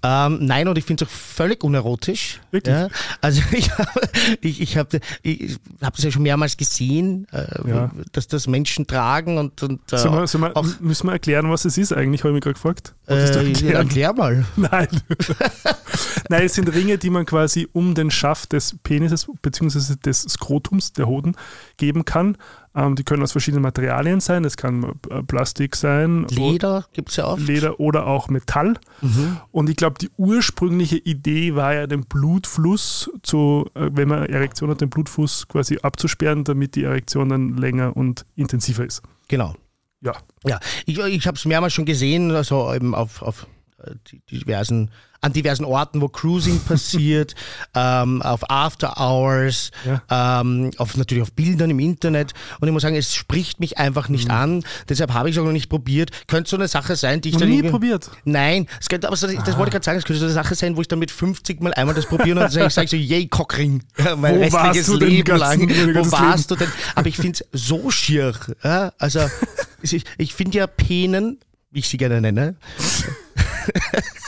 Ähm, 0.03 0.39
nein, 0.45 0.67
und 0.67 0.77
ich 0.77 0.83
finde 0.85 1.05
es 1.05 1.09
auch 1.09 1.13
völlig 1.13 1.63
unerotisch. 1.63 2.41
Wirklich? 2.51 2.75
Ja? 2.75 2.89
Also 3.21 3.41
ich 3.51 3.71
habe 3.71 4.01
ich, 4.41 4.61
ich 4.61 4.77
hab, 4.77 4.93
ich 5.23 5.57
hab 5.81 5.95
das 5.95 6.03
ja 6.03 6.11
schon 6.11 6.23
mehrmals 6.23 6.57
gesehen, 6.57 7.27
äh, 7.31 7.45
Ja. 7.69 7.91
dass 8.11 8.27
das 8.27 8.47
Menschen 8.47 8.88
tragen 8.88 9.38
und, 9.38 9.63
und 9.63 9.93
äh, 9.93 9.97
Sollen 9.97 10.15
wir, 10.15 10.27
sollen 10.27 10.43
wir, 10.43 10.57
auch, 10.57 10.65
müssen 10.81 11.07
wir 11.07 11.13
erklären, 11.13 11.49
was 11.49 11.63
es 11.63 11.77
ist 11.77 11.93
eigentlich, 11.93 12.21
habe 12.23 12.31
ich 12.31 12.35
mich 12.35 12.43
gerade 12.43 12.53
gefragt. 12.55 12.93
Äh, 13.07 13.15
erklären? 13.15 13.75
erklär 13.88 14.13
mal. 14.13 14.45
Nein. 14.57 14.88
Nein, 16.29 16.43
es 16.43 16.53
sind 16.55 16.73
Ringe, 16.73 16.97
die 16.97 17.09
man 17.09 17.25
quasi 17.25 17.67
um 17.71 17.95
den 17.95 18.11
Schaft 18.11 18.51
des 18.51 18.75
Penises 18.83 19.27
bzw. 19.41 19.95
des 19.95 20.23
Skrotums, 20.23 20.91
der 20.91 21.07
Hoden, 21.07 21.35
geben 21.77 22.03
kann. 22.03 22.38
Ähm, 22.78 22.95
die 22.95 23.03
können 23.03 23.23
aus 23.23 23.32
verschiedenen 23.32 23.63
Materialien 23.63 24.19
sein. 24.19 24.45
Es 24.45 24.55
kann 24.55 24.99
äh, 25.09 25.23
Plastik 25.23 25.75
sein. 25.75 26.28
Leder 26.30 26.86
gibt 26.93 27.09
es 27.09 27.15
ja 27.15 27.25
oft. 27.25 27.41
Leder 27.41 27.80
oder 27.80 28.05
auch 28.05 28.30
Metall. 28.30 28.75
Mhm. 29.01 29.38
Und 29.51 29.67
ich 29.67 29.75
glaube, 29.75 29.97
die 29.99 30.11
ursprüngliche 30.17 30.97
Idee 30.97 31.55
war 31.55 31.73
ja, 31.73 31.88
den 31.88 32.01
Blutfluss 32.01 33.09
zu, 33.23 33.65
äh, 33.73 33.89
wenn 33.91 34.07
man 34.07 34.28
Erektion 34.28 34.69
hat, 34.69 34.82
den 34.82 34.91
Blutfluss 34.91 35.47
quasi 35.47 35.80
abzusperren, 35.82 36.43
damit 36.43 36.75
die 36.75 36.84
Erektion 36.84 37.30
dann 37.30 37.57
länger 37.57 37.97
und 37.97 38.28
intensiver 38.36 38.86
ist. 38.86 39.01
Genau. 39.28 39.55
Ja. 40.01 40.13
Ja, 40.45 40.59
ich, 40.86 40.99
ich 40.99 41.25
habe 41.25 41.36
es 41.36 41.45
mehrmals 41.45 41.73
schon 41.73 41.86
gesehen, 41.86 42.30
also 42.30 42.71
eben 42.71 42.93
auf, 42.93 43.23
auf 43.23 43.47
äh, 43.84 43.95
diversen, 44.30 44.91
an 45.22 45.34
diversen 45.34 45.65
Orten, 45.65 46.01
wo 46.01 46.07
Cruising 46.07 46.59
passiert, 46.59 47.36
ähm, 47.76 48.22
auf 48.22 48.49
After 48.49 48.97
Hours, 48.97 49.72
ähm, 50.09 50.72
auf, 50.78 50.95
natürlich 50.97 51.24
auf 51.24 51.34
Bildern 51.34 51.70
im 51.70 51.80
Internet. 51.80 52.34
Und 52.59 52.68
ich 52.68 52.74
muss 52.74 52.82
sagen, 52.84 52.95
es 52.95 53.13
spricht 53.13 53.59
mich 53.59 53.78
einfach 53.78 54.09
nicht 54.09 54.30
an. 54.30 54.63
Deshalb 54.89 55.13
habe 55.13 55.30
ich 55.30 55.36
es 55.36 55.41
auch 55.41 55.45
noch 55.45 55.51
nicht 55.51 55.70
probiert. 55.70 56.11
Könnte 56.28 56.49
so 56.49 56.55
eine 56.57 56.68
Sache 56.68 56.95
sein, 56.95 57.22
die 57.22 57.30
ich 57.30 57.34
Noch 57.36 57.41
dann 57.41 57.49
nie 57.49 57.63
probiert. 57.63 58.09
Nein, 58.26 58.68
es 58.80 58.89
könnte, 58.89 59.07
aber 59.07 59.15
so, 59.18 59.28
das 59.28 59.57
wollte 59.57 59.70
ich 59.70 59.72
gerade 59.72 59.86
sagen, 59.86 59.97
es 59.99 60.05
könnte 60.05 60.20
so 60.20 60.26
eine 60.26 60.34
Sache 60.34 60.55
sein, 60.55 60.76
wo 60.78 60.82
ich 60.82 60.88
dann 60.88 60.99
mit 60.99 61.11
50 61.11 61.61
Mal 61.61 61.74
einmal 61.74 61.95
das 61.95 62.05
probiere 62.05 62.38
und 62.38 62.41
dann 62.53 62.70
sage 62.70 62.84
ich, 62.86 62.89
so, 62.91 62.97
yay, 62.97 63.28
Cockring, 63.28 63.84
ja, 63.97 64.15
mein 64.15 64.36
Wo 64.36 64.39
restliches 64.39 64.53
warst 64.76 64.88
du 64.88 64.97
denn 64.97 65.09
Leben 65.09 65.24
ganzen- 65.26 65.70
lang. 65.70 65.95
Wo 65.95 66.11
warst 66.11 66.51
du 66.51 66.55
denn? 66.55 66.68
Aber 66.95 67.07
ich 67.07 67.15
finde 67.18 67.39
es 67.51 67.68
so 67.68 67.89
schier. 67.91 68.34
Ja? 68.63 68.93
Also, 68.97 69.22
ich, 69.82 70.03
ich 70.18 70.34
finde 70.34 70.57
ja 70.59 70.68
Penen, 70.68 71.39
wie 71.72 71.80
ich 71.80 71.89
sie 71.89 71.97
gerne 71.97 72.22
nenne, 72.22 72.55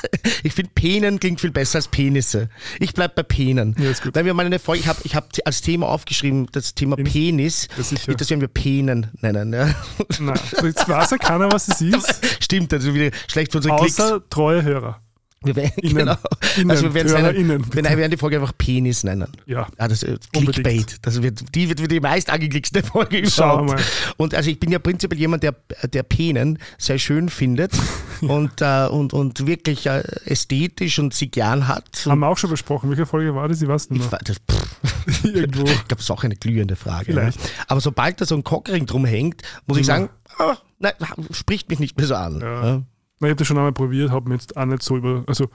ich 0.43 0.53
finde 0.53 0.71
Penen 0.75 1.19
klingt 1.19 1.41
viel 1.41 1.51
besser 1.51 1.77
als 1.77 1.87
Penisse. 1.87 2.49
Ich 2.79 2.93
bleib 2.93 3.15
bei 3.15 3.23
Penen. 3.23 3.75
Ja, 3.79 3.89
ist 3.89 4.03
gut. 4.03 4.15
Wir 4.15 4.33
mal 4.33 4.45
eine 4.45 4.59
Folge, 4.59 4.81
ich 4.81 4.87
habe 4.87 4.99
ich 5.03 5.15
hab 5.15 5.29
als 5.45 5.61
Thema 5.61 5.87
aufgeschrieben, 5.89 6.47
das 6.51 6.75
Thema 6.75 6.95
Penis, 6.95 7.67
Ja, 7.77 7.83
sicher. 7.83 8.13
das 8.13 8.29
werden 8.29 8.41
wir 8.41 8.47
Penen 8.47 9.07
nennen. 9.21 9.53
Ja. 9.53 9.73
Nein, 10.19 10.39
jetzt 10.63 10.87
weiß 10.87 11.11
ja 11.11 11.17
keiner, 11.17 11.51
was 11.51 11.67
es 11.67 11.81
ist, 11.81 12.21
Stimmt, 12.43 12.73
also 12.73 12.93
wieder 12.93 13.11
schlecht 13.27 13.51
für 13.51 13.59
unsere 13.59 13.75
Klicks. 13.77 13.99
außer 13.99 14.29
treue 14.29 14.63
Hörer. 14.63 15.01
Wir 15.41 15.55
werden, 15.55 15.71
Innen. 15.77 15.95
genau. 15.97 16.15
Innen. 16.57 16.71
Also 16.71 16.83
wir 16.83 16.93
werden, 16.95 17.07
es 17.07 17.33
nennen, 17.33 17.61
bitte. 17.61 17.89
wir 17.89 17.97
werden 17.97 18.11
die 18.11 18.17
Folge 18.17 18.37
einfach 18.41 18.51
Penis 18.57 19.05
nennen. 19.05 19.27
Ja. 19.45 19.67
Ja, 19.79 19.87
das 19.87 20.03
ist 20.03 20.27
Unbedingt. 20.35 20.65
Clickbait. 20.65 20.97
Das 21.01 21.21
wird, 21.21 21.55
die 21.55 21.69
wird 21.69 21.89
die 21.89 21.99
meist 22.01 22.29
angeklickste 22.29 22.83
Folge 22.83 23.19
überhaupt. 23.19 23.67
mal. 23.69 23.79
Und 24.17 24.35
also 24.35 24.49
ich 24.49 24.59
bin 24.59 24.69
ja 24.71 24.79
prinzipiell 24.79 25.17
jemand, 25.19 25.43
der, 25.43 25.55
der 25.93 26.03
Penen 26.03 26.59
sehr 26.77 26.97
schön 26.99 27.29
findet 27.29 27.71
und, 28.21 28.59
äh, 28.61 28.87
und, 28.87 29.13
und 29.13 29.47
wirklich 29.47 29.85
äh, 29.85 30.03
ästhetisch 30.25 30.99
und 30.99 31.13
sie 31.13 31.31
gern 31.31 31.69
hat. 31.69 32.03
Haben 32.05 32.19
wir 32.19 32.27
auch 32.27 32.37
schon 32.37 32.49
besprochen. 32.49 32.89
Welche 32.89 33.05
Folge 33.05 33.33
war 33.33 33.47
das? 33.47 33.61
Ich 33.61 33.67
weiß 33.69 33.91
nicht 33.91 34.03
ich, 34.03 34.11
mehr. 34.11 34.19
wa- 34.19 34.23
das, 34.23 34.37
pff, 34.39 35.23
Irgendwo. 35.23 35.63
ich 35.63 35.71
glaube, 35.71 35.85
das 35.89 36.01
ist 36.01 36.11
auch 36.11 36.23
eine 36.25 36.35
glühende 36.35 36.75
Frage. 36.75 37.05
Vielleicht. 37.13 37.39
Ja. 37.41 37.49
Aber 37.69 37.79
sobald 37.79 38.19
da 38.19 38.25
so 38.25 38.35
ein 38.35 38.43
Cockring 38.43 38.85
drum 38.85 39.05
hängt, 39.05 39.41
muss 39.67 39.77
ich 39.77 39.87
Ja. 39.87 39.95
sagen, 39.95 40.09
ah, 40.37 40.57
nein, 40.79 40.93
spricht 41.31 41.69
mich 41.69 41.79
nicht 41.79 41.97
mehr 41.97 42.07
so 42.07 42.15
an. 42.15 42.41
Ja. 42.41 42.81
Ich 43.19 43.25
habe 43.25 43.35
das 43.35 43.47
schon 43.47 43.57
einmal 43.57 43.73
probiert, 43.73 44.11
habe 44.11 44.29
mir 44.29 44.35
jetzt 44.35 44.55
auch 44.55 44.65
nicht 44.65 44.81
so 44.83 44.97
über, 44.97 45.23
also 45.27 45.49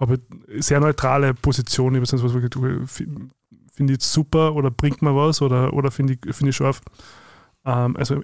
habe 0.00 0.18
sehr 0.58 0.80
neutrale 0.80 1.34
Position, 1.34 2.00
weiß 2.00 2.12
nicht, 2.12 2.24
was 2.24 2.32
finde 2.32 3.92
ich 3.92 3.98
jetzt 3.98 4.12
super 4.12 4.54
oder 4.54 4.70
bringt 4.70 5.02
mir 5.02 5.14
was 5.14 5.42
oder, 5.42 5.72
oder 5.74 5.90
finde 5.90 6.14
ich, 6.14 6.34
finde 6.34 6.50
ich 6.50 6.56
scharf. 6.56 6.80
Ähm, 7.64 7.96
also 7.96 8.22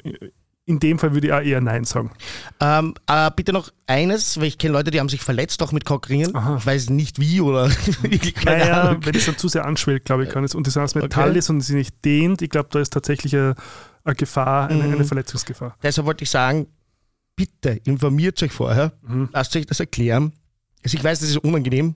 in 0.64 0.78
dem 0.78 0.98
Fall 0.98 1.12
würde 1.12 1.26
ich 1.26 1.32
auch 1.32 1.40
eher 1.40 1.60
Nein 1.60 1.84
sagen. 1.84 2.12
Ähm, 2.60 2.94
äh, 3.08 3.30
bitte 3.34 3.52
noch 3.52 3.70
eines, 3.86 4.38
weil 4.38 4.44
ich 4.46 4.58
kenne 4.58 4.72
Leute, 4.74 4.90
die 4.92 5.00
haben 5.00 5.08
sich 5.08 5.20
verletzt 5.20 5.60
auch 5.62 5.72
mit 5.72 5.84
Cockringen. 5.84 6.34
Aha. 6.36 6.56
Ich 6.58 6.64
weiß 6.66 6.90
nicht 6.90 7.18
wie 7.18 7.40
oder 7.40 7.68
keine 8.44 8.58
Naja, 8.58 8.82
Ahnung. 8.82 9.04
wenn 9.04 9.14
es 9.14 9.26
dann 9.26 9.36
zu 9.36 9.48
sehr 9.48 9.66
anschwellt, 9.66 10.04
glaube 10.04 10.24
ich, 10.24 10.30
kann 10.30 10.44
es. 10.44 10.54
Und 10.54 10.66
das 10.66 10.76
aus 10.76 10.94
Metall 10.94 11.30
Okay. 11.30 11.38
ist 11.38 11.50
und 11.50 11.60
sie 11.62 11.74
nicht 11.74 12.04
dehnt, 12.04 12.42
ich 12.42 12.50
glaube, 12.50 12.68
da 12.70 12.78
ist 12.78 12.92
tatsächlich 12.92 13.34
eine, 13.34 13.54
eine 14.04 14.14
Gefahr, 14.14 14.68
eine, 14.68 14.84
Mhm. 14.84 14.92
eine 14.94 15.04
Verletzungsgefahr. 15.04 15.76
Deshalb 15.82 16.06
wollte 16.06 16.22
ich 16.24 16.30
sagen, 16.30 16.68
bitte 17.36 17.70
informiert 17.84 18.42
euch 18.42 18.52
vorher, 18.52 18.92
Mhm. 19.02 19.28
lasst 19.32 19.54
euch 19.56 19.66
das 19.66 19.80
erklären. 19.80 20.32
Also 20.84 20.96
ich 20.96 21.04
weiß, 21.04 21.20
das 21.20 21.30
ist 21.30 21.38
unangenehm, 21.38 21.94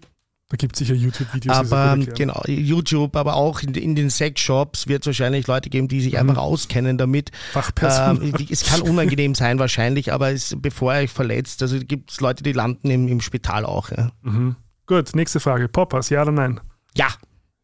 Da 0.48 0.56
gibt 0.56 0.76
es 0.76 0.78
sicher 0.78 0.94
YouTube-Videos, 0.94 1.56
aber 1.56 1.96
genau, 1.98 2.40
YouTube, 2.46 3.16
aber 3.16 3.34
auch 3.34 3.62
in, 3.62 3.74
in 3.74 3.96
den 3.96 4.10
Sexshops 4.10 4.86
wird 4.86 5.02
es 5.02 5.06
wahrscheinlich 5.08 5.48
Leute 5.48 5.70
geben, 5.70 5.88
die 5.88 6.00
sich 6.00 6.18
einfach 6.18 6.36
auskennen 6.36 6.96
damit. 6.98 7.32
Fachperson. 7.52 8.22
Ähm, 8.22 8.46
es 8.48 8.64
kann 8.64 8.80
unangenehm 8.80 9.34
sein 9.34 9.58
wahrscheinlich, 9.58 10.12
aber 10.12 10.30
es, 10.30 10.54
bevor 10.56 10.94
ihr 10.94 11.00
euch 11.00 11.10
verletzt, 11.10 11.62
also 11.62 11.80
gibt 11.80 12.12
es 12.12 12.20
Leute, 12.20 12.44
die 12.44 12.52
landen 12.52 12.90
im, 12.90 13.08
im 13.08 13.20
Spital 13.20 13.64
auch. 13.66 13.90
Ja, 13.90 14.12
Mhm. 14.22 14.54
Gut, 14.86 15.16
nächste 15.16 15.40
Frage. 15.40 15.66
Poppers, 15.68 16.10
ja 16.10 16.22
oder 16.22 16.30
nein? 16.30 16.60
ja, 16.94 17.08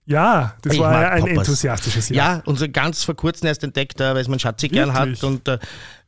Ja, 0.05 0.57
das 0.63 0.75
Ich 0.75 0.81
war 0.81 1.13
ein 1.13 1.21
Poppers. 1.21 1.39
enthusiastisches 1.39 2.09
Ja. 2.09 2.17
Ja, 2.17 2.43
und 2.47 2.59
so 2.59 2.67
ganz 2.69 3.05
vor 3.05 3.15
kurzem 3.15 3.47
erst 3.47 3.63
entdeckt, 3.63 4.01
äh, 4.01 4.13
weil 4.13 4.23
es 4.23 4.27
mein 4.27 4.41
Schatzi 4.41 4.67
gern 4.69 4.93
hat 4.93 5.23
und 5.23 5.47
äh, 5.47 5.61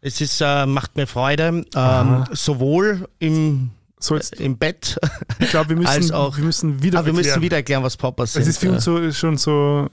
es 0.05 0.21
ist, 0.21 0.41
äh, 0.41 0.67
macht 0.67 0.97
mir 0.97 1.07
Freude, 1.07 1.65
ähm, 1.75 2.25
sowohl 2.33 3.09
im, 3.19 3.71
So, 3.99 4.15
jetzt, 4.17 4.35
im 4.39 4.59
Bett, 4.59 4.99
ich 5.39 5.49
glaube, 5.51 5.71
wir 5.71 5.77
müssen, 5.77 5.89
als 5.89 6.11
auch- 6.13 6.37
wir 6.37 6.45
müssen 6.45 6.83
wieder 6.83 6.99
aber 6.99 7.07
wir 7.07 7.13
müssen 7.15 7.29
erklären. 7.29 7.43
wieder 7.43 7.57
erklären, 7.57 7.83
was 7.83 7.97
Poppers 7.97 8.35
sind. 8.35 8.43
Es 8.43 8.49
ist 8.49 8.59
für 8.59 8.71
uns 8.71 8.85
so, 8.85 8.99
ist 8.99 9.19
schon 9.19 9.39
so, 9.39 9.89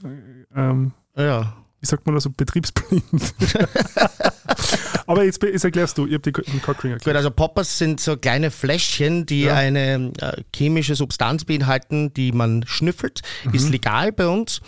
ähm, 0.56 0.92
ja. 1.18 1.54
wie 1.80 1.86
sagt 1.86 2.06
man 2.06 2.16
da 2.16 2.22
so, 2.22 2.30
betriebsblind. 2.30 3.04
Aber 5.08 5.24
jetzt, 5.24 5.42
jetzt 5.44 5.64
erklärst 5.66 5.98
du, 5.98 6.06
ihr 6.06 6.16
habt 6.16 6.26
die- 6.26 6.32
den 6.32 6.62
Cockring 6.62 6.92
Gut, 6.94 7.00
erklärt. 7.00 7.18
also 7.18 7.32
Poppers 7.32 7.78
sind 7.78 8.00
so 8.00 8.16
kleine 8.16 8.52
Fläschchen, 8.52 9.26
die 9.26 9.42
Ja. 9.44 9.56
eine 9.56 10.12
äh, 10.20 10.42
chemische 10.56 10.96
Substanz 10.96 11.44
beinhalten, 11.44 12.14
die 12.14 12.32
man 12.32 12.64
schnüffelt. 12.68 13.22
Ist 13.52 13.66
Mhm. 13.66 13.72
legal 13.72 14.12
bei 14.12 14.28
uns. 14.28 14.62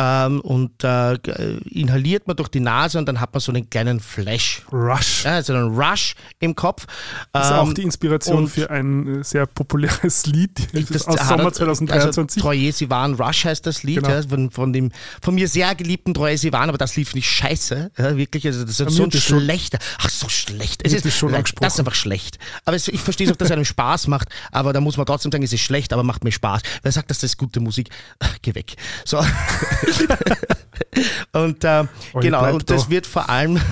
Ähm, 0.00 0.40
und 0.42 0.84
äh, 0.84 1.18
g- 1.20 1.58
inhaliert 1.70 2.28
man 2.28 2.36
durch 2.36 2.48
die 2.50 2.60
Nase 2.60 2.98
und 3.00 3.06
dann 3.06 3.20
hat 3.20 3.32
man 3.34 3.40
so 3.40 3.50
einen 3.50 3.68
kleinen 3.68 3.98
Flash. 3.98 4.62
Rush. 4.70 5.24
Ja, 5.24 5.32
also 5.32 5.54
einen 5.54 5.74
Rush 5.76 6.14
im 6.38 6.54
Kopf. 6.54 6.86
Das 7.32 7.46
ist 7.46 7.52
Ähm, 7.52 7.58
auch 7.58 7.72
die 7.74 7.82
Inspiration 7.82 8.46
für 8.46 8.70
ein 8.70 9.22
äh, 9.22 9.24
sehr 9.24 9.46
populäres 9.46 10.26
Lied 10.26 10.68
Das 10.94 11.08
aus 11.08 11.26
Sommer 11.28 11.44
er- 11.46 11.52
2023. 11.52 12.42
Also, 12.44 12.48
Troye 12.48 12.70
Sivan, 12.70 13.14
Rush 13.14 13.44
heißt 13.46 13.66
das 13.66 13.82
Lied, 13.82 13.96
Genau. 13.96 14.08
ja, 14.10 14.22
von, 14.22 14.52
von 14.52 14.72
dem 14.72 14.92
von 15.20 15.34
mir 15.34 15.48
sehr 15.48 15.74
geliebten 15.74 16.14
Troye 16.14 16.36
Sivan, 16.36 16.68
aber 16.68 16.78
das 16.78 16.94
Lied 16.94 17.08
finde 17.08 17.18
ich 17.18 17.28
scheiße. 17.30 17.90
Ja, 17.98 18.16
wirklich, 18.16 18.46
also 18.46 18.64
das 18.64 18.78
ist 18.78 18.90
so 18.90 19.02
ein 19.02 19.10
schlechter. 19.10 19.78
Ach, 19.98 20.08
so 20.10 20.28
schlecht. 20.28 20.82
Es 20.84 20.92
ist, 20.92 21.12
schon 21.16 21.32
das 21.32 21.72
ist 21.74 21.78
einfach 21.80 21.96
schlecht. 21.96 22.38
Aber 22.64 22.76
es, 22.76 22.86
ich 22.86 23.00
verstehe 23.00 23.26
es 23.26 23.32
auch, 23.32 23.36
dass 23.36 23.46
es 23.48 23.52
einem 23.52 23.64
Spaß 23.64 24.06
macht, 24.06 24.28
aber 24.52 24.72
da 24.72 24.80
muss 24.80 24.96
man 24.96 25.06
trotzdem 25.06 25.32
sagen, 25.32 25.42
es 25.42 25.52
ist 25.52 25.62
schlecht, 25.62 25.92
aber 25.92 26.04
macht 26.04 26.22
mir 26.22 26.30
Spaß. 26.30 26.62
Wer 26.82 26.92
sagt, 26.92 27.10
dass 27.10 27.18
das 27.18 27.30
ist 27.32 27.36
gute 27.36 27.58
Musik? 27.58 27.90
Ach, 28.20 28.36
Geh 28.42 28.54
weg. 28.54 28.76
So. 29.04 29.18
und 31.32 31.64
äh, 31.64 31.84
Oh, 32.12 32.20
genau, 32.20 32.52
und 32.54 32.68
das 32.70 32.84
da. 32.84 32.90
wird 32.90 33.06
vor 33.06 33.28
allem 33.30 33.60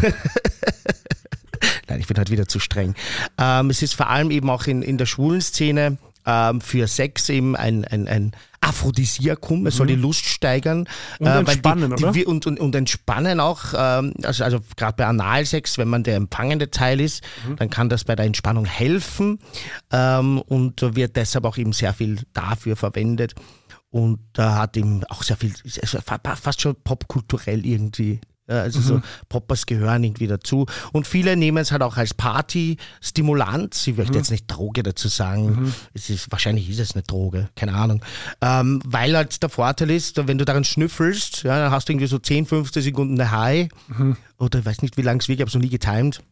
Nein, 1.88 2.00
ich 2.00 2.06
bin 2.06 2.18
heute 2.18 2.32
wieder 2.32 2.46
zu 2.48 2.58
streng. 2.58 2.94
Ähm, 3.38 3.70
es 3.70 3.80
ist 3.82 3.94
vor 3.94 4.08
allem 4.10 4.30
eben 4.30 4.50
auch 4.50 4.66
in, 4.66 4.82
in 4.82 4.98
der 4.98 5.06
schwulen 5.06 5.40
Szene 5.40 5.98
ähm, 6.26 6.60
für 6.60 6.88
Sex 6.88 7.28
eben 7.28 7.54
ein, 7.56 7.84
ein, 7.84 8.08
ein 8.08 8.32
Aphrodisiakum. 8.60 9.64
Es 9.66 9.76
soll 9.76 9.86
die 9.86 9.94
Lust 9.94 10.24
steigern. 10.26 10.88
Und 11.20 11.26
äh, 11.28 11.38
entspannen, 11.38 11.94
die, 11.96 12.02
oder? 12.02 12.12
Die, 12.12 12.24
und, 12.24 12.46
und, 12.46 12.58
und 12.58 12.74
entspannen 12.74 13.38
auch. 13.38 13.72
Ähm, 13.76 14.12
also 14.24 14.42
also 14.42 14.58
gerade 14.76 14.96
bei 14.96 15.06
Analsex, 15.06 15.78
wenn 15.78 15.86
man 15.88 16.02
der 16.02 16.16
empfangende 16.16 16.70
Teil 16.70 17.00
ist, 17.00 17.22
Mhm. 17.46 17.56
dann 17.56 17.70
kann 17.70 17.88
das 17.88 18.02
bei 18.04 18.16
der 18.16 18.26
Entspannung 18.26 18.64
helfen 18.64 19.38
ähm, 19.92 20.40
und 20.40 20.82
wird 20.96 21.14
deshalb 21.16 21.44
auch 21.44 21.56
eben 21.56 21.72
sehr 21.72 21.94
viel 21.94 22.18
dafür 22.32 22.74
verwendet. 22.76 23.34
Und 23.90 24.18
da 24.32 24.56
hat 24.56 24.76
eben 24.76 25.04
auch 25.04 25.22
sehr 25.22 25.36
viel, 25.36 25.52
also 25.80 26.00
fa- 26.00 26.20
fast 26.36 26.60
schon 26.60 26.76
popkulturell 26.84 27.64
irgendwie. 27.64 28.20
Ja, 28.48 28.60
also 28.62 28.80
so 28.80 29.00
Poppers 29.28 29.66
gehören 29.66 30.04
irgendwie 30.04 30.28
dazu. 30.28 30.66
Und 30.92 31.04
viele 31.08 31.36
nehmen 31.36 31.58
es 31.58 31.72
halt 31.72 31.82
auch 31.82 31.96
als 31.96 32.14
Party-Stimulanz. 32.14 33.86
Ich 33.88 33.96
möchte 33.96 34.16
jetzt 34.18 34.30
nicht 34.30 34.46
Droge 34.46 34.82
dazu 34.84 35.08
sagen. 35.08 35.74
Es 35.94 36.10
ist, 36.10 36.30
wahrscheinlich 36.30 36.68
ist 36.70 36.78
es 36.78 36.92
eine 36.94 37.02
Droge, 37.02 37.48
keine 37.56 37.74
Ahnung. 37.74 38.02
Ähm, 38.40 38.80
weil 38.84 39.16
halt 39.16 39.42
der 39.42 39.48
Vorteil 39.50 39.90
ist, 39.90 40.26
wenn 40.28 40.38
du 40.38 40.44
daran 40.44 40.64
schnüffelst, 40.64 41.42
ja, 41.42 41.58
dann 41.58 41.70
hast 41.72 41.88
du 41.88 41.92
irgendwie 41.92 42.06
so 42.06 42.18
10, 42.18 42.46
15 42.46 42.82
Sekunden 42.82 43.20
eine 43.20 43.30
High. 43.32 43.68
Oder 44.38 44.60
ich 44.60 44.64
weiß 44.64 44.82
nicht, 44.82 44.96
wie 44.96 45.02
lange 45.02 45.18
es 45.20 45.28
wirklich, 45.28 45.38
ich 45.38 45.42
habe 45.42 45.48
es 45.48 45.54
noch 45.54 45.62
nie 45.62 45.68
getimed. 45.70 46.22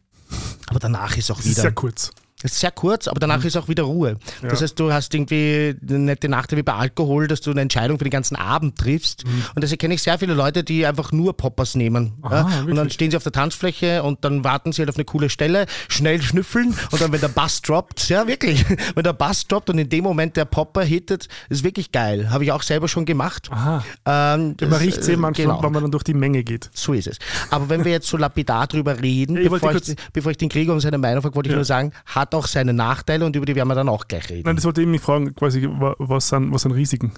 Aber 0.67 0.79
danach 0.79 1.17
ist 1.17 1.29
auch 1.31 1.43
wieder. 1.43 1.61
sehr 1.63 1.71
kurz. 1.73 2.11
Ist 2.43 2.59
sehr 2.59 2.69
kurz, 2.71 3.07
aber 3.07 3.19
danach 3.19 3.43
ist 3.45 3.55
auch 3.55 3.69
wieder 3.69 3.83
Ruhe. 3.83 4.17
Das 4.41 4.61
heißt, 4.61 4.77
du 4.77 4.91
hast 4.91 5.13
irgendwie 5.15 5.73
eine 5.87 5.99
nette 5.99 6.27
Nacht 6.27 6.55
wie 6.55 6.61
bei 6.63 6.73
Alkohol, 6.73 7.27
dass 7.27 7.39
du 7.39 7.49
eine 7.49 7.61
Entscheidung 7.61 7.97
für 7.97 8.03
den 8.03 8.11
ganzen 8.11 8.35
Abend 8.35 8.77
triffst. 8.77 9.23
Und 9.23 9.63
deswegen 9.63 9.79
kenne 9.79 9.93
ich 9.93 10.03
sehr 10.03 10.19
viele 10.19 10.33
Leute, 10.33 10.63
die 10.65 10.85
einfach 10.85 11.13
nur 11.13 11.35
Poppers 11.37 11.75
nehmen. 11.75 12.13
ja? 12.29 12.41
Und 12.67 12.75
dann 12.75 12.89
stehen 12.89 13.09
sie 13.09 13.15
auf 13.17 13.23
der 13.23 13.31
Tanzfläche 13.31 14.03
und 14.03 14.25
dann 14.25 14.43
warten 14.43 14.73
sie 14.73 14.81
halt 14.81 14.89
auf 14.89 14.95
eine 14.97 15.05
coole 15.05 15.29
Stelle, 15.29 15.65
schnell 15.87 16.21
schnüffeln 16.21 16.75
und 16.91 17.01
dann, 17.01 17.11
wenn 17.13 17.21
der 17.21 17.29
Bass 17.29 17.61
droppt, 17.61 18.09
ja 18.09 18.27
wirklich, 18.27 18.65
wenn 18.95 19.03
der 19.05 19.13
Bass 19.13 19.47
droppt 19.47 19.69
und 19.69 19.77
in 19.79 19.87
dem 19.89 20.03
Moment 20.03 20.35
der 20.35 20.45
Popper 20.45 20.83
hittet, 20.83 21.29
ist 21.49 21.63
wirklich 21.63 21.93
geil. 21.93 22.29
Habe 22.31 22.43
ich 22.43 22.51
auch 22.51 22.63
selber 22.63 22.89
schon 22.89 23.05
gemacht. 23.05 23.47
Aha. 23.49 23.83
Ähm, 24.05 24.55
Man 24.59 24.69
das, 24.71 24.81
riecht 24.81 24.97
es 24.97 25.07
manchmal, 25.17 25.33
genau. 25.47 25.63
wenn 25.63 25.71
man 25.71 25.83
dann 25.83 25.91
durch 25.91 26.03
die 26.03 26.13
Menge 26.13 26.43
geht. 26.43 26.69
So 26.73 26.91
ist 26.93 27.07
es. 27.07 27.17
Aber 27.49 27.69
wenn 27.69 27.85
wir 27.85 27.93
jetzt 27.93 28.07
so 28.07 28.17
lapidar 28.17 28.67
drüber 28.67 29.01
reden, 29.01 29.37
Ja, 29.37 29.41
ich 29.43 29.49
bevor, 29.49 29.73
ich, 29.73 29.95
bevor 30.11 30.31
ich 30.31 30.37
den 30.37 30.49
Gregor 30.49 30.73
um 30.75 30.81
seine 30.81 30.97
Meinung 30.97 31.21
frage, 31.21 31.33
wollte 31.35 31.47
ich 31.47 31.53
Ja. 31.53 31.57
nur 31.57 31.65
sagen, 31.65 31.93
hat 32.05 32.24
auch 32.33 32.47
seine 32.47 32.73
Nachteile 32.73 33.25
und 33.25 33.35
über 33.35 33.45
die 33.45 33.55
werden 33.55 33.67
wir 33.67 33.75
dann 33.75 33.89
auch 33.89 34.07
gleich 34.07 34.29
reden. 34.29 34.43
Nein, 34.45 34.55
das 34.55 34.65
wollte 34.65 34.81
ich 34.81 34.87
mich 34.87 35.01
fragen, 35.01 35.35
quasi, 35.35 35.67
wa- 35.69 35.95
was 35.99 36.29
sind, 36.29 36.51
was 36.53 36.63
sind 36.63 36.71
Risiken? 36.71 37.11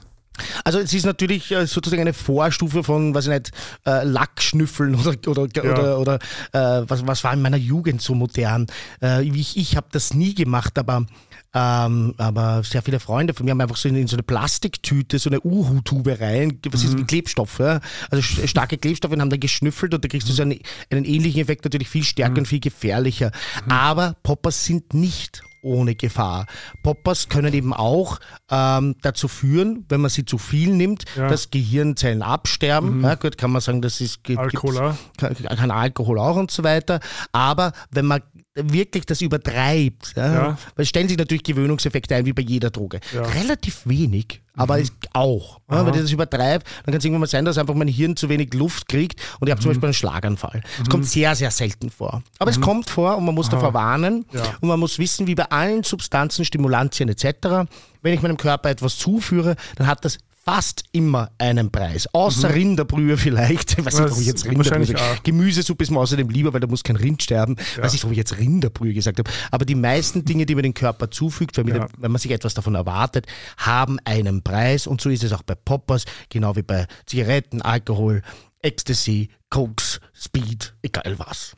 Also 0.63 0.79
es 0.79 0.93
ist 0.93 1.05
natürlich 1.05 1.51
äh, 1.51 1.65
sozusagen 1.67 2.01
eine 2.01 2.13
Vorstufe 2.13 2.83
von, 2.83 3.13
was 3.13 3.25
ich 3.27 3.33
nicht, 3.33 3.51
äh, 3.85 4.03
Lackschnüffeln 4.03 4.95
oder, 4.99 5.15
oder, 5.27 5.47
Ja. 5.55 5.71
oder, 5.71 5.99
oder 5.99 6.15
äh, 6.53 6.83
was, 6.89 7.05
was 7.07 7.23
war 7.23 7.33
in 7.33 7.41
meiner 7.41 7.57
Jugend 7.57 8.01
so 8.01 8.13
modern. 8.15 8.67
Äh, 9.01 9.23
ich 9.23 9.57
ich 9.57 9.75
habe 9.75 9.87
das 9.91 10.13
nie 10.13 10.33
gemacht, 10.35 10.77
aber, 10.77 11.05
ähm, 11.53 12.13
aber 12.17 12.63
sehr 12.63 12.81
viele 12.81 12.99
Freunde 12.99 13.33
von 13.33 13.45
mir 13.45 13.51
haben 13.51 13.61
einfach 13.61 13.77
so 13.77 13.89
in, 13.89 13.95
in 13.95 14.07
so 14.07 14.15
eine 14.15 14.23
Plastiktüte, 14.23 15.19
so 15.19 15.29
eine 15.29 15.41
Uhu-Tube 15.41 16.19
rein, 16.19 16.59
was 16.71 16.83
ist 16.83 16.97
mit 16.97 17.07
Klebstoff, 17.07 17.59
ja? 17.59 17.79
also 18.11 18.21
sch- 18.23 18.47
starke 18.47 18.77
Klebstoffe 18.77 19.11
und 19.13 19.21
haben 19.21 19.29
dann 19.29 19.39
geschnüffelt 19.39 19.93
und 19.93 20.03
da 20.03 20.07
kriegst 20.07 20.27
du 20.29 20.33
so 20.33 20.41
einen, 20.43 20.59
einen 20.89 21.05
ähnlichen 21.05 21.41
Effekt, 21.41 21.63
natürlich 21.65 21.89
viel 21.89 22.03
stärker 22.03 22.39
und 22.39 22.47
viel 22.47 22.59
gefährlicher. 22.59 23.31
Aber 23.69 24.15
Poppers 24.23 24.65
sind 24.65 24.93
nicht 24.93 25.41
ohne 25.67 25.95
Gefahr. 25.95 26.45
Poppers 26.83 27.29
können 27.29 27.53
eben 27.53 27.73
auch 27.73 28.19
ähm, 28.49 28.95
dazu 29.01 29.27
führen, 29.27 29.85
wenn 29.89 30.01
man 30.01 30.09
sie 30.09 30.25
zu 30.25 30.37
viel 30.37 30.73
nimmt, 30.73 31.05
Ja. 31.15 31.27
dass 31.27 31.51
Gehirnzellen 31.51 32.21
absterben. 32.21 33.03
Ja, 33.03 33.15
gut, 33.15 33.37
kann 33.37 33.51
man 33.51 33.61
sagen, 33.61 33.81
das 33.81 34.01
ist 34.01 34.23
kann 34.23 35.71
Alkohol 35.71 36.19
auch 36.19 36.35
und 36.37 36.51
so 36.51 36.63
weiter. 36.63 36.99
Aber 37.31 37.73
wenn 37.91 38.05
man 38.05 38.21
wirklich 38.63 39.05
das 39.05 39.21
übertreibt, 39.21 40.13
ja, 40.15 40.33
Ja. 40.33 40.57
weil 40.75 40.83
es 40.83 40.89
stellen 40.89 41.07
sich 41.07 41.17
natürlich 41.17 41.43
Gewöhnungseffekte 41.43 42.15
ein, 42.15 42.25
wie 42.25 42.33
bei 42.33 42.41
jeder 42.41 42.69
Droge. 42.69 42.99
Ja. 43.13 43.21
Mhm. 43.21 43.25
Relativ 43.27 43.81
wenig, 43.85 44.41
aber 44.55 44.79
es 44.79 44.91
auch. 45.13 45.59
Ja, 45.69 45.85
wenn 45.85 45.93
ich 45.93 46.01
das 46.01 46.11
übertreibe, 46.11 46.63
dann 46.85 46.91
kann 46.91 46.95
es 46.95 47.05
irgendwann 47.05 47.21
mal 47.21 47.27
sein, 47.27 47.45
dass 47.45 47.57
einfach 47.57 47.73
mein 47.75 47.87
Hirn 47.87 48.15
zu 48.15 48.29
wenig 48.29 48.53
Luft 48.53 48.87
kriegt 48.87 49.19
und 49.39 49.47
ich 49.47 49.51
habe 49.51 49.59
Mhm. 49.59 49.63
zum 49.63 49.71
Beispiel 49.71 49.85
einen 49.87 49.93
Schlaganfall. 49.93 50.63
Es 50.81 50.89
kommt 50.89 51.05
sehr, 51.05 51.35
sehr 51.35 51.51
selten 51.51 51.89
vor. 51.91 52.23
Aber 52.39 52.49
es 52.51 52.59
kommt 52.59 52.89
vor 52.89 53.17
und 53.17 53.25
man 53.25 53.35
muss 53.35 53.49
davor 53.49 53.73
warnen 53.73 54.25
Mhm. 54.31 54.39
Und 54.61 54.69
man 54.69 54.79
muss 54.79 54.97
wissen, 54.99 55.27
wie 55.27 55.35
bei 55.35 55.45
allen 55.51 55.83
Substanzen, 55.83 56.43
Stimulantien 56.45 57.09
etc., 57.09 57.67
wenn 58.01 58.13
ich 58.13 58.21
meinem 58.21 58.37
Körper 58.37 58.69
etwas 58.69 58.97
zuführe, 58.97 59.55
dann 59.75 59.87
hat 59.87 60.03
das 60.05 60.17
fast 60.47 60.85
immer 60.93 61.31
einen 61.37 61.71
Preis. 61.71 62.07
Außer 62.13 62.53
Rinderbrühe 62.53 63.17
vielleicht. 63.17 63.77
Ich 63.79 63.85
weiß 63.85 63.99
nicht, 63.99 64.09
warum 64.09 64.21
ich 64.21 64.27
jetzt 64.27 64.45
Mhm. 64.45 64.61
Rinderbrühe. 64.61 64.95
Gemüsesuppe 65.23 65.83
ist 65.83 65.91
mir 65.91 65.99
außerdem 65.99 66.29
lieber, 66.29 66.53
weil 66.53 66.61
da 66.61 66.67
muss 66.67 66.83
kein 66.83 66.95
Rind 66.95 67.21
sterben. 67.21 67.57
Weiß 67.79 67.91
nicht, 67.91 68.03
warum 68.03 68.13
ich 68.13 68.17
jetzt 68.17 68.37
Rinderbrühe 68.37 68.93
gesagt 68.93 69.19
habe. 69.19 69.29
Aber 69.51 69.65
die 69.65 69.75
meisten 69.75 70.23
Dinge, 70.23 70.45
die 70.45 70.55
man 70.55 70.63
dem 70.63 70.73
Körper 70.73 71.11
zufügt, 71.11 71.57
wenn, 71.57 71.67
man 71.67 71.75
Ja. 71.75 71.85
dem- 71.87 72.01
wenn 72.01 72.11
man 72.11 72.21
sich 72.21 72.31
etwas 72.31 72.53
davon 72.53 72.75
erwartet, 72.75 73.25
haben 73.57 73.99
einen 74.05 74.41
Preis. 74.41 74.87
Und 74.87 75.01
so 75.01 75.09
ist 75.09 75.23
es 75.23 75.33
auch 75.33 75.43
bei 75.43 75.55
Poppers, 75.55 76.05
genau 76.29 76.55
wie 76.55 76.61
bei 76.63 76.87
Zigaretten, 77.05 77.61
Alkohol, 77.61 78.21
Ecstasy, 78.61 79.29
Cokes, 79.49 79.99
Speed, 80.13 80.73
egal 80.81 81.15
was. 81.17 81.57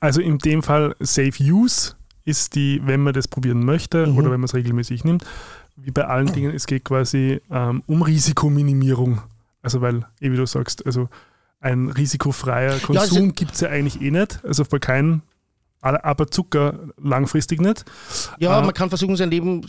Also 0.00 0.20
in 0.20 0.38
dem 0.38 0.62
Fall 0.62 0.94
Safe 1.00 1.42
Use 1.42 1.94
ist 2.24 2.54
die, 2.54 2.80
wenn 2.84 3.00
man 3.02 3.14
das 3.14 3.28
probieren 3.28 3.64
möchte 3.64 4.06
Mhm. 4.06 4.18
oder 4.18 4.26
wenn 4.30 4.40
man 4.40 4.44
es 4.46 4.54
regelmäßig 4.54 5.04
nimmt, 5.04 5.24
wie 5.76 5.90
bei 5.90 6.06
allen 6.06 6.32
Dingen, 6.32 6.54
es 6.54 6.66
geht 6.66 6.84
quasi 6.84 7.40
ähm, 7.50 7.82
um 7.86 8.02
Risikominimierung. 8.02 9.20
Also 9.62 9.80
weil, 9.80 10.06
eh 10.20 10.30
wie 10.32 10.36
du 10.36 10.46
sagst, 10.46 10.84
also 10.86 11.08
ein 11.60 11.88
risikofreier 11.88 12.78
Konsum 12.78 12.98
also- 13.24 13.32
gibt 13.32 13.52
es 13.54 13.60
ja 13.60 13.68
eigentlich 13.68 14.00
eh 14.00 14.10
nicht. 14.10 14.44
Also 14.44 14.64
bei 14.64 14.78
keinem, 14.78 15.22
aber 15.80 16.28
Zucker 16.28 16.80
langfristig 17.00 17.60
nicht. 17.60 17.84
Ja, 18.38 18.58
Ah. 18.58 18.62
man 18.62 18.74
kann 18.74 18.88
versuchen, 18.88 19.16
sein 19.16 19.30
Leben 19.30 19.64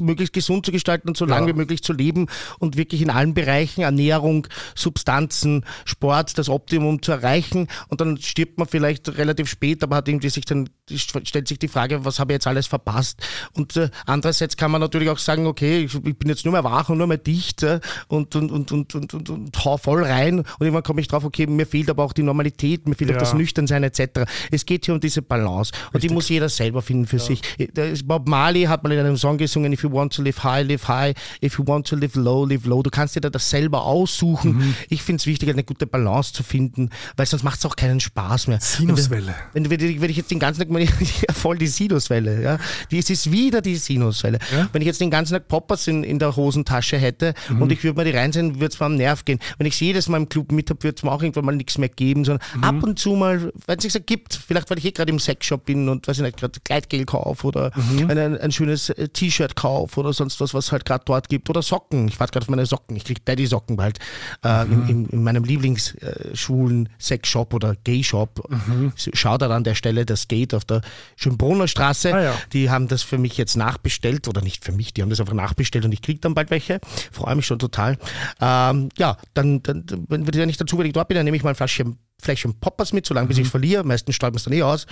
möglichst 0.00 0.32
gesund 0.32 0.64
zu 0.64 0.72
gestalten 0.72 1.08
und 1.08 1.16
so 1.16 1.24
lange 1.26 1.48
Ja. 1.48 1.54
wie 1.54 1.58
möglich 1.58 1.82
zu 1.82 1.92
leben 1.92 2.26
und 2.58 2.76
wirklich 2.76 3.02
in 3.02 3.10
allen 3.10 3.34
Bereichen, 3.34 3.82
Ernährung, 3.82 4.46
Substanzen, 4.74 5.64
Sport, 5.84 6.38
das 6.38 6.48
Optimum 6.48 7.02
zu 7.02 7.12
erreichen. 7.12 7.68
Und 7.88 8.00
dann 8.00 8.16
stirbt 8.18 8.58
man 8.58 8.66
vielleicht 8.68 9.16
relativ 9.18 9.48
spät, 9.48 9.82
aber 9.82 9.96
hat 9.96 10.08
irgendwie 10.08 10.28
sich 10.28 10.44
dann, 10.44 10.68
stellt 10.90 11.48
sich 11.48 11.58
die 11.58 11.68
Frage, 11.68 12.04
was 12.04 12.18
habe 12.18 12.32
ich 12.32 12.36
jetzt 12.36 12.46
alles 12.46 12.66
verpasst? 12.66 13.20
Und 13.52 13.76
äh, 13.76 13.90
andererseits 14.06 14.56
kann 14.56 14.70
man 14.70 14.80
natürlich 14.80 15.08
auch 15.10 15.18
sagen, 15.18 15.46
okay, 15.46 15.80
ich, 15.84 15.94
ich 15.94 16.18
bin 16.18 16.28
jetzt 16.28 16.44
nur 16.44 16.52
mehr 16.52 16.64
wach 16.64 16.88
und 16.88 16.98
nur 16.98 17.06
mehr 17.06 17.18
dicht 17.18 17.62
äh, 17.62 17.80
und, 18.08 18.34
und, 18.36 18.50
und, 18.50 18.72
und, 18.72 18.94
und, 18.94 19.14
und, 19.14 19.30
und 19.30 19.64
hau 19.64 19.76
voll 19.76 20.04
rein. 20.04 20.40
Und 20.40 20.46
irgendwann 20.60 20.82
komme 20.82 21.00
ich 21.00 21.08
drauf, 21.08 21.24
okay, 21.24 21.46
mir 21.46 21.66
fehlt 21.66 21.90
aber 21.90 22.04
auch 22.04 22.12
die 22.12 22.22
Normalität, 22.22 22.86
mir 22.88 22.94
fehlt 22.94 23.10
Ja. 23.10 23.16
auch 23.16 23.20
das 23.20 23.34
Nüchternsein 23.34 23.82
etc. 23.82 24.24
Es 24.50 24.66
geht 24.66 24.84
hier 24.86 24.94
um 24.94 25.00
diese 25.00 25.22
Balance 25.32 25.72
und 25.92 26.02
die 26.02 26.08
muss 26.10 26.28
jeder 26.28 26.48
selber 26.48 26.82
finden 26.82 27.06
für 27.06 27.18
sich. 27.18 27.40
Da 27.74 27.84
ist 27.84 28.06
Bob 28.06 28.28
Marley 28.28 28.64
hat 28.64 28.82
mal 28.82 28.92
in 28.92 28.98
einem 29.00 29.16
Song 29.16 29.38
gesungen, 29.38 29.72
if 29.72 29.82
you 29.82 29.90
want 29.90 30.12
to 30.12 30.22
live 30.22 30.42
high, 30.44 30.66
live 30.66 30.86
high, 30.88 31.14
if 31.42 31.58
you 31.58 31.66
want 31.66 31.86
to 31.86 31.96
live 31.96 32.14
low, 32.16 32.44
live 32.44 32.66
low. 32.66 32.82
Du 32.82 32.90
kannst 32.90 33.16
dir 33.16 33.20
da 33.20 33.30
das 33.30 33.48
selber 33.48 33.84
aussuchen. 33.84 34.56
Mhm. 34.58 34.74
Ich 34.90 35.02
finde 35.02 35.20
es 35.20 35.26
wichtig, 35.26 35.48
eine 35.48 35.64
gute 35.64 35.86
Balance 35.86 36.32
zu 36.32 36.42
finden, 36.42 36.90
weil 37.16 37.26
sonst 37.26 37.42
macht 37.44 37.58
es 37.58 37.64
auch 37.66 37.76
keinen 37.76 38.00
Spaß 38.00 38.48
mehr. 38.48 38.60
Sinuswelle. 38.60 39.34
Wenn, 39.52 39.70
wenn, 39.70 39.80
wenn 40.00 40.10
ich 40.10 40.16
jetzt 40.16 40.30
den 40.30 40.38
ganzen 40.38 40.60
Tag, 40.60 40.70
meine, 40.70 40.84
ja, 41.28 41.32
voll 41.34 41.56
die 41.58 41.66
Sinuswelle, 41.66 42.42
ja. 42.42 42.58
Die, 42.90 42.98
es 42.98 43.08
ist 43.10 43.30
wieder 43.32 43.60
die 43.62 43.76
Sinuswelle. 43.76 44.38
Ja. 44.54 44.68
Wenn 44.72 44.82
ich 44.82 44.86
jetzt 44.86 45.00
den 45.00 45.10
ganzen 45.10 45.34
Tag 45.34 45.48
Poppers 45.48 45.86
in, 45.86 46.04
in 46.04 46.18
der 46.18 46.36
Hosentasche 46.36 46.98
hätte 46.98 47.34
Mhm. 47.48 47.62
und 47.62 47.72
ich 47.72 47.82
würde 47.84 47.98
mir 47.98 48.04
die 48.10 48.16
reinsehen, 48.16 48.56
würde 48.60 48.66
es 48.72 48.78
mir 48.80 48.86
am 48.86 48.96
Nerv 48.96 49.24
gehen. 49.24 49.38
Wenn 49.58 49.66
ich 49.66 49.80
jedes 49.80 50.08
Mal 50.08 50.16
im 50.18 50.28
Club 50.28 50.52
mit 50.52 50.68
habe, 50.70 50.82
würde 50.82 50.96
es 50.96 51.02
mir 51.02 51.10
auch 51.12 51.22
irgendwann 51.22 51.44
mal 51.44 51.56
nichts 51.56 51.78
mehr 51.78 51.88
geben, 51.88 52.24
sondern 52.24 52.46
Mhm. 52.56 52.64
ab 52.64 52.82
und 52.82 52.98
zu 52.98 53.12
mal, 53.14 53.52
wenn 53.66 53.76
es 53.78 53.82
sich 53.82 53.94
ergibt, 53.94 54.38
vielleicht 54.46 54.68
weil 54.70 54.78
ich 54.78 54.84
eh 54.84 54.90
gerade 54.92 55.10
im 55.10 55.18
Sexshop 55.24 55.64
bin 55.64 55.88
und 55.88 56.06
weiß 56.08 56.18
ich 56.18 56.22
nicht, 56.22 56.36
gerade 56.38 56.58
Kleidgel 56.64 57.04
kaufe 57.04 57.46
oder 57.46 57.70
Mhm. 57.76 58.10
ein, 58.10 58.38
ein, 58.38 58.52
schönes 58.52 58.90
äh, 58.90 59.08
T-Shirt 59.08 59.56
kaufe 59.56 60.00
oder 60.00 60.12
sonst 60.12 60.40
was, 60.40 60.54
was 60.54 60.72
halt 60.72 60.84
gerade 60.84 61.04
dort 61.06 61.28
gibt 61.28 61.48
oder 61.50 61.62
Socken. 61.62 62.08
Ich 62.08 62.18
warte 62.20 62.32
gerade 62.32 62.44
auf 62.44 62.50
meine 62.50 62.66
Socken. 62.66 62.96
Ich 62.96 63.04
krieg 63.04 63.24
Daddy-Socken 63.24 63.76
bald 63.76 63.98
äh, 64.44 64.64
Mhm. 64.64 64.72
in, 64.72 64.88
in, 64.88 65.06
in 65.06 65.22
meinem 65.22 65.44
Lieblingsschwulen 65.44 66.88
Sexshop 66.98 67.54
oder 67.54 67.76
Gay-Shop. 67.84 68.48
Mhm. 68.50 68.92
Schau 68.96 69.38
da 69.38 69.48
an 69.48 69.64
der 69.64 69.74
Stelle 69.74 70.04
das 70.06 70.28
Gate 70.28 70.54
auf 70.54 70.64
der 70.64 70.80
Schönbrunner 71.16 71.68
Straße. 71.68 72.14
Ah 72.14 72.22
ja. 72.22 72.34
Die 72.52 72.70
haben 72.70 72.88
das 72.88 73.02
für 73.02 73.18
mich 73.18 73.36
jetzt 73.36 73.56
nachbestellt 73.56 74.28
oder 74.28 74.40
nicht 74.42 74.64
für 74.64 74.72
mich, 74.72 74.92
die 74.94 75.02
haben 75.02 75.10
das 75.10 75.20
einfach 75.20 75.34
nachbestellt 75.34 75.84
und 75.84 75.92
ich 75.92 76.02
krieg 76.02 76.20
dann 76.22 76.34
bald 76.34 76.50
welche. 76.50 76.80
Freue 77.10 77.36
mich 77.36 77.46
schon 77.46 77.58
total. 77.58 77.98
Ähm, 78.40 78.88
ja, 78.98 79.16
dann, 79.34 79.62
dann 79.62 79.84
wenn, 80.08 80.48
ich 80.48 80.56
dazu, 80.56 80.78
wenn 80.78 80.86
ich 80.86 80.92
dort 80.92 81.08
bin, 81.08 81.16
dann 81.16 81.24
nehme 81.24 81.36
ich 81.36 81.42
mal 81.42 81.50
ein 81.50 81.56
Fläschchen, 81.56 81.98
Fläschchen 82.22 82.54
Poppers 82.60 82.92
mit, 82.92 83.04
solange 83.04 83.26
bis 83.28 83.36
Mhm. 83.36 83.42
ich 83.42 83.48
verliere. 83.48 83.84
Meistens 83.84 84.14
sträubt 84.14 84.32
man 84.34 84.36
es 84.38 84.44
dann 84.44 84.52
eh 84.54 84.62
aus. 84.62 84.86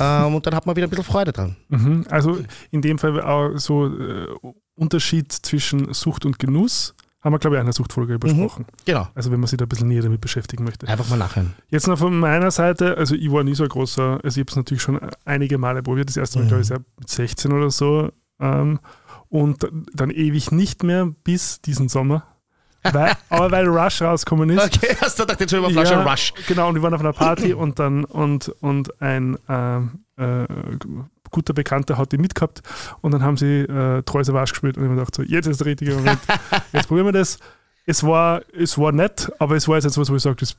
Ähm, 0.00 0.34
und 0.34 0.46
dann 0.46 0.54
hat 0.54 0.66
man 0.66 0.76
wieder 0.76 0.86
ein 0.86 0.90
bisschen 0.90 1.04
Freude 1.04 1.32
dran. 1.32 1.56
Mhm. 1.68 2.06
Also 2.10 2.38
in 2.70 2.82
dem 2.82 2.98
Fall 2.98 3.20
auch 3.22 3.56
so 3.58 3.86
äh, 3.86 4.26
Unterschied 4.76 5.32
zwischen 5.32 5.92
Sucht 5.94 6.24
und 6.26 6.38
Genuss. 6.38 6.94
Haben 7.22 7.32
wir, 7.32 7.38
glaube 7.38 7.56
ich, 7.56 7.60
in 7.60 7.66
einer 7.66 7.72
Suchtfolge 7.72 8.18
besprochen. 8.18 8.66
Genau. 8.84 9.08
Also 9.14 9.30
wenn 9.32 9.40
man 9.40 9.46
sich 9.46 9.56
da 9.56 9.64
ein 9.64 9.68
bisschen 9.68 9.88
näher 9.88 10.02
damit 10.02 10.20
beschäftigen 10.20 10.62
möchte. 10.64 10.86
Einfach 10.86 11.08
mal 11.08 11.16
nachhören. 11.16 11.54
Jetzt 11.70 11.86
noch 11.88 11.98
von 11.98 12.18
meiner 12.18 12.50
Seite, 12.50 12.98
also 12.98 13.14
ich 13.14 13.32
war 13.32 13.42
nie 13.44 13.54
so 13.54 13.62
ein 13.62 13.70
großer, 13.70 14.20
also 14.22 14.38
ich 14.38 14.44
habe 14.44 14.50
es 14.50 14.56
natürlich 14.56 14.82
schon 14.82 15.00
einige 15.24 15.56
Male 15.56 15.82
probiert, 15.82 16.10
das 16.10 16.18
erste 16.18 16.38
Mal, 16.38 16.44
Mhm. 16.44 16.48
glaube 16.48 16.62
ich, 16.64 16.70
mit 16.98 17.08
16 17.08 17.50
oder 17.52 17.70
so. 17.70 18.10
Ähm, 18.40 18.78
und 19.30 19.66
dann 19.94 20.10
ewig 20.10 20.52
nicht 20.52 20.82
mehr 20.82 21.06
bis 21.24 21.62
diesen 21.62 21.88
Sommer. 21.88 22.24
Weil, 22.92 23.12
aber 23.28 23.50
weil 23.50 23.66
Rush 23.66 24.02
rausgekommen 24.02 24.50
ist. 24.50 24.76
Okay, 24.76 24.96
hast 25.00 25.18
du 25.18 25.22
gedacht, 25.22 25.40
jetzt 25.40 25.52
wir 25.52 25.70
Flasche 25.70 25.94
Ja, 25.94 26.02
Rush. 26.02 26.34
Genau, 26.46 26.68
und 26.68 26.74
wir 26.74 26.82
waren 26.82 26.94
auf 26.94 27.00
einer 27.00 27.12
Party 27.12 27.54
und 27.54 27.78
dann 27.78 28.04
und, 28.04 28.48
und 28.60 29.00
ein 29.00 29.38
ähm, 29.48 30.04
äh, 30.16 30.46
guter 31.30 31.54
Bekannter 31.54 31.98
hat 31.98 32.12
die 32.12 32.18
mitgehabt 32.18 32.62
und 33.00 33.12
dann 33.12 33.22
haben 33.22 33.36
sie 33.36 33.60
äh, 33.62 34.02
Treu 34.02 34.22
Savage 34.22 34.52
gespielt 34.52 34.76
und 34.76 34.84
ich 34.84 34.88
habe 34.88 34.98
gedacht, 34.98 35.14
so, 35.14 35.22
jetzt 35.22 35.46
ist 35.46 35.60
der 35.60 35.66
richtige 35.66 35.94
Moment, 35.94 36.20
jetzt 36.72 36.88
probieren 36.88 37.06
wir 37.06 37.12
das. 37.12 37.38
Es 37.86 38.02
war, 38.02 38.42
es 38.58 38.78
war 38.78 38.92
nett, 38.92 39.30
aber 39.38 39.56
es 39.56 39.68
war 39.68 39.76
jetzt 39.76 39.84
etwas, 39.84 40.08
wo 40.08 40.16
ich 40.16 40.22
sage, 40.22 40.36
das 40.36 40.56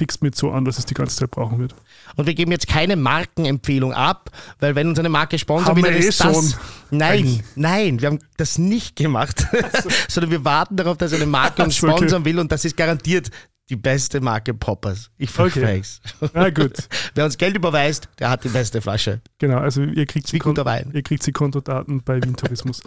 fixt 0.00 0.22
mit 0.22 0.34
so 0.34 0.50
an, 0.50 0.64
dass 0.64 0.78
es 0.78 0.86
die 0.86 0.94
ganze 0.94 1.14
Zeit 1.14 1.30
brauchen 1.30 1.58
wird. 1.58 1.74
Und 2.16 2.26
wir 2.26 2.32
geben 2.32 2.50
jetzt 2.52 2.66
keine 2.66 2.96
Markenempfehlung 2.96 3.92
ab, 3.92 4.30
weil 4.58 4.74
wenn 4.74 4.88
uns 4.88 4.98
eine 4.98 5.10
Marke 5.10 5.38
sponsern 5.38 5.76
will, 5.76 5.84
wir 5.84 5.90
dann 5.90 6.00
eh 6.00 6.06
ist 6.06 6.24
das. 6.24 6.34
schon. 6.34 6.54
Nein, 6.90 7.42
nein, 7.54 8.00
wir 8.00 8.08
haben 8.08 8.18
das 8.38 8.56
nicht 8.56 8.96
gemacht, 8.96 9.46
sondern 10.08 10.30
wir 10.30 10.42
warten 10.42 10.76
darauf, 10.76 10.96
dass 10.96 11.12
eine 11.12 11.26
Marke 11.26 11.62
uns 11.62 11.76
so, 11.76 11.86
okay. 11.86 11.96
sponsern 11.98 12.24
will 12.24 12.38
und 12.38 12.50
das 12.50 12.64
ist 12.64 12.78
garantiert 12.78 13.30
die 13.68 13.76
beste 13.76 14.22
Marke 14.22 14.54
Poppers. 14.54 15.10
Ich 15.18 15.30
verspreche 15.30 15.80
es. 15.80 16.00
Na 16.32 16.48
gut, 16.48 16.88
Wer 17.14 17.26
uns 17.26 17.36
Geld 17.36 17.54
überweist, 17.56 18.08
der 18.18 18.30
hat 18.30 18.42
die 18.42 18.48
beste 18.48 18.80
Flasche. 18.80 19.20
genau, 19.38 19.58
also 19.58 19.82
ihr 19.82 20.06
kriegt 20.06 20.26
Wie 20.28 20.30
sie, 20.36 20.38
guter 20.38 20.64
Wein. 20.64 20.90
ihr 20.94 21.02
kriegt 21.02 21.22
sie 21.22 21.32
Kontodaten 21.32 22.02
bei 22.02 22.22
Wien 22.22 22.36
Tourismus. 22.36 22.82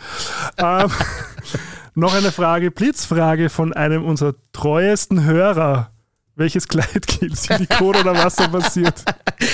ähm, 0.57 0.91
noch 1.95 2.16
eine 2.16 2.32
Frage, 2.32 2.72
Blitzfrage 2.72 3.49
von 3.49 3.72
einem 3.72 4.03
unserer 4.03 4.34
treuesten 4.51 5.24
Hörer. 5.24 5.93
Welches 6.36 6.67
Kleid 6.67 7.05
gilt? 7.05 7.38
Silikon 7.38 7.95
oder 7.95 8.15
Wasser 8.15 8.47
passiert? 8.47 9.03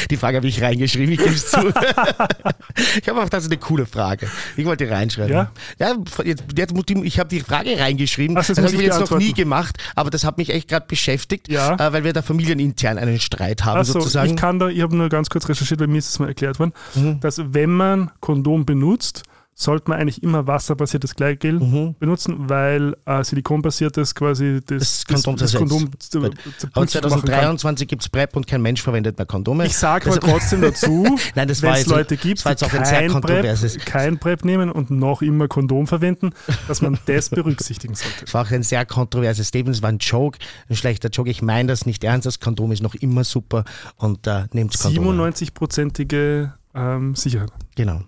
Die 0.09 0.15
Frage 0.15 0.37
habe 0.37 0.47
ich 0.47 0.61
reingeschrieben, 0.61 1.11
ich 1.13 1.19
gebe 1.19 1.31
es 1.33 1.51
zu. 1.51 1.59
ich 3.01 3.09
habe 3.09 3.21
auch 3.21 3.27
das 3.29 3.43
ist 3.43 3.51
eine 3.51 3.59
coole 3.59 3.85
Frage. 3.85 4.29
Ich 4.55 4.65
wollte 4.65 4.89
reinschreiben. 4.89 5.33
Ja? 5.33 5.51
ja 5.77 5.95
jetzt, 6.23 6.43
jetzt 6.55 6.73
ich 7.03 7.19
habe 7.19 7.29
die 7.29 7.41
Frage 7.41 7.77
reingeschrieben. 7.77 8.37
Ach, 8.37 8.45
das 8.45 8.55
das 8.55 8.65
habe 8.65 8.75
ich 8.75 8.81
jetzt 8.81 8.99
noch 8.99 9.17
nie 9.17 9.33
gemacht, 9.33 9.77
aber 9.95 10.09
das 10.09 10.23
hat 10.23 10.37
mich 10.37 10.51
echt 10.51 10.69
gerade 10.69 10.85
beschäftigt, 10.87 11.49
Ja. 11.49 11.73
äh, 11.75 11.91
weil 11.91 12.03
wir 12.05 12.13
da 12.13 12.21
familienintern 12.21 12.97
einen 12.97 13.19
Streit 13.19 13.65
haben 13.65 13.79
Achso, 13.79 13.93
sozusagen. 13.93 14.29
ich 14.29 14.35
kann 14.37 14.59
da, 14.59 14.69
ich 14.69 14.81
habe 14.81 14.95
nur 14.95 15.09
ganz 15.09 15.29
kurz 15.29 15.49
recherchiert, 15.49 15.81
weil 15.81 15.87
mir 15.87 15.97
ist 15.97 16.09
es 16.09 16.19
mal 16.19 16.27
erklärt 16.29 16.59
worden, 16.59 16.73
Mhm. 16.95 17.19
dass 17.19 17.41
wenn 17.53 17.71
man 17.71 18.11
Kondom 18.21 18.65
benutzt, 18.65 19.23
sollte 19.59 19.89
man 19.89 19.99
eigentlich 19.99 20.23
immer 20.23 20.47
wasserbasiertes 20.47 21.15
Gleitgel 21.15 21.59
Mhm. 21.59 21.95
benutzen, 21.99 22.49
weil 22.49 22.95
äh, 23.05 23.23
silikonbasiertes 23.23 24.15
quasi 24.15 24.61
das, 24.65 25.03
Das 25.05 25.23
Kondom 25.23 25.35
das, 25.35 25.51
das. 25.51 25.59
Kondom 25.59 25.83
Aber 25.83 26.29
putzig 26.29 27.01
machen 27.03 27.21
kann. 27.25 27.57
2023 27.59 27.87
gibt 27.87 28.01
es 28.03 28.09
PrEP 28.09 28.37
und 28.37 28.47
kein 28.47 28.61
Mensch 28.61 28.81
verwendet 28.81 29.17
mehr 29.17 29.25
Kondome. 29.25 29.65
Ich 29.65 29.77
sage 29.77 30.09
aber 30.09 30.19
trotzdem 30.21 30.61
dazu, 30.61 31.03
wenn 31.33 31.49
es 31.49 31.61
Leute 31.87 32.15
gibt, 32.15 32.39
die 32.45 32.65
kein 32.67 33.21
PrEP, 33.21 33.85
kein 33.85 34.17
PrEP 34.17 34.45
nehmen 34.45 34.71
und 34.71 34.91
noch 34.91 35.21
immer 35.21 35.49
Kondom 35.49 35.87
verwenden, 35.87 36.31
dass 36.69 36.81
man 36.81 36.97
das 37.05 37.29
berücksichtigen 37.29 37.95
sollte. 37.95 38.21
Das 38.25 38.33
war 38.33 38.45
auch 38.45 38.51
ein 38.51 38.63
sehr 38.63 38.85
kontroverses 38.85 39.47
Statement, 39.47 39.75
es 39.75 39.81
war 39.81 39.89
ein 39.89 39.97
Joke, 39.97 40.39
ein 40.69 40.77
schlechter 40.77 41.09
Joke. 41.09 41.29
Ich 41.29 41.41
meine 41.41 41.67
das 41.67 41.85
nicht 41.85 42.05
ernst, 42.05 42.25
das 42.25 42.39
Kondom 42.39 42.71
ist 42.71 42.81
noch 42.81 42.95
immer 42.95 43.25
super 43.25 43.65
und 43.97 44.25
äh, 44.25 44.45
nehmt 44.53 44.79
Kondom. 44.79 45.19
97-prozentige 45.19 46.53
ähm, 46.75 47.15
Sicherheit. 47.15 47.51
Genau. 47.75 48.01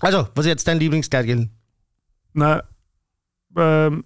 Also, 0.00 0.28
was 0.34 0.44
ist 0.46 0.50
jetzt 0.50 0.66
dein 0.68 0.78
Lieblingsgleitgel? 0.80 1.48
Na, 2.32 2.62
ähm, 3.56 4.04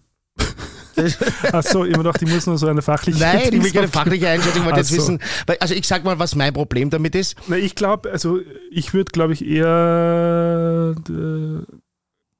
achso, 1.53 1.85
ich 1.85 1.93
mir 1.93 1.99
gedacht, 2.03 2.21
ich 2.23 2.29
muss 2.29 2.47
nur 2.47 2.59
so 2.59 2.67
eine 2.67 2.83
fachliche 2.83 3.19
Nein, 3.21 3.53
ich 3.53 3.63
will 3.63 3.71
keine 3.71 3.89
fachliche 3.89 4.29
Einschätzung, 4.29 4.65
wollte 4.65 4.79
jetzt 4.81 4.89
so. 4.91 4.97
wissen, 4.97 5.21
weil, 5.47 5.57
also 5.61 5.75
ich 5.75 5.87
sag 5.87 6.05
mal, 6.05 6.19
was 6.19 6.35
mein 6.35 6.53
Problem 6.53 6.91
damit 6.91 7.15
ist. 7.15 7.37
Na, 7.49 7.57
ich 7.57 7.75
glaube, 7.75 8.11
also 8.11 8.41
ich 8.71 8.93
würde, 8.95 9.11
glaube 9.13 9.33
ich, 9.35 9.45
eher. 9.47 10.95
Äh, 11.09 11.63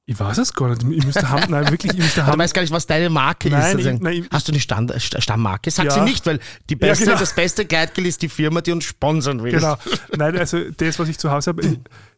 ich 0.09 0.17
weiß 0.17 0.37
es 0.37 0.53
gar 0.53 0.69
nicht. 0.69 0.83
Ich 0.97 1.05
müsste 1.05 1.29
haben, 1.29 1.51
nein, 1.51 1.69
wirklich, 1.69 1.91
ich 1.93 1.99
müsste 1.99 2.21
Du 2.21 2.27
haben. 2.27 2.39
weißt 2.39 2.53
gar 2.53 2.61
nicht, 2.61 2.71
was 2.71 2.87
deine 2.87 3.09
Marke 3.09 3.49
Nein, 3.49 3.77
ist. 3.77 3.85
ich- 3.85 3.99
nein, 3.99 4.13
ich- 4.23 4.29
Hast 4.31 4.47
du 4.47 4.53
eine 4.53 4.61
Stand, 4.61 4.93
St- 4.93 5.19
Stammmarke? 5.21 5.69
Sag 5.69 5.85
Ja. 5.85 5.91
sie 5.91 5.99
nicht, 6.01 6.25
weil 6.25 6.39
die 6.69 6.77
beste, 6.77 7.05
genau. 7.05 7.19
das 7.19 7.35
beste 7.35 7.65
Gleitgel 7.65 8.05
ist 8.05 8.21
die 8.21 8.29
Firma, 8.29 8.61
die 8.61 8.71
uns 8.71 8.85
sponsern 8.85 9.43
will. 9.43 9.51
Genau. 9.51 9.75
Nein, 10.15 10.37
also 10.37 10.59
das, 10.71 10.97
was 10.97 11.09
ich 11.09 11.17
zu 11.17 11.29
Hause 11.29 11.49
habe, 11.49 11.77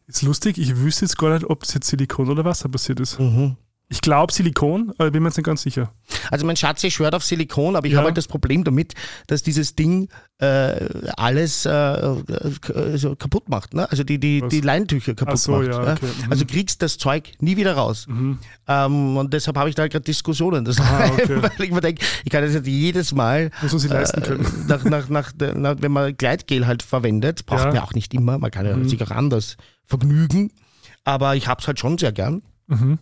ist 0.10 0.24
lustig. 0.24 0.58
Ich 0.58 0.78
wüsste 0.78 1.06
jetzt 1.06 1.18
gar 1.18 1.34
nicht, 1.34 1.46
ob 1.50 1.62
das 1.62 1.74
jetzt 1.74 1.88
Silikon 1.88 2.30
oder 2.30 2.44
Wasser 2.44 2.70
passiert 2.70 3.00
ist. 3.00 3.20
Mhm. 3.20 3.56
Ich 3.92 4.02
glaube 4.02 4.32
Silikon, 4.32 4.94
aber 5.00 5.10
bin 5.10 5.24
mir 5.24 5.30
jetzt 5.30 5.38
nicht 5.38 5.46
ganz 5.48 5.64
sicher. 5.64 5.92
Also 6.30 6.46
mein 6.46 6.56
Schatz 6.56 6.86
schwört 6.92 7.16
auf 7.16 7.24
Silikon, 7.24 7.76
aber 7.76 7.88
ich 7.88 7.94
Ja. 7.94 7.98
habe 8.00 8.10
halt 8.10 8.18
das 8.18 8.28
Problem 8.28 8.64
damit, 8.64 8.94
dass 9.26 9.42
dieses 9.42 9.74
Ding 9.76 10.10
äh, 10.38 10.86
alles 11.18 11.66
äh, 11.66 11.72
äh, 11.72 12.98
so 12.98 13.16
kaputt 13.16 13.50
macht. 13.50 13.74
Ne? 13.74 13.90
Also 13.90 14.04
die, 14.04 14.20
die, 14.20 14.44
Was? 14.44 14.50
die 14.50 14.62
Leintücher 14.62 15.16
kaputt 15.16 15.40
so, 15.40 15.54
macht. 15.54 15.68
ja, 15.70 15.80
ne? 15.84 15.92
okay. 15.94 16.06
Mhm. 16.26 16.32
Also 16.32 16.46
kriegst 16.46 16.84
das 16.84 17.00
Zeug 17.00 17.32
nie 17.40 17.58
wieder 17.58 17.74
raus. 17.74 18.06
Ähm, 18.68 19.18
und 19.18 19.34
deshalb 19.34 19.58
habe 19.58 19.70
ich 19.70 19.76
da 19.76 19.88
gerade 19.88 20.04
Diskussionen. 20.06 20.66
Das 20.66 20.80
Ah, 20.80 21.08
okay. 21.14 21.42
weil 21.42 21.52
ich 21.66 21.72
mir 21.72 21.82
denke, 21.82 22.06
ich 22.24 22.30
kann 22.32 22.44
das 22.44 22.54
jetzt 22.54 22.68
jedes 22.68 23.12
Mal, 23.14 23.50
Muss 23.64 23.72
man 23.72 23.80
sich 23.80 23.90
leisten 23.92 24.22
können. 24.22 24.46
äh, 24.46 24.50
nach, 24.68 24.84
nach, 24.84 25.10
nach, 25.10 25.34
nach, 25.56 25.76
wenn 25.80 25.92
man 25.92 26.16
Gleitgel 26.16 26.68
halt 26.68 26.84
verwendet, 26.84 27.48
braucht 27.48 27.62
Ja. 27.62 27.68
Mhm. 27.70 27.74
man 27.76 27.84
auch 27.84 27.94
nicht 27.94 28.14
immer, 28.14 28.38
man 28.38 28.52
kann 28.52 28.68
ja 28.68 28.78
sich 28.88 29.02
auch 29.04 29.12
anders 29.12 29.58
vergnügen. 29.86 30.52
Aber 31.06 31.36
ich 31.36 31.48
habe 31.48 31.60
es 31.60 31.68
halt 31.68 31.80
schon 31.80 31.98
sehr 31.98 32.12
gern. 32.12 32.44
Mhm. 32.68 33.00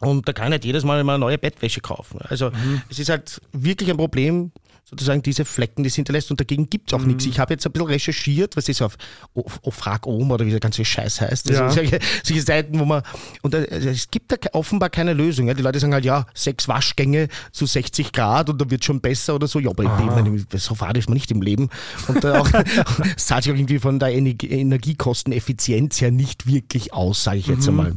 Und 0.00 0.28
da 0.28 0.32
kann 0.32 0.46
ich 0.46 0.58
nicht 0.58 0.64
jedes 0.64 0.84
Mal 0.84 1.00
immer 1.00 1.12
eine 1.14 1.20
neue 1.20 1.38
Bettwäsche 1.38 1.80
kaufen. 1.80 2.18
Also 2.22 2.50
Mhm. 2.50 2.82
es 2.90 2.98
ist 2.98 3.08
halt 3.08 3.40
wirklich 3.52 3.90
ein 3.90 3.96
Problem, 3.96 4.50
sozusagen 4.86 5.22
diese 5.22 5.44
Flecken, 5.46 5.82
die 5.82 5.88
es 5.88 5.94
hinterlässt. 5.94 6.30
Und 6.30 6.40
dagegen 6.40 6.68
gibt 6.68 6.90
es 6.90 6.94
auch 6.94 7.00
Mhm. 7.00 7.06
nichts. 7.08 7.24
Ich 7.26 7.38
habe 7.38 7.54
jetzt 7.54 7.64
ein 7.64 7.72
bisschen 7.72 7.88
recherchiert, 7.88 8.54
was 8.56 8.68
ist 8.68 8.82
auf 8.82 8.96
o, 9.32 9.70
Frag 9.70 10.06
Oma 10.06 10.34
oder 10.34 10.44
wie 10.44 10.50
der 10.50 10.60
ganze 10.60 10.84
Scheiß 10.84 11.22
heißt. 11.22 11.48
Also 11.48 11.62
Ja. 11.62 11.70
solche, 11.70 11.98
solche 12.22 12.42
Seiten, 12.42 12.78
wo 12.78 12.84
man. 12.84 13.02
Und 13.42 13.54
äh, 13.54 13.64
es 13.66 14.10
gibt 14.10 14.30
da 14.30 14.36
offenbar 14.52 14.90
keine 14.90 15.14
Lösung. 15.14 15.46
Ja. 15.48 15.54
Die 15.54 15.62
Leute 15.62 15.78
sagen 15.80 15.94
halt, 15.94 16.04
ja, 16.04 16.26
sechs 16.34 16.68
Waschgänge 16.68 17.28
zu 17.52 17.64
60 17.64 18.12
Grad 18.12 18.50
und 18.50 18.60
dann 18.60 18.70
wird 18.70 18.84
schon 18.84 19.00
besser 19.00 19.36
oder 19.36 19.46
so. 19.46 19.58
Ja, 19.58 19.70
aber 19.70 19.84
ich 19.84 19.88
meine, 19.88 20.44
so 20.56 20.74
fad 20.74 20.98
ist 20.98 21.08
man 21.08 21.14
nicht 21.14 21.30
im 21.30 21.40
Leben. 21.40 21.70
Und 22.08 22.22
äh, 22.24 22.32
auch, 22.32 22.48
es 23.16 23.26
zahlt 23.26 23.44
sich 23.44 23.52
auch 23.52 23.56
irgendwie 23.56 23.78
von 23.78 23.98
der 23.98 24.10
Ener- 24.10 24.42
Energiekosteneffizienz 24.44 26.00
her 26.00 26.10
nicht 26.10 26.46
wirklich 26.46 26.92
aus, 26.92 27.24
sage 27.24 27.38
ich 27.38 27.46
Mhm. 27.48 27.54
jetzt 27.54 27.68
einmal. 27.68 27.94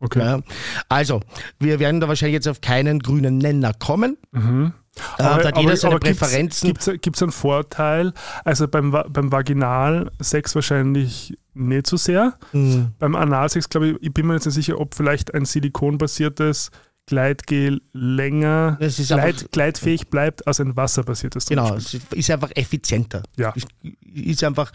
Okay. 0.00 0.18
Ja. 0.20 0.40
Also, 0.88 1.20
wir 1.58 1.78
werden 1.80 2.00
da 2.00 2.08
wahrscheinlich 2.08 2.34
jetzt 2.34 2.48
auf 2.48 2.60
keinen 2.60 2.98
grünen 3.00 3.38
Nenner 3.38 3.72
kommen. 3.74 4.16
Äh, 4.34 4.70
da 5.18 5.44
hat 5.44 5.58
jeder 5.58 5.76
seine 5.76 5.98
Präferenzen. 5.98 6.72
Gibt 6.74 7.16
es 7.16 7.22
einen 7.22 7.32
Vorteil? 7.32 8.12
Also 8.44 8.68
beim, 8.68 8.90
beim 8.90 9.32
Vaginalsex 9.32 10.54
wahrscheinlich 10.54 11.36
nicht 11.54 11.86
so 11.86 11.96
sehr. 11.96 12.34
Mhm. 12.52 12.92
Beim 12.98 13.14
Analsex, 13.16 13.68
glaube 13.68 13.88
ich, 13.90 13.96
ich 14.02 14.14
bin 14.14 14.26
mir 14.26 14.34
jetzt 14.34 14.46
nicht 14.46 14.54
sicher, 14.54 14.80
ob 14.80 14.94
vielleicht 14.94 15.34
ein 15.34 15.44
silikonbasiertes 15.44 16.70
Gleitgel 17.06 17.82
länger 17.92 18.76
ist 18.80 18.98
einfach- 19.12 19.24
gleit, 19.24 19.52
gleitfähig 19.52 20.08
bleibt 20.08 20.46
als 20.46 20.60
ein 20.60 20.74
wasserbasiertes. 20.76 21.46
Genau, 21.46 21.74
es 21.74 21.94
ist 21.94 22.30
einfach 22.30 22.50
effizienter. 22.54 23.22
Ja. 23.36 23.50
Ist, 23.50 23.66
ist 24.14 24.42
einfach 24.44 24.72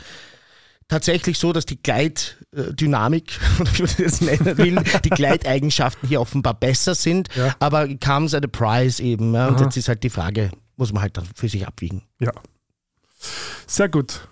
tatsächlich 0.90 1.40
so, 1.40 1.54
dass 1.54 1.66
die 1.66 1.82
Gleitdynamik, 1.82 3.40
oder 3.62 3.72
wie 3.74 3.82
man 3.84 3.92
das 4.00 4.22
nennen 4.22 4.58
will, 4.58 4.84
die 5.06 5.10
Gleiteigenschaften 5.10 6.10
hier 6.10 6.20
offenbar 6.20 6.54
besser 6.56 6.96
sind, 6.96 7.30
Ja. 7.36 7.56
aber 7.60 7.88
comes 7.98 8.34
at 8.34 8.44
a 8.44 8.48
price 8.48 9.00
eben. 9.00 9.34
Ja, 9.34 9.48
und 9.48 9.56
Aha. 9.56 9.64
jetzt 9.66 9.78
ist 9.78 9.88
halt 9.88 10.04
die 10.04 10.10
Frage, 10.10 10.52
muss 10.76 10.92
man 10.92 11.02
halt 11.04 11.16
dann 11.16 11.26
für 11.34 11.48
sich 11.48 11.66
abwiegen. 11.66 12.04
Ja. 12.20 12.32
Sehr 13.68 13.90
gut. 13.90 14.28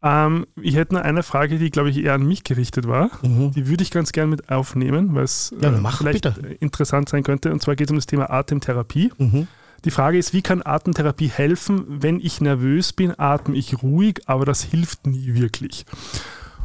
Ähm, 0.00 0.46
ich 0.60 0.76
hätte 0.76 0.94
noch 0.94 1.00
eine 1.02 1.24
Frage, 1.24 1.58
die, 1.58 1.70
glaube 1.70 1.90
ich, 1.90 1.98
eher 1.98 2.14
an 2.14 2.24
mich 2.24 2.44
gerichtet 2.44 2.86
war. 2.86 3.10
Die 3.22 3.66
würde 3.66 3.82
ich 3.82 3.90
ganz 3.90 4.12
gern 4.12 4.28
mit 4.30 4.48
aufnehmen, 4.48 5.12
weil 5.14 5.24
es 5.24 5.52
Ja, 5.60 5.70
äh, 5.72 5.90
vielleicht 5.92 6.22
bitte. 6.22 6.40
interessant 6.60 7.08
sein 7.08 7.24
könnte. 7.24 7.50
Und 7.52 7.62
zwar 7.62 7.74
geht 7.74 7.88
es 7.88 7.90
um 7.90 7.96
das 7.96 8.06
Thema 8.06 8.30
Atemtherapie. 8.30 9.12
Mhm. 9.18 9.48
Die 9.88 9.92
Frage 9.92 10.18
ist, 10.18 10.34
wie 10.34 10.42
kann 10.42 10.60
Atemtherapie 10.62 11.28
helfen, 11.28 11.86
wenn 11.88 12.20
ich 12.20 12.42
nervös 12.42 12.92
bin, 12.92 13.18
atme 13.18 13.56
ich 13.56 13.82
ruhig, 13.82 14.20
aber 14.26 14.44
das 14.44 14.62
hilft 14.62 15.06
nie 15.06 15.32
wirklich. 15.32 15.86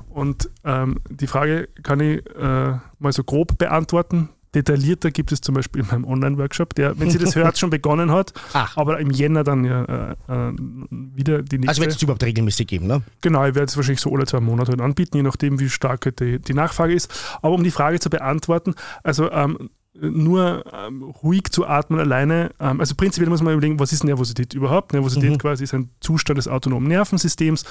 Und 0.10 0.50
ähm, 0.66 0.98
die 1.10 1.28
Frage 1.28 1.70
kann 1.84 2.02
ich 2.02 2.18
äh, 2.36 2.74
mal 3.00 3.14
so 3.14 3.24
grob 3.24 3.58
beantworten. 3.58 4.28
Detaillierter 4.56 5.10
gibt 5.12 5.32
es 5.32 5.40
zum 5.40 5.56
Beispiel 5.56 5.84
in 5.84 5.88
meinem 5.88 6.04
Online-Workshop, 6.04 6.76
der, 6.76 7.00
wenn 7.00 7.12
Sie 7.12 7.18
das 7.18 7.34
hört, 7.38 7.58
schon 7.58 7.70
begonnen 7.70 8.12
hat, 8.12 8.34
Ach. 8.52 8.76
aber 8.76 9.00
im 9.00 9.10
Jänner 9.10 9.46
dann 9.46 9.64
ja 9.64 9.86
äh, 9.86 10.12
äh, 10.28 10.54
wieder 10.90 11.44
die 11.44 11.60
nächste. 11.60 11.70
Also 11.70 11.82
wird 11.82 11.92
es 11.96 12.02
überhaupt 12.02 12.24
regelmäßig 12.24 12.68
geben, 12.68 12.88
ne? 12.88 13.04
Genau, 13.22 13.46
ich 13.46 13.56
werde 13.56 13.68
es 13.68 13.78
wahrscheinlich 13.78 14.02
so 14.02 14.14
alle 14.14 14.26
zwei 14.26 14.42
Monate 14.42 14.72
halt 14.72 14.82
anbieten, 14.82 15.16
je 15.16 15.24
nachdem, 15.24 15.62
wie 15.62 15.70
stark 15.70 16.14
die, 16.18 16.40
die 16.40 16.54
Nachfrage 16.54 16.94
ist. 16.94 17.10
Aber 17.42 17.56
um 17.56 17.64
die 17.64 17.72
Frage 17.72 18.02
zu 18.02 18.10
beantworten, 18.10 18.76
also 19.02 19.32
ähm, 19.32 19.70
nur 19.96 20.66
ähm, 20.74 21.04
ruhig 21.04 21.52
zu 21.52 21.68
atmen 21.68 22.00
alleine, 22.00 22.52
ähm, 22.60 22.80
also 22.80 22.96
prinzipiell 22.96 23.30
muss 23.30 23.42
man 23.42 23.54
überlegen, 23.54 23.80
was 23.80 23.94
ist 23.94 24.04
Nervosität 24.04 24.54
überhaupt? 24.54 24.94
Nervosität 24.94 25.30
quasi 25.40 25.64
ist 25.64 25.74
ein 25.74 25.90
Zustand 26.00 26.38
des 26.38 26.48
autonomen 26.48 26.88
Nervensystems, 26.88 27.64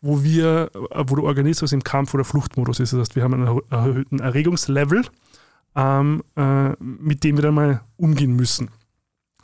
wo 0.00 0.22
wir, 0.22 0.70
äh, 0.74 1.04
wo 1.06 1.16
der 1.16 1.24
Organismus 1.24 1.72
im 1.72 1.82
Kampf- 1.82 2.12
oder 2.14 2.24
Fluchtmodus 2.24 2.80
ist. 2.80 2.92
Das 2.92 3.00
heißt, 3.00 3.16
wir 3.16 3.22
haben 3.22 3.34
einen 3.34 3.46
erhö- 3.48 3.70
erhöhten 3.70 4.20
Erregungslevel, 4.20 5.04
ähm, 5.74 6.22
äh, 6.36 6.70
mit 6.80 7.24
dem 7.24 7.36
wir 7.36 7.42
dann 7.42 7.54
mal 7.54 7.80
umgehen 7.96 8.36
müssen. 8.36 8.70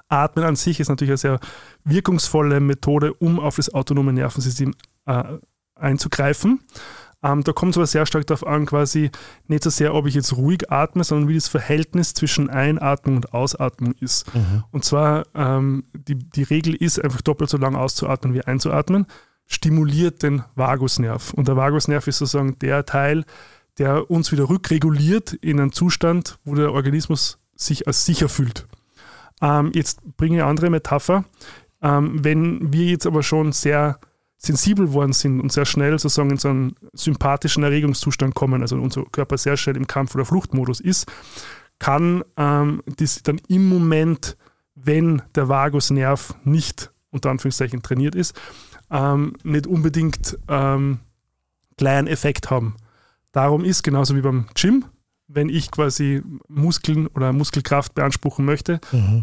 Atmen 0.09 0.45
an 0.45 0.57
sich 0.57 0.79
ist 0.79 0.89
natürlich 0.89 1.13
eine 1.13 1.19
sehr 1.19 1.41
wirkungsvolle 1.85 2.61
Methode, 2.61 3.15
um 3.15 3.41
auf 3.41 3.57
das 3.57 3.73
autonome 3.73 4.13
Nervensystem 4.13 4.75
äh, 5.07 5.25
einzugreifen. 5.75 6.61
Ähm, 7.27 7.43
da 7.43 7.53
kommt 7.53 7.73
es 7.73 7.79
aber 7.79 7.87
sehr 7.87 8.07
stark 8.07 8.27
darauf 8.27 8.47
an, 8.47 8.67
quasi 8.67 9.11
nicht 9.49 9.65
so 9.65 9.71
sehr, 9.71 9.95
ob 9.95 10.07
ich 10.07 10.15
jetzt 10.15 10.37
ruhig 10.37 10.71
atme, 10.71 11.03
sondern 11.03 11.29
wie 11.29 11.35
das 11.35 11.49
Verhältnis 11.49 12.15
zwischen 12.15 12.51
Einatmung 12.51 13.17
und 13.17 13.35
Ausatmung 13.35 13.95
ist. 14.01 14.27
Und 14.71 14.85
zwar, 14.85 15.25
ähm, 15.35 15.85
die, 15.93 16.15
die 16.15 16.45
Regel 16.45 16.75
ist, 16.75 17.03
einfach 17.03 17.23
doppelt 17.23 17.51
so 17.51 17.57
lang 17.57 17.75
auszuatmen 17.75 18.35
wie 18.35 18.43
einzuatmen, 18.43 19.07
stimuliert 19.47 20.23
den 20.23 20.45
Vagusnerv. 20.55 21.33
Und 21.35 21.49
der 21.49 21.57
Vagusnerv 21.57 22.07
ist 22.07 22.19
sozusagen 22.19 22.59
der 22.61 22.85
Teil, 22.85 23.25
der 23.79 24.11
uns 24.11 24.31
wieder 24.31 24.49
rückreguliert 24.49 25.33
in 25.33 25.61
einen 25.61 25.73
Zustand, 25.73 26.39
wo 26.45 26.55
der 26.55 26.73
Organismus 26.73 27.39
sich 27.57 27.87
als 27.87 28.05
sicher 28.05 28.29
fühlt. 28.29 28.67
Ähm, 29.43 29.73
jetzt 29.75 30.01
bringe 30.17 30.37
ich 30.37 30.43
eine 30.43 30.51
andere 30.51 30.71
Metapher. 30.71 31.25
Ähm, 31.83 32.25
wenn 32.25 32.73
wir 32.73 32.87
jetzt 32.87 33.07
aber 33.07 33.23
schon 33.23 33.53
sehr 33.53 33.99
sensibel 34.39 34.93
worden 34.93 35.13
sind 35.13 35.41
und 35.41 35.53
sehr 35.53 35.65
schnell 35.65 35.99
sozusagen 35.99 36.31
in 36.31 36.37
so 36.37 36.49
einen 36.49 36.75
sympathischen 36.93 37.63
Erregungszustand 37.63 38.35
kommen, 38.35 38.63
also 38.63 38.77
unser 38.77 39.05
Körper 39.05 39.39
sehr 39.39 39.57
schnell 39.57 39.77
im 39.77 39.87
Kampf- 39.87 40.15
oder 40.15 40.25
Fluchtmodus 40.25 40.81
ist, 40.81 41.07
kann 41.79 42.23
ähm, 42.37 42.83
das 42.97 43.23
dann 43.23 43.41
im 43.49 43.69
Moment, 43.69 44.37
wenn 44.75 45.23
der 45.35 45.49
Vagusnerv 45.49 46.35
nicht 46.45 46.91
unter 47.11 47.31
Anführungszeichen 47.31 47.83
trainiert 47.83 48.15
ist, 48.15 48.39
ähm, 48.91 49.35
nicht 49.43 49.67
unbedingt 49.67 50.39
ähm, 50.49 51.01
gleich 51.77 51.99
einen 51.99 52.09
Effekt 52.09 52.51
haben. 52.51 52.77
Darum 53.33 53.65
ist 53.65 53.83
genauso 53.83 54.17
wie 54.17 54.21
beim 54.23 54.47
Gym, 54.55 54.85
wenn 55.29 55.49
ich 55.49 55.71
quasi 55.71 56.23
Muskeln 56.49 57.07
oder 57.09 57.33
Muskelkraft 57.33 57.95
beanspruchen 57.95 58.45
möchte, 58.45 58.81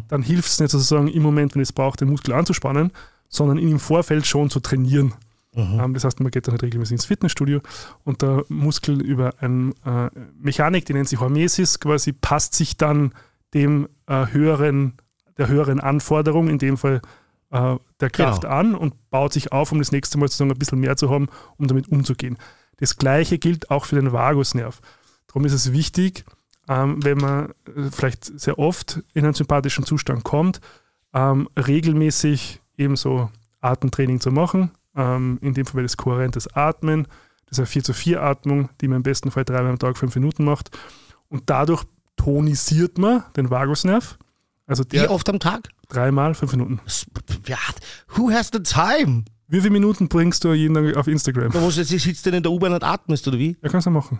dann 0.09 0.21
hilft 0.21 0.49
es 0.49 0.59
nicht 0.59 0.71
sozusagen 0.71 1.07
im 1.07 1.23
Moment, 1.23 1.55
wenn 1.55 1.61
ich 1.61 1.69
es 1.69 1.73
brauche, 1.73 1.97
den 1.97 2.09
Muskel 2.09 2.33
anzuspannen, 2.33 2.91
sondern 3.33 3.57
ihn 3.57 3.71
im 3.71 3.79
Vorfeld 3.79 4.25
schon 4.27 4.49
zu 4.49 4.59
trainieren. 4.59 5.13
Ähm, 5.55 5.93
das 5.93 6.03
heißt, 6.03 6.19
man 6.19 6.31
geht 6.31 6.47
dann 6.47 6.53
halt 6.53 6.63
regelmäßig 6.63 6.93
ins 6.93 7.05
Fitnessstudio 7.05 7.61
und 8.03 8.21
der 8.21 8.43
Muskel 8.47 9.01
über 9.01 9.33
eine 9.39 9.71
äh, 9.85 10.09
Mechanik, 10.39 10.85
die 10.85 10.93
nennt 10.93 11.09
sich 11.09 11.19
Hormesis, 11.19 11.79
quasi 11.79 12.11
passt 12.13 12.53
sich 12.55 12.77
dann 12.77 13.13
dem 13.53 13.87
äh, 14.07 14.27
höheren, 14.27 14.93
der 15.37 15.47
höheren 15.47 15.79
Anforderung, 15.79 16.47
in 16.47 16.57
dem 16.57 16.77
Fall 16.77 17.01
äh, 17.51 17.75
der 17.99 18.09
Kraft 18.09 18.43
Genau. 18.43 18.53
an 18.53 18.75
und 18.75 19.09
baut 19.09 19.33
sich 19.33 19.51
auf, 19.51 19.71
um 19.71 19.77
das 19.79 19.91
nächste 19.91 20.17
Mal 20.17 20.27
sozusagen 20.27 20.51
ein 20.51 20.57
bisschen 20.57 20.79
mehr 20.79 20.95
zu 20.97 21.09
haben, 21.11 21.27
um 21.57 21.67
damit 21.67 21.87
umzugehen. 21.87 22.37
Das 22.77 22.97
gleiche 22.97 23.37
gilt 23.37 23.69
auch 23.69 23.85
für 23.85 23.95
den 23.95 24.11
Vagusnerv. 24.11 24.79
Darum 25.27 25.45
ist 25.45 25.53
es 25.53 25.71
wichtig, 25.71 26.25
ähm, 26.67 27.03
wenn 27.03 27.17
man 27.19 27.53
vielleicht 27.91 28.39
sehr 28.39 28.57
oft 28.57 29.01
in 29.13 29.23
einen 29.25 29.33
sympathischen 29.35 29.85
Zustand 29.85 30.23
kommt, 30.23 30.61
ähm, 31.13 31.47
regelmäßig 31.55 32.59
ebenso 32.77 33.29
Atemtraining 33.61 34.19
zu 34.19 34.31
machen. 34.31 34.71
Ähm, 34.95 35.39
in 35.41 35.53
dem 35.53 35.65
Fall 35.65 35.75
wäre 35.75 35.85
das 35.85 35.97
kohärentes 35.97 36.53
Atmen. 36.55 37.07
Das 37.45 37.57
ist 37.57 37.59
eine 37.59 37.67
4 37.67 37.83
zu 37.83 37.93
4 37.93 38.21
Atmung, 38.21 38.69
die 38.81 38.87
man 38.87 38.97
im 38.97 39.03
besten 39.03 39.31
Fall 39.31 39.45
dreimal 39.45 39.71
am 39.71 39.79
Tag 39.79 39.97
fünf 39.97 40.15
Minuten 40.15 40.43
macht. 40.43 40.71
Und 41.29 41.49
dadurch 41.49 41.83
tonisiert 42.15 42.97
man 42.97 43.23
den 43.35 43.49
Vagusnerv. 43.49 44.17
Also 44.65 44.83
der 44.83 45.03
Wie 45.03 45.07
oft 45.07 45.27
am 45.29 45.39
Tag? 45.39 45.69
dreimal 45.89 46.33
fünf 46.33 46.53
Minuten. 46.53 46.79
Ja, 47.47 47.57
who 48.15 48.31
has 48.31 48.49
the 48.51 48.61
time? 48.61 49.25
Wie 49.47 49.59
viele 49.59 49.71
Minuten 49.71 50.07
bringst 50.07 50.43
du 50.43 50.53
jeden 50.53 50.73
Tag 50.73 50.97
auf 50.97 51.07
Instagram? 51.07 51.51
Da 51.51 51.59
du, 51.59 51.69
sitzt 51.69 52.25
denn 52.25 52.33
in 52.33 52.43
der 52.43 52.51
U-Bahn 52.51 52.73
und 52.73 52.83
atmest, 52.83 53.27
oder 53.27 53.37
wie? 53.37 53.55
Ja, 53.61 53.69
kannst 53.69 53.85
du 53.85 53.91
machen. 53.91 54.19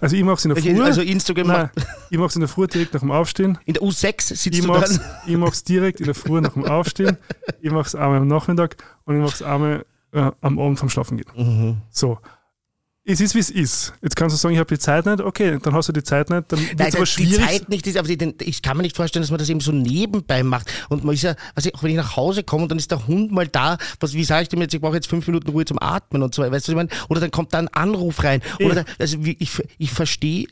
Also 0.00 0.16
ich 0.16 0.22
mache 0.22 0.34
es 0.36 0.44
in 0.44 0.54
der 0.54 0.62
Früh. 0.62 0.82
Also 0.82 1.00
Instagram 1.02 1.46
Nein, 1.46 1.70
ich 2.10 2.18
mache 2.18 2.28
es 2.28 2.34
in 2.36 2.40
der 2.40 2.48
Früh 2.48 2.66
direkt 2.66 2.92
nach 2.94 3.00
dem 3.00 3.10
Aufstehen. 3.10 3.58
in 3.64 3.74
der 3.74 3.82
U6 3.82 4.22
sitzt 4.22 4.46
Ich 4.46 4.60
du 4.60 4.68
mache 4.68 4.84
es 4.84 5.00
dann. 5.00 5.52
direkt 5.68 6.00
in 6.00 6.06
der 6.06 6.14
Früh 6.14 6.40
nach 6.40 6.52
dem 6.52 6.64
Aufstehen. 6.64 7.16
Ich 7.60 7.70
mache 7.70 7.86
es 7.86 7.94
einmal 7.94 8.18
am 8.18 8.28
Nachmittag 8.28 8.76
und 9.04 9.16
ich 9.16 9.20
mache 9.22 9.34
es 9.34 9.42
einmal 9.42 9.84
äh, 10.12 10.30
am 10.40 10.58
Abend 10.58 10.78
vom 10.78 10.88
Schlafen 10.88 11.16
gehen. 11.16 11.30
Mhm. 11.36 11.76
So. 11.90 12.18
Es 13.10 13.22
ist, 13.22 13.34
wie 13.34 13.38
es 13.38 13.48
ist. 13.48 13.94
Jetzt 14.02 14.16
kannst 14.16 14.34
du 14.34 14.38
sagen, 14.38 14.52
ich 14.52 14.60
habe 14.60 14.68
die 14.74 14.78
Zeit 14.78 15.06
nicht. 15.06 15.22
Okay, 15.22 15.58
dann 15.62 15.72
hast 15.72 15.88
du 15.88 15.94
die 15.94 16.02
Zeit 16.02 16.28
nicht. 16.28 16.52
Dann 16.52 16.60
wird 16.60 16.78
Nein, 16.78 16.88
aber 16.88 17.04
die 17.04 17.06
schwierig. 17.06 17.46
Zeit 17.46 17.68
nicht 17.70 17.86
ist, 17.86 17.96
aber 17.96 18.06
die, 18.06 18.34
ich 18.40 18.60
kann 18.60 18.76
mir 18.76 18.82
nicht 18.82 18.96
vorstellen, 18.96 19.22
dass 19.22 19.30
man 19.30 19.38
das 19.38 19.48
eben 19.48 19.60
so 19.60 19.72
nebenbei 19.72 20.42
macht. 20.42 20.70
Und 20.90 21.04
man 21.04 21.14
ist 21.14 21.22
ja, 21.22 21.34
also 21.54 21.70
auch 21.72 21.82
wenn 21.82 21.92
ich 21.92 21.96
nach 21.96 22.16
Hause 22.16 22.42
komme 22.42 22.64
und 22.64 22.68
dann 22.68 22.76
ist 22.76 22.90
der 22.90 23.06
Hund 23.06 23.32
mal 23.32 23.48
da, 23.48 23.78
was, 23.98 24.12
wie 24.12 24.24
sage 24.24 24.42
ich 24.42 24.48
dem 24.50 24.60
jetzt, 24.60 24.74
ich 24.74 24.82
brauche 24.82 24.94
jetzt 24.94 25.06
fünf 25.06 25.26
Minuten 25.26 25.48
Ruhe 25.48 25.64
zum 25.64 25.80
Atmen 25.80 26.22
und 26.22 26.34
so, 26.34 26.42
weißt 26.42 26.50
du, 26.50 26.54
was 26.54 26.68
ich 26.68 26.74
meine? 26.74 26.90
Oder 27.08 27.20
dann 27.20 27.30
kommt 27.30 27.54
da 27.54 27.60
ein 27.60 27.68
Anruf 27.68 28.22
rein. 28.22 28.42
Oder 28.60 28.74
da, 28.74 28.84
also 28.98 29.24
wie, 29.24 29.38
ich, 29.38 29.52
ich 29.78 29.90
verstehe, 29.90 30.46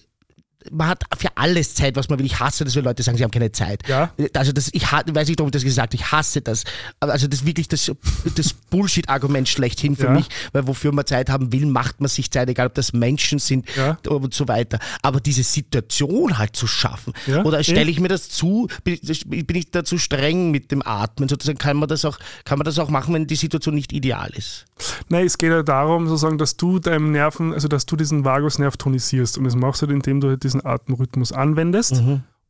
man 0.70 0.88
hat 0.88 1.04
für 1.16 1.28
alles 1.36 1.74
Zeit, 1.74 1.94
was 1.96 2.08
man 2.08 2.18
will. 2.18 2.26
Ich 2.26 2.40
hasse 2.40 2.64
das, 2.64 2.74
wenn 2.74 2.84
Leute 2.84 3.02
sagen, 3.02 3.16
sie 3.16 3.22
haben 3.24 3.30
keine 3.30 3.52
Zeit. 3.52 3.86
Ja. 3.88 4.10
Also 4.34 4.52
das, 4.52 4.68
ich 4.72 4.90
weiß 4.90 5.28
nicht, 5.28 5.40
ob 5.40 5.46
ich 5.46 5.52
das 5.52 5.62
gesagt 5.62 5.92
habe, 5.92 6.02
ich 6.02 6.10
hasse 6.10 6.40
das. 6.40 6.64
Also 6.98 7.28
das 7.28 7.40
ist 7.40 7.46
wirklich 7.46 7.68
das, 7.68 7.90
das 8.34 8.52
Bullshit-Argument 8.70 9.48
schlechthin 9.48 9.94
für 9.96 10.04
Ja. 10.06 10.10
mich, 10.10 10.26
weil 10.52 10.66
wofür 10.66 10.92
man 10.92 11.06
Zeit 11.06 11.30
haben 11.30 11.52
will, 11.52 11.66
macht 11.66 12.00
man 12.00 12.08
sich 12.08 12.30
Zeit, 12.30 12.48
egal 12.48 12.66
ob 12.66 12.74
das 12.74 12.92
Menschen 12.92 13.38
sind 13.38 13.66
Ja. 13.76 13.98
und 14.08 14.34
so 14.34 14.48
weiter. 14.48 14.78
Aber 15.02 15.20
diese 15.20 15.42
Situation 15.42 16.38
halt 16.38 16.56
zu 16.56 16.66
schaffen, 16.66 17.12
Ja, 17.26 17.44
oder 17.44 17.62
stelle 17.62 17.90
ich 17.90 18.00
mir 18.00 18.08
das 18.08 18.28
zu, 18.28 18.68
bin 18.84 18.98
ich, 19.00 19.24
bin 19.28 19.56
ich 19.56 19.70
da 19.70 19.84
zu 19.84 19.98
streng 19.98 20.50
mit 20.50 20.70
dem 20.72 20.82
Atmen? 20.84 21.28
Sozusagen 21.28 21.58
kann 21.58 21.76
man 21.76 21.88
das 21.88 22.04
auch, 22.04 22.18
kann 22.44 22.58
man 22.58 22.64
das 22.64 22.78
auch 22.78 22.88
machen, 22.90 23.14
wenn 23.14 23.26
die 23.26 23.36
Situation 23.36 23.74
nicht 23.74 23.92
ideal 23.92 24.30
ist. 24.36 24.64
Nein, 25.08 25.26
es 25.26 25.38
geht 25.38 25.50
ja 25.50 25.62
darum, 25.62 26.06
sozusagen, 26.08 26.38
dass 26.38 26.56
du 26.56 26.78
deinem 26.78 27.12
Nerven, 27.12 27.52
also 27.54 27.68
dass 27.68 27.86
du 27.86 27.96
diesen 27.96 28.24
Vagusnerv 28.24 28.76
tonisierst. 28.76 29.38
Und 29.38 29.44
das 29.44 29.54
machst 29.54 29.82
du, 29.82 29.86
indem 29.86 30.20
du 30.20 30.28
halt 30.28 30.42
diesen 30.56 30.66
Atemrhythmus 30.66 31.32
anwendest, 31.32 32.02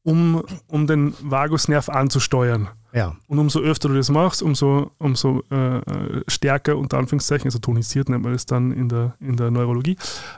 um, 0.02 0.42
um 0.68 0.86
den 0.86 1.14
Vagusnerv 1.22 1.88
anzusteuern. 1.88 2.68
Ja. 2.92 3.16
Und 3.26 3.38
umso 3.38 3.60
öfter 3.60 3.88
du 3.88 3.94
das 3.94 4.10
machst, 4.10 4.42
umso, 4.42 4.92
umso 4.98 5.42
äh, 5.50 5.78
äh, 5.78 6.22
stärker, 6.28 6.78
unter 6.78 6.98
Anführungszeichen, 6.98 7.46
also 7.46 7.58
tonisiert 7.58 8.08
nennt 8.08 8.22
man 8.22 8.32
das 8.32 8.46
dann 8.46 8.72
in 8.72 8.88
der, 8.88 9.14
in 9.20 9.36
der 9.36 9.50
Neurologie, 9.50 9.96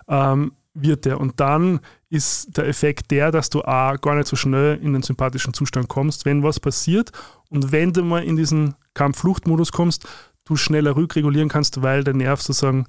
ähm, 0.08 0.52
wird 0.74 1.04
der. 1.04 1.20
Und 1.20 1.38
dann 1.38 1.80
ist 2.08 2.56
der 2.56 2.66
Effekt 2.66 3.10
der, 3.10 3.30
dass 3.30 3.50
du 3.50 3.62
A, 3.62 3.96
gar 3.96 4.16
nicht 4.16 4.26
so 4.26 4.36
schnell 4.36 4.78
in 4.82 4.92
den 4.92 5.02
sympathischen 5.02 5.54
Zustand 5.54 5.88
kommst, 5.88 6.24
wenn 6.24 6.42
was 6.42 6.58
passiert. 6.58 7.12
Und 7.50 7.70
wenn 7.70 7.92
du 7.92 8.02
mal 8.02 8.24
in 8.24 8.36
diesen 8.36 8.74
Kampf-Flucht-Modus 8.94 9.70
kommst, 9.70 10.08
du 10.44 10.56
schneller 10.56 10.96
rückregulieren 10.96 11.48
kannst, 11.48 11.82
weil 11.82 12.02
der 12.02 12.14
Nerv 12.14 12.40
sozusagen 12.40 12.86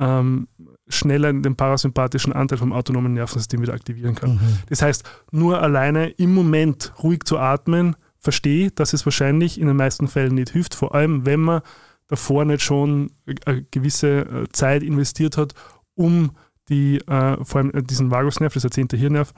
ähm, 0.00 0.48
schneller 0.88 1.32
den 1.32 1.54
parasympathischen 1.54 2.32
Anteil 2.32 2.58
vom 2.58 2.72
autonomen 2.72 3.12
Nervensystem 3.12 3.62
wieder 3.62 3.74
aktivieren 3.74 4.14
kann. 4.14 4.40
Das 4.68 4.82
heißt, 4.82 5.04
nur 5.30 5.62
alleine 5.62 6.08
im 6.08 6.34
Moment 6.34 6.92
ruhig 7.02 7.24
zu 7.24 7.38
atmen, 7.38 7.94
verstehe, 8.18 8.70
dass 8.70 8.92
es 8.92 9.06
wahrscheinlich 9.06 9.60
in 9.60 9.66
den 9.66 9.76
meisten 9.76 10.08
Fällen 10.08 10.34
nicht 10.34 10.50
hilft, 10.50 10.74
vor 10.74 10.94
allem 10.94 11.26
wenn 11.26 11.40
man 11.40 11.60
davor 12.08 12.44
nicht 12.44 12.62
schon 12.62 13.12
eine 13.46 13.62
gewisse 13.70 14.20
äh, 14.20 14.48
Zeit 14.52 14.82
investiert 14.82 15.36
hat, 15.36 15.54
um 15.94 16.32
die, 16.68 16.98
äh, 17.06 17.44
vor 17.44 17.60
allem 17.60 17.70
äh, 17.72 17.82
diesen 17.82 18.10
Vagusnerv, 18.10 18.52
das 18.52 18.64
ist 18.64 18.70
der 18.70 18.70
zehnte 18.72 18.96
Hirnnerv, 18.96 19.32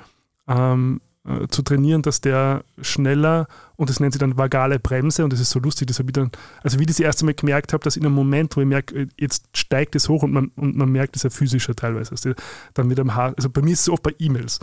ähm, 0.48 1.01
äh, 1.24 1.47
zu 1.48 1.62
trainieren, 1.62 2.02
dass 2.02 2.20
der 2.20 2.64
schneller, 2.80 3.47
und 3.82 3.90
das 3.90 3.98
nennt 3.98 4.12
sich 4.12 4.20
dann 4.20 4.38
vagale 4.38 4.78
Bremse, 4.78 5.24
und 5.24 5.32
das 5.32 5.40
ist 5.40 5.50
so 5.50 5.59
lustig, 5.59 5.88
das 5.88 5.98
habe 5.98 6.09
ich 6.09 6.12
dann, 6.12 6.30
also 6.62 6.78
wie 6.78 6.84
ich 6.84 6.86
das 6.86 7.00
erste 7.00 7.24
Mal 7.24 7.34
gemerkt 7.34 7.72
habe, 7.72 7.82
dass 7.82 7.96
in 7.96 8.06
einem 8.06 8.14
Moment, 8.14 8.56
wo 8.56 8.60
ich 8.60 8.66
merke, 8.66 8.94
äh, 8.94 9.06
jetzt 9.18 9.48
steigt 9.54 9.96
es 9.96 10.09
hoch 10.09 10.22
und 10.22 10.32
man, 10.32 10.52
und 10.54 10.76
man 10.76 10.88
merkt, 10.88 11.16
das 11.16 11.24
ist 11.24 11.32
ja 11.32 11.36
physischer 11.36 11.74
teilweise, 11.74 12.12
also 12.12 12.30
dann 12.74 12.86
mit 12.86 13.00
einem 13.00 13.16
Haar, 13.16 13.34
also 13.36 13.50
bei 13.50 13.60
mir 13.60 13.72
ist 13.72 13.80
es 13.80 13.88
oft 13.88 14.04
bei 14.04 14.14
E-Mails. 14.20 14.60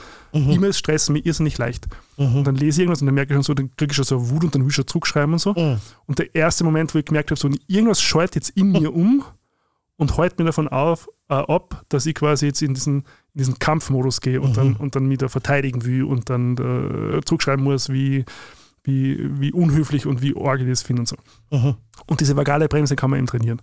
E-Mails 0.54 0.80
stressen 0.80 1.12
mich 1.12 1.26
irrsinnig 1.26 1.58
leicht. 1.58 1.88
Und 2.38 2.44
dann 2.46 2.56
lese 2.56 2.78
ich 2.78 2.80
irgendwas 2.86 3.02
und 3.02 3.08
dann 3.08 3.16
merke 3.16 3.34
ich 3.34 3.36
schon 3.36 3.44
so, 3.44 3.54
dann 3.54 3.76
kriege 3.76 3.92
ich 3.92 3.96
schon 3.98 4.06
so 4.06 4.18
eine 4.18 4.30
Wut 4.30 4.46
und 4.46 4.56
dann 4.56 4.62
will 4.62 4.70
ich 4.70 4.76
schon 4.76 4.88
zurückschreiben 4.88 5.34
und 5.34 5.40
so. 5.40 5.54
Und 6.06 6.20
der 6.20 6.34
erste 6.34 6.64
Moment, 6.64 6.96
wo 6.96 7.00
ich 7.00 7.06
gemerkt 7.06 7.30
habe, 7.32 7.40
so 7.40 7.50
irgendwas 7.68 8.02
scheut 8.02 8.36
jetzt 8.36 8.52
in 8.52 8.72
mir 8.72 8.96
um 8.96 9.26
und 9.98 10.18
hält 10.18 10.40
mir 10.40 10.46
davon 10.46 10.70
auf, 10.70 11.10
äh, 11.30 11.34
ab, 11.34 11.84
dass 11.90 12.06
ich 12.06 12.16
quasi 12.16 12.48
jetzt 12.48 12.62
in 12.62 12.74
diesen, 12.74 13.00
in 13.34 13.40
diesen 13.40 13.60
Kampfmodus 13.60 14.22
gehe 14.22 14.42
und, 14.42 14.58
dann, 14.58 14.76
und 14.76 14.96
dann 14.96 15.08
mich 15.08 15.20
da 15.20 15.28
verteidigen 15.28 15.84
will 15.86 16.04
und 16.04 16.30
dann 16.30 16.54
äh, 16.58 17.22
zurückschreiben 17.24 17.64
muss, 17.64 17.90
wie, 17.90 18.26
wie, 18.90 19.18
wie 19.40 19.54
unhöflich 19.54 20.06
und 20.06 20.22
wie 20.22 20.36
arg 20.36 20.60
ich 20.62 20.68
das 20.68 20.82
finde 20.82 21.02
und 21.04 21.08
so. 21.08 21.16
Und 22.08 22.20
diese 22.20 22.36
vagale 22.36 22.68
Bremse 22.68 22.96
kann 22.96 23.10
man 23.12 23.20
eben 23.20 23.28
trainieren. 23.28 23.62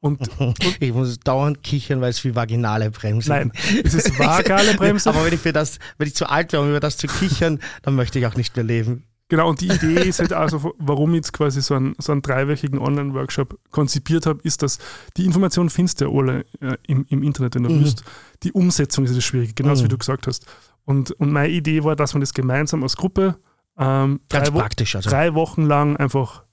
Und, 0.00 0.30
Ich 0.78 0.92
muss 0.94 1.18
dauernd 1.18 1.62
kichern, 1.64 2.00
weil 2.00 2.10
es 2.10 2.22
wie 2.24 2.34
vaginale 2.36 2.90
Bremse 2.92 3.30
nein, 3.30 3.52
es 3.82 3.94
ist 3.94 4.16
vagale 4.18 4.74
Bremse. 4.76 5.10
Aber 5.10 5.24
wenn 5.24 5.32
ich 5.34 5.40
für 5.40 5.52
das, 5.52 5.78
wenn 5.98 6.06
ich 6.06 6.14
zu 6.14 6.28
alt 6.30 6.52
wäre, 6.52 6.62
um 6.62 6.68
über 6.68 6.78
das 6.80 6.96
zu 6.96 7.08
kichern, 7.08 7.58
dann 7.82 7.96
möchte 7.96 8.18
ich 8.20 8.26
auch 8.26 8.36
nicht 8.36 8.54
mehr 8.54 8.64
leben. 8.64 9.04
Genau, 9.30 9.48
und 9.50 9.60
die 9.60 9.66
Idee 9.68 10.08
ist 10.08 10.20
halt 10.20 10.32
also, 10.32 10.72
warum 10.78 11.10
ich 11.10 11.16
jetzt 11.16 11.32
quasi 11.34 11.60
so 11.60 11.74
einen, 11.74 11.94
so 11.98 12.12
einen 12.12 12.22
dreiwöchigen 12.22 12.78
Online-Workshop 12.78 13.58
konzipiert 13.72 14.24
habe, 14.24 14.40
ist, 14.42 14.62
dass 14.62 14.78
die 15.18 15.26
Informationen 15.26 15.68
findest 15.68 16.00
du 16.00 16.06
ja 16.06 16.10
alle 16.16 16.44
äh, 16.60 16.76
im, 16.86 17.04
im 17.10 17.22
Internet, 17.22 17.54
wenn 17.56 17.64
du 17.64 17.68
Mhm. 17.70 17.80
willst. 17.80 18.04
Die 18.44 18.52
Umsetzung 18.52 19.04
ist 19.04 19.14
das 19.16 19.24
Schwierige, 19.24 19.52
genauso 19.52 19.84
wie 19.84 19.88
du 19.88 19.98
gesagt 19.98 20.26
hast. 20.28 20.46
Und, 20.86 21.10
und 21.10 21.30
meine 21.32 21.52
Idee 21.52 21.84
war, 21.84 21.94
dass 21.96 22.14
man 22.14 22.20
das 22.22 22.32
gemeinsam 22.32 22.82
als 22.84 22.96
Gruppe 22.96 23.36
ähm, 23.78 24.20
Ganz 24.28 24.50
drei, 24.50 24.58
praktisch. 24.58 24.96
Also. 24.96 25.10
drei 25.10 25.34
Wochen 25.34 25.62
lang 25.62 25.96
einfach 25.96 26.44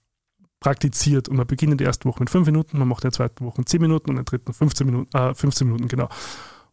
praktiziert. 0.60 1.27
Und 1.27 1.38
man 1.38 1.47
beginnt 1.47 1.73
in 1.73 1.77
der 1.77 1.88
ersten 1.88 2.07
Woche 2.10 2.19
mit 2.22 2.30
fünf 2.30 2.45
Minuten, 2.45 2.80
man 2.80 2.88
macht 2.88 3.03
in 3.03 3.10
der 3.10 3.14
zweiten 3.14 3.45
Woche 3.45 3.64
zehn 3.65 3.81
Minuten 3.81 4.10
und 4.10 4.18
in 4.18 4.23
der 4.23 4.26
dritten 4.26 4.53
15 4.53 4.85
Minuten, 4.85 5.18
äh, 5.18 5.34
15 5.34 5.68
Minuten, 5.68 5.88
genau. 5.88 6.10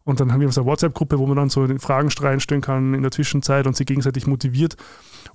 Und 0.03 0.19
dann 0.19 0.33
haben 0.33 0.41
wir 0.41 0.51
so 0.51 0.61
eine 0.61 0.69
WhatsApp-Gruppe, 0.69 1.17
wo 1.17 1.27
man 1.27 1.37
dann 1.37 1.49
so 1.49 1.65
den 1.65 1.79
Fragen 1.79 2.09
reinstellen 2.09 2.61
kann 2.61 2.93
in 2.93 3.03
der 3.03 3.11
Zwischenzeit 3.11 3.67
und 3.67 3.75
sich 3.75 3.87
gegenseitig 3.87 4.27
motiviert. 4.27 4.75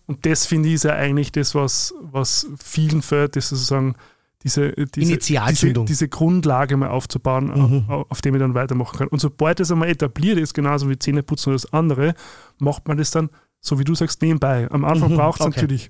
Und 0.07 0.27
das 0.27 0.45
finde 0.45 0.69
ich 0.69 0.75
ist 0.75 0.85
ja 0.85 0.93
eigentlich 0.93 1.33
das, 1.33 1.55
was, 1.55 1.95
was 2.01 2.49
vielen 2.63 3.01
fällt, 3.01 3.37
das 3.37 3.49
sozusagen 3.49 3.95
diese, 4.43 4.73
diese, 4.95 5.19
diese, 5.19 5.73
diese 5.73 6.09
Grundlage 6.09 6.77
mal 6.77 6.91
aufzubauen, 6.91 7.51
auf, 7.89 8.07
auf 8.11 8.21
dem 8.21 8.35
ich 8.35 8.41
dann 8.41 8.55
weitermachen 8.55 8.99
kann. 8.99 9.09
Und 9.09 9.21
sobald 9.21 9.59
das 9.59 9.73
einmal 9.73 9.89
etabliert 9.89 10.39
ist, 10.39 10.55
genauso 10.55 10.89
wie 10.89 10.99
Zähneputzen 10.99 11.51
oder 11.51 11.61
das 11.61 11.73
andere, 11.73 12.15
macht 12.59 12.87
man 12.87 12.99
das 12.99 13.11
dann, 13.11 13.31
so 13.61 13.79
wie 13.79 13.85
du 13.85 13.95
sagst, 13.95 14.23
nebenbei. 14.23 14.71
Am 14.71 14.85
Anfang 14.85 15.13
Mhm, 15.13 15.17
braucht 15.17 15.41
es 15.41 15.47
okay. 15.47 15.55
natürlich 15.57 15.89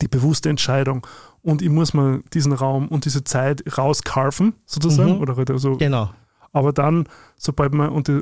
die 0.00 0.08
bewusste 0.08 0.48
Entscheidung. 0.48 1.06
Und 1.42 1.60
ich 1.62 1.68
muss 1.70 1.92
mal 1.94 2.22
diesen 2.32 2.52
Raum 2.52 2.88
und 2.88 3.04
diese 3.04 3.24
Zeit 3.24 3.62
rauskarfen, 3.76 4.54
sozusagen. 4.66 5.16
Mhm. 5.16 5.20
Oder 5.20 5.36
halt 5.36 5.50
also 5.50 5.76
Genau. 5.76 6.10
aber 6.52 6.72
dann, 6.72 7.08
sobald 7.36 7.74
man, 7.74 7.88
und 7.90 8.08
die- 8.08 8.20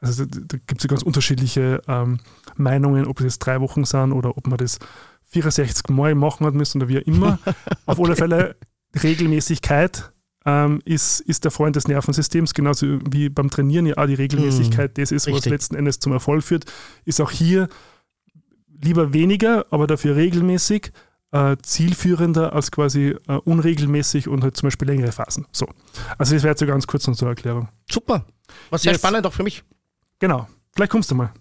also 0.00 0.24
da, 0.26 0.56
gibt 0.66 0.78
es 0.78 0.84
ja 0.84 0.88
ganz 0.88 1.02
unterschiedliche 1.02 1.82
ähm, 1.88 2.20
Meinungen, 2.56 3.06
ob 3.06 3.16
das 3.16 3.24
jetzt 3.24 3.38
drei 3.40 3.60
Wochen 3.60 3.84
sind 3.84 4.12
oder 4.12 4.36
ob 4.36 4.46
man 4.46 4.58
das 4.58 4.78
64 5.24 5.88
Mal 5.90 6.14
machen 6.14 6.46
hat 6.46 6.54
müssen 6.54 6.78
oder 6.80 6.88
wie 6.88 6.98
auch 6.98 7.06
immer. 7.06 7.38
Auf 7.86 7.98
alle 8.00 8.16
Fälle 8.16 8.56
Regelmäßigkeit 9.02 10.12
ähm, 10.46 10.80
ist, 10.84 11.20
ist 11.20 11.44
der 11.44 11.50
Freund 11.50 11.76
des 11.76 11.86
Nervensystems, 11.88 12.54
genauso 12.54 12.98
wie 13.10 13.28
beim 13.28 13.50
Trainieren 13.50 13.86
ja 13.86 13.96
auch 13.98 14.06
die 14.06 14.14
Regelmäßigkeit, 14.14 14.96
das 14.96 15.12
ist, 15.12 15.26
was 15.26 15.34
richtig. 15.34 15.52
letzten 15.52 15.74
Endes 15.76 15.98
zum 16.00 16.12
Erfolg 16.12 16.42
führt, 16.42 16.64
ist 17.04 17.20
auch 17.20 17.30
hier 17.30 17.68
lieber 18.82 19.12
weniger, 19.12 19.66
aber 19.70 19.86
dafür 19.86 20.16
regelmäßig. 20.16 20.92
Äh, 21.32 21.56
zielführender 21.62 22.52
als 22.54 22.72
quasi 22.72 23.14
äh, 23.28 23.34
unregelmäßig 23.44 24.26
und 24.26 24.42
halt 24.42 24.56
zum 24.56 24.66
Beispiel 24.66 24.88
längere 24.88 25.12
Phasen. 25.12 25.46
So. 25.52 25.64
Also 26.18 26.34
das 26.34 26.42
wäre 26.42 26.50
jetzt 26.54 26.58
so 26.58 26.66
ganz 26.66 26.88
kurz 26.88 27.06
noch 27.06 27.14
zur 27.14 27.28
Erklärung. 27.28 27.68
Super. 27.88 28.24
Was 28.70 28.82
sehr 28.82 28.90
Yes. 28.90 29.00
spannend 29.00 29.24
auch 29.28 29.32
für 29.32 29.44
mich. 29.44 29.62
Genau. 30.18 30.48
Vielleicht 30.74 30.90
kommst 30.90 31.08
du 31.08 31.14
mal. 31.14 31.32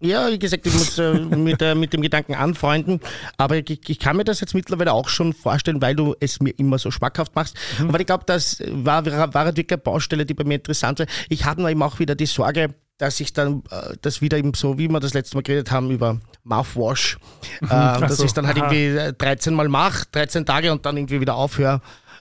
Ja, 0.00 0.30
wie 0.30 0.38
gesagt, 0.38 0.64
ich 0.66 0.72
muss 0.74 0.96
äh, 0.98 1.14
mit, 1.14 1.60
äh, 1.62 1.74
mit 1.74 1.92
dem 1.92 2.02
Gedanken 2.02 2.34
anfreunden, 2.34 3.00
aber 3.36 3.56
ich, 3.56 3.88
ich 3.88 3.98
kann 3.98 4.16
mir 4.16 4.22
das 4.24 4.38
jetzt 4.40 4.54
mittlerweile 4.54 4.92
auch 4.92 5.08
schon 5.08 5.32
vorstellen, 5.32 5.82
weil 5.82 5.96
du 5.96 6.14
es 6.20 6.40
mir 6.40 6.50
immer 6.50 6.78
so 6.78 6.92
schmackhaft 6.92 7.34
machst. 7.34 7.56
Aber 7.80 7.98
ich 7.98 8.06
glaube, 8.06 8.22
das 8.26 8.62
war, 8.68 9.04
war 9.04 9.34
war 9.34 9.46
wirklich 9.46 9.68
eine 9.70 9.78
Baustelle, 9.78 10.26
die 10.26 10.34
bei 10.34 10.44
mir 10.44 10.56
interessant 10.56 11.00
war. 11.00 11.06
Ich 11.28 11.44
hatte 11.44 11.60
nur 11.60 11.70
eben 11.70 11.82
auch 11.82 11.98
wieder 11.98 12.14
die 12.14 12.26
Sorge, 12.26 12.72
dass 12.98 13.18
ich 13.18 13.32
dann 13.32 13.64
äh, 13.70 13.96
das 14.00 14.20
wieder 14.20 14.38
eben 14.38 14.54
so, 14.54 14.78
wie 14.78 14.88
wir 14.88 15.00
das 15.00 15.14
letzte 15.14 15.36
Mal 15.36 15.42
geredet 15.42 15.72
haben, 15.72 15.90
über 15.90 16.20
Mouthwash, 16.44 17.18
äh, 17.62 17.66
dass 17.68 18.18
so, 18.18 18.24
ich 18.24 18.32
dann 18.32 18.46
halt 18.46 18.56
irgendwie 18.56 19.12
13 19.16 19.54
Mal 19.54 19.68
mache, 19.68 20.04
13 20.12 20.46
Tage 20.46 20.70
und 20.70 20.84
dann 20.86 20.96
irgendwie 20.96 21.20
wieder 21.20 21.34
aufhöre. 21.34 21.80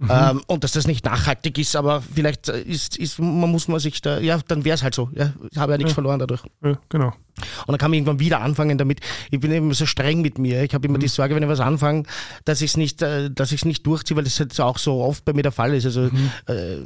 Ähm, 0.09 0.41
und 0.47 0.63
dass 0.63 0.71
das 0.73 0.87
nicht 0.87 1.05
nachhaltig 1.05 1.57
ist, 1.57 1.75
aber 1.75 2.01
vielleicht 2.01 2.49
äh, 2.49 2.61
ist, 2.61 2.97
ist 2.97 3.19
man 3.19 3.49
muss 3.49 3.67
man 3.67 3.79
sich 3.79 4.01
da, 4.01 4.19
ja, 4.19 4.39
dann 4.47 4.65
wäre 4.65 4.75
es 4.75 4.83
halt 4.83 4.95
so. 4.95 5.09
Ja, 5.13 5.33
ich 5.49 5.57
habe 5.57 5.73
ja 5.73 5.77
nichts 5.77 5.93
verloren 5.93 6.19
dadurch. 6.19 6.41
Ja, 6.63 6.77
genau. 6.89 7.07
Und 7.07 7.67
dann 7.67 7.77
kann 7.77 7.91
man 7.91 7.97
irgendwann 7.97 8.19
wieder 8.19 8.41
anfangen 8.41 8.77
damit. 8.77 8.99
Ich 9.31 9.39
bin 9.39 9.51
eben 9.51 9.73
so 9.73 9.85
streng 9.85 10.21
mit 10.21 10.37
mir. 10.37 10.63
Ich 10.63 10.73
habe 10.73 10.87
immer 10.87 10.99
die 10.99 11.07
Sorge, 11.07 11.35
wenn 11.35 11.43
ich 11.43 11.49
was 11.49 11.59
anfange, 11.59 12.03
dass 12.45 12.61
ich 12.61 12.71
es 12.71 12.77
nicht, 12.77 13.01
äh, 13.01 13.29
dass 13.31 13.51
ich 13.51 13.65
nicht 13.65 13.85
durchziehe, 13.85 14.17
weil 14.17 14.23
das 14.23 14.37
jetzt 14.37 14.59
auch 14.59 14.77
so 14.77 15.01
oft 15.01 15.25
bei 15.25 15.33
mir 15.33 15.43
der 15.43 15.51
Fall 15.51 15.73
ist. 15.73 15.85
Also, 15.85 16.05
äh, 16.47 16.77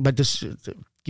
weil 0.00 0.12
das 0.12 0.42
äh, 0.42 0.54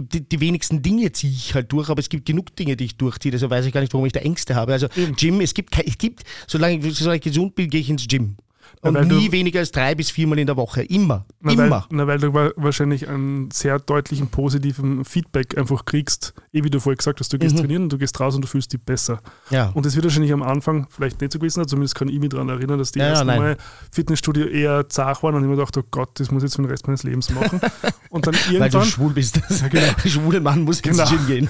gibt 0.00 0.14
die, 0.14 0.28
die 0.28 0.40
wenigsten 0.40 0.82
Dinge 0.82 1.12
ziehe 1.12 1.32
ich 1.32 1.54
halt 1.54 1.70
durch, 1.72 1.88
aber 1.88 2.00
es 2.00 2.08
gibt 2.08 2.26
genug 2.26 2.54
Dinge, 2.56 2.76
die 2.76 2.84
ich 2.84 2.96
durchziehe. 2.96 3.32
Also 3.32 3.50
weiß 3.50 3.66
ich 3.66 3.72
gar 3.72 3.80
nicht, 3.80 3.92
warum 3.92 4.06
ich 4.06 4.12
da 4.12 4.20
Ängste 4.20 4.54
habe. 4.54 4.72
Also 4.72 4.88
Gym, 5.16 5.40
es 5.40 5.54
gibt, 5.54 5.76
es 5.78 5.98
gibt, 5.98 6.24
solange, 6.46 6.90
solange 6.92 7.16
ich 7.16 7.22
gesund 7.22 7.54
bin, 7.54 7.68
gehe 7.70 7.80
ich 7.80 7.90
ins 7.90 8.06
Gym. 8.06 8.36
Und 8.82 8.94
weil 8.94 9.06
du- 9.06 9.16
nie 9.16 9.30
weniger 9.32 9.60
als 9.60 9.70
drei 9.72 9.94
bis 9.94 10.10
viermal 10.10 10.38
in 10.38 10.46
der 10.46 10.56
Woche. 10.56 10.82
Immer. 10.82 11.26
Na, 11.40 11.52
Immer. 11.52 11.70
Weil, 11.70 11.82
na, 11.90 12.06
weil 12.06 12.18
du 12.18 12.32
wa- 12.32 12.50
wahrscheinlich 12.56 13.08
einen 13.08 13.50
sehr 13.50 13.78
deutlichen 13.78 14.28
positiven 14.28 15.04
Feedback 15.04 15.56
einfach 15.58 15.84
kriegst, 15.84 16.32
eh 16.52 16.64
wie 16.64 16.70
du 16.70 16.80
vorher 16.80 16.96
gesagt 16.96 17.20
hast, 17.20 17.32
du 17.32 17.36
Mhm. 17.36 17.40
gehst 17.40 17.58
trainieren 17.58 17.82
und 17.84 17.92
du 17.92 17.98
gehst 17.98 18.18
raus 18.20 18.34
und 18.34 18.42
du 18.42 18.48
fühlst 18.48 18.72
dich 18.72 18.80
besser. 18.80 19.20
ja. 19.50 19.70
Und 19.74 19.84
das 19.86 19.94
wird 19.96 20.04
wahrscheinlich 20.04 20.32
am 20.32 20.42
Anfang 20.42 20.86
vielleicht 20.90 21.20
nicht 21.20 21.32
so 21.32 21.38
gewesen, 21.38 21.66
zumindest 21.68 21.94
kann 21.94 22.08
ich 22.08 22.18
mich 22.18 22.30
daran 22.30 22.48
erinnern, 22.48 22.78
dass 22.78 22.92
die 22.92 22.98
Ja, 23.00 23.06
ja, 23.06 23.10
ersten 23.12 23.26
nein. 23.26 23.38
Mal 23.40 23.56
Fitnessstudio 23.92 24.46
eher 24.46 24.88
zart 24.88 25.22
waren 25.22 25.34
und 25.34 25.42
ich 25.42 25.48
mir 25.48 25.56
dachte, 25.56 25.80
oh 25.80 25.86
Gott, 25.90 26.18
das 26.20 26.30
muss 26.30 26.42
ich 26.42 26.48
jetzt 26.48 26.56
für 26.56 26.62
den 26.62 26.70
Rest 26.70 26.86
meines 26.86 27.02
Lebens 27.02 27.30
machen. 27.30 27.60
Und 28.10 28.26
dann 28.26 28.34
weil 28.34 28.42
du 28.48 28.54
irgendwann, 28.54 28.84
schwul 28.86 29.12
bist. 29.12 29.40
Der 29.72 29.94
schwule 30.08 30.40
Mann 30.40 30.62
muss 30.64 30.80
ins 30.80 30.96
Genau. 30.98 31.08
Gym 31.08 31.26
gehen. 31.28 31.48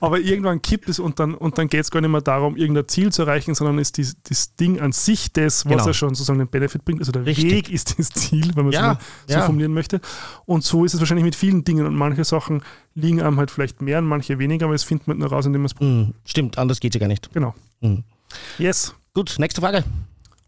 aber 0.00 0.20
irgendwann 0.20 0.60
kippt 0.60 0.88
es 0.90 0.98
und 0.98 1.18
dann, 1.18 1.34
und 1.34 1.56
dann 1.56 1.68
geht 1.68 1.80
es 1.80 1.90
gar 1.90 2.00
nicht 2.02 2.10
mehr 2.10 2.20
darum, 2.20 2.54
irgendein 2.56 2.86
Ziel 2.88 3.10
zu 3.12 3.22
erreichen, 3.22 3.54
sondern 3.54 3.78
ist 3.78 3.98
das 3.98 4.54
Ding 4.56 4.78
an 4.80 4.92
sich 4.92 5.32
das, 5.32 5.64
was 5.64 5.70
Genau. 5.72 5.86
ja 5.86 5.94
schon 5.94 6.10
sozusagen 6.14 6.38
den 6.38 6.48
Benefit 6.48 6.61
bringt. 6.68 7.00
Also 7.00 7.12
der 7.12 7.24
Richtig. 7.26 7.50
Weg 7.50 7.70
ist 7.70 7.98
das 7.98 8.10
Ziel, 8.10 8.48
wenn 8.54 8.64
man 8.64 8.72
es 8.72 8.74
Ja, 8.80 8.98
so 9.26 9.34
ja. 9.34 9.42
formulieren 9.42 9.72
möchte. 9.74 10.00
Und 10.46 10.64
so 10.64 10.84
ist 10.84 10.94
es 10.94 11.00
wahrscheinlich 11.00 11.24
mit 11.24 11.34
vielen 11.34 11.64
Dingen 11.64 11.86
und 11.86 11.94
manche 11.94 12.24
Sachen 12.24 12.62
liegen 12.94 13.20
einem 13.22 13.38
halt 13.38 13.50
vielleicht 13.50 13.82
mehr 13.82 13.98
und 13.98 14.06
manche 14.06 14.38
weniger, 14.38 14.66
aber 14.66 14.74
das 14.74 14.84
findet 14.84 15.08
man 15.08 15.18
nur 15.18 15.28
raus, 15.30 15.46
indem 15.46 15.62
man 15.62 15.66
es 15.66 15.74
probiert. 15.74 16.06
Hm, 16.08 16.14
stimmt, 16.24 16.58
anders 16.58 16.80
geht's 16.80 16.94
ja 16.94 17.00
gar 17.00 17.08
nicht. 17.08 17.32
Genau. 17.32 17.54
Hm. 17.80 18.04
Yes. 18.58 18.94
Gut, 19.14 19.36
nächste 19.38 19.60
Frage. 19.60 19.84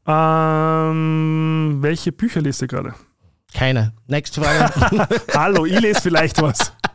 Ähm, 0.06 1.78
welche 1.80 2.12
Bücher 2.12 2.40
liest 2.40 2.62
ihr 2.62 2.68
gerade? 2.68 2.94
Keine. 3.54 3.92
Nächste 4.06 4.42
Frage. 4.42 5.08
Hallo, 5.34 5.64
ich 5.64 5.80
lese 5.80 6.00
vielleicht 6.00 6.40
was. 6.42 6.72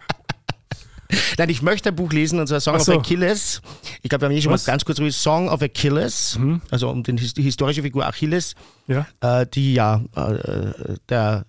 Nein, 1.37 1.49
ich 1.49 1.61
möchte 1.61 1.89
ein 1.89 1.95
Buch 1.95 2.11
lesen, 2.11 2.39
und 2.39 2.47
zwar 2.47 2.59
Song 2.59 2.79
so. 2.79 2.93
of 2.93 2.99
Achilles. 2.99 3.61
Ich 4.03 4.09
glaube, 4.09 4.21
wir 4.21 4.25
haben 4.27 4.33
hier 4.33 4.41
schon 4.41 4.51
Was? 4.53 4.65
mal 4.67 4.73
ganz 4.73 4.85
kurz 4.85 4.97
darüber 4.97 5.11
Song 5.11 5.49
of 5.49 5.61
Achilles, 5.61 6.37
Mhm. 6.39 6.61
also 6.69 6.89
um 6.89 7.03
den, 7.03 7.17
die 7.17 7.41
historische 7.41 7.81
Figur 7.81 8.05
Achilles, 8.05 8.55
Ja. 8.87 9.07
äh, 9.21 9.45
die 9.47 9.73
ja 9.73 10.01
äh, 10.15 10.95
der, 11.09 11.45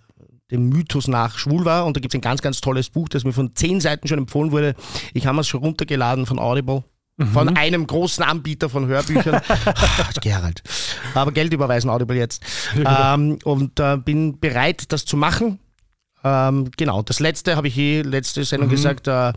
dem 0.51 0.69
Mythos 0.69 1.09
nach 1.09 1.39
schwul 1.39 1.65
war. 1.65 1.85
Und 1.87 1.97
da 1.97 2.01
gibt 2.01 2.15
es 2.15 2.19
ein 2.19 2.23
ganz, 2.23 2.41
ganz 2.43 2.61
tolles 2.61 2.89
Buch, 2.91 3.09
das 3.09 3.24
mir 3.24 3.32
von 3.32 3.55
zehn 3.55 3.81
Seiten 3.81 4.09
schon 4.09 4.19
empfohlen 4.19 4.51
wurde. 4.51 4.74
Ich 5.15 5.27
habe 5.27 5.41
es 5.41 5.49
schon 5.49 5.61
runtergeladen 5.61 6.27
von 6.27 6.39
Audible. 6.39 6.85
Von 7.35 7.55
einem 7.55 7.87
großen 7.87 8.24
Anbieter 8.24 8.70
von 8.70 8.87
Hörbüchern. 8.87 9.43
Gerald. 10.23 10.62
Aber 11.12 11.32
Geld 11.32 11.53
überweisen 11.53 11.91
Audible 11.91 12.16
jetzt. 12.16 12.43
Ähm, 12.74 13.39
und 13.45 13.78
äh, 13.78 13.99
bin 13.99 14.41
bereit, 14.41 14.85
das 14.91 15.05
zu 15.05 15.19
machen. 15.19 15.59
Ähm, 16.22 16.70
genau, 16.76 17.02
das 17.02 17.18
letzte 17.20 17.56
habe 17.56 17.68
ich 17.68 17.76
eh 17.78 18.02
letzte 18.02 18.44
Sendung 18.44 18.68
gesagt, 18.68 19.09
äh, 19.09 19.30
äh, 19.30 19.34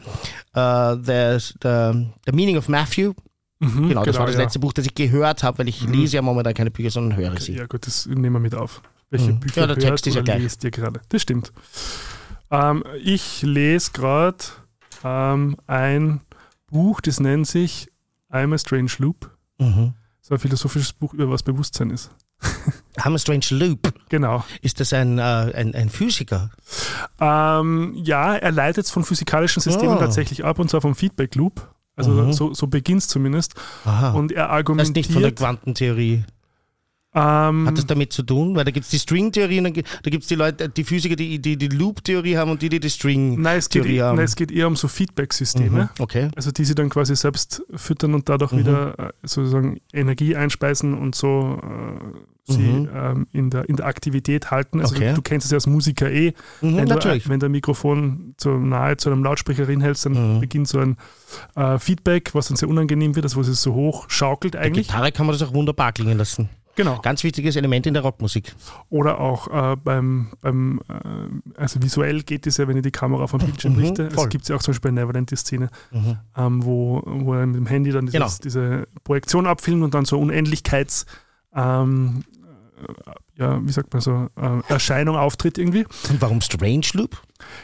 the, 1.02 1.54
the, 1.62 2.08
the 2.26 2.32
Meaning 2.34 2.58
of 2.58 2.68
Matthew. 2.68 3.14
Mhm, 3.60 3.90
Genau, 3.90 4.04
das 4.04 4.18
war 4.18 4.26
das 4.26 4.36
ja. 4.36 4.42
letzte 4.42 4.60
Buch, 4.60 4.74
das 4.74 4.86
ich 4.86 4.94
gehört 4.96 5.44
habe, 5.44 5.60
weil 5.60 5.70
ich 5.70 5.82
lese 5.88 6.16
ja 6.18 6.22
momentan 6.22 6.54
keine 6.54 6.72
Bücher, 6.72 6.90
sondern 6.90 7.18
höre 7.18 7.40
sie. 7.40 7.54
Ja, 7.56 7.66
gut, 7.68 7.88
das 7.88 8.06
nehmen 8.06 8.34
wir 8.34 8.40
mit 8.40 8.56
auf. 8.56 8.82
Welche 9.10 9.32
Mhm. 9.32 9.40
Bücher 9.40 9.62
Ja, 9.62 9.68
der 9.68 9.78
Text 9.78 10.08
ist 10.08 10.16
ja 10.16 10.22
gleich. 10.22 10.42
lest 10.44 10.64
ihr 10.66 10.72
gerade? 10.72 11.00
Das 11.10 11.22
stimmt. 11.22 11.54
Ähm, 12.52 12.84
ich 13.02 13.42
lese 13.44 13.92
gerade 13.94 14.38
ähm, 15.04 15.56
ein 15.68 16.20
Buch, 16.68 17.00
das 17.00 17.20
nennt 17.22 17.48
sich 17.48 17.88
I'm 18.32 18.54
a 18.54 18.58
Strange 18.58 18.92
Loop. 18.98 19.32
Mhm. 19.60 19.94
So 20.22 20.34
ein 20.36 20.40
philosophisches 20.40 20.92
Buch 20.94 21.14
über 21.14 21.30
was 21.30 21.44
Bewusstsein 21.44 21.90
ist. 21.92 22.10
A 22.98 23.18
Strange 23.18 23.46
Loop. 23.52 23.92
Genau. 24.10 24.44
Ist 24.62 24.80
das 24.80 24.94
ein, 24.94 25.18
äh, 25.18 25.22
ein, 25.22 25.74
ein 25.74 25.90
Physiker? 25.90 26.52
Ähm, 27.20 27.94
ja, 27.96 28.36
er 28.36 28.52
leitet 28.52 28.86
es 28.86 28.92
von 28.92 29.04
physikalischen 29.04 29.62
Systemen 29.62 29.96
Ah. 29.98 30.00
tatsächlich 30.00 30.46
ab 30.46 30.60
und 30.60 30.70
zwar 30.70 30.82
vom 30.82 30.96
Feedback 30.96 31.36
Loop. 31.36 31.68
Also 31.96 32.12
Mhm. 32.12 32.34
so, 32.34 32.54
so 32.54 32.68
beginnt 32.68 33.02
es 33.02 33.08
zumindest. 33.08 33.54
Aha. 33.86 34.12
Und 34.12 34.32
er 34.32 34.44
das 34.44 34.48
ist 34.48 34.52
argumentiert. 34.54 34.96
nicht 34.96 35.12
von 35.12 35.22
der 35.22 35.32
Quantentheorie. 35.32 36.24
Ähm, 37.16 37.68
Hat 37.68 37.78
das 37.78 37.86
damit 37.86 38.12
zu 38.14 38.24
tun? 38.24 38.56
Weil 38.56 38.66
da 38.66 38.72
gibt 38.72 38.86
es 38.86 38.90
die 38.90 39.00
String-Theorie 39.00 39.60
und 39.60 39.64
dann 39.66 39.74
da 39.74 40.10
gibt 40.10 40.24
es 40.24 40.28
die 40.30 40.36
Leute, 40.36 40.70
die 40.70 40.84
Physiker, 40.84 41.16
die 41.16 41.40
die, 41.40 41.58
die 41.58 41.68
Loop-Theorie 41.68 42.38
haben 42.38 42.52
und 42.52 42.62
die, 42.62 42.70
die 42.70 42.80
die 42.80 42.90
String-Theorie 42.90 44.02
haben. 44.02 44.16
nein, 44.18 44.26
es 44.26 44.36
geht 44.36 44.52
eher 44.52 44.68
um 44.68 44.76
so 44.76 44.88
Feedback-Systeme. 44.88 45.84
Mhm. 45.84 45.90
Okay. 46.00 46.30
Also 46.36 46.52
die 46.52 46.66
sie 46.66 46.76
dann 46.76 46.90
quasi 46.90 47.16
selbst 47.16 47.64
füttern 47.76 48.14
und 48.14 48.30
dadurch 48.30 48.52
Mhm. 48.52 48.58
wieder 48.60 49.00
äh, 49.00 49.12
sozusagen 49.24 49.80
Energie 49.94 50.36
einspeisen 50.36 50.94
und 50.98 51.16
so 51.16 51.60
äh, 51.62 52.18
sie 52.46 52.62
Mhm. 52.62 52.90
ähm, 52.94 53.28
in, 53.32 53.50
der, 53.52 53.70
in 53.70 53.78
der 53.78 53.86
Aktivität 53.86 54.52
halten. 54.52 54.82
Also 54.82 54.96
Okay. 54.96 55.10
du, 55.10 55.16
du 55.16 55.22
kennst 55.22 55.46
es 55.46 55.52
ja 55.52 55.56
als 55.58 55.66
Musiker 55.68 56.12
eh, 56.12 56.34
Mhm, 56.62 56.76
wenn, 56.78 56.86
du, 56.88 56.96
natürlich. 56.96 57.26
äh, 57.26 57.30
wenn 57.30 57.40
du 57.40 57.46
ein 57.46 57.52
Mikrofon 57.54 58.34
zu 58.38 58.50
nahe 58.58 58.98
zu 58.98 59.10
einem 59.12 59.24
Lautsprecher 59.24 59.66
hinhältst, 59.66 60.06
dann 60.08 60.36
Mhm. 60.36 60.40
beginnt 60.42 60.68
so 60.68 60.80
ein 60.80 60.98
äh, 61.56 61.80
Feedback, 61.80 62.34
was 62.36 62.48
dann 62.50 62.58
sehr 62.58 62.68
unangenehm 62.70 63.16
wird, 63.16 63.26
also 63.26 63.38
wo 63.38 63.42
es 63.42 63.62
so 63.62 63.74
hoch 63.74 64.06
schaukelt 64.10 64.54
Bei 64.54 64.60
eigentlich. 64.60 64.88
Gitarre 64.88 65.12
kann 65.14 65.26
man 65.26 65.38
das 65.38 65.48
auch 65.48 65.54
wunderbar 65.54 65.94
klingen 65.94 66.18
lassen. 66.18 66.50
Genau. 66.76 67.00
Ganz 67.02 67.24
wichtiges 67.24 67.56
Element 67.56 67.86
in 67.86 67.94
der 67.94 68.02
Rockmusik. 68.04 68.56
Oder 68.90 69.20
auch 69.20 69.48
äh, 69.74 69.76
beim, 69.76 70.30
beim 70.42 70.82
äh, 70.90 71.60
also 71.60 71.82
visuell 71.82 72.24
geht 72.24 72.48
es 72.48 72.58
ja, 72.58 72.68
wenn 72.68 72.78
ich 72.78 72.84
die 72.84 72.92
Kamera 72.92 73.28
vom 73.28 73.40
Bildschirm 73.40 73.74
Mhm, 73.74 73.80
richte. 73.80 74.04
Es 74.08 74.30
gibt 74.30 74.48
ja 74.50 74.56
auch 74.56 74.62
zum 74.62 74.72
Beispiel 74.74 74.92
bei 74.92 75.02
Neverland 75.02 75.30
die 75.30 75.36
Szene, 75.36 75.70
Mhm. 75.92 76.18
ähm, 76.36 76.66
wo, 76.66 77.02
wo 77.06 77.34
er 77.36 77.46
mit 77.46 77.58
dem 77.58 77.66
Handy 77.68 77.92
dann 77.92 78.08
dieses, 78.08 78.14
Genau. 78.20 78.32
diese 78.44 78.88
Projektion 79.04 79.46
abfilmt 79.46 79.84
und 79.84 79.94
dann 79.94 80.06
so 80.06 80.20
Unendlichkeits, 80.20 81.06
ähm, 81.56 82.24
äh, 83.06 83.12
ja, 83.36 83.66
wie 83.66 83.72
sagt 83.72 83.94
man 83.94 84.02
so, 84.02 84.30
äh, 84.36 84.62
Erscheinung 84.68 85.16
auftritt 85.16 85.58
irgendwie. 85.58 85.86
Und 86.10 86.22
warum 86.22 86.42
Strange 86.42 86.86
Loop? 86.94 87.22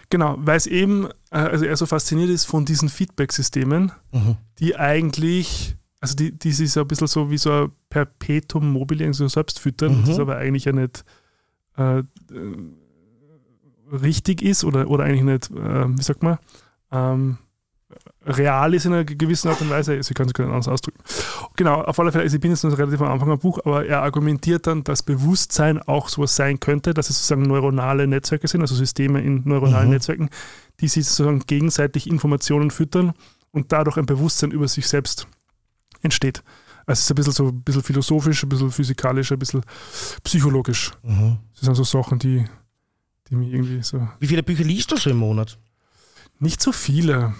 Genau, 0.10 0.36
weil 0.40 0.58
es 0.58 0.68
eben, 0.68 1.08
äh, 1.32 1.38
also 1.38 1.66
er 1.66 1.76
so 1.78 1.86
fasziniert 1.86 2.30
ist 2.30 2.46
von 2.46 2.66
diesen 2.66 2.90
Feedback-Systemen, 2.90 3.92
Mhm. 4.12 4.38
die 4.60 4.76
eigentlich, 4.78 5.76
also 6.02 6.16
die, 6.16 6.32
die 6.38 6.52
so 6.52 6.82
ein 6.82 6.88
bisschen 6.88 7.08
so 7.08 7.30
wie 7.30 7.38
so 7.38 7.52
ein 7.52 7.72
Perpetuum 7.90 8.72
mobile 8.72 9.04
irgendwie 9.04 9.18
so 9.18 9.28
selbst 9.28 9.60
füttern, 9.60 10.02
Mhm. 10.02 10.06
das 10.06 10.20
aber 10.20 10.38
eigentlich 10.38 10.66
ja 10.66 10.72
nicht 10.72 11.04
äh, 11.78 12.00
äh, 12.00 12.04
richtig 13.92 14.42
ist 14.42 14.64
oder, 14.64 14.90
oder 14.90 15.04
eigentlich 15.06 15.24
nicht, 15.24 15.52
äh, 15.52 15.98
wie 15.98 16.02
sagt 16.02 16.24
man, 16.24 16.38
ähm, 16.92 17.38
real 18.26 18.74
ist 18.74 18.86
in 18.86 18.94
einer 18.94 19.04
gewissen 19.04 19.48
Art 19.50 19.62
und 19.62 19.70
Weise. 19.70 19.94
Also 19.94 20.12
ich 20.12 20.16
kann 20.16 20.28
es 20.28 20.34
gar 20.34 20.44
nicht 20.46 20.54
anders 20.54 20.68
ausdrücken. 20.68 21.00
Genau, 21.56 21.82
auf 21.82 22.00
alle 22.00 22.12
Fälle, 22.12 22.24
also 22.24 22.36
ich 22.36 22.42
bin 22.42 22.52
jetzt 22.52 22.64
noch 22.64 22.78
relativ 22.78 23.02
am 23.02 23.12
Anfang 23.12 23.32
am 23.32 23.40
Buch, 23.40 23.60
aber 23.66 23.86
er 23.86 24.04
argumentiert 24.04 24.68
dann, 24.68 24.84
dass 24.84 25.02
Bewusstsein 25.04 25.82
auch 25.82 26.08
sowas 26.10 26.36
sein 26.36 26.60
könnte, 26.60 26.94
dass 26.94 27.10
es 27.10 27.18
sozusagen 27.18 27.44
neuronale 27.44 28.06
Netzwerke 28.08 28.48
sind, 28.48 28.62
also 28.62 28.76
Systeme 28.76 29.22
in 29.22 29.42
neuronalen 29.46 29.88
Mhm. 29.88 29.94
Netzwerken, 29.96 30.30
die 30.80 30.88
sich 30.88 31.06
sozusagen 31.08 31.40
gegenseitig 31.48 32.08
Informationen 32.10 32.70
füttern 32.72 33.14
und 33.52 33.72
dadurch 33.72 33.98
ein 33.98 34.06
Bewusstsein 34.06 34.52
über 34.52 34.68
sich 34.68 34.88
selbst 34.88 35.28
entsteht. 36.02 36.44
Also 36.86 37.00
es 37.00 37.02
ist 37.02 37.12
ein 37.12 37.16
bisschen 37.16 37.34
so 37.34 37.48
ein 37.48 37.62
bisschen 37.62 37.84
philosophisch, 37.84 38.44
ein 38.44 38.50
bisschen 38.50 38.72
physikalisch, 38.72 39.32
ein 39.32 39.40
bisschen 39.40 39.62
psychologisch. 40.24 40.92
Mhm. 41.04 41.38
Das 41.54 41.66
sind 41.66 41.76
so 41.76 41.84
Sachen, 41.84 42.20
die, 42.20 42.46
die 43.30 43.36
mich 43.36 43.54
irgendwie 43.54 43.84
so. 43.84 44.08
Wie 44.20 44.28
viele 44.28 44.44
Bücher 44.44 44.64
liest 44.64 44.92
du 44.92 44.98
so 44.98 45.10
im 45.10 45.18
Monat? 45.18 45.60
Nicht 46.40 46.62
so 46.62 46.72
viele. 46.72 47.34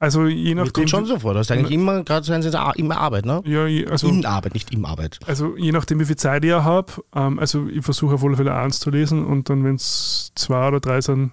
Also 0.00 0.26
je 0.26 0.54
Mir 0.54 0.62
nachdem. 0.62 0.72
kommt 0.72 0.90
schon 0.90 1.06
so 1.06 1.18
vor. 1.18 1.32
Du 1.32 1.40
hast 1.40 1.50
eigentlich 1.50 1.72
immer, 1.72 2.04
gerade 2.04 2.24
so 2.24 2.32
immer 2.76 2.98
Arbeit, 2.98 3.26
ne? 3.26 3.42
Ja, 3.44 3.64
also, 3.90 4.08
in 4.08 4.24
Arbeit, 4.24 4.54
nicht 4.54 4.72
im 4.72 4.84
Arbeit. 4.84 5.18
also 5.26 5.56
je 5.56 5.72
nachdem, 5.72 5.98
wie 5.98 6.04
viel 6.04 6.16
Zeit 6.16 6.44
ich 6.44 6.52
habe. 6.52 6.92
Ähm, 7.14 7.38
also 7.38 7.66
ich 7.68 7.84
versuche 7.84 8.14
auf 8.14 8.24
alle 8.24 8.36
Fälle 8.36 8.54
eins 8.54 8.78
zu 8.78 8.90
lesen 8.90 9.24
und 9.24 9.50
dann, 9.50 9.64
wenn 9.64 9.74
es 9.74 10.30
zwei 10.36 10.68
oder 10.68 10.78
drei 10.78 11.00
sind, 11.00 11.32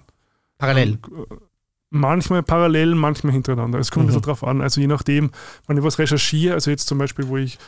Parallel. 0.58 0.94
äh, 0.94 1.34
manchmal 1.98 2.42
parallel, 2.42 2.94
manchmal 2.94 3.32
hintereinander. 3.32 3.78
Es 3.78 3.90
kommt 3.90 4.04
ein 4.04 4.06
Mhm. 4.06 4.08
bisschen 4.08 4.22
drauf 4.22 4.44
an. 4.44 4.60
Also 4.60 4.80
je 4.80 4.86
nachdem, 4.86 5.30
wenn 5.66 5.76
ich 5.78 5.82
was 5.84 5.98
recherchiere, 5.98 6.54
also 6.54 6.70
jetzt 6.70 6.86
zum 6.88 6.98
Beispiel, 6.98 7.28
wo 7.28 7.36
ich, 7.36 7.58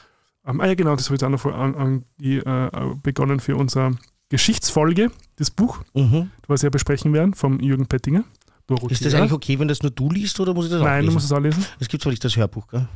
ähm, 0.47 0.61
ah 0.61 0.67
ja 0.67 0.75
genau, 0.75 0.95
das 0.97 1.07
habe 1.07 1.17
ich 1.17 1.21
jetzt 1.23 1.25
auch 1.25 1.51
noch 1.51 1.55
an, 1.59 1.75
an, 1.75 2.05
die, 2.19 2.37
äh, 2.39 2.71
begonnen 3.03 3.41
für 3.41 3.57
unsere 3.57 3.93
Geschichtsfolge, 4.29 5.11
das 5.37 5.51
Buch, 5.51 5.79
Mhm. 5.95 6.31
was 6.47 6.63
wir 6.63 6.67
ja 6.69 6.71
besprechen 6.71 7.13
werden, 7.13 7.35
vom 7.35 7.61
Jürgen 7.61 7.87
Pettinger. 7.87 8.25
Dorothea. 8.67 8.91
Ist 8.91 9.05
das 9.05 9.15
eigentlich 9.15 9.33
okay, 9.33 9.59
wenn 9.59 9.69
das 9.69 9.83
nur 9.83 9.91
du 9.91 10.11
liest 10.11 10.39
oder 10.41 10.53
muss 10.53 10.67
ich 10.67 10.71
das 10.71 10.81
auch 10.83 10.85
Nein, 10.85 11.01
du 11.01 11.05
lesen? 11.07 11.15
musst 11.15 11.27
es 11.27 11.33
auch 11.33 11.41
lesen. 11.41 11.65
Es 11.81 11.89
gibt 11.89 12.03
zwar 12.03 12.11
nicht 12.11 12.23
das 12.23 12.37
Hörbuch, 12.37 12.69
gell? 12.69 12.87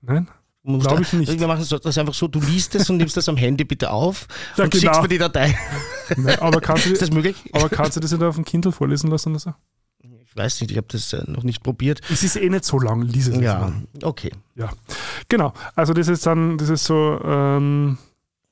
Nein? 0.00 0.28
Du 0.62 0.72
musst 0.72 0.86
Glaub 0.86 0.96
da- 0.96 1.02
ich 1.02 1.12
nicht. 1.12 1.38
Wir 1.40 1.46
machen 1.48 1.64
das 1.82 1.98
einfach 1.98 2.14
so, 2.14 2.28
du 2.28 2.40
liest 2.40 2.74
es 2.76 2.88
und 2.90 2.96
nimmst 2.96 3.16
das 3.16 3.28
am 3.28 3.36
Handy 3.36 3.64
bitte 3.64 3.90
auf 3.90 4.26
Ja, 4.56 4.64
und 4.64 4.70
genau. 4.70 4.82
schickst 4.84 5.02
mir 5.02 5.08
die 5.08 5.18
Datei. 5.18 5.56
Nein, 6.16 6.38
aber, 6.40 6.60
kannst 6.60 6.86
du, 6.86 6.90
Ist 6.92 7.02
das 7.02 7.10
möglich? 7.10 7.36
aber 7.52 7.68
kannst 7.68 7.96
du 7.96 8.00
das 8.00 8.10
nicht 8.12 8.22
auf 8.22 8.34
dem 8.36 8.44
Kindle 8.44 8.70
vorlesen 8.72 9.10
lassen 9.10 9.30
oder 9.30 9.38
so? 9.40 9.54
Weiß 10.36 10.60
nicht, 10.60 10.70
ich 10.70 10.76
habe 10.76 10.86
das 10.90 11.12
äh, 11.12 11.22
noch 11.26 11.42
nicht 11.42 11.62
probiert. 11.62 12.00
Es 12.10 12.22
ist 12.22 12.36
eh 12.36 12.48
nicht 12.48 12.64
so 12.64 12.78
lang, 12.78 13.02
lies 13.02 13.28
es 13.28 13.38
Ja, 13.38 13.58
mal. 13.60 13.72
okay. 14.02 14.30
Ja, 14.54 14.70
genau. 15.28 15.52
Also 15.74 15.92
das 15.92 16.08
ist 16.08 16.26
dann, 16.26 16.58
das 16.58 16.68
ist 16.68 16.84
so, 16.84 17.20
ähm, 17.24 17.98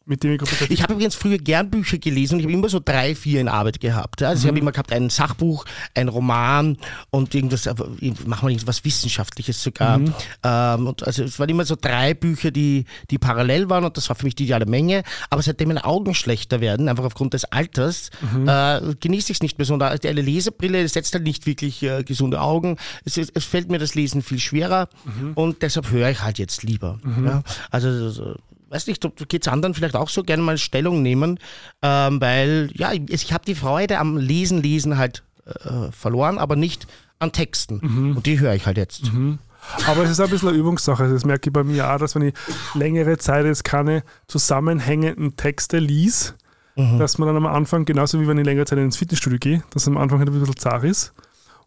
mit 0.06 0.22
dem 0.22 0.34
ich 0.34 0.70
Ich 0.70 0.82
habe 0.82 0.92
übrigens 0.94 1.14
früher 1.14 1.38
gern 1.38 1.70
Bücher 1.70 1.98
gelesen 1.98 2.34
und 2.34 2.40
ich 2.40 2.46
habe 2.46 2.52
immer 2.52 2.68
so 2.68 2.80
drei, 2.84 3.14
vier 3.14 3.40
in 3.40 3.48
Arbeit 3.48 3.80
gehabt. 3.80 4.22
Also 4.22 4.42
ich 4.42 4.48
habe 4.48 4.58
immer 4.58 4.72
gehabt 4.72 4.92
ein 4.92 5.08
Sachbuch, 5.10 5.64
ein 5.94 6.08
Roman 6.08 6.76
und 7.10 7.34
irgendwas, 7.34 7.64
machen 7.66 8.48
wir 8.48 8.50
irgendwas 8.50 8.84
Wissenschaftliches 8.84 9.62
sogar. 9.62 10.00
Ähm, 10.42 10.86
und 10.86 11.06
also 11.06 11.22
es 11.24 11.38
waren 11.38 11.48
immer 11.48 11.64
so 11.64 11.76
drei 11.80 12.12
Bücher, 12.14 12.50
die, 12.50 12.84
die 13.10 13.18
parallel 13.18 13.70
waren 13.70 13.84
und 13.84 13.96
das 13.96 14.08
war 14.08 14.16
für 14.16 14.24
mich 14.26 14.34
die 14.34 14.44
ideale 14.44 14.66
Menge. 14.66 15.02
Aber 15.30 15.40
seitdem 15.42 15.68
meine 15.68 15.84
Augen 15.84 16.14
schlechter 16.14 16.60
werden, 16.60 16.88
einfach 16.88 17.04
aufgrund 17.04 17.32
des 17.34 17.44
Alters, 17.46 18.10
äh, 18.46 18.80
genieße 19.00 19.32
ich 19.32 19.38
es 19.38 19.42
nicht 19.42 19.58
mehr 19.58 19.64
so. 19.64 19.74
Und 19.74 19.82
eine 19.82 20.20
Lesebrille 20.20 20.86
setzt 20.88 21.14
halt 21.14 21.24
nicht 21.24 21.46
wirklich 21.46 21.82
äh, 21.82 22.02
gesunde 22.04 22.40
Augen. 22.40 22.76
Es, 23.04 23.16
es 23.16 23.44
fällt 23.44 23.70
mir 23.70 23.78
das 23.78 23.94
Lesen 23.94 24.22
viel 24.22 24.38
schwerer 24.38 24.88
und 25.34 25.62
deshalb 25.62 25.90
höre 25.90 26.10
ich 26.10 26.20
halt 26.22 26.38
jetzt 26.38 26.62
lieber. 26.62 26.98
Ja? 27.24 27.42
Also 27.70 28.10
so- 28.10 28.36
weiß 28.74 28.86
nicht, 28.88 29.06
geht 29.28 29.46
es 29.46 29.52
anderen 29.52 29.74
vielleicht 29.74 29.96
auch 29.96 30.08
so 30.08 30.22
gerne 30.22 30.42
mal 30.42 30.58
Stellung 30.58 31.02
nehmen, 31.02 31.38
ähm, 31.82 32.20
weil 32.20 32.70
ja, 32.74 32.92
ich, 32.92 33.02
ich 33.08 33.32
habe 33.32 33.44
die 33.46 33.54
Freude 33.54 33.98
am 33.98 34.16
Lesen, 34.16 34.60
Lesen 34.62 34.98
halt 34.98 35.22
äh, 35.46 35.90
verloren, 35.92 36.38
aber 36.38 36.56
nicht 36.56 36.86
an 37.20 37.32
Texten. 37.32 38.14
Und 38.16 38.26
die 38.26 38.40
höre 38.40 38.54
ich 38.54 38.66
halt 38.66 38.76
jetzt. 38.76 39.10
Aber 39.86 40.02
es 40.04 40.10
ist 40.10 40.20
ein 40.20 40.28
bisschen 40.28 40.48
eine 40.50 40.58
Übungssache. 40.58 41.08
Das 41.08 41.24
merke 41.24 41.48
ich 41.48 41.52
bei 41.52 41.64
mir 41.64 41.90
auch, 41.90 41.98
dass 41.98 42.14
wenn 42.14 42.22
ich 42.22 42.34
längere 42.74 43.16
Zeit 43.16 43.46
jetzt 43.46 43.64
keine 43.64 44.02
zusammenhängenden 44.26 45.36
Texte 45.36 45.78
lies, 45.78 46.34
dass 46.76 47.18
man 47.18 47.28
dann 47.28 47.36
am 47.36 47.46
Anfang, 47.46 47.84
genauso 47.84 48.20
wie 48.20 48.26
wenn 48.26 48.36
ich 48.36 48.44
längere 48.44 48.66
Zeit 48.66 48.78
ins 48.80 48.96
Fitnessstudio 48.96 49.38
gehe, 49.38 49.62
dass 49.70 49.86
am 49.86 49.96
Anfang 49.96 50.18
halt 50.18 50.28
ein 50.28 50.38
bisschen 50.38 50.56
zart 50.56 50.82
ist. 50.84 51.14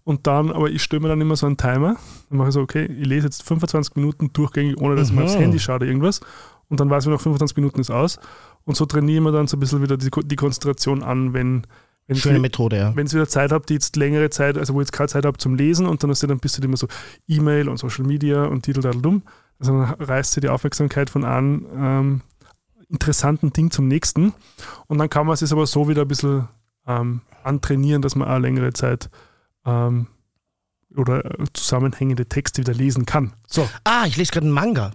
Und 0.04 0.28
dann, 0.28 0.52
aber 0.52 0.70
ich 0.70 0.84
stelle 0.84 1.02
mir 1.02 1.08
dann 1.10 1.22
immer 1.22 1.36
so 1.36 1.46
einen 1.48 1.58
Timer. 1.58 1.96
Dann 2.30 2.38
mache 2.38 2.50
ich 2.50 2.54
so, 2.54 2.62
okay, 2.62 2.86
ich 2.86 3.06
lese 3.06 3.26
jetzt 3.28 3.44
25 3.44 3.96
Minuten 3.96 4.32
durchgängig, 4.32 4.78
ohne 4.80 4.96
dass 4.96 5.10
ich 5.10 5.16
mal 5.16 5.24
aufs 5.24 5.36
Mhm. 5.36 5.40
Handy 5.40 5.60
schaue 5.60 5.78
oder 5.78 5.86
irgendwas. 5.86 6.22
Und 6.70 6.80
dann 6.80 6.90
weiß 6.90 7.06
ich, 7.06 7.10
nach 7.12 7.22
25 7.22 7.56
Minuten 7.58 7.80
ist 7.80 7.92
aus. 7.92 8.20
Und 8.66 8.76
so 8.76 8.86
trainieren 8.86 9.24
wir 9.24 9.32
dann 9.32 9.48
so 9.48 9.58
ein 9.58 9.60
bisschen 9.60 9.82
wieder 9.82 9.98
die, 9.98 10.10
die 10.10 10.36
Konzentration 10.36 11.02
an, 11.04 11.34
wenn, 11.34 11.64
wenn 12.08 12.18
Schöne 12.18 12.36
viel- 12.36 12.42
Methode, 12.42 12.78
ja. 12.78 12.96
wenn 12.96 13.08
ihr 13.08 13.14
wieder 13.14 13.28
Zeit 13.28 13.52
habt, 13.52 13.70
die 13.70 13.76
jetzt 13.76 13.96
längere 13.96 14.30
Zeit, 14.30 14.58
also 14.58 14.74
wo 14.74 14.80
ihr 14.80 14.84
jetzt 14.84 14.92
keine 14.92 15.08
Zeit 15.08 15.26
habt 15.26 15.40
zum 15.42 15.56
Lesen 15.56 15.86
und 15.86 16.04
dann 16.04 16.10
hast 16.10 16.24
du 16.24 16.28
dann 16.28 16.40
bist 16.40 16.58
du 16.58 16.62
immer 16.64 16.78
so 16.78 16.88
E-Mail 17.28 17.70
und 17.70 17.78
Social 17.78 18.06
Media 18.06 18.46
und 18.46 18.64
Titel 18.64 18.86
Also 18.86 19.72
dann 19.72 19.82
reißt 20.00 20.34
sie 20.34 20.42
die 20.42 20.50
Aufmerksamkeit 20.50 21.10
von 21.10 21.24
einem 21.24 21.66
ähm, 21.76 22.22
interessanten 22.90 23.54
Ding 23.54 23.72
zum 23.72 23.88
nächsten. 23.88 24.34
Und 24.88 24.98
dann 24.98 25.10
kann 25.10 25.26
man 25.26 25.34
es 25.34 25.42
jetzt 25.42 25.52
aber 25.54 25.66
so 25.66 25.88
wieder 25.88 26.02
ein 26.04 26.08
bisschen 26.08 26.48
ähm, 26.86 27.22
antrainieren, 27.44 28.02
dass 28.02 28.16
man 28.16 28.28
auch 28.28 28.40
längere 28.40 28.74
Zeit 28.74 29.10
ähm, 29.66 30.08
oder 30.96 31.24
äh, 31.26 31.46
zusammenhängende 31.54 32.26
Texte 32.28 32.62
wieder 32.62 32.74
lesen 32.74 33.06
kann. 33.06 33.34
So. 33.48 33.68
Ah, 33.84 34.06
ich 34.08 34.18
lese 34.18 34.32
gerade 34.32 34.46
einen 34.46 34.54
Manga. 34.54 34.92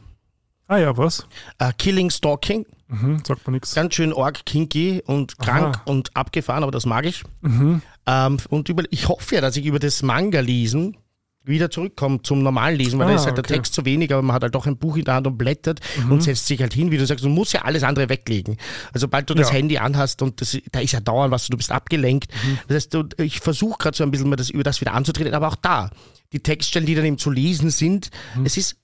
Ah 0.69 0.79
ja, 0.79 0.97
was? 0.97 1.27
Äh, 1.59 1.73
Killing 1.77 2.11
Stalking. 2.11 2.67
Mhm, 2.89 3.23
sagt 3.27 3.47
man 3.47 3.53
nichts. 3.55 3.75
Ganz 3.75 3.95
schön 3.95 4.13
org, 4.13 4.45
kinky 4.45 5.03
und 5.07 5.39
krank 5.39 5.77
Aha. 5.77 5.83
und 5.87 6.15
abgefahren, 6.17 6.63
aber 6.63 6.73
das 6.73 6.87
mag 6.87 7.05
ich. 7.07 7.23
Mhm. 7.41 7.83
Ähm, 8.07 8.37
und 8.51 8.69
über, 8.69 8.83
ich 8.91 9.09
hoffe 9.09 9.37
ja, 9.37 9.41
dass 9.41 9.57
ich 9.57 9.65
über 9.67 9.79
das 9.79 10.03
Manga-Lesen 10.03 10.97
wieder 11.45 11.71
zurückkomme 11.71 12.23
zum 12.23 12.43
normalen 12.45 12.77
Lesen, 12.79 13.01
weil 13.01 13.07
Ah, 13.07 13.11
da 13.11 13.17
ist 13.17 13.27
halt 13.27 13.37
der 13.37 13.45
okay. 13.45 13.55
Text 13.55 13.75
zu 13.75 13.85
wenig, 13.85 14.13
aber 14.13 14.23
man 14.23 14.35
hat 14.35 14.43
halt 14.45 14.55
doch 14.55 14.67
ein 14.67 14.77
Buch 14.77 14.97
in 14.97 15.05
der 15.05 15.15
Hand 15.15 15.27
und 15.27 15.37
blättert 15.39 15.81
und 16.09 16.23
setzt 16.23 16.47
sich 16.47 16.61
halt 16.61 16.73
hin, 16.73 16.93
wie 16.93 16.99
du 16.99 17.05
sagst, 17.05 17.25
du 17.25 17.29
musst 17.29 17.53
ja 17.53 17.63
alles 17.63 17.83
andere 17.83 18.09
weglegen. 18.09 18.59
Also 18.93 19.07
sobald 19.07 19.29
du 19.29 19.35
das 19.35 19.49
Ja. 19.49 19.55
Handy 19.55 19.77
anhast 19.79 20.23
und 20.23 20.41
das, 20.41 20.57
da 20.71 20.79
ist 20.79 20.93
ja 20.93 21.01
dauernd 21.01 21.33
was, 21.33 21.49
du 21.49 21.57
bist 21.57 21.73
abgelenkt. 21.73 22.31
Das 22.69 22.77
heißt, 22.77 22.95
du, 22.95 23.09
ich 23.19 23.41
versuche 23.41 23.77
gerade 23.79 23.97
so 23.97 24.05
ein 24.05 24.13
bisschen 24.13 24.29
mal 24.31 24.37
das, 24.37 24.51
über 24.51 24.63
das 24.63 24.81
wieder 24.81 24.95
anzutreten, 24.95 25.35
aber 25.35 25.49
auch 25.49 25.57
da, 25.57 25.91
die 26.33 26.41
Textstellen, 26.41 26.87
die 26.87 26.95
dann 26.95 27.05
eben 27.07 27.19
zu 27.19 27.31
lesen 27.31 27.71
sind, 27.71 28.11
es 28.45 28.57
ist 28.57 28.77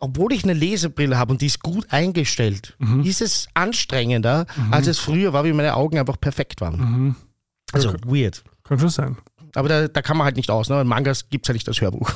obwohl 0.00 0.32
ich 0.32 0.42
eine 0.44 0.54
Lesebrille 0.54 1.16
habe 1.18 1.32
und 1.32 1.40
die 1.40 1.46
ist 1.46 1.62
gut 1.62 1.86
eingestellt, 1.90 2.76
ist 3.04 3.20
es 3.20 3.48
anstrengender, 3.54 4.46
als 4.70 4.86
es 4.86 4.98
früher 4.98 5.32
war, 5.32 5.44
wie 5.44 5.52
meine 5.52 5.74
Augen 5.74 5.98
einfach 5.98 6.18
perfekt 6.20 6.60
waren. 6.60 7.14
Also 7.72 7.92
weird. 8.06 8.42
Kann 8.64 8.78
schon 8.78 8.88
sein. 8.88 9.16
Aber 9.54 9.68
da, 9.68 9.88
da 9.88 10.00
kann 10.02 10.16
man 10.16 10.24
halt 10.26 10.36
nicht 10.36 10.48
aus. 10.50 10.68
Ne? 10.68 10.80
In 10.80 10.86
Mangas 10.86 11.28
gibt 11.28 11.44
es 11.44 11.48
ja 11.48 11.54
nicht 11.54 11.66
das 11.66 11.80
Hörbuch. 11.80 12.10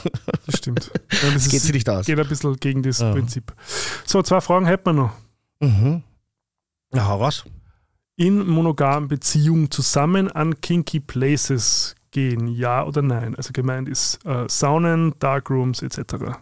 Das 0.46 0.58
stimmt. 0.58 0.90
Ja, 1.22 1.30
das 1.32 1.48
geht 1.48 1.60
sich 1.62 1.72
nicht 1.72 1.88
aus. 1.88 2.06
Geht 2.06 2.18
ein 2.18 2.28
bisschen 2.28 2.56
gegen 2.56 2.82
das 2.82 3.00
Ja. 3.00 3.12
Prinzip. 3.12 3.52
So, 4.04 4.22
zwei 4.22 4.40
Fragen 4.40 4.66
hätten 4.66 4.86
wir 4.86 4.92
noch. 4.92 5.12
mhm. 5.60 6.02
Na, 6.92 7.08
hau 7.08 7.16
raus. 7.22 7.44
in 8.16 8.46
monogamen 8.46 9.08
Beziehungen 9.08 9.68
zusammen 9.70 10.30
an 10.30 10.60
Kinky 10.60 11.00
Places 11.00 11.96
gehen, 12.12 12.46
ja 12.46 12.84
oder 12.84 13.02
nein? 13.02 13.34
Also 13.34 13.50
gemeint 13.52 13.88
ist 13.88 14.24
äh, 14.24 14.44
Saunen, 14.48 15.12
Darkrooms 15.18 15.82
etc. 15.82 16.38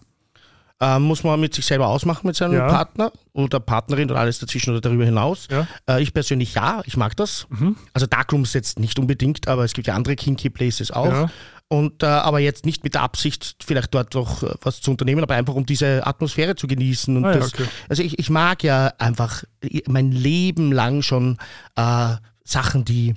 Ähm, 0.85 1.03
muss 1.03 1.23
man 1.23 1.39
mit 1.39 1.55
sich 1.55 1.65
selber 1.65 1.87
ausmachen, 1.87 2.27
mit 2.27 2.35
seinem 2.35 2.55
Ja. 2.55 2.67
Partner 2.67 3.13
oder 3.35 3.61
Partnerin 3.61 4.11
oder 4.11 4.19
alles 4.19 4.41
dazwischen 4.41 4.71
oder 4.71 4.81
darüber 4.81 5.05
hinaus. 5.05 5.47
Ja. 5.49 5.69
Äh, 5.89 6.03
ich 6.03 6.13
persönlich 6.13 6.55
ja, 6.55 6.83
ich 6.87 6.97
mag 6.97 7.17
das. 7.17 7.47
Mhm. 7.51 7.77
Also 7.93 8.09
Darkrooms 8.09 8.53
jetzt 8.53 8.81
nicht 8.81 8.99
unbedingt, 8.99 9.47
aber 9.47 9.63
es 9.63 9.75
gibt 9.75 9.87
ja 9.87 9.95
andere 9.95 10.17
Kinky 10.17 10.51
Places 10.51 10.91
auch. 10.91 11.07
Ja. 11.07 11.31
Und 11.69 12.03
äh, 12.03 12.07
aber 12.07 12.41
jetzt 12.41 12.67
nicht 12.67 12.83
mit 12.83 12.95
der 12.95 13.03
Absicht, 13.03 13.63
vielleicht 13.65 13.95
dort 13.95 14.13
doch 14.17 14.43
äh, 14.43 14.55
was 14.61 14.81
zu 14.81 14.91
unternehmen, 14.91 15.23
aber 15.23 15.37
einfach 15.37 15.55
um 15.55 15.67
diese 15.67 16.05
Atmosphäre 16.05 16.57
zu 16.57 16.67
genießen. 16.67 17.17
Und 17.17 17.25
Ah 17.27 17.35
das, 17.35 17.55
okay. 17.55 17.65
Also 17.89 18.03
ich, 18.03 18.19
ich 18.19 18.29
mag 18.29 18.65
ja 18.65 18.93
einfach 18.99 19.45
mein 19.87 20.11
Leben 20.11 20.73
lang 20.73 21.03
schon 21.03 21.39
äh, 21.77 22.17
Sachen, 22.45 22.85
die 22.85 23.15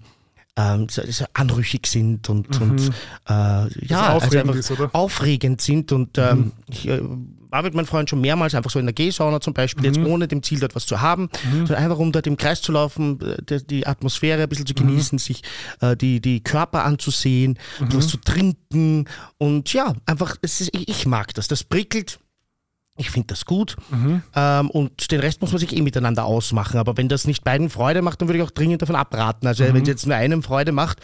ähm, 0.56 0.88
anrüchig 1.34 1.88
sind 1.88 2.30
und, 2.30 2.62
und 2.62 2.80
äh, 3.28 3.32
ja, 3.88 4.14
also 4.14 4.28
aufregend 4.28 4.56
ist, 4.56 4.74
aufregend 4.94 5.62
sind. 5.62 5.92
Und 5.92 6.18
ähm, 6.18 6.54
ich 6.70 6.88
äh, 6.88 7.02
war 7.50 7.64
mit 7.64 7.74
meinem 7.74 7.86
Freund 7.86 8.10
schon 8.10 8.22
mehrmals 8.22 8.56
einfach 8.56 8.72
so 8.72 8.80
in 8.80 8.86
der 8.86 8.94
G-Sauna 8.94 9.40
zum 9.42 9.54
Beispiel, 9.54 9.86
jetzt 9.86 10.00
ohne 10.00 10.28
dem 10.28 10.44
Ziel, 10.44 10.60
dort 10.60 10.76
was 10.76 10.86
zu 10.86 11.02
haben, 11.02 11.30
sondern 11.52 11.78
einfach 11.78 11.98
um 11.98 12.12
dort 12.12 12.28
im 12.28 12.38
Kreis 12.38 12.62
zu 12.62 12.72
laufen, 12.72 13.20
äh, 13.22 13.42
die, 13.42 13.66
die 13.66 13.88
Atmosphäre 13.88 14.44
ein 14.44 14.50
bisschen 14.50 14.66
zu 14.66 14.74
genießen, 14.74 15.18
sich 15.20 15.42
äh, 15.82 15.96
die, 15.96 16.22
die 16.22 16.42
Körper 16.42 16.86
anzusehen, 16.86 17.58
was 17.80 18.08
zu 18.08 18.18
trinken. 18.18 19.06
Und 19.38 19.74
ja, 19.74 19.94
einfach, 20.06 20.36
ist, 20.42 20.62
ich, 20.62 20.88
ich 20.88 21.06
mag 21.06 21.34
das, 21.34 21.48
das 21.48 21.64
prickelt. 21.64 22.20
Ich 22.98 23.10
finde 23.10 23.28
das 23.28 23.44
gut. 23.46 23.76
Ähm, 24.36 24.70
und 24.70 25.12
den 25.12 25.20
Rest 25.20 25.42
muss 25.42 25.52
man 25.52 25.60
sich 25.60 25.76
eh 25.76 25.82
miteinander 25.82 26.24
ausmachen. 26.24 26.78
Aber 26.80 26.96
wenn 26.96 27.10
das 27.10 27.28
nicht 27.28 27.44
beiden 27.44 27.70
Freude 27.70 28.02
macht, 28.02 28.22
dann 28.22 28.30
würde 28.30 28.38
ich 28.40 28.44
auch 28.46 28.52
dringend 28.52 28.82
davon 28.82 28.96
abraten. 28.96 29.48
Also 29.48 29.66
wenn 29.66 29.82
es 29.82 29.88
jetzt 29.90 30.06
nur 30.06 30.16
einem 30.16 30.42
Freude 30.44 30.72
macht, 30.72 31.00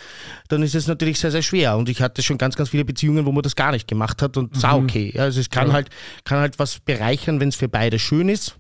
dann 0.48 0.64
ist 0.64 0.74
es 0.74 0.88
natürlich 0.88 1.20
sehr, 1.20 1.32
sehr 1.32 1.42
schwer. 1.42 1.76
Und 1.76 1.90
ich 1.90 2.02
hatte 2.02 2.22
schon 2.24 2.38
ganz, 2.38 2.56
ganz 2.56 2.70
viele 2.70 2.86
Beziehungen, 2.86 3.26
wo 3.26 3.34
man 3.34 3.44
das 3.44 3.58
gar 3.58 3.74
nicht 3.74 3.90
gemacht 3.90 4.22
hat 4.22 4.38
und 4.38 4.56
sah 4.56 4.76
okay. 4.76 5.12
Ja, 5.14 5.24
Also 5.24 5.42
es 5.42 5.50
kann 5.50 5.74
halt, 5.74 5.90
kann 6.24 6.40
halt 6.40 6.60
was 6.60 6.80
bereichern, 6.80 7.42
wenn 7.42 7.50
es 7.50 7.58
für 7.58 7.68
beide 7.68 8.00
schön 8.00 8.30
ist. 8.30 8.56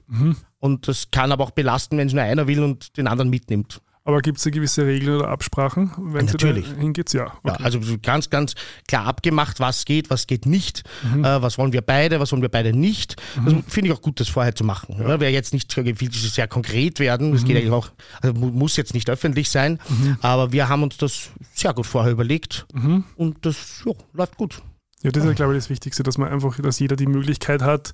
Und 0.59 0.87
das 0.89 1.09
kann 1.11 1.31
aber 1.31 1.45
auch 1.45 1.51
belasten, 1.51 1.97
wenn 1.97 2.07
es 2.07 2.13
nur 2.13 2.23
einer 2.23 2.47
will 2.47 2.61
und 2.61 2.97
den 2.97 3.07
anderen 3.07 3.29
mitnimmt. 3.29 3.81
Aber 4.03 4.21
gibt 4.21 4.39
es 4.39 4.43
da 4.43 4.49
gewisse 4.49 4.83
Regeln 4.85 5.17
oder 5.17 5.27
Absprachen, 5.29 5.91
wenn 5.97 6.25
Natürlich. 6.25 6.65
du 6.69 6.73
da 6.73 6.79
hingeht? 6.81 7.13
Ja. 7.13 7.25
Ja, 7.45 7.53
Okay. 7.53 7.63
also 7.63 7.79
ganz, 8.01 8.31
ganz 8.31 8.55
klar 8.87 9.05
abgemacht, 9.05 9.59
was 9.59 9.85
geht, 9.85 10.09
was 10.09 10.25
geht 10.25 10.47
nicht, 10.47 10.81
Mhm. 11.03 11.23
äh, 11.23 11.39
was 11.41 11.59
wollen 11.59 11.71
wir 11.71 11.81
beide, 11.83 12.19
was 12.19 12.31
wollen 12.31 12.41
wir 12.41 12.49
beide 12.49 12.73
nicht. 12.75 13.21
Das 13.45 13.53
finde 13.67 13.89
ich 13.91 13.95
auch 13.95 14.01
gut, 14.01 14.19
das 14.19 14.27
vorher 14.27 14.55
zu 14.55 14.63
machen. 14.63 14.95
Ja. 14.99 15.19
Wäre 15.19 15.31
jetzt 15.31 15.53
nicht 15.53 15.71
viel 15.71 16.11
sehr 16.11 16.47
konkret 16.47 16.99
werden, 16.99 17.31
das 17.31 17.41
geht 17.43 17.51
Mhm. 17.51 17.57
eigentlich 17.57 17.71
auch, 17.73 17.89
also 18.21 18.33
mu- 18.39 18.49
muss 18.49 18.75
jetzt 18.75 18.95
nicht 18.95 19.07
öffentlich 19.07 19.51
sein, 19.51 19.77
aber 20.21 20.51
wir 20.51 20.67
haben 20.67 20.81
uns 20.81 20.97
das 20.97 21.29
sehr 21.53 21.73
gut 21.75 21.85
vorher 21.85 22.11
überlegt 22.11 22.65
Mhm. 22.73 23.03
und 23.17 23.45
das 23.45 23.83
ja, 23.85 23.93
läuft 24.13 24.35
gut. 24.35 24.63
Ja, 25.03 25.11
das 25.11 25.23
ist, 25.25 25.35
glaube 25.35 25.53
ich, 25.53 25.59
das 25.59 25.69
Wichtigste, 25.69 26.01
dass 26.01 26.17
man 26.17 26.29
einfach, 26.29 26.59
dass 26.59 26.79
jeder 26.79 26.95
die 26.95 27.07
Möglichkeit 27.07 27.61
hat, 27.61 27.93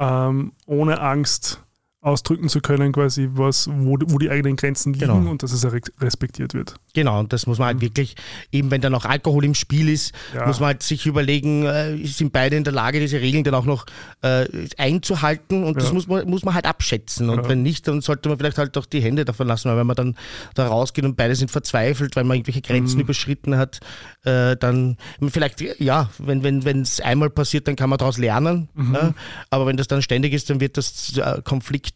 ähm, 0.00 0.52
ohne 0.66 1.00
Angst 1.00 1.60
ausdrücken 2.04 2.48
zu 2.48 2.60
können, 2.60 2.92
quasi, 2.92 3.28
was, 3.32 3.68
wo, 3.68 3.96
wo 4.06 4.18
die 4.18 4.28
eigenen 4.30 4.56
Grenzen 4.56 4.92
liegen 4.92 5.06
Genau. 5.06 5.30
und 5.30 5.42
dass 5.42 5.52
es 5.52 5.66
respektiert 6.00 6.52
wird. 6.54 6.74
Genau, 6.92 7.18
und 7.20 7.32
das 7.32 7.46
muss 7.46 7.58
man 7.58 7.66
halt 7.68 7.80
wirklich, 7.80 8.14
eben 8.52 8.70
wenn 8.70 8.80
dann 8.82 8.94
auch 8.94 9.04
Alkohol 9.06 9.44
im 9.44 9.54
Spiel 9.54 9.88
ist, 9.88 10.12
Mhm. 10.32 10.38
Ja. 10.40 10.46
muss 10.46 10.60
man 10.60 10.66
halt 10.68 10.82
sich 10.82 11.06
überlegen, 11.06 11.64
äh, 11.64 11.96
sind 12.06 12.32
beide 12.32 12.56
in 12.56 12.64
der 12.64 12.72
Lage, 12.74 13.00
diese 13.00 13.20
Regeln 13.20 13.42
dann 13.42 13.54
auch 13.54 13.64
noch 13.64 13.86
äh, 14.22 14.46
einzuhalten 14.78 15.64
und 15.64 15.76
das 15.78 15.88
Ja. 15.88 15.92
muss 15.94 16.06
man, 16.06 16.28
muss 16.28 16.44
man 16.44 16.54
halt 16.54 16.66
abschätzen. 16.66 17.28
Und 17.30 17.38
Ja. 17.44 17.48
wenn 17.48 17.62
nicht, 17.62 17.88
dann 17.88 18.00
sollte 18.00 18.28
man 18.28 18.38
vielleicht 18.38 18.58
halt 18.58 18.76
auch 18.78 18.86
die 18.86 19.00
Hände 19.00 19.24
davon 19.24 19.46
lassen, 19.46 19.68
weil 19.70 19.76
wenn 19.78 19.86
man 19.86 19.96
dann 19.96 20.16
da 20.54 20.66
rausgeht 20.68 21.04
und 21.04 21.16
beide 21.16 21.34
sind 21.34 21.50
verzweifelt, 21.50 22.16
weil 22.16 22.24
man 22.24 22.36
irgendwelche 22.36 22.60
Grenzen 22.62 22.96
Mhm. 22.96 23.02
überschritten 23.02 23.56
hat, 23.56 23.80
äh, 24.24 24.56
dann 24.56 24.96
vielleicht, 25.28 25.60
ja, 25.80 26.10
wenn 26.18 26.44
es 26.58 26.64
wenn, 26.64 26.86
einmal 27.06 27.30
passiert, 27.30 27.66
dann 27.68 27.76
kann 27.76 27.88
man 27.90 27.98
daraus 27.98 28.18
lernen. 28.18 28.68
Mhm. 28.74 29.14
Aber 29.50 29.66
wenn 29.66 29.76
das 29.76 29.88
dann 29.88 30.02
ständig 30.02 30.32
ist, 30.32 30.50
dann 30.50 30.60
wird 30.60 30.76
das 30.76 31.18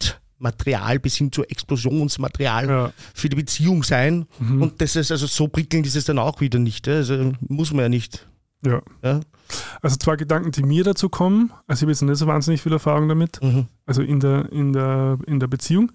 äh, 0.05 0.13
Konfliktmaterial 0.39 0.99
bis 1.01 1.17
hin 1.17 1.33
zu 1.33 1.43
Explosionsmaterial 1.45 2.69
Ja. 2.69 2.93
für 3.15 3.29
die 3.29 3.37
Beziehung 3.37 3.83
sein. 3.83 4.27
Mhm. 4.39 4.63
Und 4.63 4.81
das 4.81 4.95
ist 4.97 5.11
also 5.11 5.27
so 5.27 5.49
prickelnd 5.49 5.87
ist 5.87 5.97
es 5.97 6.05
dann 6.05 6.19
auch 6.19 6.41
wieder 6.41 6.59
nicht. 6.59 6.87
Also 6.89 7.33
muss 7.49 7.73
man 7.73 7.83
ja 7.83 7.89
nicht. 7.89 8.27
Ja. 8.65 8.81
Ja? 9.03 9.21
Also 9.83 9.97
zwei 9.97 10.17
Gedanken, 10.17 10.51
die 10.53 10.63
mir 10.63 10.85
dazu 10.85 11.09
kommen. 11.09 11.53
Also 11.67 11.79
ich 11.79 11.83
habe 11.83 11.93
jetzt 11.93 12.03
nicht 12.03 12.17
so 12.19 12.27
wahnsinnig 12.27 12.61
viel 12.63 12.73
Erfahrung 12.73 13.09
damit, 13.09 13.41
Mhm. 13.43 13.67
also 13.87 14.03
in 14.03 14.21
der, 14.21 14.51
in 14.53 14.73
der, 14.73 15.19
in 15.27 15.41
der 15.41 15.47
Beziehung. 15.49 15.91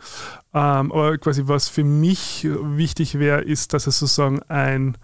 Ähm, 0.54 0.92
aber 0.92 1.18
quasi 1.20 1.44
was 1.46 1.68
für 1.70 1.84
mich 1.84 2.46
wichtig 2.50 3.20
wäre, 3.20 3.42
ist, 3.42 3.74
dass 3.74 3.88
es 3.88 4.00
sozusagen 4.00 4.42
ein 4.50 4.98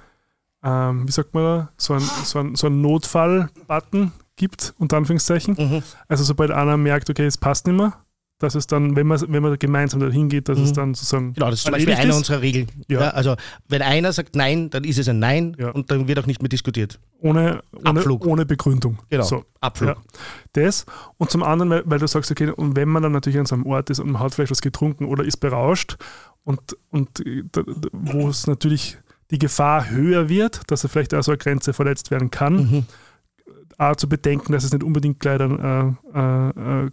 ähm, 0.61 1.07
wie 1.07 1.11
sagt 1.13 1.33
man 1.33 1.43
da, 1.43 1.69
so 1.77 1.93
ein, 1.93 2.01
so 2.01 2.39
ein, 2.39 2.55
so 2.55 2.67
ein 2.67 2.81
Notfall-Button 2.81 4.11
gibt, 4.35 4.73
unter 4.77 4.97
Anführungszeichen. 4.97 5.55
Mhm. 5.57 5.83
Also 6.09 6.25
sobald 6.25 6.51
einer 6.51 6.75
merkt, 6.75 7.09
okay, 7.09 7.25
es 7.25 7.37
passt 7.37 7.65
nicht 7.67 7.77
mehr, 7.77 7.93
dass 8.39 8.55
es 8.55 8.67
dann, 8.67 8.95
wenn 8.95 9.05
man, 9.05 9.21
wenn 9.27 9.43
man 9.43 9.59
gemeinsam 9.59 9.99
dahin 9.99 10.29
geht, 10.29 10.47
dass 10.49 10.57
es 10.59 10.71
dann 10.73 10.93
sozusagen 10.95 11.33
Genau, 11.33 11.49
das 11.49 11.59
ist 11.59 11.63
zum 11.65 11.73
Beispiel 11.73 11.93
eine 11.93 12.09
ist. 12.09 12.15
unserer 12.17 12.41
Regeln. 12.41 12.67
Ja. 12.87 13.01
Ja. 13.01 13.09
also 13.09 13.35
wenn 13.67 13.81
einer 13.81 14.11
sagt 14.13 14.35
Nein, 14.35 14.69
dann 14.69 14.83
ist 14.85 14.97
es 14.97 15.07
ein 15.09 15.19
Nein 15.19 15.55
Ja. 15.59 15.69
und 15.71 15.91
dann 15.91 16.07
wird 16.07 16.19
auch 16.19 16.25
nicht 16.25 16.41
mehr 16.41 16.49
diskutiert. 16.49 16.99
ohne, 17.19 17.61
ohne, 17.73 17.85
Abflug. 17.99 18.25
ohne 18.25 18.45
Begründung. 18.45 18.97
Genau. 19.09 19.23
So. 19.23 19.43
Abflug. 19.59 19.89
Ja, 19.89 19.95
das. 20.53 20.85
Und 21.17 21.29
zum 21.29 21.43
anderen, 21.43 21.69
weil, 21.69 21.83
weil 21.85 21.99
du 21.99 22.07
sagst, 22.07 22.31
okay, 22.31 22.49
und 22.49 22.75
wenn 22.77 22.87
man 22.89 23.03
dann 23.03 23.11
natürlich 23.11 23.39
an 23.39 23.45
so 23.45 23.55
einem 23.55 23.65
Ort 23.65 23.89
ist 23.89 23.99
und 23.99 24.09
man 24.11 24.21
hat 24.21 24.33
vielleicht 24.33 24.51
was 24.51 24.61
getrunken 24.61 25.05
oder 25.05 25.23
ist 25.25 25.37
berauscht 25.37 25.97
und, 26.45 26.59
und 26.89 27.19
äh, 27.27 27.43
wo 27.91 28.29
es 28.29 28.47
natürlich 28.47 28.97
die 29.31 29.37
Gefahr 29.37 29.89
höher 29.89 30.29
wird, 30.29 30.61
dass 30.71 30.83
er 30.83 30.89
vielleicht 30.89 31.13
auch 31.13 31.21
so 31.23 31.31
eine 31.31 31.37
Grenze 31.37 31.73
verletzt 31.73 32.09
werden 32.09 32.31
kann, 32.31 32.55
Mhm. 32.55 32.85
auch 33.77 33.95
zu 33.95 34.09
bedenken, 34.09 34.53
dass 34.53 34.63
es 34.63 34.71
nicht 34.73 34.83
unbedingt 34.83 35.19
gleich 35.19 35.39
ein 35.39 35.59
äh, 36.13 36.19
äh, 36.19 36.85
äh, 36.85 36.89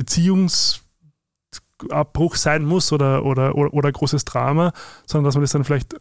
Beziehungsabbruch 0.00 2.36
sein 2.36 2.64
muss 2.64 2.92
oder, 2.92 3.24
oder, 3.24 3.54
oder, 3.54 3.74
oder 3.74 3.92
großes 3.92 4.24
Drama, 4.24 4.72
sondern 5.06 5.26
dass 5.26 5.34
man 5.34 5.42
das 5.42 5.52
dann 5.52 5.64
vielleicht 5.64 5.92
äh, 5.94 5.98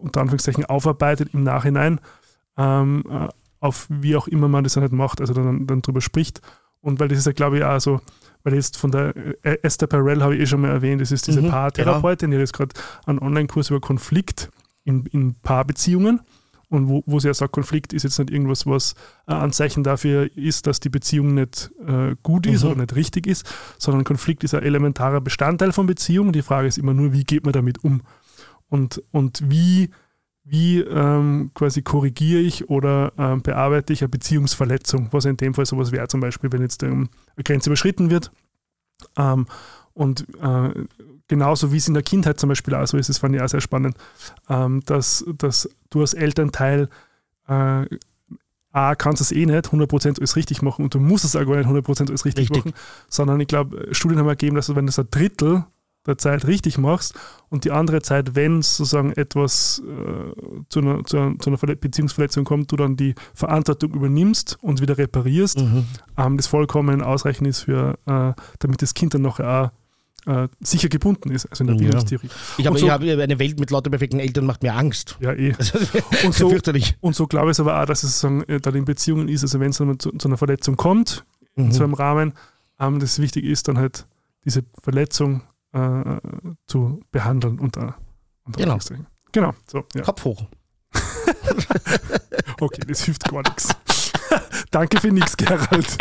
unter 0.00 0.22
Anführungszeichen 0.22 0.64
aufarbeitet 0.64 1.34
im 1.34 1.42
Nachhinein, 1.42 2.00
ähm, 2.56 3.04
äh, 3.10 3.28
auf 3.60 3.86
wie 3.90 4.16
auch 4.16 4.26
immer 4.26 4.48
man 4.48 4.64
das 4.64 4.72
dann 4.74 4.82
halt 4.82 4.92
macht, 4.92 5.20
also 5.20 5.34
dann, 5.34 5.66
dann 5.66 5.82
drüber 5.82 6.00
spricht. 6.00 6.40
Und 6.80 6.98
weil 6.98 7.08
das 7.08 7.18
ist 7.18 7.26
ja, 7.26 7.32
glaube 7.32 7.58
ich, 7.58 7.64
auch 7.64 7.78
so, 7.78 8.00
weil 8.42 8.54
jetzt 8.54 8.76
von 8.76 8.90
der 8.90 9.14
äh, 9.42 9.58
Esther 9.62 9.86
Perel 9.86 10.22
habe 10.22 10.34
ich 10.34 10.40
eh 10.40 10.46
schon 10.46 10.62
mal 10.62 10.70
erwähnt, 10.70 11.00
das 11.00 11.12
ist 11.12 11.28
diese 11.28 11.42
Mhm, 11.42 11.50
Paartherapeutin, 11.50 12.30
die 12.30 12.38
hat 12.38 12.40
jetzt 12.40 12.54
gerade 12.54 12.74
einen 13.06 13.20
Online-Kurs 13.20 13.70
über 13.70 13.80
Konflikt 13.80 14.50
in, 14.84 15.06
in 15.06 15.34
Paarbeziehungen 15.42 16.20
und 16.72 16.88
wo, 16.88 17.02
wo 17.04 17.20
sie 17.20 17.28
ja 17.28 17.34
sagt, 17.34 17.52
Konflikt 17.52 17.92
ist 17.92 18.02
jetzt 18.02 18.18
nicht 18.18 18.30
irgendwas, 18.30 18.66
was 18.66 18.94
ein 19.26 19.36
Anzeichen 19.36 19.84
dafür 19.84 20.34
ist, 20.36 20.66
dass 20.66 20.80
die 20.80 20.88
Beziehung 20.88 21.34
nicht 21.34 21.70
äh, 21.86 22.16
gut 22.22 22.46
ist 22.46 22.64
Mhm. 22.64 22.70
oder 22.70 22.80
nicht 22.80 22.96
richtig 22.96 23.26
ist, 23.26 23.46
sondern 23.78 24.04
Konflikt 24.04 24.42
ist 24.42 24.54
ein 24.54 24.62
elementarer 24.62 25.20
Bestandteil 25.20 25.72
von 25.72 25.86
Beziehungen. 25.86 26.32
Die 26.32 26.40
Frage 26.40 26.68
ist 26.68 26.78
immer 26.78 26.94
nur, 26.94 27.12
wie 27.12 27.24
geht 27.24 27.44
man 27.44 27.52
damit 27.52 27.84
um? 27.84 28.00
Und, 28.70 29.02
und 29.10 29.42
wie, 29.50 29.90
wie 30.44 30.80
ähm, 30.80 31.50
quasi 31.52 31.82
korrigiere 31.82 32.40
ich 32.40 32.70
oder 32.70 33.12
ähm, 33.18 33.42
bearbeite 33.42 33.92
ich 33.92 34.00
eine 34.00 34.08
Beziehungsverletzung, 34.08 35.08
was 35.10 35.26
in 35.26 35.36
dem 35.36 35.52
Fall 35.52 35.66
sowas 35.66 35.92
wäre, 35.92 36.08
zum 36.08 36.20
Beispiel, 36.20 36.50
wenn 36.52 36.62
jetzt 36.62 36.82
ähm, 36.82 37.10
eine 37.36 37.44
Grenze 37.44 37.68
überschritten 37.68 38.08
wird. 38.10 38.32
Ähm, 39.18 39.46
und 39.92 40.26
äh, 40.40 40.70
genauso 41.32 41.72
wie 41.72 41.78
es 41.78 41.88
in 41.88 41.94
der 41.94 42.02
Kindheit 42.02 42.38
zum 42.38 42.48
Beispiel 42.50 42.74
auch 42.74 42.86
so 42.86 42.98
ist, 42.98 43.08
das 43.08 43.18
fand 43.18 43.34
ich 43.34 43.40
auch 43.40 43.48
sehr 43.48 43.62
spannend, 43.62 43.96
ähm, 44.50 44.82
dass, 44.84 45.24
dass 45.38 45.66
du 45.90 46.00
als 46.02 46.12
Elternteil 46.14 46.88
äh, 47.48 47.86
A, 48.74 48.94
kannst 48.94 49.20
es 49.22 49.32
eh 49.32 49.44
nicht 49.46 49.66
100% 49.68 50.18
alles 50.18 50.36
richtig 50.36 50.62
machen 50.62 50.82
und 50.84 50.94
du 50.94 50.98
musst 51.00 51.24
es 51.24 51.36
auch 51.36 51.44
gar 51.46 51.56
nicht 51.56 51.68
100% 51.68 52.08
alles 52.08 52.24
richtig, 52.24 52.50
Richtig. 52.50 52.64
machen, 52.66 52.74
sondern 53.08 53.40
ich 53.40 53.48
glaube, 53.48 53.88
Studien 53.92 54.18
haben 54.18 54.28
ergeben, 54.28 54.56
dass 54.56 54.66
du, 54.66 54.76
wenn 54.76 54.86
du 54.86 54.90
es 54.90 54.98
ein 54.98 55.08
Drittel 55.10 55.64
der 56.06 56.18
Zeit 56.18 56.46
richtig 56.46 56.78
machst 56.78 57.14
und 57.48 57.64
die 57.64 57.70
andere 57.70 58.02
Zeit, 58.02 58.34
wenn 58.34 58.60
sozusagen 58.60 59.12
etwas 59.12 59.80
äh, 59.86 60.32
zu, 60.68 60.80
einer, 60.80 61.04
zu, 61.04 61.16
einer, 61.16 61.38
zu 61.38 61.48
einer 61.50 61.58
Verle- 61.58 61.76
Beziehungsverletzung 61.76 62.44
kommt, 62.44 62.72
du 62.72 62.76
dann 62.76 62.96
die 62.96 63.14
Verantwortung 63.34 63.92
übernimmst 63.94 64.58
und 64.62 64.80
wieder 64.80 64.98
reparierst, 64.98 65.60
Mhm. 65.60 65.84
ähm, 66.16 66.36
das 66.38 66.46
vollkommen 66.48 67.02
ausreichend 67.02 67.46
ist 67.46 67.60
für, 67.60 67.98
äh, 68.06 68.32
damit 68.58 68.82
das 68.82 68.94
Kind 68.94 69.14
dann 69.14 69.22
nachher 69.22 69.48
auch 69.48 69.70
äh, 70.26 70.48
sicher 70.60 70.88
gebunden 70.88 71.30
ist, 71.30 71.46
also 71.46 71.64
in 71.64 71.68
der 71.68 71.76
Ja. 71.76 71.82
Bindungstheorie. 71.82 72.28
Ich 72.58 72.66
habe 72.66 72.74
Und 72.74 72.80
so- 72.80 72.86
ich 72.86 72.92
hab, 72.92 73.00
eine 73.02 73.38
Welt 73.38 73.58
mit 73.58 73.70
lauter 73.70 73.90
perfekten 73.90 74.20
Eltern 74.20 74.46
macht 74.46 74.62
mir 74.62 74.74
Angst. 74.74 75.16
Ja, 75.20 75.32
eh. 75.32 75.52
Und 75.54 76.24
und 76.24 76.34
so- 76.34 76.48
fürchterlich. 76.50 76.96
Und 77.00 77.16
so 77.16 77.26
glaube 77.26 77.48
ich 77.48 77.52
es 77.56 77.60
aber 77.60 77.80
auch, 77.82 77.86
dass 77.86 78.02
es 78.04 78.22
äh, 78.24 78.60
dann 78.60 78.74
in 78.74 78.84
Beziehungen 78.84 79.28
ist, 79.28 79.42
also 79.42 79.58
wenn 79.60 79.70
es 79.70 79.76
zu, 79.76 79.94
zu 79.96 80.28
einer 80.28 80.36
Verletzung 80.36 80.76
kommt, 80.76 81.24
in 81.56 81.66
Mhm. 81.66 81.72
so 81.72 81.84
einem 81.84 81.94
Rahmen, 81.94 82.32
ähm, 82.80 82.98
das 83.00 83.18
wichtig 83.18 83.44
ist, 83.44 83.68
dann 83.68 83.78
halt 83.78 84.06
diese 84.44 84.62
Verletzung 84.82 85.42
äh, 85.72 86.16
zu 86.66 87.00
behandeln. 87.10 87.58
Unter, 87.58 87.96
unter 88.44 88.58
Genau. 88.58 88.72
Anführungszeichen. 88.74 89.06
Genau, 89.32 89.54
so, 89.66 89.84
ja. 89.94 90.02
Kopf 90.02 90.24
hoch. 90.24 90.46
Okay, 92.60 92.82
das 92.86 93.02
hilft 93.02 93.24
gar 93.28 93.42
nichts. 93.42 93.68
Danke 94.72 94.98
für 95.00 95.12
nichts, 95.12 95.36
Gerald. 95.36 95.98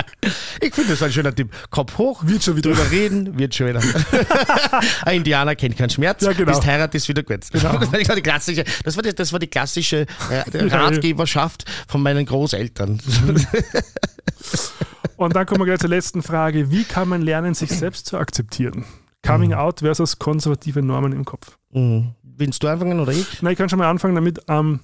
Ich 0.62 0.74
finde 0.74 0.92
das 0.92 1.04
ein 1.04 1.12
schöner 1.12 1.36
Tipp. 1.36 1.52
Kopf 1.70 1.98
hoch, 1.98 2.24
Wird 2.26 2.42
schon 2.42 2.56
wieder. 2.56 2.72
drüber 2.72 2.90
reden, 2.90 3.38
wird 3.38 3.54
schon 3.54 3.68
wieder. 3.68 3.82
Ein 5.06 5.18
Indianer 5.18 5.56
kennt 5.56 5.78
keinen 5.78 5.90
Schmerz, 5.90 6.24
Ja, 6.24 6.32
genau. 6.32 6.58
bis 6.58 6.66
heirat 6.66 6.96
ist 6.96 7.08
wieder 7.10 7.22
gut. 7.22 7.42
Genau. 7.52 7.78
Das, 7.92 7.92
war 8.08 8.16
die, 8.16 8.22
klassische, 8.22 8.64
das, 8.84 8.96
war 8.96 9.04
die, 9.04 9.14
das 9.14 9.34
war 9.34 9.40
die 9.40 9.48
klassische 9.48 10.06
äh, 10.30 10.44
Ratgeberschaft 10.58 11.66
von 11.88 12.02
meinen 12.02 12.26
Großeltern. 12.26 13.02
Und 15.18 15.36
dann 15.36 15.46
kommen 15.46 15.60
wir 15.62 15.66
gleich 15.66 15.80
zur 15.80 15.90
letzten 15.90 16.24
Frage. 16.24 16.72
Wie 16.72 16.86
kann 16.86 17.10
man 17.10 17.22
lernen, 17.22 17.54
sich 17.54 17.70
selbst 17.72 18.06
zu 18.08 18.18
akzeptieren? 18.18 18.86
Coming 19.26 19.54
out 19.54 19.80
versus 19.82 20.18
konservative 20.18 20.82
Normen 20.82 21.12
im 21.12 21.26
Kopf. 21.26 21.58
Mhm. 21.72 22.16
Willst 22.24 22.64
du 22.64 22.70
anfangen 22.70 23.00
oder 23.02 23.12
ich? 23.12 23.42
Na, 23.42 23.52
ich 23.52 23.58
kann 23.58 23.70
schon 23.70 23.80
mal 23.80 23.90
anfangen 23.90 24.16
damit, 24.16 24.40
ähm, 24.48 24.80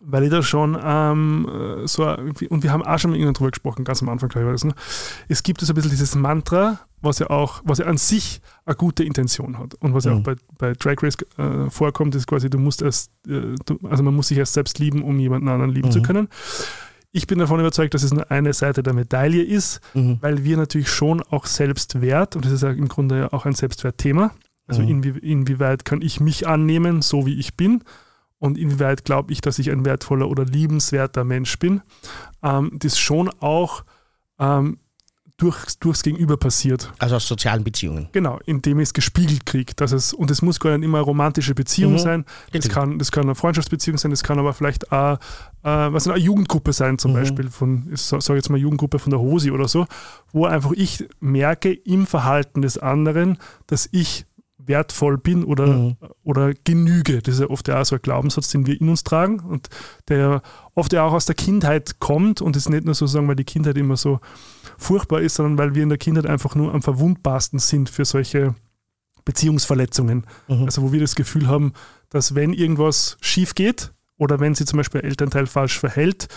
weil 0.00 0.24
ich 0.24 0.30
da 0.30 0.42
schon 0.42 0.78
ähm, 0.82 1.48
äh, 1.82 1.86
so, 1.86 2.04
und 2.08 2.62
wir 2.62 2.72
haben 2.72 2.82
auch 2.82 2.98
schon 2.98 3.10
mal 3.10 3.16
irgendwann 3.16 3.34
drüber 3.34 3.50
gesprochen, 3.50 3.84
ganz 3.84 4.02
am 4.02 4.08
Anfang, 4.08 4.28
glaube 4.28 4.54
ich, 4.54 4.64
ne? 4.64 4.74
Es 5.28 5.42
gibt 5.42 5.60
so 5.60 5.72
ein 5.72 5.74
bisschen 5.74 5.90
dieses 5.90 6.14
Mantra, 6.14 6.78
was 7.00 7.18
ja 7.20 7.30
auch, 7.30 7.60
was 7.64 7.78
ja 7.78 7.86
an 7.86 7.96
sich 7.98 8.40
eine 8.64 8.74
gute 8.76 9.04
Intention 9.04 9.58
hat. 9.58 9.74
Und 9.76 9.94
was 9.94 10.04
ja 10.04 10.12
Mhm. 10.14 10.18
auch 10.18 10.22
bei, 10.24 10.34
bei 10.58 10.72
Drag 10.72 10.96
Race 11.02 11.16
äh, 11.36 11.70
vorkommt, 11.70 12.14
ist 12.14 12.26
quasi, 12.26 12.50
du 12.50 12.58
musst 12.58 12.82
erst, 12.82 13.10
äh, 13.28 13.54
du, 13.66 13.78
also 13.88 14.02
man 14.02 14.14
muss 14.14 14.28
sich 14.28 14.38
erst 14.38 14.54
selbst 14.54 14.78
lieben, 14.78 15.02
um 15.02 15.18
jemanden 15.18 15.48
anderen 15.48 15.70
lieben 15.72 15.90
zu 15.92 16.00
Mhm. 16.00 16.02
können. 16.04 16.28
Ich 17.12 17.26
bin 17.26 17.38
davon 17.38 17.58
überzeugt, 17.60 17.94
dass 17.94 18.02
es 18.02 18.12
nur 18.12 18.30
eine 18.30 18.52
Seite 18.52 18.82
der 18.82 18.92
Medaille 18.92 19.42
ist, 19.42 19.80
Mhm. 19.94 20.18
weil 20.20 20.44
wir 20.44 20.56
natürlich 20.56 20.90
schon 20.90 21.22
auch 21.22 21.46
Selbstwert, 21.46 22.36
und 22.36 22.44
das 22.44 22.52
ist 22.52 22.62
ja 22.62 22.70
im 22.70 22.88
Grunde 22.88 23.18
ja 23.18 23.32
auch 23.32 23.46
ein 23.46 23.54
Selbstwertthema, 23.54 24.32
also 24.66 24.82
Mhm. 24.82 24.88
inwie, 24.88 25.18
inwieweit 25.20 25.84
kann 25.84 26.02
ich 26.02 26.20
mich 26.20 26.46
annehmen, 26.46 27.00
so 27.00 27.24
wie 27.26 27.38
ich 27.38 27.56
bin, 27.56 27.82
und 28.38 28.56
inwieweit 28.58 29.04
glaube 29.04 29.32
ich, 29.32 29.40
dass 29.40 29.58
ich 29.58 29.70
ein 29.70 29.84
wertvoller 29.84 30.28
oder 30.28 30.44
liebenswerter 30.44 31.24
Mensch 31.24 31.58
bin, 31.58 31.82
ähm, 32.42 32.72
das 32.78 32.98
schon 32.98 33.28
auch 33.40 33.84
ähm, 34.38 34.78
durch, 35.36 35.78
durchs 35.78 36.02
Gegenüber 36.02 36.36
passiert. 36.36 36.92
Also 36.98 37.14
aus 37.14 37.28
sozialen 37.28 37.62
Beziehungen. 37.62 38.08
Genau, 38.10 38.40
indem 38.44 38.80
ich 38.80 38.88
es 38.88 38.92
gespiegelt 38.92 39.46
kriege. 39.46 39.72
Dass 39.76 39.92
es, 39.92 40.12
und 40.12 40.32
es 40.32 40.42
muss 40.42 40.58
gar 40.58 40.76
nicht 40.76 40.84
immer 40.84 40.98
eine 40.98 41.04
romantische 41.04 41.54
Beziehung 41.54 41.92
Mhm. 41.92 41.98
sein. 41.98 42.24
Das 42.46 42.54
Richtig. 42.54 42.72
kann, 42.72 42.98
das 42.98 43.12
kann 43.12 43.22
eine 43.22 43.36
Freundschaftsbeziehung 43.36 43.98
sein, 43.98 44.10
das 44.10 44.24
kann 44.24 44.40
aber 44.40 44.52
vielleicht 44.52 44.90
auch, 44.90 45.14
äh, 45.62 45.92
was 45.92 46.08
eine 46.08 46.18
Jugendgruppe 46.18 46.72
sein, 46.72 46.98
zum 46.98 47.12
Mhm. 47.12 47.16
Beispiel 47.16 47.50
von, 47.50 47.88
ich 47.92 48.00
sage 48.00 48.34
jetzt 48.34 48.50
mal 48.50 48.58
Jugendgruppe 48.58 48.98
von 48.98 49.10
der 49.10 49.20
Hosi 49.20 49.52
oder 49.52 49.68
so, 49.68 49.86
wo 50.32 50.44
einfach 50.44 50.72
ich 50.72 51.08
merke 51.20 51.72
im 51.72 52.06
Verhalten 52.08 52.60
des 52.62 52.76
anderen, 52.76 53.38
dass 53.68 53.88
ich 53.92 54.26
wertvoll 54.68 55.18
bin 55.18 55.42
oder, 55.44 55.66
Mhm. 55.66 55.96
oder 56.22 56.52
genüge. 56.64 57.20
Das 57.22 57.34
ist 57.34 57.40
ja 57.40 57.50
oft 57.50 57.66
ja 57.68 57.80
auch 57.80 57.84
so 57.84 57.96
ein 57.96 58.02
Glaubenssatz, 58.02 58.48
den 58.50 58.66
wir 58.66 58.80
in 58.80 58.88
uns 58.88 59.02
tragen 59.02 59.40
und 59.40 59.68
der 60.08 60.42
oft 60.74 60.92
ja 60.92 61.02
auch 61.04 61.12
aus 61.12 61.26
der 61.26 61.34
Kindheit 61.34 61.98
kommt 61.98 62.40
und 62.40 62.54
es 62.54 62.68
nicht 62.68 62.84
nur 62.84 62.94
so 62.94 63.06
sagen, 63.06 63.26
weil 63.28 63.36
die 63.36 63.44
Kindheit 63.44 63.76
immer 63.76 63.96
so 63.96 64.20
furchtbar 64.76 65.20
ist, 65.22 65.34
sondern 65.34 65.58
weil 65.58 65.74
wir 65.74 65.82
in 65.82 65.88
der 65.88 65.98
Kindheit 65.98 66.26
einfach 66.26 66.54
nur 66.54 66.72
am 66.72 66.82
verwundbarsten 66.82 67.58
sind 67.58 67.88
für 67.88 68.04
solche 68.04 68.54
Beziehungsverletzungen. 69.24 70.24
Mhm. 70.48 70.64
Also 70.64 70.82
wo 70.82 70.92
wir 70.92 71.00
das 71.00 71.14
Gefühl 71.14 71.48
haben, 71.48 71.72
dass 72.10 72.34
wenn 72.34 72.52
irgendwas 72.52 73.16
schief 73.20 73.54
geht 73.54 73.92
oder 74.16 74.40
wenn 74.40 74.54
sich 74.54 74.66
zum 74.66 74.78
Beispiel 74.78 75.00
ein 75.00 75.06
Elternteil 75.06 75.46
falsch 75.46 75.78
verhält, 75.78 76.28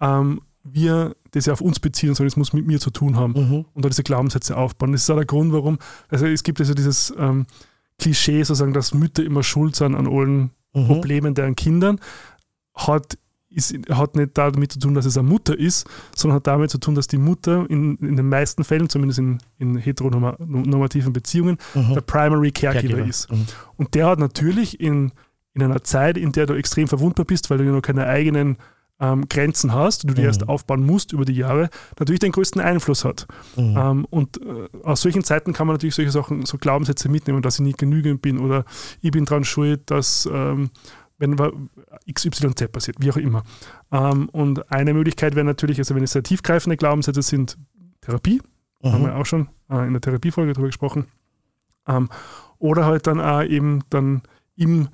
ähm, 0.00 0.40
wir 0.62 1.14
das 1.30 1.46
ja 1.46 1.52
auf 1.52 1.60
uns 1.60 1.78
beziehen, 1.80 2.14
sondern 2.14 2.28
es 2.28 2.36
muss 2.36 2.52
mit 2.52 2.66
mir 2.66 2.80
zu 2.80 2.90
tun 2.90 3.16
haben 3.16 3.32
Mhm. 3.34 3.64
und 3.72 3.84
da 3.84 3.88
diese 3.88 4.02
Glaubenssätze 4.02 4.56
aufbauen. 4.56 4.92
Das 4.92 5.02
ist 5.02 5.10
auch 5.10 5.16
der 5.16 5.24
Grund, 5.24 5.52
warum, 5.52 5.78
also 6.08 6.26
es 6.26 6.42
gibt 6.42 6.58
also 6.60 6.74
dieses 6.74 7.14
ähm, 7.18 7.46
Klischee 7.98 8.42
sozusagen, 8.42 8.72
dass 8.72 8.94
Mütter 8.94 9.24
immer 9.24 9.42
schuld 9.42 9.76
sind 9.76 9.94
an 9.94 10.06
allen 10.06 10.50
Mhm. 10.74 10.86
Problemen 10.88 11.34
deren 11.34 11.56
Kindern, 11.56 11.98
hat, 12.74 13.16
ist, 13.48 13.74
hat 13.90 14.14
nicht 14.14 14.36
damit 14.36 14.72
zu 14.72 14.78
tun, 14.78 14.92
dass 14.92 15.06
es 15.06 15.16
eine 15.16 15.26
Mutter 15.26 15.58
ist, 15.58 15.86
sondern 16.14 16.36
hat 16.36 16.46
damit 16.46 16.70
zu 16.70 16.76
tun, 16.76 16.94
dass 16.94 17.06
die 17.06 17.16
Mutter 17.16 17.64
in, 17.70 17.96
in 17.96 18.16
den 18.16 18.28
meisten 18.28 18.62
Fällen, 18.62 18.90
zumindest 18.90 19.18
in, 19.18 19.38
in 19.56 19.76
heteronormativen 19.78 21.12
Beziehungen, 21.14 21.56
Mhm. 21.74 21.94
der 21.94 22.00
Primary 22.02 22.52
Caregiver, 22.52 22.88
Caregiver. 22.88 23.08
ist. 23.08 23.32
Mhm. 23.32 23.46
Und 23.76 23.94
der 23.94 24.06
hat 24.08 24.18
natürlich 24.18 24.78
in, 24.80 25.12
in 25.54 25.62
einer 25.62 25.82
Zeit, 25.82 26.18
in 26.18 26.32
der 26.32 26.44
du 26.44 26.52
extrem 26.54 26.88
verwundbar 26.88 27.24
bist, 27.24 27.48
weil 27.48 27.56
du 27.58 27.64
ja 27.64 27.72
noch 27.72 27.80
keine 27.80 28.06
eigenen 28.06 28.58
ähm, 28.98 29.28
Grenzen 29.28 29.74
hast, 29.74 30.02
die 30.02 30.06
du 30.06 30.14
dir 30.14 30.22
Mhm. 30.22 30.26
erst 30.28 30.48
aufbauen 30.48 30.84
musst 30.86 31.12
über 31.12 31.24
die 31.24 31.34
Jahre, 31.34 31.68
natürlich 31.98 32.20
den 32.20 32.32
größten 32.32 32.60
Einfluss 32.62 33.04
hat. 33.04 33.26
Mhm. 33.56 33.76
Ähm, 33.76 34.04
und 34.10 34.40
äh, 34.42 34.68
aus 34.84 35.02
solchen 35.02 35.22
Zeiten 35.24 35.52
kann 35.52 35.66
man 35.66 35.74
natürlich 35.74 35.94
solche 35.94 36.10
Sachen, 36.10 36.46
so 36.46 36.56
Glaubenssätze 36.58 37.08
mitnehmen, 37.08 37.42
dass 37.42 37.56
ich 37.58 37.60
nicht 37.64 37.78
genügend 37.78 38.22
bin 38.22 38.38
oder 38.38 38.64
ich 39.02 39.10
bin 39.10 39.24
dran 39.26 39.44
schuld, 39.44 39.90
dass 39.90 40.26
ähm, 40.32 40.70
wenn 41.18 41.36
XYZ 42.12 42.70
passiert, 42.72 42.96
wie 43.00 43.10
auch 43.10 43.16
immer. 43.16 43.42
Ähm, 43.92 44.28
und 44.30 44.70
eine 44.70 44.92
Möglichkeit 44.94 45.34
wäre 45.34 45.46
natürlich, 45.46 45.78
also 45.78 45.94
wenn 45.94 46.02
es 46.02 46.12
sehr 46.12 46.22
tiefgreifende 46.22 46.76
Glaubenssätze 46.76 47.22
sind, 47.22 47.56
Therapie, 48.02 48.40
haben 48.82 49.02
wir 49.04 49.12
Mhm. 49.14 49.20
auch 49.20 49.26
schon 49.26 49.48
äh, 49.70 49.86
in 49.86 49.92
der 49.94 50.00
Therapiefolge 50.00 50.52
darüber 50.52 50.68
gesprochen. 50.68 51.06
Ähm, 51.88 52.08
oder 52.58 52.84
halt 52.86 53.06
dann 53.06 53.20
auch 53.20 53.42
eben 53.42 53.80
dann 53.90 54.22
im, 54.56 54.88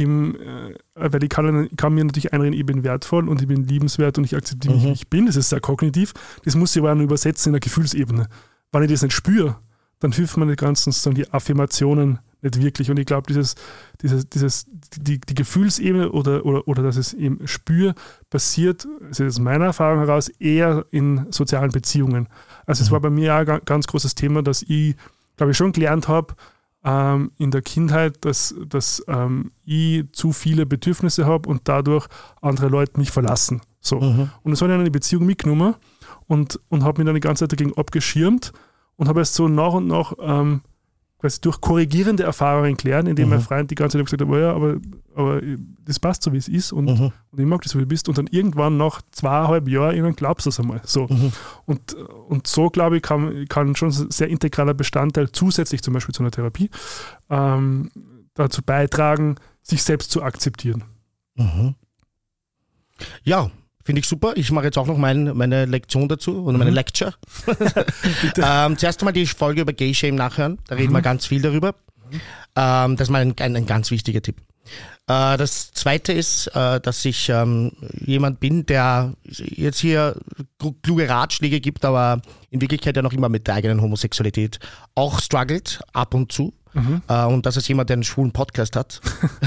im, 0.00 0.36
äh, 0.36 0.74
weil 0.94 1.22
ich 1.22 1.28
kann, 1.28 1.68
kann, 1.76 1.94
mir 1.94 2.04
natürlich 2.04 2.32
einreden, 2.32 2.58
ich 2.58 2.64
bin 2.64 2.82
wertvoll 2.84 3.28
und 3.28 3.40
ich 3.42 3.48
bin 3.48 3.66
liebenswert 3.66 4.16
und 4.18 4.24
ich 4.24 4.34
akzeptiere 4.34 4.74
mich, 4.74 4.82
mhm. 4.82 4.88
wie 4.88 4.92
ich 4.92 5.08
bin. 5.08 5.26
Das 5.26 5.36
ist 5.36 5.50
sehr 5.50 5.60
kognitiv. 5.60 6.14
Das 6.44 6.56
muss 6.56 6.74
ich 6.74 6.82
aber 6.82 6.92
auch 6.92 6.98
übersetzen 6.98 7.50
in 7.50 7.52
der 7.54 7.60
Gefühlsebene. 7.60 8.28
Wenn 8.72 8.82
ich 8.82 8.90
das 8.90 9.02
nicht 9.02 9.12
spüre, 9.12 9.56
dann 9.98 10.12
hilft 10.12 10.36
mir 10.36 10.46
die 10.46 10.56
ganzen 10.56 10.92
sozusagen 10.92 11.16
die 11.16 11.30
Affirmationen 11.30 12.20
nicht 12.40 12.62
wirklich. 12.62 12.90
Und 12.90 12.98
ich 12.98 13.04
glaube, 13.04 13.26
dieses, 13.28 13.54
dieses, 14.00 14.28
dieses, 14.28 14.66
die, 14.96 15.20
die 15.20 15.34
Gefühlsebene 15.34 16.10
oder, 16.10 16.46
oder, 16.46 16.66
oder 16.66 16.82
dass 16.82 16.96
es 16.96 17.12
eben 17.12 17.46
spür, 17.46 17.94
passiert, 18.30 18.88
also 19.06 19.26
aus 19.26 19.38
meiner 19.38 19.66
Erfahrung 19.66 19.98
heraus, 19.98 20.28
eher 20.28 20.86
in 20.90 21.26
sozialen 21.30 21.70
Beziehungen. 21.70 22.28
Also 22.64 22.80
mhm. 22.80 22.86
es 22.86 22.90
war 22.90 23.00
bei 23.00 23.10
mir 23.10 23.34
auch 23.34 23.46
ein 23.46 23.60
ganz 23.66 23.86
großes 23.86 24.14
Thema, 24.14 24.42
dass 24.42 24.62
ich, 24.62 24.96
glaube 25.36 25.52
ich, 25.52 25.58
schon 25.58 25.72
gelernt 25.72 26.08
habe, 26.08 26.34
ähm, 26.84 27.32
in 27.36 27.50
der 27.50 27.62
Kindheit, 27.62 28.24
dass, 28.24 28.54
dass 28.66 29.02
ähm, 29.08 29.52
ich 29.64 30.04
zu 30.12 30.32
viele 30.32 30.66
Bedürfnisse 30.66 31.26
habe 31.26 31.48
und 31.48 31.62
dadurch 31.64 32.06
andere 32.40 32.68
Leute 32.68 32.98
mich 32.98 33.10
verlassen. 33.10 33.60
So. 33.80 34.00
Mhm. 34.00 34.30
Und 34.42 34.50
das 34.50 34.60
habe 34.60 34.72
ich 34.72 34.74
in 34.74 34.80
eine 34.80 34.90
Beziehung 34.90 35.26
mitgenommen 35.26 35.74
und, 36.26 36.60
und 36.68 36.84
habe 36.84 37.00
mich 37.00 37.06
dann 37.06 37.14
die 37.14 37.20
ganze 37.20 37.44
Zeit 37.44 37.52
dagegen 37.52 37.76
abgeschirmt 37.76 38.52
und 38.96 39.08
habe 39.08 39.20
erst 39.20 39.34
so 39.34 39.48
nach 39.48 39.72
und 39.72 39.86
nach 39.86 40.12
ähm, 40.20 40.62
quasi 41.20 41.40
durch 41.40 41.60
korrigierende 41.60 42.22
Erfahrungen 42.22 42.76
klären, 42.76 43.06
indem 43.06 43.26
mhm. 43.26 43.34
mein 43.34 43.40
Freund 43.40 43.70
die 43.70 43.74
ganze 43.74 43.98
Zeit 43.98 44.06
gesagt 44.06 44.22
hat, 44.22 44.28
oh 44.28 44.38
ja, 44.38 44.54
aber, 44.54 44.76
aber 45.14 45.42
das 45.84 46.00
passt 46.00 46.22
so, 46.22 46.32
wie 46.32 46.38
es 46.38 46.48
ist 46.48 46.72
und, 46.72 46.86
mhm. 46.86 47.12
und 47.30 47.38
ich 47.38 47.46
mag 47.46 47.60
das, 47.62 47.72
so 47.72 47.78
wie 47.78 47.82
du 47.82 47.88
bist. 47.88 48.08
Und 48.08 48.16
dann 48.16 48.26
irgendwann 48.28 48.78
nach 48.78 49.02
zweieinhalb 49.12 49.68
Jahren, 49.68 49.94
irgendwann 49.94 50.16
glaubst 50.16 50.46
du 50.46 50.50
es 50.50 50.58
einmal. 50.58 50.80
So. 50.84 51.06
Mhm. 51.08 51.32
Und, 51.66 51.94
und 51.94 52.46
so, 52.46 52.70
glaube 52.70 52.96
ich, 52.96 53.02
kann, 53.02 53.46
kann 53.48 53.76
schon 53.76 53.88
ein 53.90 54.10
sehr 54.10 54.28
integraler 54.28 54.74
Bestandteil 54.74 55.30
zusätzlich 55.30 55.82
zum 55.82 55.94
Beispiel 55.94 56.14
zu 56.14 56.22
einer 56.22 56.30
Therapie 56.30 56.70
ähm, 57.28 57.90
dazu 58.34 58.62
beitragen, 58.62 59.36
sich 59.62 59.82
selbst 59.82 60.10
zu 60.10 60.22
akzeptieren. 60.22 60.84
Mhm. 61.34 61.74
Ja, 63.22 63.50
Finde 63.84 64.00
ich 64.00 64.06
super. 64.06 64.32
Ich 64.36 64.50
mache 64.50 64.66
jetzt 64.66 64.78
auch 64.78 64.86
noch 64.86 64.98
mein, 64.98 65.36
meine 65.36 65.64
Lektion 65.64 66.08
dazu 66.08 66.44
oder 66.44 66.58
meine 66.58 66.70
mhm. 66.70 66.76
Lecture. 66.76 67.14
ähm, 68.36 68.76
zuerst 68.76 69.00
einmal 69.00 69.12
die 69.12 69.26
Folge 69.26 69.62
über 69.62 69.72
Gay 69.72 69.94
Shame 69.94 70.16
nachhören. 70.16 70.58
Da 70.68 70.74
reden 70.74 70.92
mhm. 70.92 70.96
wir 70.96 71.02
ganz 71.02 71.26
viel 71.26 71.40
darüber. 71.40 71.74
Mhm. 72.10 72.20
Ähm, 72.56 72.96
das 72.96 73.08
ist 73.08 73.12
mal 73.12 73.22
ein, 73.22 73.34
ein, 73.38 73.56
ein 73.56 73.66
ganz 73.66 73.90
wichtiger 73.90 74.20
Tipp. 74.20 74.36
Äh, 75.10 75.36
das 75.36 75.72
zweite 75.72 76.12
ist, 76.12 76.48
äh, 76.48 76.80
dass 76.80 77.04
ich 77.04 77.28
ähm, 77.28 77.72
jemand 78.04 78.38
bin, 78.38 78.66
der 78.66 79.14
jetzt 79.24 79.80
hier 79.80 80.16
kluge 80.82 81.08
Ratschläge 81.08 81.60
gibt, 81.60 81.84
aber 81.84 82.20
in 82.50 82.60
Wirklichkeit 82.60 82.96
ja 82.96 83.02
noch 83.02 83.12
immer 83.12 83.28
mit 83.28 83.46
der 83.46 83.54
eigenen 83.54 83.80
Homosexualität 83.80 84.58
auch 84.94 85.20
struggelt, 85.20 85.80
ab 85.92 86.14
und 86.14 86.30
zu. 86.32 86.52
Mhm. 86.72 87.02
Äh, 87.08 87.24
und 87.24 87.46
das 87.46 87.56
ist 87.56 87.68
jemand, 87.68 87.90
der 87.90 87.94
einen 87.94 88.04
schwulen 88.04 88.32
Podcast 88.32 88.76
hat. 88.76 89.00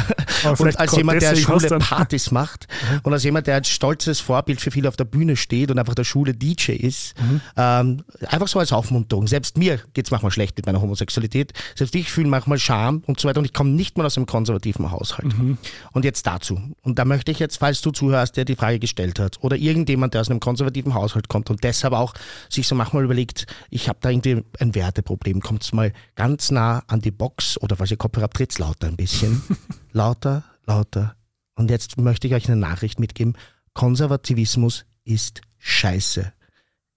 und 0.57 0.79
als 0.79 0.95
jemand, 0.95 1.21
der 1.21 1.35
schwule 1.35 1.79
Partys 1.79 2.31
macht. 2.31 2.67
Mhm. 2.83 2.99
Und 3.03 3.13
als 3.13 3.23
jemand, 3.23 3.47
der 3.47 3.55
als 3.55 3.69
stolzes 3.69 4.19
Vorbild 4.19 4.59
für 4.59 4.71
viele 4.71 4.89
auf 4.89 4.97
der 4.97 5.05
Bühne 5.05 5.35
steht 5.35 5.71
und 5.71 5.79
einfach 5.79 5.95
der 5.95 6.03
schwule 6.03 6.33
DJ 6.33 6.71
ist. 6.71 7.13
Mhm. 7.21 7.41
Ähm, 7.55 8.03
einfach 8.27 8.47
so 8.47 8.59
als 8.59 8.73
Aufmunterung. 8.73 9.27
Selbst 9.27 9.57
mir 9.57 9.79
geht 9.93 10.05
es 10.05 10.11
manchmal 10.11 10.31
schlecht 10.31 10.57
mit 10.57 10.65
meiner 10.65 10.81
Homosexualität. 10.81 11.53
Selbst 11.75 11.95
ich 11.95 12.11
fühle 12.11 12.27
manchmal 12.27 12.57
Scham 12.57 13.03
und 13.05 13.19
so 13.19 13.27
weiter. 13.27 13.39
Und 13.39 13.45
ich 13.45 13.53
komme 13.53 13.69
nicht 13.69 13.97
mal 13.97 14.05
aus 14.05 14.17
einem 14.17 14.25
konservativen 14.25 14.91
Haushalt. 14.91 15.37
Mhm. 15.37 15.57
Und 15.91 16.03
jetzt 16.03 16.25
dazu. 16.27 16.59
Und 16.81 16.99
da 16.99 17.05
möchte 17.05 17.31
ich 17.31 17.39
jetzt, 17.39 17.57
falls 17.57 17.81
du 17.81 17.91
zuhörst, 17.91 18.35
der 18.37 18.45
die 18.45 18.55
Frage 18.55 18.79
gestellt 18.79 19.19
hat, 19.19 19.37
oder 19.41 19.55
irgendjemand, 19.55 20.13
der 20.13 20.21
aus 20.21 20.29
einem 20.29 20.39
konservativen 20.39 20.93
Haushalt 20.93 21.29
kommt 21.29 21.49
und 21.49 21.63
deshalb 21.63 21.93
auch 21.93 22.13
sich 22.49 22.67
so 22.67 22.75
manchmal 22.75 23.03
überlegt, 23.03 23.45
ich 23.69 23.87
habe 23.87 23.99
da 24.01 24.09
irgendwie 24.09 24.43
ein 24.59 24.75
Werteproblem, 24.75 25.41
kommt 25.41 25.63
es 25.63 25.73
mal 25.73 25.93
ganz 26.15 26.51
nah 26.51 26.83
an 26.87 27.01
die 27.01 27.11
Box 27.14 27.57
oder 27.61 27.76
falls 27.76 27.91
ihr 27.91 27.98
Kopfhörer 27.98 28.26
habt, 28.26 28.38
dreht 28.38 28.57
lauter 28.60 28.88
ein 28.88 28.95
bisschen. 28.95 29.41
lauter, 29.91 30.44
lauter. 30.65 31.15
Und 31.56 31.69
jetzt 31.69 31.98
möchte 31.98 32.27
ich 32.27 32.34
euch 32.34 32.48
eine 32.48 32.56
Nachricht 32.56 32.99
mitgeben. 32.99 33.38
Konservativismus 33.73 34.85
ist 35.03 35.41
scheiße. 35.60 36.34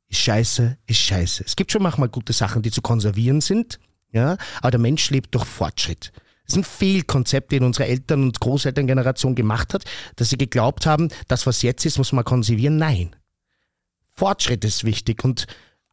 Ist 0.09 0.21
scheiße, 0.21 0.79
ist 0.87 0.99
scheiße. 0.99 1.45
Es 1.45 1.57
gibt 1.57 1.73
schon 1.73 1.83
manchmal 1.83 2.09
gute 2.09 2.33
Sachen, 2.33 2.63
die 2.63 2.71
zu 2.71 2.81
konservieren 2.81 3.41
sind, 3.41 3.81
ja, 4.13 4.37
aber 4.59 4.71
der 4.71 4.81
Mensch 4.81 5.11
lebt 5.11 5.35
durch 5.35 5.45
Fortschritt. 5.45 6.13
Das 6.45 6.55
ist 6.55 6.59
ein 6.59 6.65
Fehlkonzept, 6.65 7.51
den 7.51 7.65
unsere 7.65 7.89
Eltern- 7.89 8.23
und 8.23 8.39
Großelterngeneration 8.39 9.35
gemacht 9.35 9.75
hat, 9.75 9.85
dass 10.15 10.31
sie 10.31 10.39
geglaubt 10.39 10.87
haben, 10.87 11.09
das, 11.27 11.45
was 11.45 11.63
jetzt 11.63 11.85
ist, 11.85 11.99
muss 11.99 12.13
man 12.13 12.25
konservieren. 12.25 12.77
Nein. 12.77 13.17
Fortschritt 14.13 14.65
ist 14.65 14.85
wichtig 14.85 15.25
und 15.25 15.47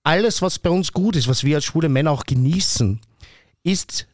alles, 0.04 0.42
was 0.42 0.60
bei 0.60 0.70
uns 0.70 0.94
gut 0.94 1.16
ist, 1.16 1.28
was 1.28 1.44
wir 1.44 1.56
als 1.56 1.66
schwule 1.66 1.90
Männer 1.90 2.12
auch 2.12 2.26
genießen, 2.26 3.02
ist 3.64 4.08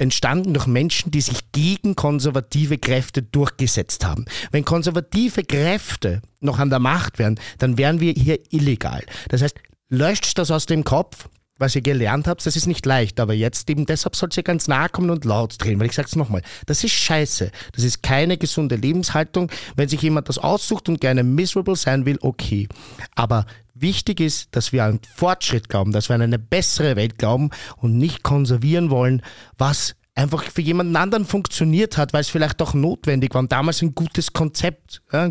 entstanden 0.00 0.54
durch 0.54 0.66
Menschen, 0.66 1.10
die 1.10 1.20
sich 1.20 1.52
gegen 1.52 1.96
konservative 1.96 2.78
Kräfte 2.78 3.22
durchgesetzt 3.22 4.04
haben. 4.04 4.24
Wenn 4.50 4.64
konservative 4.64 5.44
Kräfte 5.44 6.22
noch 6.40 6.58
an 6.58 6.70
der 6.70 6.78
Macht 6.78 7.18
wären, 7.18 7.38
dann 7.58 7.78
wären 7.78 8.00
wir 8.00 8.12
hier 8.12 8.38
illegal. 8.50 9.04
Das 9.28 9.42
heißt, 9.42 9.56
löscht 9.88 10.38
das 10.38 10.50
aus 10.50 10.66
dem 10.66 10.84
Kopf, 10.84 11.28
was 11.60 11.76
ihr 11.76 11.82
gelernt 11.82 12.26
habt, 12.26 12.44
das 12.46 12.56
ist 12.56 12.66
nicht 12.66 12.86
leicht, 12.86 13.20
aber 13.20 13.34
jetzt 13.34 13.68
eben 13.68 13.84
deshalb 13.84 14.16
sollt 14.16 14.34
ihr 14.34 14.42
ganz 14.42 14.66
nahe 14.66 14.88
kommen 14.88 15.10
und 15.10 15.26
laut 15.26 15.62
drehen, 15.62 15.78
weil 15.78 15.88
ich 15.88 15.92
sag's 15.92 16.16
nochmal, 16.16 16.40
das 16.64 16.82
ist 16.82 16.92
scheiße. 16.92 17.50
Das 17.74 17.84
ist 17.84 18.02
keine 18.02 18.38
gesunde 18.38 18.76
Lebenshaltung. 18.76 19.50
Wenn 19.76 19.88
sich 19.88 20.00
jemand 20.00 20.30
das 20.30 20.38
aussucht 20.38 20.88
und 20.88 21.02
gerne 21.02 21.22
miserable 21.22 21.76
sein 21.76 22.06
will, 22.06 22.18
okay. 22.22 22.66
Aber 23.14 23.44
wichtig 23.80 24.20
ist, 24.20 24.48
dass 24.52 24.72
wir 24.72 24.84
an 24.84 25.00
Fortschritt 25.14 25.68
glauben, 25.68 25.92
dass 25.92 26.08
wir 26.08 26.14
an 26.14 26.22
eine 26.22 26.38
bessere 26.38 26.96
Welt 26.96 27.18
glauben 27.18 27.50
und 27.76 27.96
nicht 27.96 28.22
konservieren 28.22 28.90
wollen, 28.90 29.22
was 29.58 29.96
einfach 30.14 30.42
für 30.42 30.60
jemanden 30.60 30.96
anderen 30.96 31.24
funktioniert 31.24 31.96
hat, 31.96 32.12
weil 32.12 32.20
es 32.20 32.28
vielleicht 32.28 32.60
auch 32.60 32.74
notwendig 32.74 33.32
war. 33.34 33.40
Und 33.40 33.52
damals 33.52 33.80
ein 33.80 33.94
gutes 33.94 34.32
Konzept, 34.32 35.02
ja, 35.12 35.30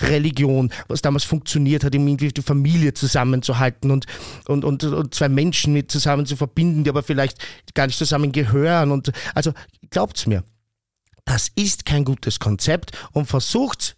Religion, 0.00 0.70
was 0.88 1.02
damals 1.02 1.24
funktioniert 1.24 1.82
hat, 1.82 1.94
irgendwie 1.94 2.28
die 2.28 2.42
Familie 2.42 2.94
zusammenzuhalten 2.94 3.90
und, 3.90 4.06
und, 4.46 4.64
und, 4.64 4.84
und 4.84 5.14
zwei 5.14 5.28
Menschen 5.28 5.72
mit 5.72 5.90
zusammen 5.90 6.26
zu 6.26 6.36
verbinden, 6.36 6.84
die 6.84 6.90
aber 6.90 7.02
vielleicht 7.02 7.38
gar 7.74 7.86
nicht 7.86 7.98
zusammen 7.98 8.32
gehören. 8.32 8.92
Und 8.92 9.12
also 9.34 9.52
glaubt's 9.90 10.26
mir, 10.26 10.44
das 11.24 11.50
ist 11.54 11.86
kein 11.86 12.04
gutes 12.04 12.38
Konzept 12.38 12.92
und 13.12 13.26
versucht 13.26 13.96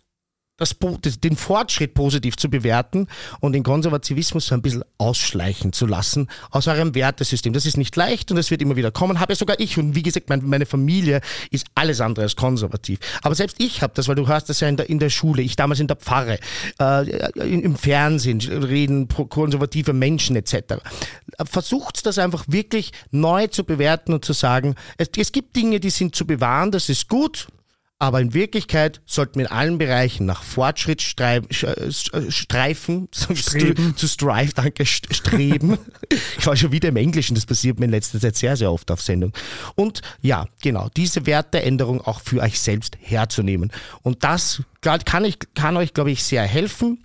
das, 0.56 0.76
den 1.20 1.36
Fortschritt 1.36 1.94
positiv 1.94 2.36
zu 2.36 2.48
bewerten 2.48 3.08
und 3.40 3.54
den 3.54 3.64
Konservativismus 3.64 4.46
so 4.46 4.54
ein 4.54 4.62
bisschen 4.62 4.84
ausschleichen 4.98 5.72
zu 5.72 5.86
lassen 5.86 6.28
aus 6.50 6.68
eurem 6.68 6.94
Wertesystem. 6.94 7.52
Das 7.52 7.66
ist 7.66 7.76
nicht 7.76 7.96
leicht 7.96 8.30
und 8.30 8.36
es 8.36 8.52
wird 8.52 8.62
immer 8.62 8.76
wieder 8.76 8.92
kommen. 8.92 9.18
Habe 9.18 9.32
ja 9.32 9.36
sogar 9.36 9.58
ich 9.58 9.78
und 9.78 9.96
wie 9.96 10.02
gesagt, 10.02 10.28
meine 10.28 10.66
Familie 10.66 11.22
ist 11.50 11.66
alles 11.74 12.00
andere 12.00 12.24
als 12.24 12.36
konservativ. 12.36 13.00
Aber 13.22 13.34
selbst 13.34 13.56
ich 13.58 13.82
habe 13.82 13.94
das, 13.96 14.06
weil 14.06 14.14
du 14.14 14.28
hörst 14.28 14.48
das 14.48 14.60
ja 14.60 14.68
in 14.68 14.76
der, 14.76 14.88
in 14.88 15.00
der 15.00 15.10
Schule, 15.10 15.42
ich 15.42 15.56
damals 15.56 15.80
in 15.80 15.88
der 15.88 15.96
Pfarre, 15.96 16.38
äh, 16.80 17.30
im 17.40 17.76
Fernsehen 17.76 18.40
reden 18.40 19.08
konservative 19.08 19.92
Menschen 19.92 20.36
etc. 20.36 20.76
Versucht 21.44 22.06
das 22.06 22.18
einfach 22.18 22.44
wirklich 22.46 22.92
neu 23.10 23.48
zu 23.48 23.64
bewerten 23.64 24.12
und 24.12 24.24
zu 24.24 24.32
sagen, 24.32 24.76
es, 24.98 25.10
es 25.16 25.32
gibt 25.32 25.56
Dinge, 25.56 25.80
die 25.80 25.90
sind 25.90 26.14
zu 26.14 26.26
bewahren, 26.26 26.70
das 26.70 26.88
ist 26.88 27.08
gut, 27.08 27.48
aber 28.04 28.20
in 28.20 28.34
Wirklichkeit 28.34 29.00
sollten 29.06 29.38
wir 29.38 29.46
in 29.46 29.50
allen 29.50 29.78
Bereichen 29.78 30.26
nach 30.26 30.42
Fortschritt 30.42 31.00
streif, 31.00 31.44
äh, 31.62 31.90
streifen, 32.30 33.08
streben. 33.34 33.96
zu 33.96 34.06
strive, 34.06 34.52
danke, 34.52 34.84
streben. 34.84 35.78
ich 36.38 36.46
war 36.46 36.54
schon 36.54 36.70
wieder 36.70 36.90
im 36.90 36.96
Englischen, 36.96 37.34
das 37.34 37.46
passiert 37.46 37.78
mir 37.78 37.86
in 37.86 37.92
letzter 37.92 38.20
Zeit 38.20 38.36
sehr, 38.36 38.58
sehr 38.58 38.70
oft 38.70 38.90
auf 38.90 39.00
Sendung. 39.00 39.32
Und 39.74 40.02
ja, 40.20 40.46
genau, 40.62 40.90
diese 40.94 41.24
Werteänderung 41.24 42.02
auch 42.02 42.20
für 42.20 42.42
euch 42.42 42.60
selbst 42.60 42.98
herzunehmen. 43.00 43.72
Und 44.02 44.22
das 44.22 44.62
kann, 44.82 45.24
ich, 45.24 45.38
kann 45.54 45.78
euch, 45.78 45.94
glaube 45.94 46.10
ich, 46.10 46.22
sehr 46.22 46.42
helfen. 46.42 47.02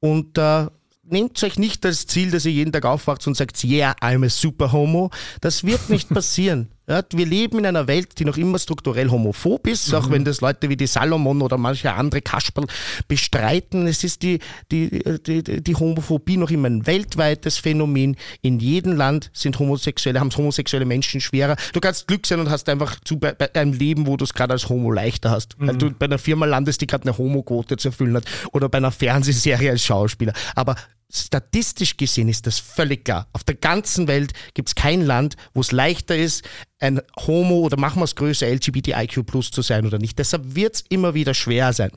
Und 0.00 0.36
äh, 0.36 0.66
nehmt 1.04 1.40
euch 1.44 1.58
nicht 1.60 1.84
das 1.84 2.06
Ziel, 2.06 2.32
dass 2.32 2.44
ihr 2.44 2.52
jeden 2.52 2.72
Tag 2.72 2.86
aufwacht 2.86 3.24
und 3.28 3.36
sagt, 3.36 3.62
yeah, 3.62 3.94
I'm 4.00 4.26
a 4.26 4.28
super 4.28 4.72
homo. 4.72 5.10
Das 5.40 5.62
wird 5.62 5.90
nicht 5.90 6.08
passieren. 6.12 6.70
Ja, 6.88 7.02
wir 7.12 7.26
leben 7.26 7.60
in 7.60 7.66
einer 7.66 7.86
Welt, 7.86 8.18
die 8.18 8.24
noch 8.24 8.36
immer 8.36 8.58
strukturell 8.58 9.10
homophob 9.10 9.68
ist, 9.68 9.88
mhm. 9.88 9.94
auch 9.94 10.10
wenn 10.10 10.24
das 10.24 10.40
Leute 10.40 10.68
wie 10.68 10.76
die 10.76 10.88
Salomon 10.88 11.40
oder 11.40 11.56
manche 11.56 11.92
andere 11.92 12.20
Kasperl 12.20 12.66
bestreiten. 13.06 13.86
Es 13.86 14.02
ist 14.02 14.22
die, 14.22 14.40
die, 14.72 15.02
die, 15.24 15.62
die 15.62 15.74
Homophobie 15.76 16.36
noch 16.36 16.50
immer 16.50 16.68
ein 16.68 16.86
weltweites 16.86 17.58
Phänomen. 17.58 18.16
In 18.42 18.58
jedem 18.58 18.96
Land 18.96 19.30
sind 19.32 19.58
Homosexuelle, 19.58 20.18
haben 20.18 20.30
homosexuelle 20.36 20.84
Menschen 20.84 21.20
schwerer. 21.20 21.56
Du 21.72 21.80
kannst 21.80 22.08
Glück 22.08 22.26
sein 22.26 22.40
und 22.40 22.50
hast 22.50 22.68
einfach 22.68 22.98
zu 23.04 23.18
bei, 23.18 23.32
bei 23.32 23.54
einem 23.54 23.72
Leben, 23.72 24.08
wo 24.08 24.16
du 24.16 24.24
es 24.24 24.34
gerade 24.34 24.52
als 24.52 24.68
Homo 24.68 24.90
leichter 24.90 25.30
hast. 25.30 25.60
Mhm. 25.60 25.68
Weil 25.68 25.76
du 25.76 25.90
bei 25.92 26.06
einer 26.06 26.18
Firma 26.18 26.46
landest, 26.46 26.80
die 26.80 26.88
gerade 26.88 27.04
eine 27.04 27.16
Homoquote 27.16 27.76
zu 27.76 27.88
erfüllen 27.88 28.16
hat 28.16 28.24
oder 28.52 28.68
bei 28.68 28.78
einer 28.78 28.90
Fernsehserie 28.90 29.70
als 29.70 29.84
Schauspieler. 29.84 30.32
Aber 30.56 30.74
statistisch 31.12 31.96
gesehen 31.96 32.28
ist 32.28 32.46
das 32.46 32.58
völlig 32.58 33.04
klar. 33.04 33.28
Auf 33.32 33.44
der 33.44 33.56
ganzen 33.56 34.08
Welt 34.08 34.32
gibt 34.54 34.68
es 34.68 34.74
kein 34.74 35.02
Land, 35.02 35.36
wo 35.54 35.60
es 35.60 35.72
leichter 35.72 36.16
ist, 36.16 36.48
ein 36.78 37.00
Homo 37.26 37.60
oder 37.60 37.78
machen 37.78 38.00
wir 38.00 38.04
es 38.04 38.16
größer, 38.16 38.46
LGBTIQ 38.48 39.26
plus 39.26 39.50
zu 39.50 39.62
sein 39.62 39.86
oder 39.86 39.98
nicht. 39.98 40.18
Deshalb 40.18 40.54
wird 40.54 40.76
es 40.76 40.84
immer 40.88 41.14
wieder 41.14 41.34
schwer 41.34 41.72
sein. 41.72 41.90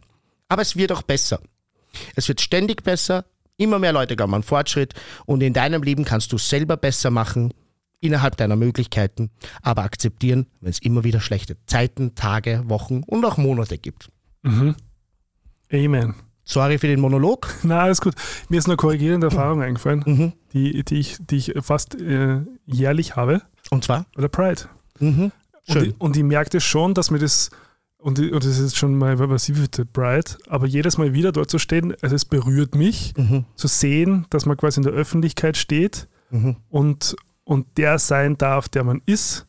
Aber 0.49 0.61
es 0.61 0.76
wird 0.76 0.91
auch 0.91 1.03
besser. 1.03 1.40
Es 2.15 2.27
wird 2.27 2.41
ständig 2.41 2.84
besser. 2.84 3.26
Immer 3.57 3.80
mehr 3.80 3.94
Leute 3.94 4.15
glauben 4.15 4.34
an 4.34 4.44
Fortschritt 4.44 4.94
und 5.26 5.41
in 5.41 5.53
deinem 5.53 5.84
Leben 5.84 6.06
kannst 6.06 6.31
du 6.31 6.38
selber 6.38 6.76
besser 6.76 7.11
machen 7.11 7.53
innerhalb 8.03 8.35
deiner 8.35 8.57
Möglichkeiten, 8.57 9.30
aber 9.61 9.84
akzeptieren, 9.84 10.48
wenn 10.60 10.72
es 10.72 10.80
immer 10.80 11.03
wieder 11.06 11.22
schlechte 11.22 11.56
Zeiten, 11.68 12.15
Tage, 12.15 12.64
Wochen 12.65 13.02
und 13.03 13.23
auch 13.23 13.38
Monate 13.38 13.77
gibt. 13.77 14.10
Mhm. 14.41 14.76
Amen. 15.72 16.15
Sorry 16.45 16.78
für 16.78 16.88
den 16.88 16.99
Monolog. 16.99 17.48
Na, 17.64 17.82
alles 17.82 18.02
gut. 18.02 18.15
Mir 18.49 18.57
ist 18.60 18.65
eine 18.68 18.76
korrigierende 18.76 19.28
Erfahrung 19.28 19.61
eingefallen, 19.61 20.03
Mhm. 20.06 20.34
die, 20.53 20.84
die, 20.84 20.95
ich, 20.99 21.18
die 21.20 21.38
ich 21.38 21.53
fast 21.61 21.95
äh, 21.99 22.41
jährlich 22.65 23.15
habe. 23.15 23.41
Und 23.70 23.84
zwar? 23.86 24.06
Oder 24.18 24.28
Pride. 24.28 24.64
Mhm. 24.99 25.32
Und 25.68 25.74
Schön. 25.74 25.84
ich, 25.86 26.02
und 26.02 26.18
ich 26.18 26.24
merke 26.24 26.49
das 26.49 26.64
schon, 26.64 26.94
dass 26.94 27.10
mir 27.11 27.20
das, 27.20 27.49
und, 27.98 28.20
ich- 28.20 28.34
und 28.34 28.44
das 28.44 28.60
ist 28.60 28.76
schon 28.78 28.98
mal 28.98 29.15
massiv 29.15 29.65
Pride, 29.94 30.32
aber 30.49 30.68
jedes 30.68 30.98
Mal 30.98 31.14
wieder 31.14 31.32
dort 31.32 31.49
zu 31.49 31.57
stehen, 31.60 31.95
also 32.02 32.15
es 32.15 32.26
berührt 32.26 32.76
mich, 32.76 33.14
Mhm. 33.18 33.45
zu 33.56 33.68
sehen, 33.68 34.26
dass 34.30 34.45
man 34.45 34.57
quasi 34.57 34.80
in 34.82 34.84
der 34.84 34.94
Öffentlichkeit 34.94 35.56
steht 35.56 36.07
Mhm. 36.30 36.57
und, 36.70 37.15
und 37.45 37.78
der 37.78 37.99
sein 37.99 38.38
darf, 38.38 38.68
der 38.68 38.84
man 38.84 39.02
ist 39.06 39.48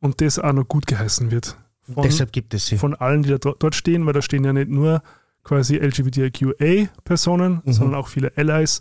und 0.00 0.20
das 0.20 0.40
auch 0.40 0.52
noch 0.52 0.66
gut 0.66 0.86
geheißen 0.88 1.30
wird. 1.30 1.56
Von, 1.94 2.02
Deshalb 2.02 2.32
gibt 2.32 2.54
es 2.54 2.66
sie. 2.66 2.76
von 2.78 2.94
allen, 2.94 3.22
die 3.22 3.28
da 3.30 3.38
dort 3.38 3.74
stehen, 3.76 4.04
weil 4.06 4.12
da 4.14 4.22
stehen 4.22 4.42
ja 4.44 4.52
nicht 4.52 4.68
nur 4.70 5.02
quasi 5.44 5.76
LGBTIQA-Personen, 5.76 7.62
Mhm. 7.64 7.72
sondern 7.72 7.94
auch 8.00 8.08
viele 8.08 8.32
Allies 8.36 8.80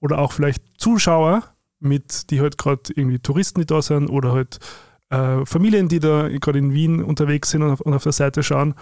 oder 0.00 0.18
auch 0.18 0.32
vielleicht 0.32 0.62
Zuschauer, 0.78 1.42
mit, 1.80 2.30
die 2.30 2.40
halt 2.40 2.58
gerade 2.58 2.82
irgendwie 2.94 3.18
Touristen, 3.18 3.60
die 3.60 3.66
da 3.66 3.82
sind 3.82 4.08
oder 4.08 4.32
halt 4.32 4.58
äh, 5.10 5.44
Familien, 5.44 5.88
die 5.88 5.98
da 6.00 6.28
gerade 6.28 6.58
in 6.58 6.72
Wien 6.72 7.02
unterwegs 7.02 7.50
sind 7.50 7.62
und 7.62 7.70
auf, 7.70 7.80
und 7.80 7.92
auf 7.94 8.02
der 8.04 8.12
Seite 8.12 8.42
schauen. 8.42 8.74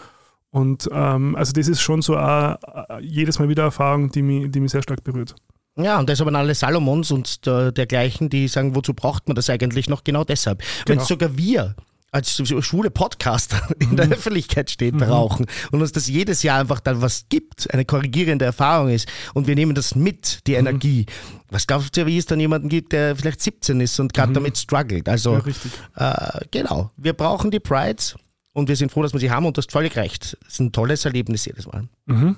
Und 0.50 0.88
ähm, 0.92 1.34
also 1.36 1.52
das 1.52 1.68
ist 1.68 1.80
schon 1.80 2.02
so 2.02 2.16
eine, 2.16 2.58
jedes 3.00 3.38
Mal 3.38 3.48
wieder 3.48 3.62
Erfahrung, 3.62 4.10
die 4.10 4.22
mich, 4.22 4.50
die 4.50 4.60
mich 4.60 4.72
sehr 4.72 4.82
stark 4.82 5.02
berührt. 5.04 5.34
Ja, 5.76 5.98
und 5.98 6.08
deshalb 6.08 6.28
an 6.28 6.36
alle 6.36 6.54
Salomons 6.54 7.10
und 7.12 7.46
der, 7.46 7.70
dergleichen, 7.72 8.28
die 8.28 8.48
sagen, 8.48 8.74
wozu 8.74 8.92
braucht 8.92 9.28
man 9.28 9.34
das 9.36 9.48
eigentlich 9.48 9.88
noch? 9.88 10.02
Genau 10.04 10.24
deshalb. 10.24 10.60
Wenn 10.86 10.96
Genau. 10.98 11.06
sogar 11.06 11.36
wir 11.38 11.74
als 12.12 12.36
so 12.36 12.60
schwule 12.62 12.90
Podcaster 12.90 13.60
in 13.78 13.96
der 13.96 14.08
Öffentlichkeit 14.08 14.70
stehen, 14.70 15.02
rauchen 15.02 15.46
und 15.70 15.80
uns 15.80 15.92
das 15.92 16.08
jedes 16.08 16.42
Jahr 16.42 16.60
einfach 16.60 16.80
dann 16.80 17.00
was 17.02 17.26
gibt, 17.28 17.72
eine 17.72 17.84
korrigierende 17.84 18.44
Erfahrung 18.44 18.88
ist 18.90 19.08
und 19.34 19.46
wir 19.46 19.54
nehmen 19.54 19.74
das 19.74 19.94
mit, 19.94 20.40
die 20.46 20.54
Energie. 20.54 21.06
Was 21.50 21.66
glaubst 21.66 21.96
du, 21.96 22.06
wie 22.06 22.18
es 22.18 22.26
dann 22.26 22.40
jemanden 22.40 22.68
gibt, 22.68 22.92
der 22.92 23.16
vielleicht 23.16 23.40
17 23.40 23.80
ist 23.80 23.98
und 24.00 24.12
gerade 24.12 24.32
damit 24.32 24.58
struggelt? 24.58 25.08
Also, 25.08 25.34
Ja, 25.34 25.38
richtig. 25.38 25.72
äh, 25.96 26.40
genau. 26.50 26.90
Wir 26.96 27.12
brauchen 27.12 27.50
die 27.50 27.60
Prides 27.60 28.16
und 28.52 28.68
wir 28.68 28.76
sind 28.76 28.90
froh, 28.90 29.02
dass 29.02 29.12
wir 29.12 29.20
sie 29.20 29.30
haben 29.30 29.46
und 29.46 29.56
das 29.56 29.66
ist 29.66 29.72
völlig 29.72 29.96
recht. 29.96 30.36
Das 30.42 30.52
ist 30.54 30.60
ein 30.60 30.72
tolles 30.72 31.04
Erlebnis 31.04 31.44
jedes 31.44 31.66
Mal. 31.66 31.88
Mhm. 32.06 32.36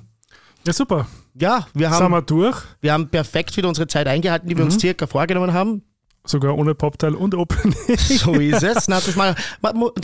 Ja, 0.66 0.73
super. 0.73 1.07
Ja, 1.35 1.66
wir 1.74 1.90
haben, 1.90 2.11
wir 2.12 2.23
durch. 2.23 2.57
wir 2.81 2.93
haben 2.93 3.09
perfekt 3.09 3.57
wieder 3.57 3.69
unsere 3.69 3.86
Zeit 3.89 4.07
eingehalten, 4.07 4.49
die 4.49 4.57
wir 4.57 4.65
uns 4.65 4.78
circa 4.78 5.07
vorgenommen 5.07 5.53
haben. 5.53 5.82
Sogar 6.24 6.57
ohne 6.57 6.74
Popteil 6.74 7.15
und 7.15 7.35
Opening. 7.35 7.74
So 7.97 8.35
ist 8.35 8.62
es. 8.62 8.86
Na, 8.89 8.97
das 8.97 9.16
mal, 9.16 9.35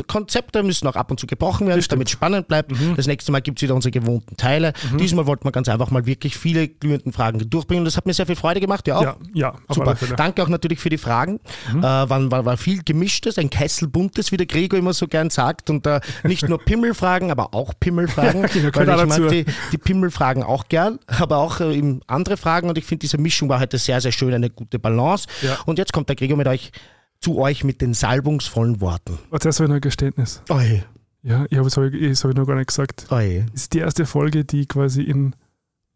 Konzepte 0.08 0.62
müssen 0.62 0.86
auch 0.88 0.96
ab 0.96 1.10
und 1.10 1.20
zu 1.20 1.26
gebrochen 1.26 1.66
werden, 1.68 1.84
damit 1.88 2.08
es 2.08 2.12
spannend 2.12 2.48
bleibt. 2.48 2.72
Mhm. 2.72 2.96
Das 2.96 3.06
nächste 3.06 3.30
Mal 3.30 3.40
gibt 3.40 3.58
es 3.58 3.62
wieder 3.62 3.74
unsere 3.74 3.92
gewohnten 3.92 4.36
Teile. 4.36 4.72
Diesmal 4.98 5.26
wollten 5.26 5.44
wir 5.44 5.52
ganz 5.52 5.68
einfach 5.68 5.90
mal 5.90 6.06
wirklich 6.06 6.36
viele 6.36 6.68
glühenden 6.68 7.12
Fragen 7.12 7.38
durchbringen. 7.48 7.84
Das 7.84 7.96
hat 7.96 8.06
mir 8.06 8.14
sehr 8.14 8.26
viel 8.26 8.36
Freude 8.36 8.60
gemacht. 8.60 8.88
Ja, 8.88 8.96
auch. 8.96 9.02
Ja, 9.02 9.16
ja, 9.32 9.54
Super. 9.68 9.94
Mhm. 9.94 10.16
Danke 10.16 10.42
auch 10.42 10.48
natürlich 10.48 10.80
für 10.80 10.88
die 10.88 10.98
Fragen. 10.98 11.40
Äh, 11.70 11.82
war, 11.82 12.30
war, 12.30 12.44
war 12.44 12.56
viel 12.56 12.82
gemischtes, 12.82 13.38
ein 13.38 13.50
Kessel 13.50 13.88
buntes, 13.88 14.32
wie 14.32 14.36
der 14.36 14.46
Gregor 14.46 14.78
immer 14.78 14.92
so 14.92 15.06
gern 15.06 15.30
sagt. 15.30 15.70
Und 15.70 15.86
äh, 15.86 16.00
nicht 16.24 16.48
nur 16.48 16.58
Pimmelfragen, 16.58 17.30
aber 17.30 17.54
auch 17.54 17.74
Pimmelfragen. 17.78 18.42
genau, 18.52 18.74
weil 18.74 19.00
ich 19.00 19.06
mag 19.06 19.28
die, 19.28 19.44
die 19.72 19.78
Pimmelfragen 19.78 20.42
auch 20.42 20.68
gern, 20.68 20.98
aber 21.06 21.38
auch 21.38 21.60
äh, 21.60 21.98
andere 22.06 22.36
Fragen. 22.36 22.68
Und 22.68 22.78
ich 22.78 22.84
finde, 22.84 23.00
diese 23.00 23.18
Mischung 23.18 23.48
war 23.48 23.60
heute 23.60 23.78
sehr, 23.78 24.00
sehr 24.00 24.12
schön, 24.12 24.34
eine 24.34 24.50
gute 24.50 24.78
Balance. 24.78 25.28
Ja. 25.42 25.58
Und 25.66 25.78
jetzt 25.78 25.92
kommt 25.92 26.07
der 26.08 26.16
Gregor 26.16 26.36
mit 26.36 26.46
euch 26.48 26.72
zu 27.20 27.38
euch 27.38 27.64
mit 27.64 27.80
den 27.80 27.94
salbungsvollen 27.94 28.80
Worten. 28.80 29.18
Warte, 29.30 29.42
zuerst 29.44 29.58
habe 29.60 29.66
ich 29.66 29.68
noch 29.70 29.76
ein 29.76 29.80
Geständnis. 29.80 30.42
Oi, 30.50 30.82
Ja, 31.22 31.46
ich 31.50 31.58
habe 31.58 31.66
es 31.68 31.76
hab 31.76 31.84
ich, 31.84 32.08
das 32.10 32.22
hab 32.24 32.30
ich 32.30 32.36
noch 32.36 32.46
gar 32.46 32.54
nicht 32.56 32.68
gesagt. 32.68 33.06
oi. 33.10 33.44
Das 33.52 33.62
ist 33.62 33.72
die 33.74 33.78
erste 33.80 34.06
Folge, 34.06 34.44
die 34.44 34.66
quasi 34.66 35.02
in 35.02 35.34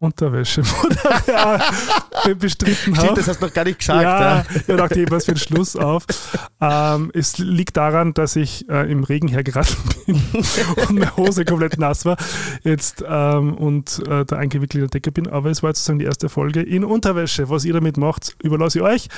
Unterwäsche 0.03 0.63
moderat 0.83 1.63
bestritten 2.39 2.75
Stimmt, 2.75 2.99
habe. 2.99 3.15
das 3.15 3.29
hast 3.29 3.41
du 3.41 3.47
noch 3.47 3.55
gar 3.55 3.65
nicht 3.65 3.79
gesagt. 3.79 4.03
ja, 4.03 4.21
Ja. 4.39 4.45
ich 4.55 4.65
dachte, 4.77 5.01
ich 5.01 5.11
was 5.11 5.27
für 5.27 5.33
einen 5.33 5.39
Schluss 5.39 5.77
auf. 5.77 6.05
Ähm, 6.61 7.11
es 7.15 7.39
liegt 7.39 7.77
daran, 7.77 8.13
dass 8.13 8.35
ich 8.35 8.69
äh, 8.69 8.91
im 8.91 9.05
Regen 9.05 9.29
hergeraten 9.29 9.77
bin 10.07 10.21
und 10.89 10.91
meine 10.99 11.17
Hose 11.17 11.45
komplett 11.45 11.79
nass 11.79 12.05
war 12.05 12.17
jetzt 12.65 13.05
ähm, 13.07 13.55
und 13.55 14.03
äh, 14.09 14.25
da 14.25 14.37
eingewickelt 14.37 14.75
in 14.75 14.81
der 14.81 14.89
Decke 14.89 15.13
bin. 15.13 15.29
Aber 15.29 15.51
es 15.51 15.63
war 15.63 15.71
sozusagen 15.71 16.01
die 16.01 16.05
erste 16.05 16.29
Folge 16.29 16.63
in 16.63 16.85
Unterwäsche. 16.85 17.49
Was 17.49 17.65
ihr 17.65 17.73
damit 17.75 17.97
macht, 17.97 18.35
überlasse 18.43 18.79
ich 18.79 18.85
euch. 18.85 19.09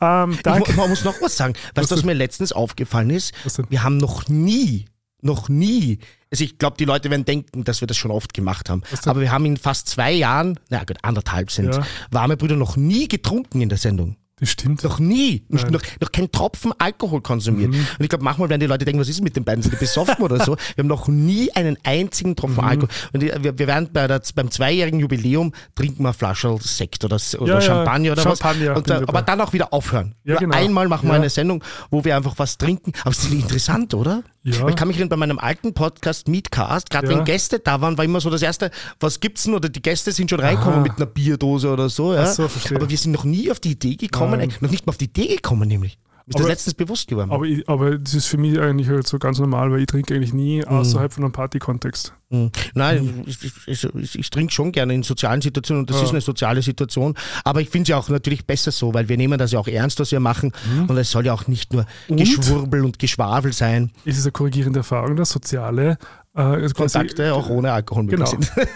Ähm, 0.00 0.38
danke. 0.42 0.70
Ich, 0.70 0.76
man 0.76 0.88
muss 0.88 1.04
noch 1.04 1.20
was 1.20 1.36
sagen. 1.36 1.52
Weißt 1.74 1.90
du, 1.90 1.96
was 1.96 2.04
mir 2.04 2.14
letztens 2.14 2.52
aufgefallen 2.52 3.10
ist? 3.10 3.34
Was? 3.44 3.60
Wir 3.68 3.82
haben 3.82 3.98
noch 3.98 4.28
nie, 4.28 4.86
noch 5.22 5.48
nie, 5.48 5.98
also 6.30 6.44
ich 6.44 6.58
glaube, 6.58 6.76
die 6.78 6.84
Leute 6.84 7.10
werden 7.10 7.24
denken, 7.24 7.64
dass 7.64 7.80
wir 7.80 7.88
das 7.88 7.96
schon 7.96 8.10
oft 8.10 8.34
gemacht 8.34 8.70
haben, 8.70 8.82
aber 9.04 9.20
wir 9.20 9.32
haben 9.32 9.44
in 9.46 9.56
fast 9.56 9.88
zwei 9.88 10.12
Jahren, 10.12 10.58
na 10.68 10.84
gut, 10.84 10.98
anderthalb 11.02 11.50
sind 11.50 11.74
Ja. 11.74 11.82
warme 12.10 12.36
Brüder 12.36 12.56
noch 12.56 12.76
nie 12.76 13.08
getrunken 13.08 13.60
in 13.60 13.68
der 13.68 13.78
Sendung. 13.78 14.16
Das 14.42 14.48
stimmt. 14.52 14.82
Noch 14.84 14.98
nie. 14.98 15.44
Nein. 15.50 15.66
Mhm. 15.66 15.72
noch, 15.72 15.82
noch 16.00 16.12
kein 16.12 16.32
Tropfen 16.32 16.72
Alkohol 16.78 17.20
konsumiert. 17.20 17.74
Und 17.74 17.84
ich 18.00 18.08
glaube, 18.08 18.24
manchmal 18.24 18.48
werden 18.48 18.60
die 18.60 18.66
Leute 18.68 18.86
denken, 18.86 18.98
was 18.98 19.10
ist 19.10 19.20
mit 19.20 19.36
den 19.36 19.44
beiden? 19.44 19.60
Sind 19.62 19.72
die 19.74 19.76
besoffen 19.76 20.16
oder 20.24 20.42
so? 20.42 20.56
Wir 20.76 20.82
haben 20.82 20.88
noch 20.88 21.08
nie 21.08 21.52
einen 21.54 21.76
einzigen 21.84 22.34
Tropfen 22.36 22.56
Mhm. 22.64 22.70
Alkohol. 22.70 22.88
Und 23.12 23.20
wir, 23.20 23.58
wir 23.58 23.66
werden 23.66 23.90
bei 23.92 24.06
der, 24.06 24.22
beim 24.34 24.50
zweijährigen 24.50 24.98
Jubiläum 24.98 25.52
trinken 25.74 26.04
wir 26.04 26.08
eine 26.08 26.14
Flasche 26.14 26.56
Sekt 26.62 27.04
oder, 27.04 27.16
oder 27.38 27.46
Ja, 27.48 27.54
ja, 27.56 27.60
Champagner 27.60 28.12
oder 28.12 28.22
Champagner 28.22 28.70
was. 28.70 28.76
Und, 28.78 28.88
dabei. 28.88 29.08
aber 29.08 29.20
dann 29.20 29.42
auch 29.42 29.52
wieder 29.52 29.74
aufhören. 29.74 30.14
Ja, 30.24 30.36
genau. 30.38 30.56
Einmal 30.56 30.88
machen 30.88 31.06
wir 31.08 31.12
Ja. 31.16 31.20
eine 31.20 31.28
Sendung, 31.28 31.62
wo 31.90 32.02
wir 32.02 32.16
einfach 32.16 32.32
was 32.38 32.56
trinken. 32.56 32.92
Aber 33.02 33.10
es 33.10 33.18
ist 33.22 33.30
interessant, 33.32 33.92
oder? 33.92 34.22
Ja. 34.42 34.66
Ich 34.68 34.76
kann 34.76 34.88
mich 34.88 34.96
erinnern, 34.96 35.10
bei 35.10 35.16
meinem 35.16 35.38
alten 35.38 35.74
Podcast 35.74 36.26
Meetcast, 36.26 36.88
gerade 36.88 37.10
Ja. 37.10 37.18
wenn 37.18 37.24
Gäste 37.26 37.58
da 37.58 37.80
waren, 37.82 37.98
war 37.98 38.04
immer 38.06 38.20
so 38.22 38.30
das 38.30 38.40
erste, 38.40 38.70
was 38.98 39.20
gibt's 39.20 39.42
denn? 39.42 39.54
Oder 39.54 39.68
die 39.68 39.82
Gäste 39.82 40.12
sind 40.12 40.30
schon 40.30 40.40
reinkommen 40.40 40.76
Aha. 40.76 40.80
mit 40.82 40.92
einer 40.96 41.06
Bierdose 41.06 41.70
oder 41.70 41.90
so. 41.90 42.14
Ja? 42.14 42.24
So, 42.26 42.48
aber 42.74 42.88
wir 42.88 42.96
sind 42.96 43.12
noch 43.12 43.24
nie 43.24 43.50
auf 43.50 43.60
die 43.60 43.72
Idee 43.72 43.96
gekommen, 43.96 44.38
Nein. 44.38 44.52
noch 44.60 44.70
nicht 44.70 44.86
mal 44.86 44.92
auf 44.92 44.96
die 44.98 45.04
Idee 45.06 45.36
gekommen, 45.36 45.68
nämlich. 45.68 45.98
Ist 46.30 46.38
das 46.38 46.42
Aber- 46.42 46.50
letztens 46.50 46.74
bewusst 46.74 47.08
geworden. 47.08 47.32
Aber, 47.32 47.44
ich, 47.44 47.68
aber 47.68 47.98
das 47.98 48.14
ist 48.14 48.26
für 48.26 48.38
mich 48.38 48.56
eigentlich 48.60 48.88
halt 48.88 49.04
so 49.06 49.18
ganz 49.18 49.40
normal, 49.40 49.72
weil 49.72 49.80
ich 49.80 49.86
trinke 49.86 50.14
eigentlich 50.14 50.32
nie 50.32 50.64
außerhalb 50.64 51.12
von 51.12 51.24
einem 51.24 51.32
Partykontext. 51.32 52.14
Hm. 52.30 52.52
Nein, 52.74 53.24
ich, 53.26 53.38
ich, 53.66 53.84
ich, 53.92 54.16
ich 54.16 54.30
trinke 54.30 54.52
schon 54.52 54.70
gerne 54.70 54.94
in 54.94 55.02
sozialen 55.02 55.42
Situationen 55.42 55.80
und 55.80 55.90
das 55.90 55.96
Ja. 55.96 56.04
ist 56.04 56.10
eine 56.10 56.20
soziale 56.20 56.62
Situation. 56.62 57.16
Aber 57.42 57.60
ich 57.60 57.68
finde 57.68 57.82
es 57.82 57.88
ja 57.88 57.96
auch 57.98 58.08
natürlich 58.08 58.46
besser 58.46 58.70
so, 58.70 58.94
weil 58.94 59.08
wir 59.08 59.16
nehmen 59.16 59.36
das 59.40 59.50
ja 59.50 59.58
auch 59.58 59.66
ernst, 59.66 59.98
was 59.98 60.12
wir 60.12 60.20
machen. 60.20 60.52
Mhm. 60.72 60.84
Und 60.86 60.96
es 60.98 61.10
soll 61.10 61.26
ja 61.26 61.32
auch 61.34 61.48
nicht 61.48 61.72
nur 61.72 61.84
Geschwurbel 62.08 62.84
und 62.84 63.00
Geschwafel 63.00 63.52
sein. 63.52 63.90
Es 64.04 64.16
ist 64.16 64.24
eine 64.24 64.30
korrigierende 64.30 64.78
Erfahrung, 64.80 65.16
dass 65.16 65.30
soziale 65.30 65.98
äh, 66.40 66.68
Kontakte 66.70 67.34
auch 67.34 67.48
ohne 67.48 67.72
Alkohol 67.72 68.04
möglich 68.04 68.18
Genau. 68.30 68.30
sind. 68.30 68.50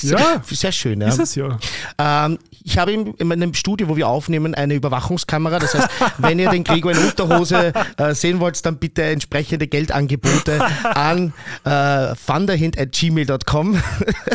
Ja, 0.00 0.42
Sehr 0.50 0.72
schön, 0.72 1.00
ja. 1.00 1.08
ist 1.08 1.20
es 1.20 1.34
ja. 1.36 1.58
Ähm, 1.98 2.38
ich 2.64 2.76
habe 2.78 2.92
in, 2.92 3.14
in 3.14 3.28
meinem 3.28 3.54
Studio, 3.54 3.88
wo 3.88 3.96
wir 3.96 4.08
aufnehmen, 4.08 4.52
eine 4.54 4.74
Überwachungskamera. 4.74 5.60
Das 5.60 5.74
heißt, 5.74 5.88
wenn 6.18 6.40
ihr 6.40 6.50
den 6.50 6.64
Gregor 6.64 6.90
in 6.92 6.98
Unterhose 6.98 7.72
äh, 7.98 8.12
sehen 8.14 8.40
wollt, 8.40 8.64
dann 8.66 8.78
bitte 8.78 9.02
entsprechende 9.04 9.68
Geldangebote 9.68 10.60
an 10.94 11.32
äh, 11.64 12.14
thunderhint.gmail.com. 12.26 13.80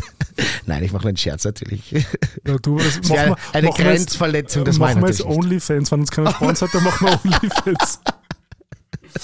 Nein, 0.68 0.84
ich 0.84 0.94
mache 0.94 1.04
nur 1.04 1.10
einen 1.10 1.18
Scherz 1.18 1.44
natürlich. 1.44 1.92
ja 1.92 2.58
du, 2.62 2.78
das 2.78 3.02
Das 3.02 3.10
wäre 3.10 3.30
machen 3.32 3.42
eine 3.54 3.68
machen 3.68 3.84
Grenzverletzung, 3.84 4.64
das 4.64 4.78
machen 4.78 5.02
meine 5.02 5.08
wir 5.08 5.10
jetzt. 5.10 5.26
OnlyFans. 5.26 5.92
Wenn 5.92 6.00
uns 6.02 6.12
keiner 6.12 6.32
sponsert, 6.32 6.74
dann 6.74 6.84
machen 6.84 7.08
wir 7.08 7.20
OnlyFans. 7.26 8.00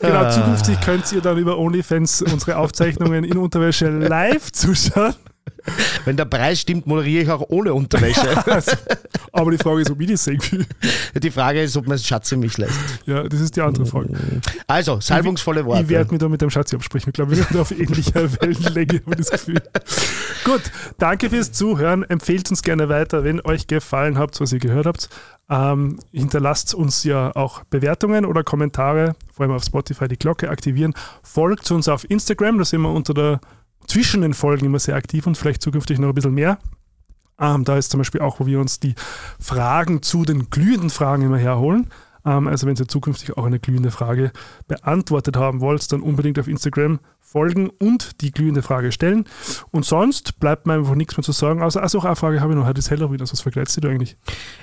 Ah. 0.00 0.06
genau, 0.06 0.30
zukünftig 0.30 0.80
könnt 0.80 1.10
ihr 1.12 1.20
dann 1.20 1.38
über 1.38 1.58
OnlyFans 1.58 2.22
unsere 2.22 2.56
Aufzeichnungen 2.56 3.24
in 3.24 3.36
Unterwäsche 3.36 3.88
live 3.90 4.52
zuschauen. 4.52 5.14
Wenn 6.04 6.16
der 6.16 6.24
Preis 6.24 6.60
stimmt, 6.60 6.86
moderiere 6.86 7.22
ich 7.24 7.30
auch 7.30 7.44
ohne 7.48 7.74
Unterwäsche. 7.74 8.22
Aber 9.32 9.50
die 9.50 9.58
Frage 9.58 9.82
ist, 9.82 9.90
ob 9.90 10.00
ich 10.00 10.10
das 10.10 10.24
sehen 10.24 10.40
will. 10.50 10.66
Die 11.14 11.30
Frage 11.30 11.62
ist, 11.62 11.76
ob 11.76 11.88
es 11.88 12.06
Schatz 12.06 12.32
in 12.32 12.40
mich 12.40 12.56
lässt. 12.58 12.78
Ja, 13.06 13.24
das 13.24 13.40
ist 13.40 13.56
die 13.56 13.60
andere 13.60 13.86
Frage. 13.86 14.10
Also, 14.66 15.00
salbungsvolle 15.00 15.64
Worte. 15.64 15.82
Ich 15.82 15.88
werde 15.88 16.10
mich 16.10 16.20
da 16.20 16.28
mit 16.28 16.40
dem 16.40 16.50
Schatzi 16.50 16.76
absprechen. 16.76 17.10
Ich 17.10 17.14
glaube, 17.14 17.36
wir 17.36 17.42
sind 17.42 17.58
auf 17.58 17.70
ähnlicher 17.70 18.32
Wellenlänge, 18.40 19.00
habe 19.04 19.16
ich 19.20 19.28
das 19.28 19.30
Gefühl. 19.30 19.62
Gut, 20.44 20.62
danke 20.98 21.30
fürs 21.30 21.52
Zuhören. 21.52 22.04
Empfehlt 22.04 22.50
uns 22.50 22.62
gerne 22.62 22.88
weiter, 22.88 23.24
wenn 23.24 23.40
euch 23.42 23.66
gefallen 23.66 24.18
habt, 24.18 24.40
was 24.40 24.52
ihr 24.52 24.60
gehört 24.60 24.86
habt. 24.86 25.08
Ähm, 25.50 25.98
hinterlasst 26.12 26.74
uns 26.74 27.04
ja 27.04 27.34
auch 27.34 27.64
Bewertungen 27.64 28.26
oder 28.26 28.44
Kommentare, 28.44 29.14
vor 29.32 29.44
allem 29.44 29.54
auf 29.54 29.64
Spotify 29.64 30.06
die 30.06 30.18
Glocke 30.18 30.50
aktivieren. 30.50 30.94
Folgt 31.22 31.70
uns 31.70 31.88
auf 31.88 32.08
Instagram, 32.10 32.58
da 32.58 32.64
sind 32.64 32.82
wir 32.82 32.92
unter 32.92 33.14
der 33.14 33.40
zwischen 33.86 34.20
den 34.20 34.34
Folgen 34.34 34.66
immer 34.66 34.78
sehr 34.78 34.96
aktiv 34.96 35.26
und 35.26 35.36
vielleicht 35.36 35.62
zukünftig 35.62 35.98
noch 35.98 36.08
ein 36.08 36.14
bisschen 36.14 36.34
mehr. 36.34 36.58
Ähm, 37.40 37.64
da 37.64 37.76
ist 37.78 37.90
zum 37.90 37.98
Beispiel 37.98 38.20
auch, 38.20 38.40
wo 38.40 38.46
wir 38.46 38.60
uns 38.60 38.80
die 38.80 38.94
Fragen 39.40 40.02
zu 40.02 40.24
den 40.24 40.50
glühenden 40.50 40.90
Fragen 40.90 41.22
immer 41.22 41.38
herholen. 41.38 41.88
Ähm, 42.24 42.46
also 42.48 42.66
wenn 42.66 42.76
ihr 42.76 42.88
zukünftig 42.88 43.36
auch 43.36 43.44
eine 43.44 43.60
glühende 43.60 43.90
Frage 43.90 44.32
beantwortet 44.66 45.36
haben 45.36 45.60
wollt, 45.60 45.90
dann 45.92 46.02
unbedingt 46.02 46.38
auf 46.38 46.48
Instagram 46.48 46.98
folgen 47.30 47.68
und 47.78 48.22
die 48.22 48.30
glühende 48.30 48.62
Frage 48.62 48.90
stellen. 48.92 49.24
Und 49.70 49.84
sonst 49.84 50.40
bleibt 50.40 50.66
mir 50.66 50.74
einfach 50.74 50.94
nichts 50.94 51.16
mehr 51.16 51.24
zu 51.24 51.32
sagen. 51.32 51.62
Außer, 51.62 51.82
also 51.82 51.98
auch 51.98 52.04
eine 52.04 52.16
Frage 52.16 52.40
habe 52.40 52.52
ich 52.52 52.58
noch. 52.58 52.66
Heute 52.66 52.78
ist 52.78 52.90
Halloween, 52.90 53.20
also 53.20 53.32
was 53.32 53.40
verkleidest 53.42 53.82
du 53.84 53.88
eigentlich? 53.88 54.16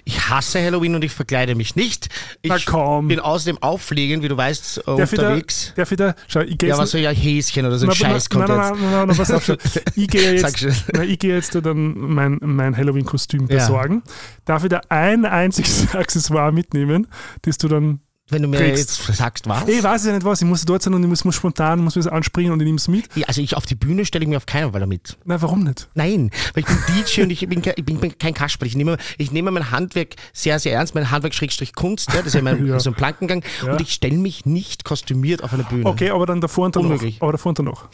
Ich 0.04 0.30
hasse 0.30 0.64
Halloween 0.64 0.96
und 0.96 1.04
ich 1.04 1.12
verkleide 1.14 1.54
mich 1.56 1.76
nicht. 1.76 2.10
Ich 2.42 2.50
Na 2.50 2.58
komm. 2.66 3.08
bin 3.08 3.20
außerdem 3.20 3.62
auffliegend, 3.62 4.24
wie 4.24 4.28
du 4.30 4.36
weißt, 4.38 4.80
äh, 4.80 4.82
Darf 4.98 5.14
ich 5.14 5.20
da, 5.20 5.28
unterwegs. 5.28 5.74
darf 5.76 5.92
ich 5.92 5.98
da, 5.98 6.16
schau, 6.28 6.40
ich 6.42 6.58
gehe 6.58 6.70
Ja, 6.70 6.78
was 6.78 6.92
so 6.92 6.98
ja 6.98 7.12
Häschen 7.12 7.66
oder 7.66 7.78
so 7.78 7.86
ein 7.86 7.90
Na, 7.90 7.96
Scheiß 7.96 8.30
kommt 8.30 8.48
nein, 8.48 8.58
nein, 8.58 8.72
nein, 8.82 8.92
nein, 8.92 9.08
nein, 9.10 9.18
pass 9.18 9.32
auf, 9.32 9.46
schau. 9.46 9.56
Ich 9.96 10.08
gehe 10.08 10.34
jetzt, 10.34 10.60
schon. 10.60 10.74
na, 10.94 11.04
ich 11.04 11.20
gehe 11.20 11.36
jetzt 11.36 11.54
dann 11.56 11.94
mein, 11.98 12.40
mein 12.42 12.76
Halloween-Kostüm 12.76 13.42
Ja. 13.48 13.58
besorgen. 13.58 14.02
Darf 14.46 14.64
ich 14.64 14.70
da 14.70 14.82
ein 14.90 15.26
einziges 15.26 15.88
Accessoire 15.96 16.52
mitnehmen, 16.52 17.08
das 17.44 17.58
du 17.58 17.68
dann. 17.68 18.00
Wenn 18.28 18.42
du 18.42 18.48
mir 18.48 18.58
kriegst. 18.58 19.08
jetzt 19.08 19.18
sagst, 19.18 19.48
was? 19.48 19.68
Ich 19.68 19.84
weiß 19.84 20.06
ja 20.08 20.14
nicht 20.14 20.24
was, 20.26 20.42
ich 20.42 20.48
muss 20.48 20.66
dort 20.66 20.82
sein 20.82 20.96
und 20.96 21.04
ich 21.04 21.08
muss, 21.10 21.24
muss 21.26 21.36
spontan, 21.36 21.80
muss 21.84 21.96
mir 21.96 22.02
das 22.02 22.12
anspringen 22.12 22.52
und 22.52 22.60
ich 22.60 22.66
nehme 22.66 22.78
es 22.78 22.88
mit. 22.88 23.08
Ja, 23.16 23.28
also 23.28 23.40
ich 23.40 23.56
auf 23.56 23.68
die 23.68 23.76
Bühne 23.76 24.04
stelle 24.04 24.24
ich 24.24 24.30
mir 24.30 24.38
auf 24.38 24.48
keinen 24.48 24.72
Fall 24.72 24.88
mit. 24.88 25.16
Na, 25.26 25.40
warum 25.44 25.64
nicht? 25.64 25.90
Nein, 25.94 26.32
weil 26.56 26.64
ich 26.64 26.66
bin 26.66 26.78
DJ 27.06 27.22
und 27.22 27.30
ich 27.30 27.48
bin, 27.48 27.62
kein- 27.62 27.76
ich 27.78 27.86
bin 27.86 28.18
kein 28.18 28.34
Kasperl. 28.34 28.68
Ich 28.68 28.76
nehme, 28.76 28.98
ich 29.20 29.32
nehme 29.32 29.52
mein 29.52 29.70
Handwerk 29.70 30.16
sehr, 30.34 30.58
sehr 30.58 30.74
ernst. 30.74 30.96
Mein 30.96 31.12
Handwerk 31.12 31.36
Schrägstrich 31.36 31.76
Kunst, 31.76 32.10
ja, 32.14 32.18
das 32.18 32.28
ist 32.28 32.34
ja 32.34 32.42
mein 32.42 32.66
Ja. 32.66 32.80
so 32.80 32.90
ein 32.90 32.96
Plankengang. 32.96 33.44
Ja. 33.64 33.74
Und 33.74 33.82
ich 33.82 33.94
stelle 33.94 34.18
mich 34.18 34.44
nicht 34.48 34.86
kostümiert 34.86 35.44
auf 35.44 35.54
eine 35.54 35.64
Bühne. 35.64 35.86
Okay, 35.86 36.10
aber 36.10 36.26
dann 36.26 36.42
davor 36.42 36.66
und 36.66 36.76
danach. 36.76 36.86
Unmöglich. 36.88 37.22
Aber 37.22 37.32
davor 37.34 37.50
und 37.52 37.60
danach. 37.60 37.90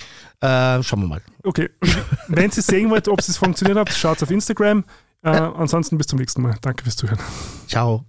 Äh, 0.80 0.82
schauen 0.84 1.02
wir 1.02 1.08
mal. 1.08 1.22
Okay, 1.44 1.70
wenn 2.30 2.52
Sie 2.52 2.62
sehen 2.62 2.90
wollt, 2.90 3.10
ob 3.10 3.20
es 3.20 3.36
funktioniert 3.36 3.78
hat, 3.78 3.92
schaut 3.92 4.24
auf 4.24 4.32
Instagram. 4.32 4.86
Äh, 5.24 5.30
Ansonsten 5.32 5.98
bis 5.98 6.08
zum 6.08 6.20
nächsten 6.20 6.42
Mal. 6.42 6.56
Danke 6.62 6.84
fürs 6.86 6.96
Zuhören. 6.96 7.20
Ciao. 7.68 8.06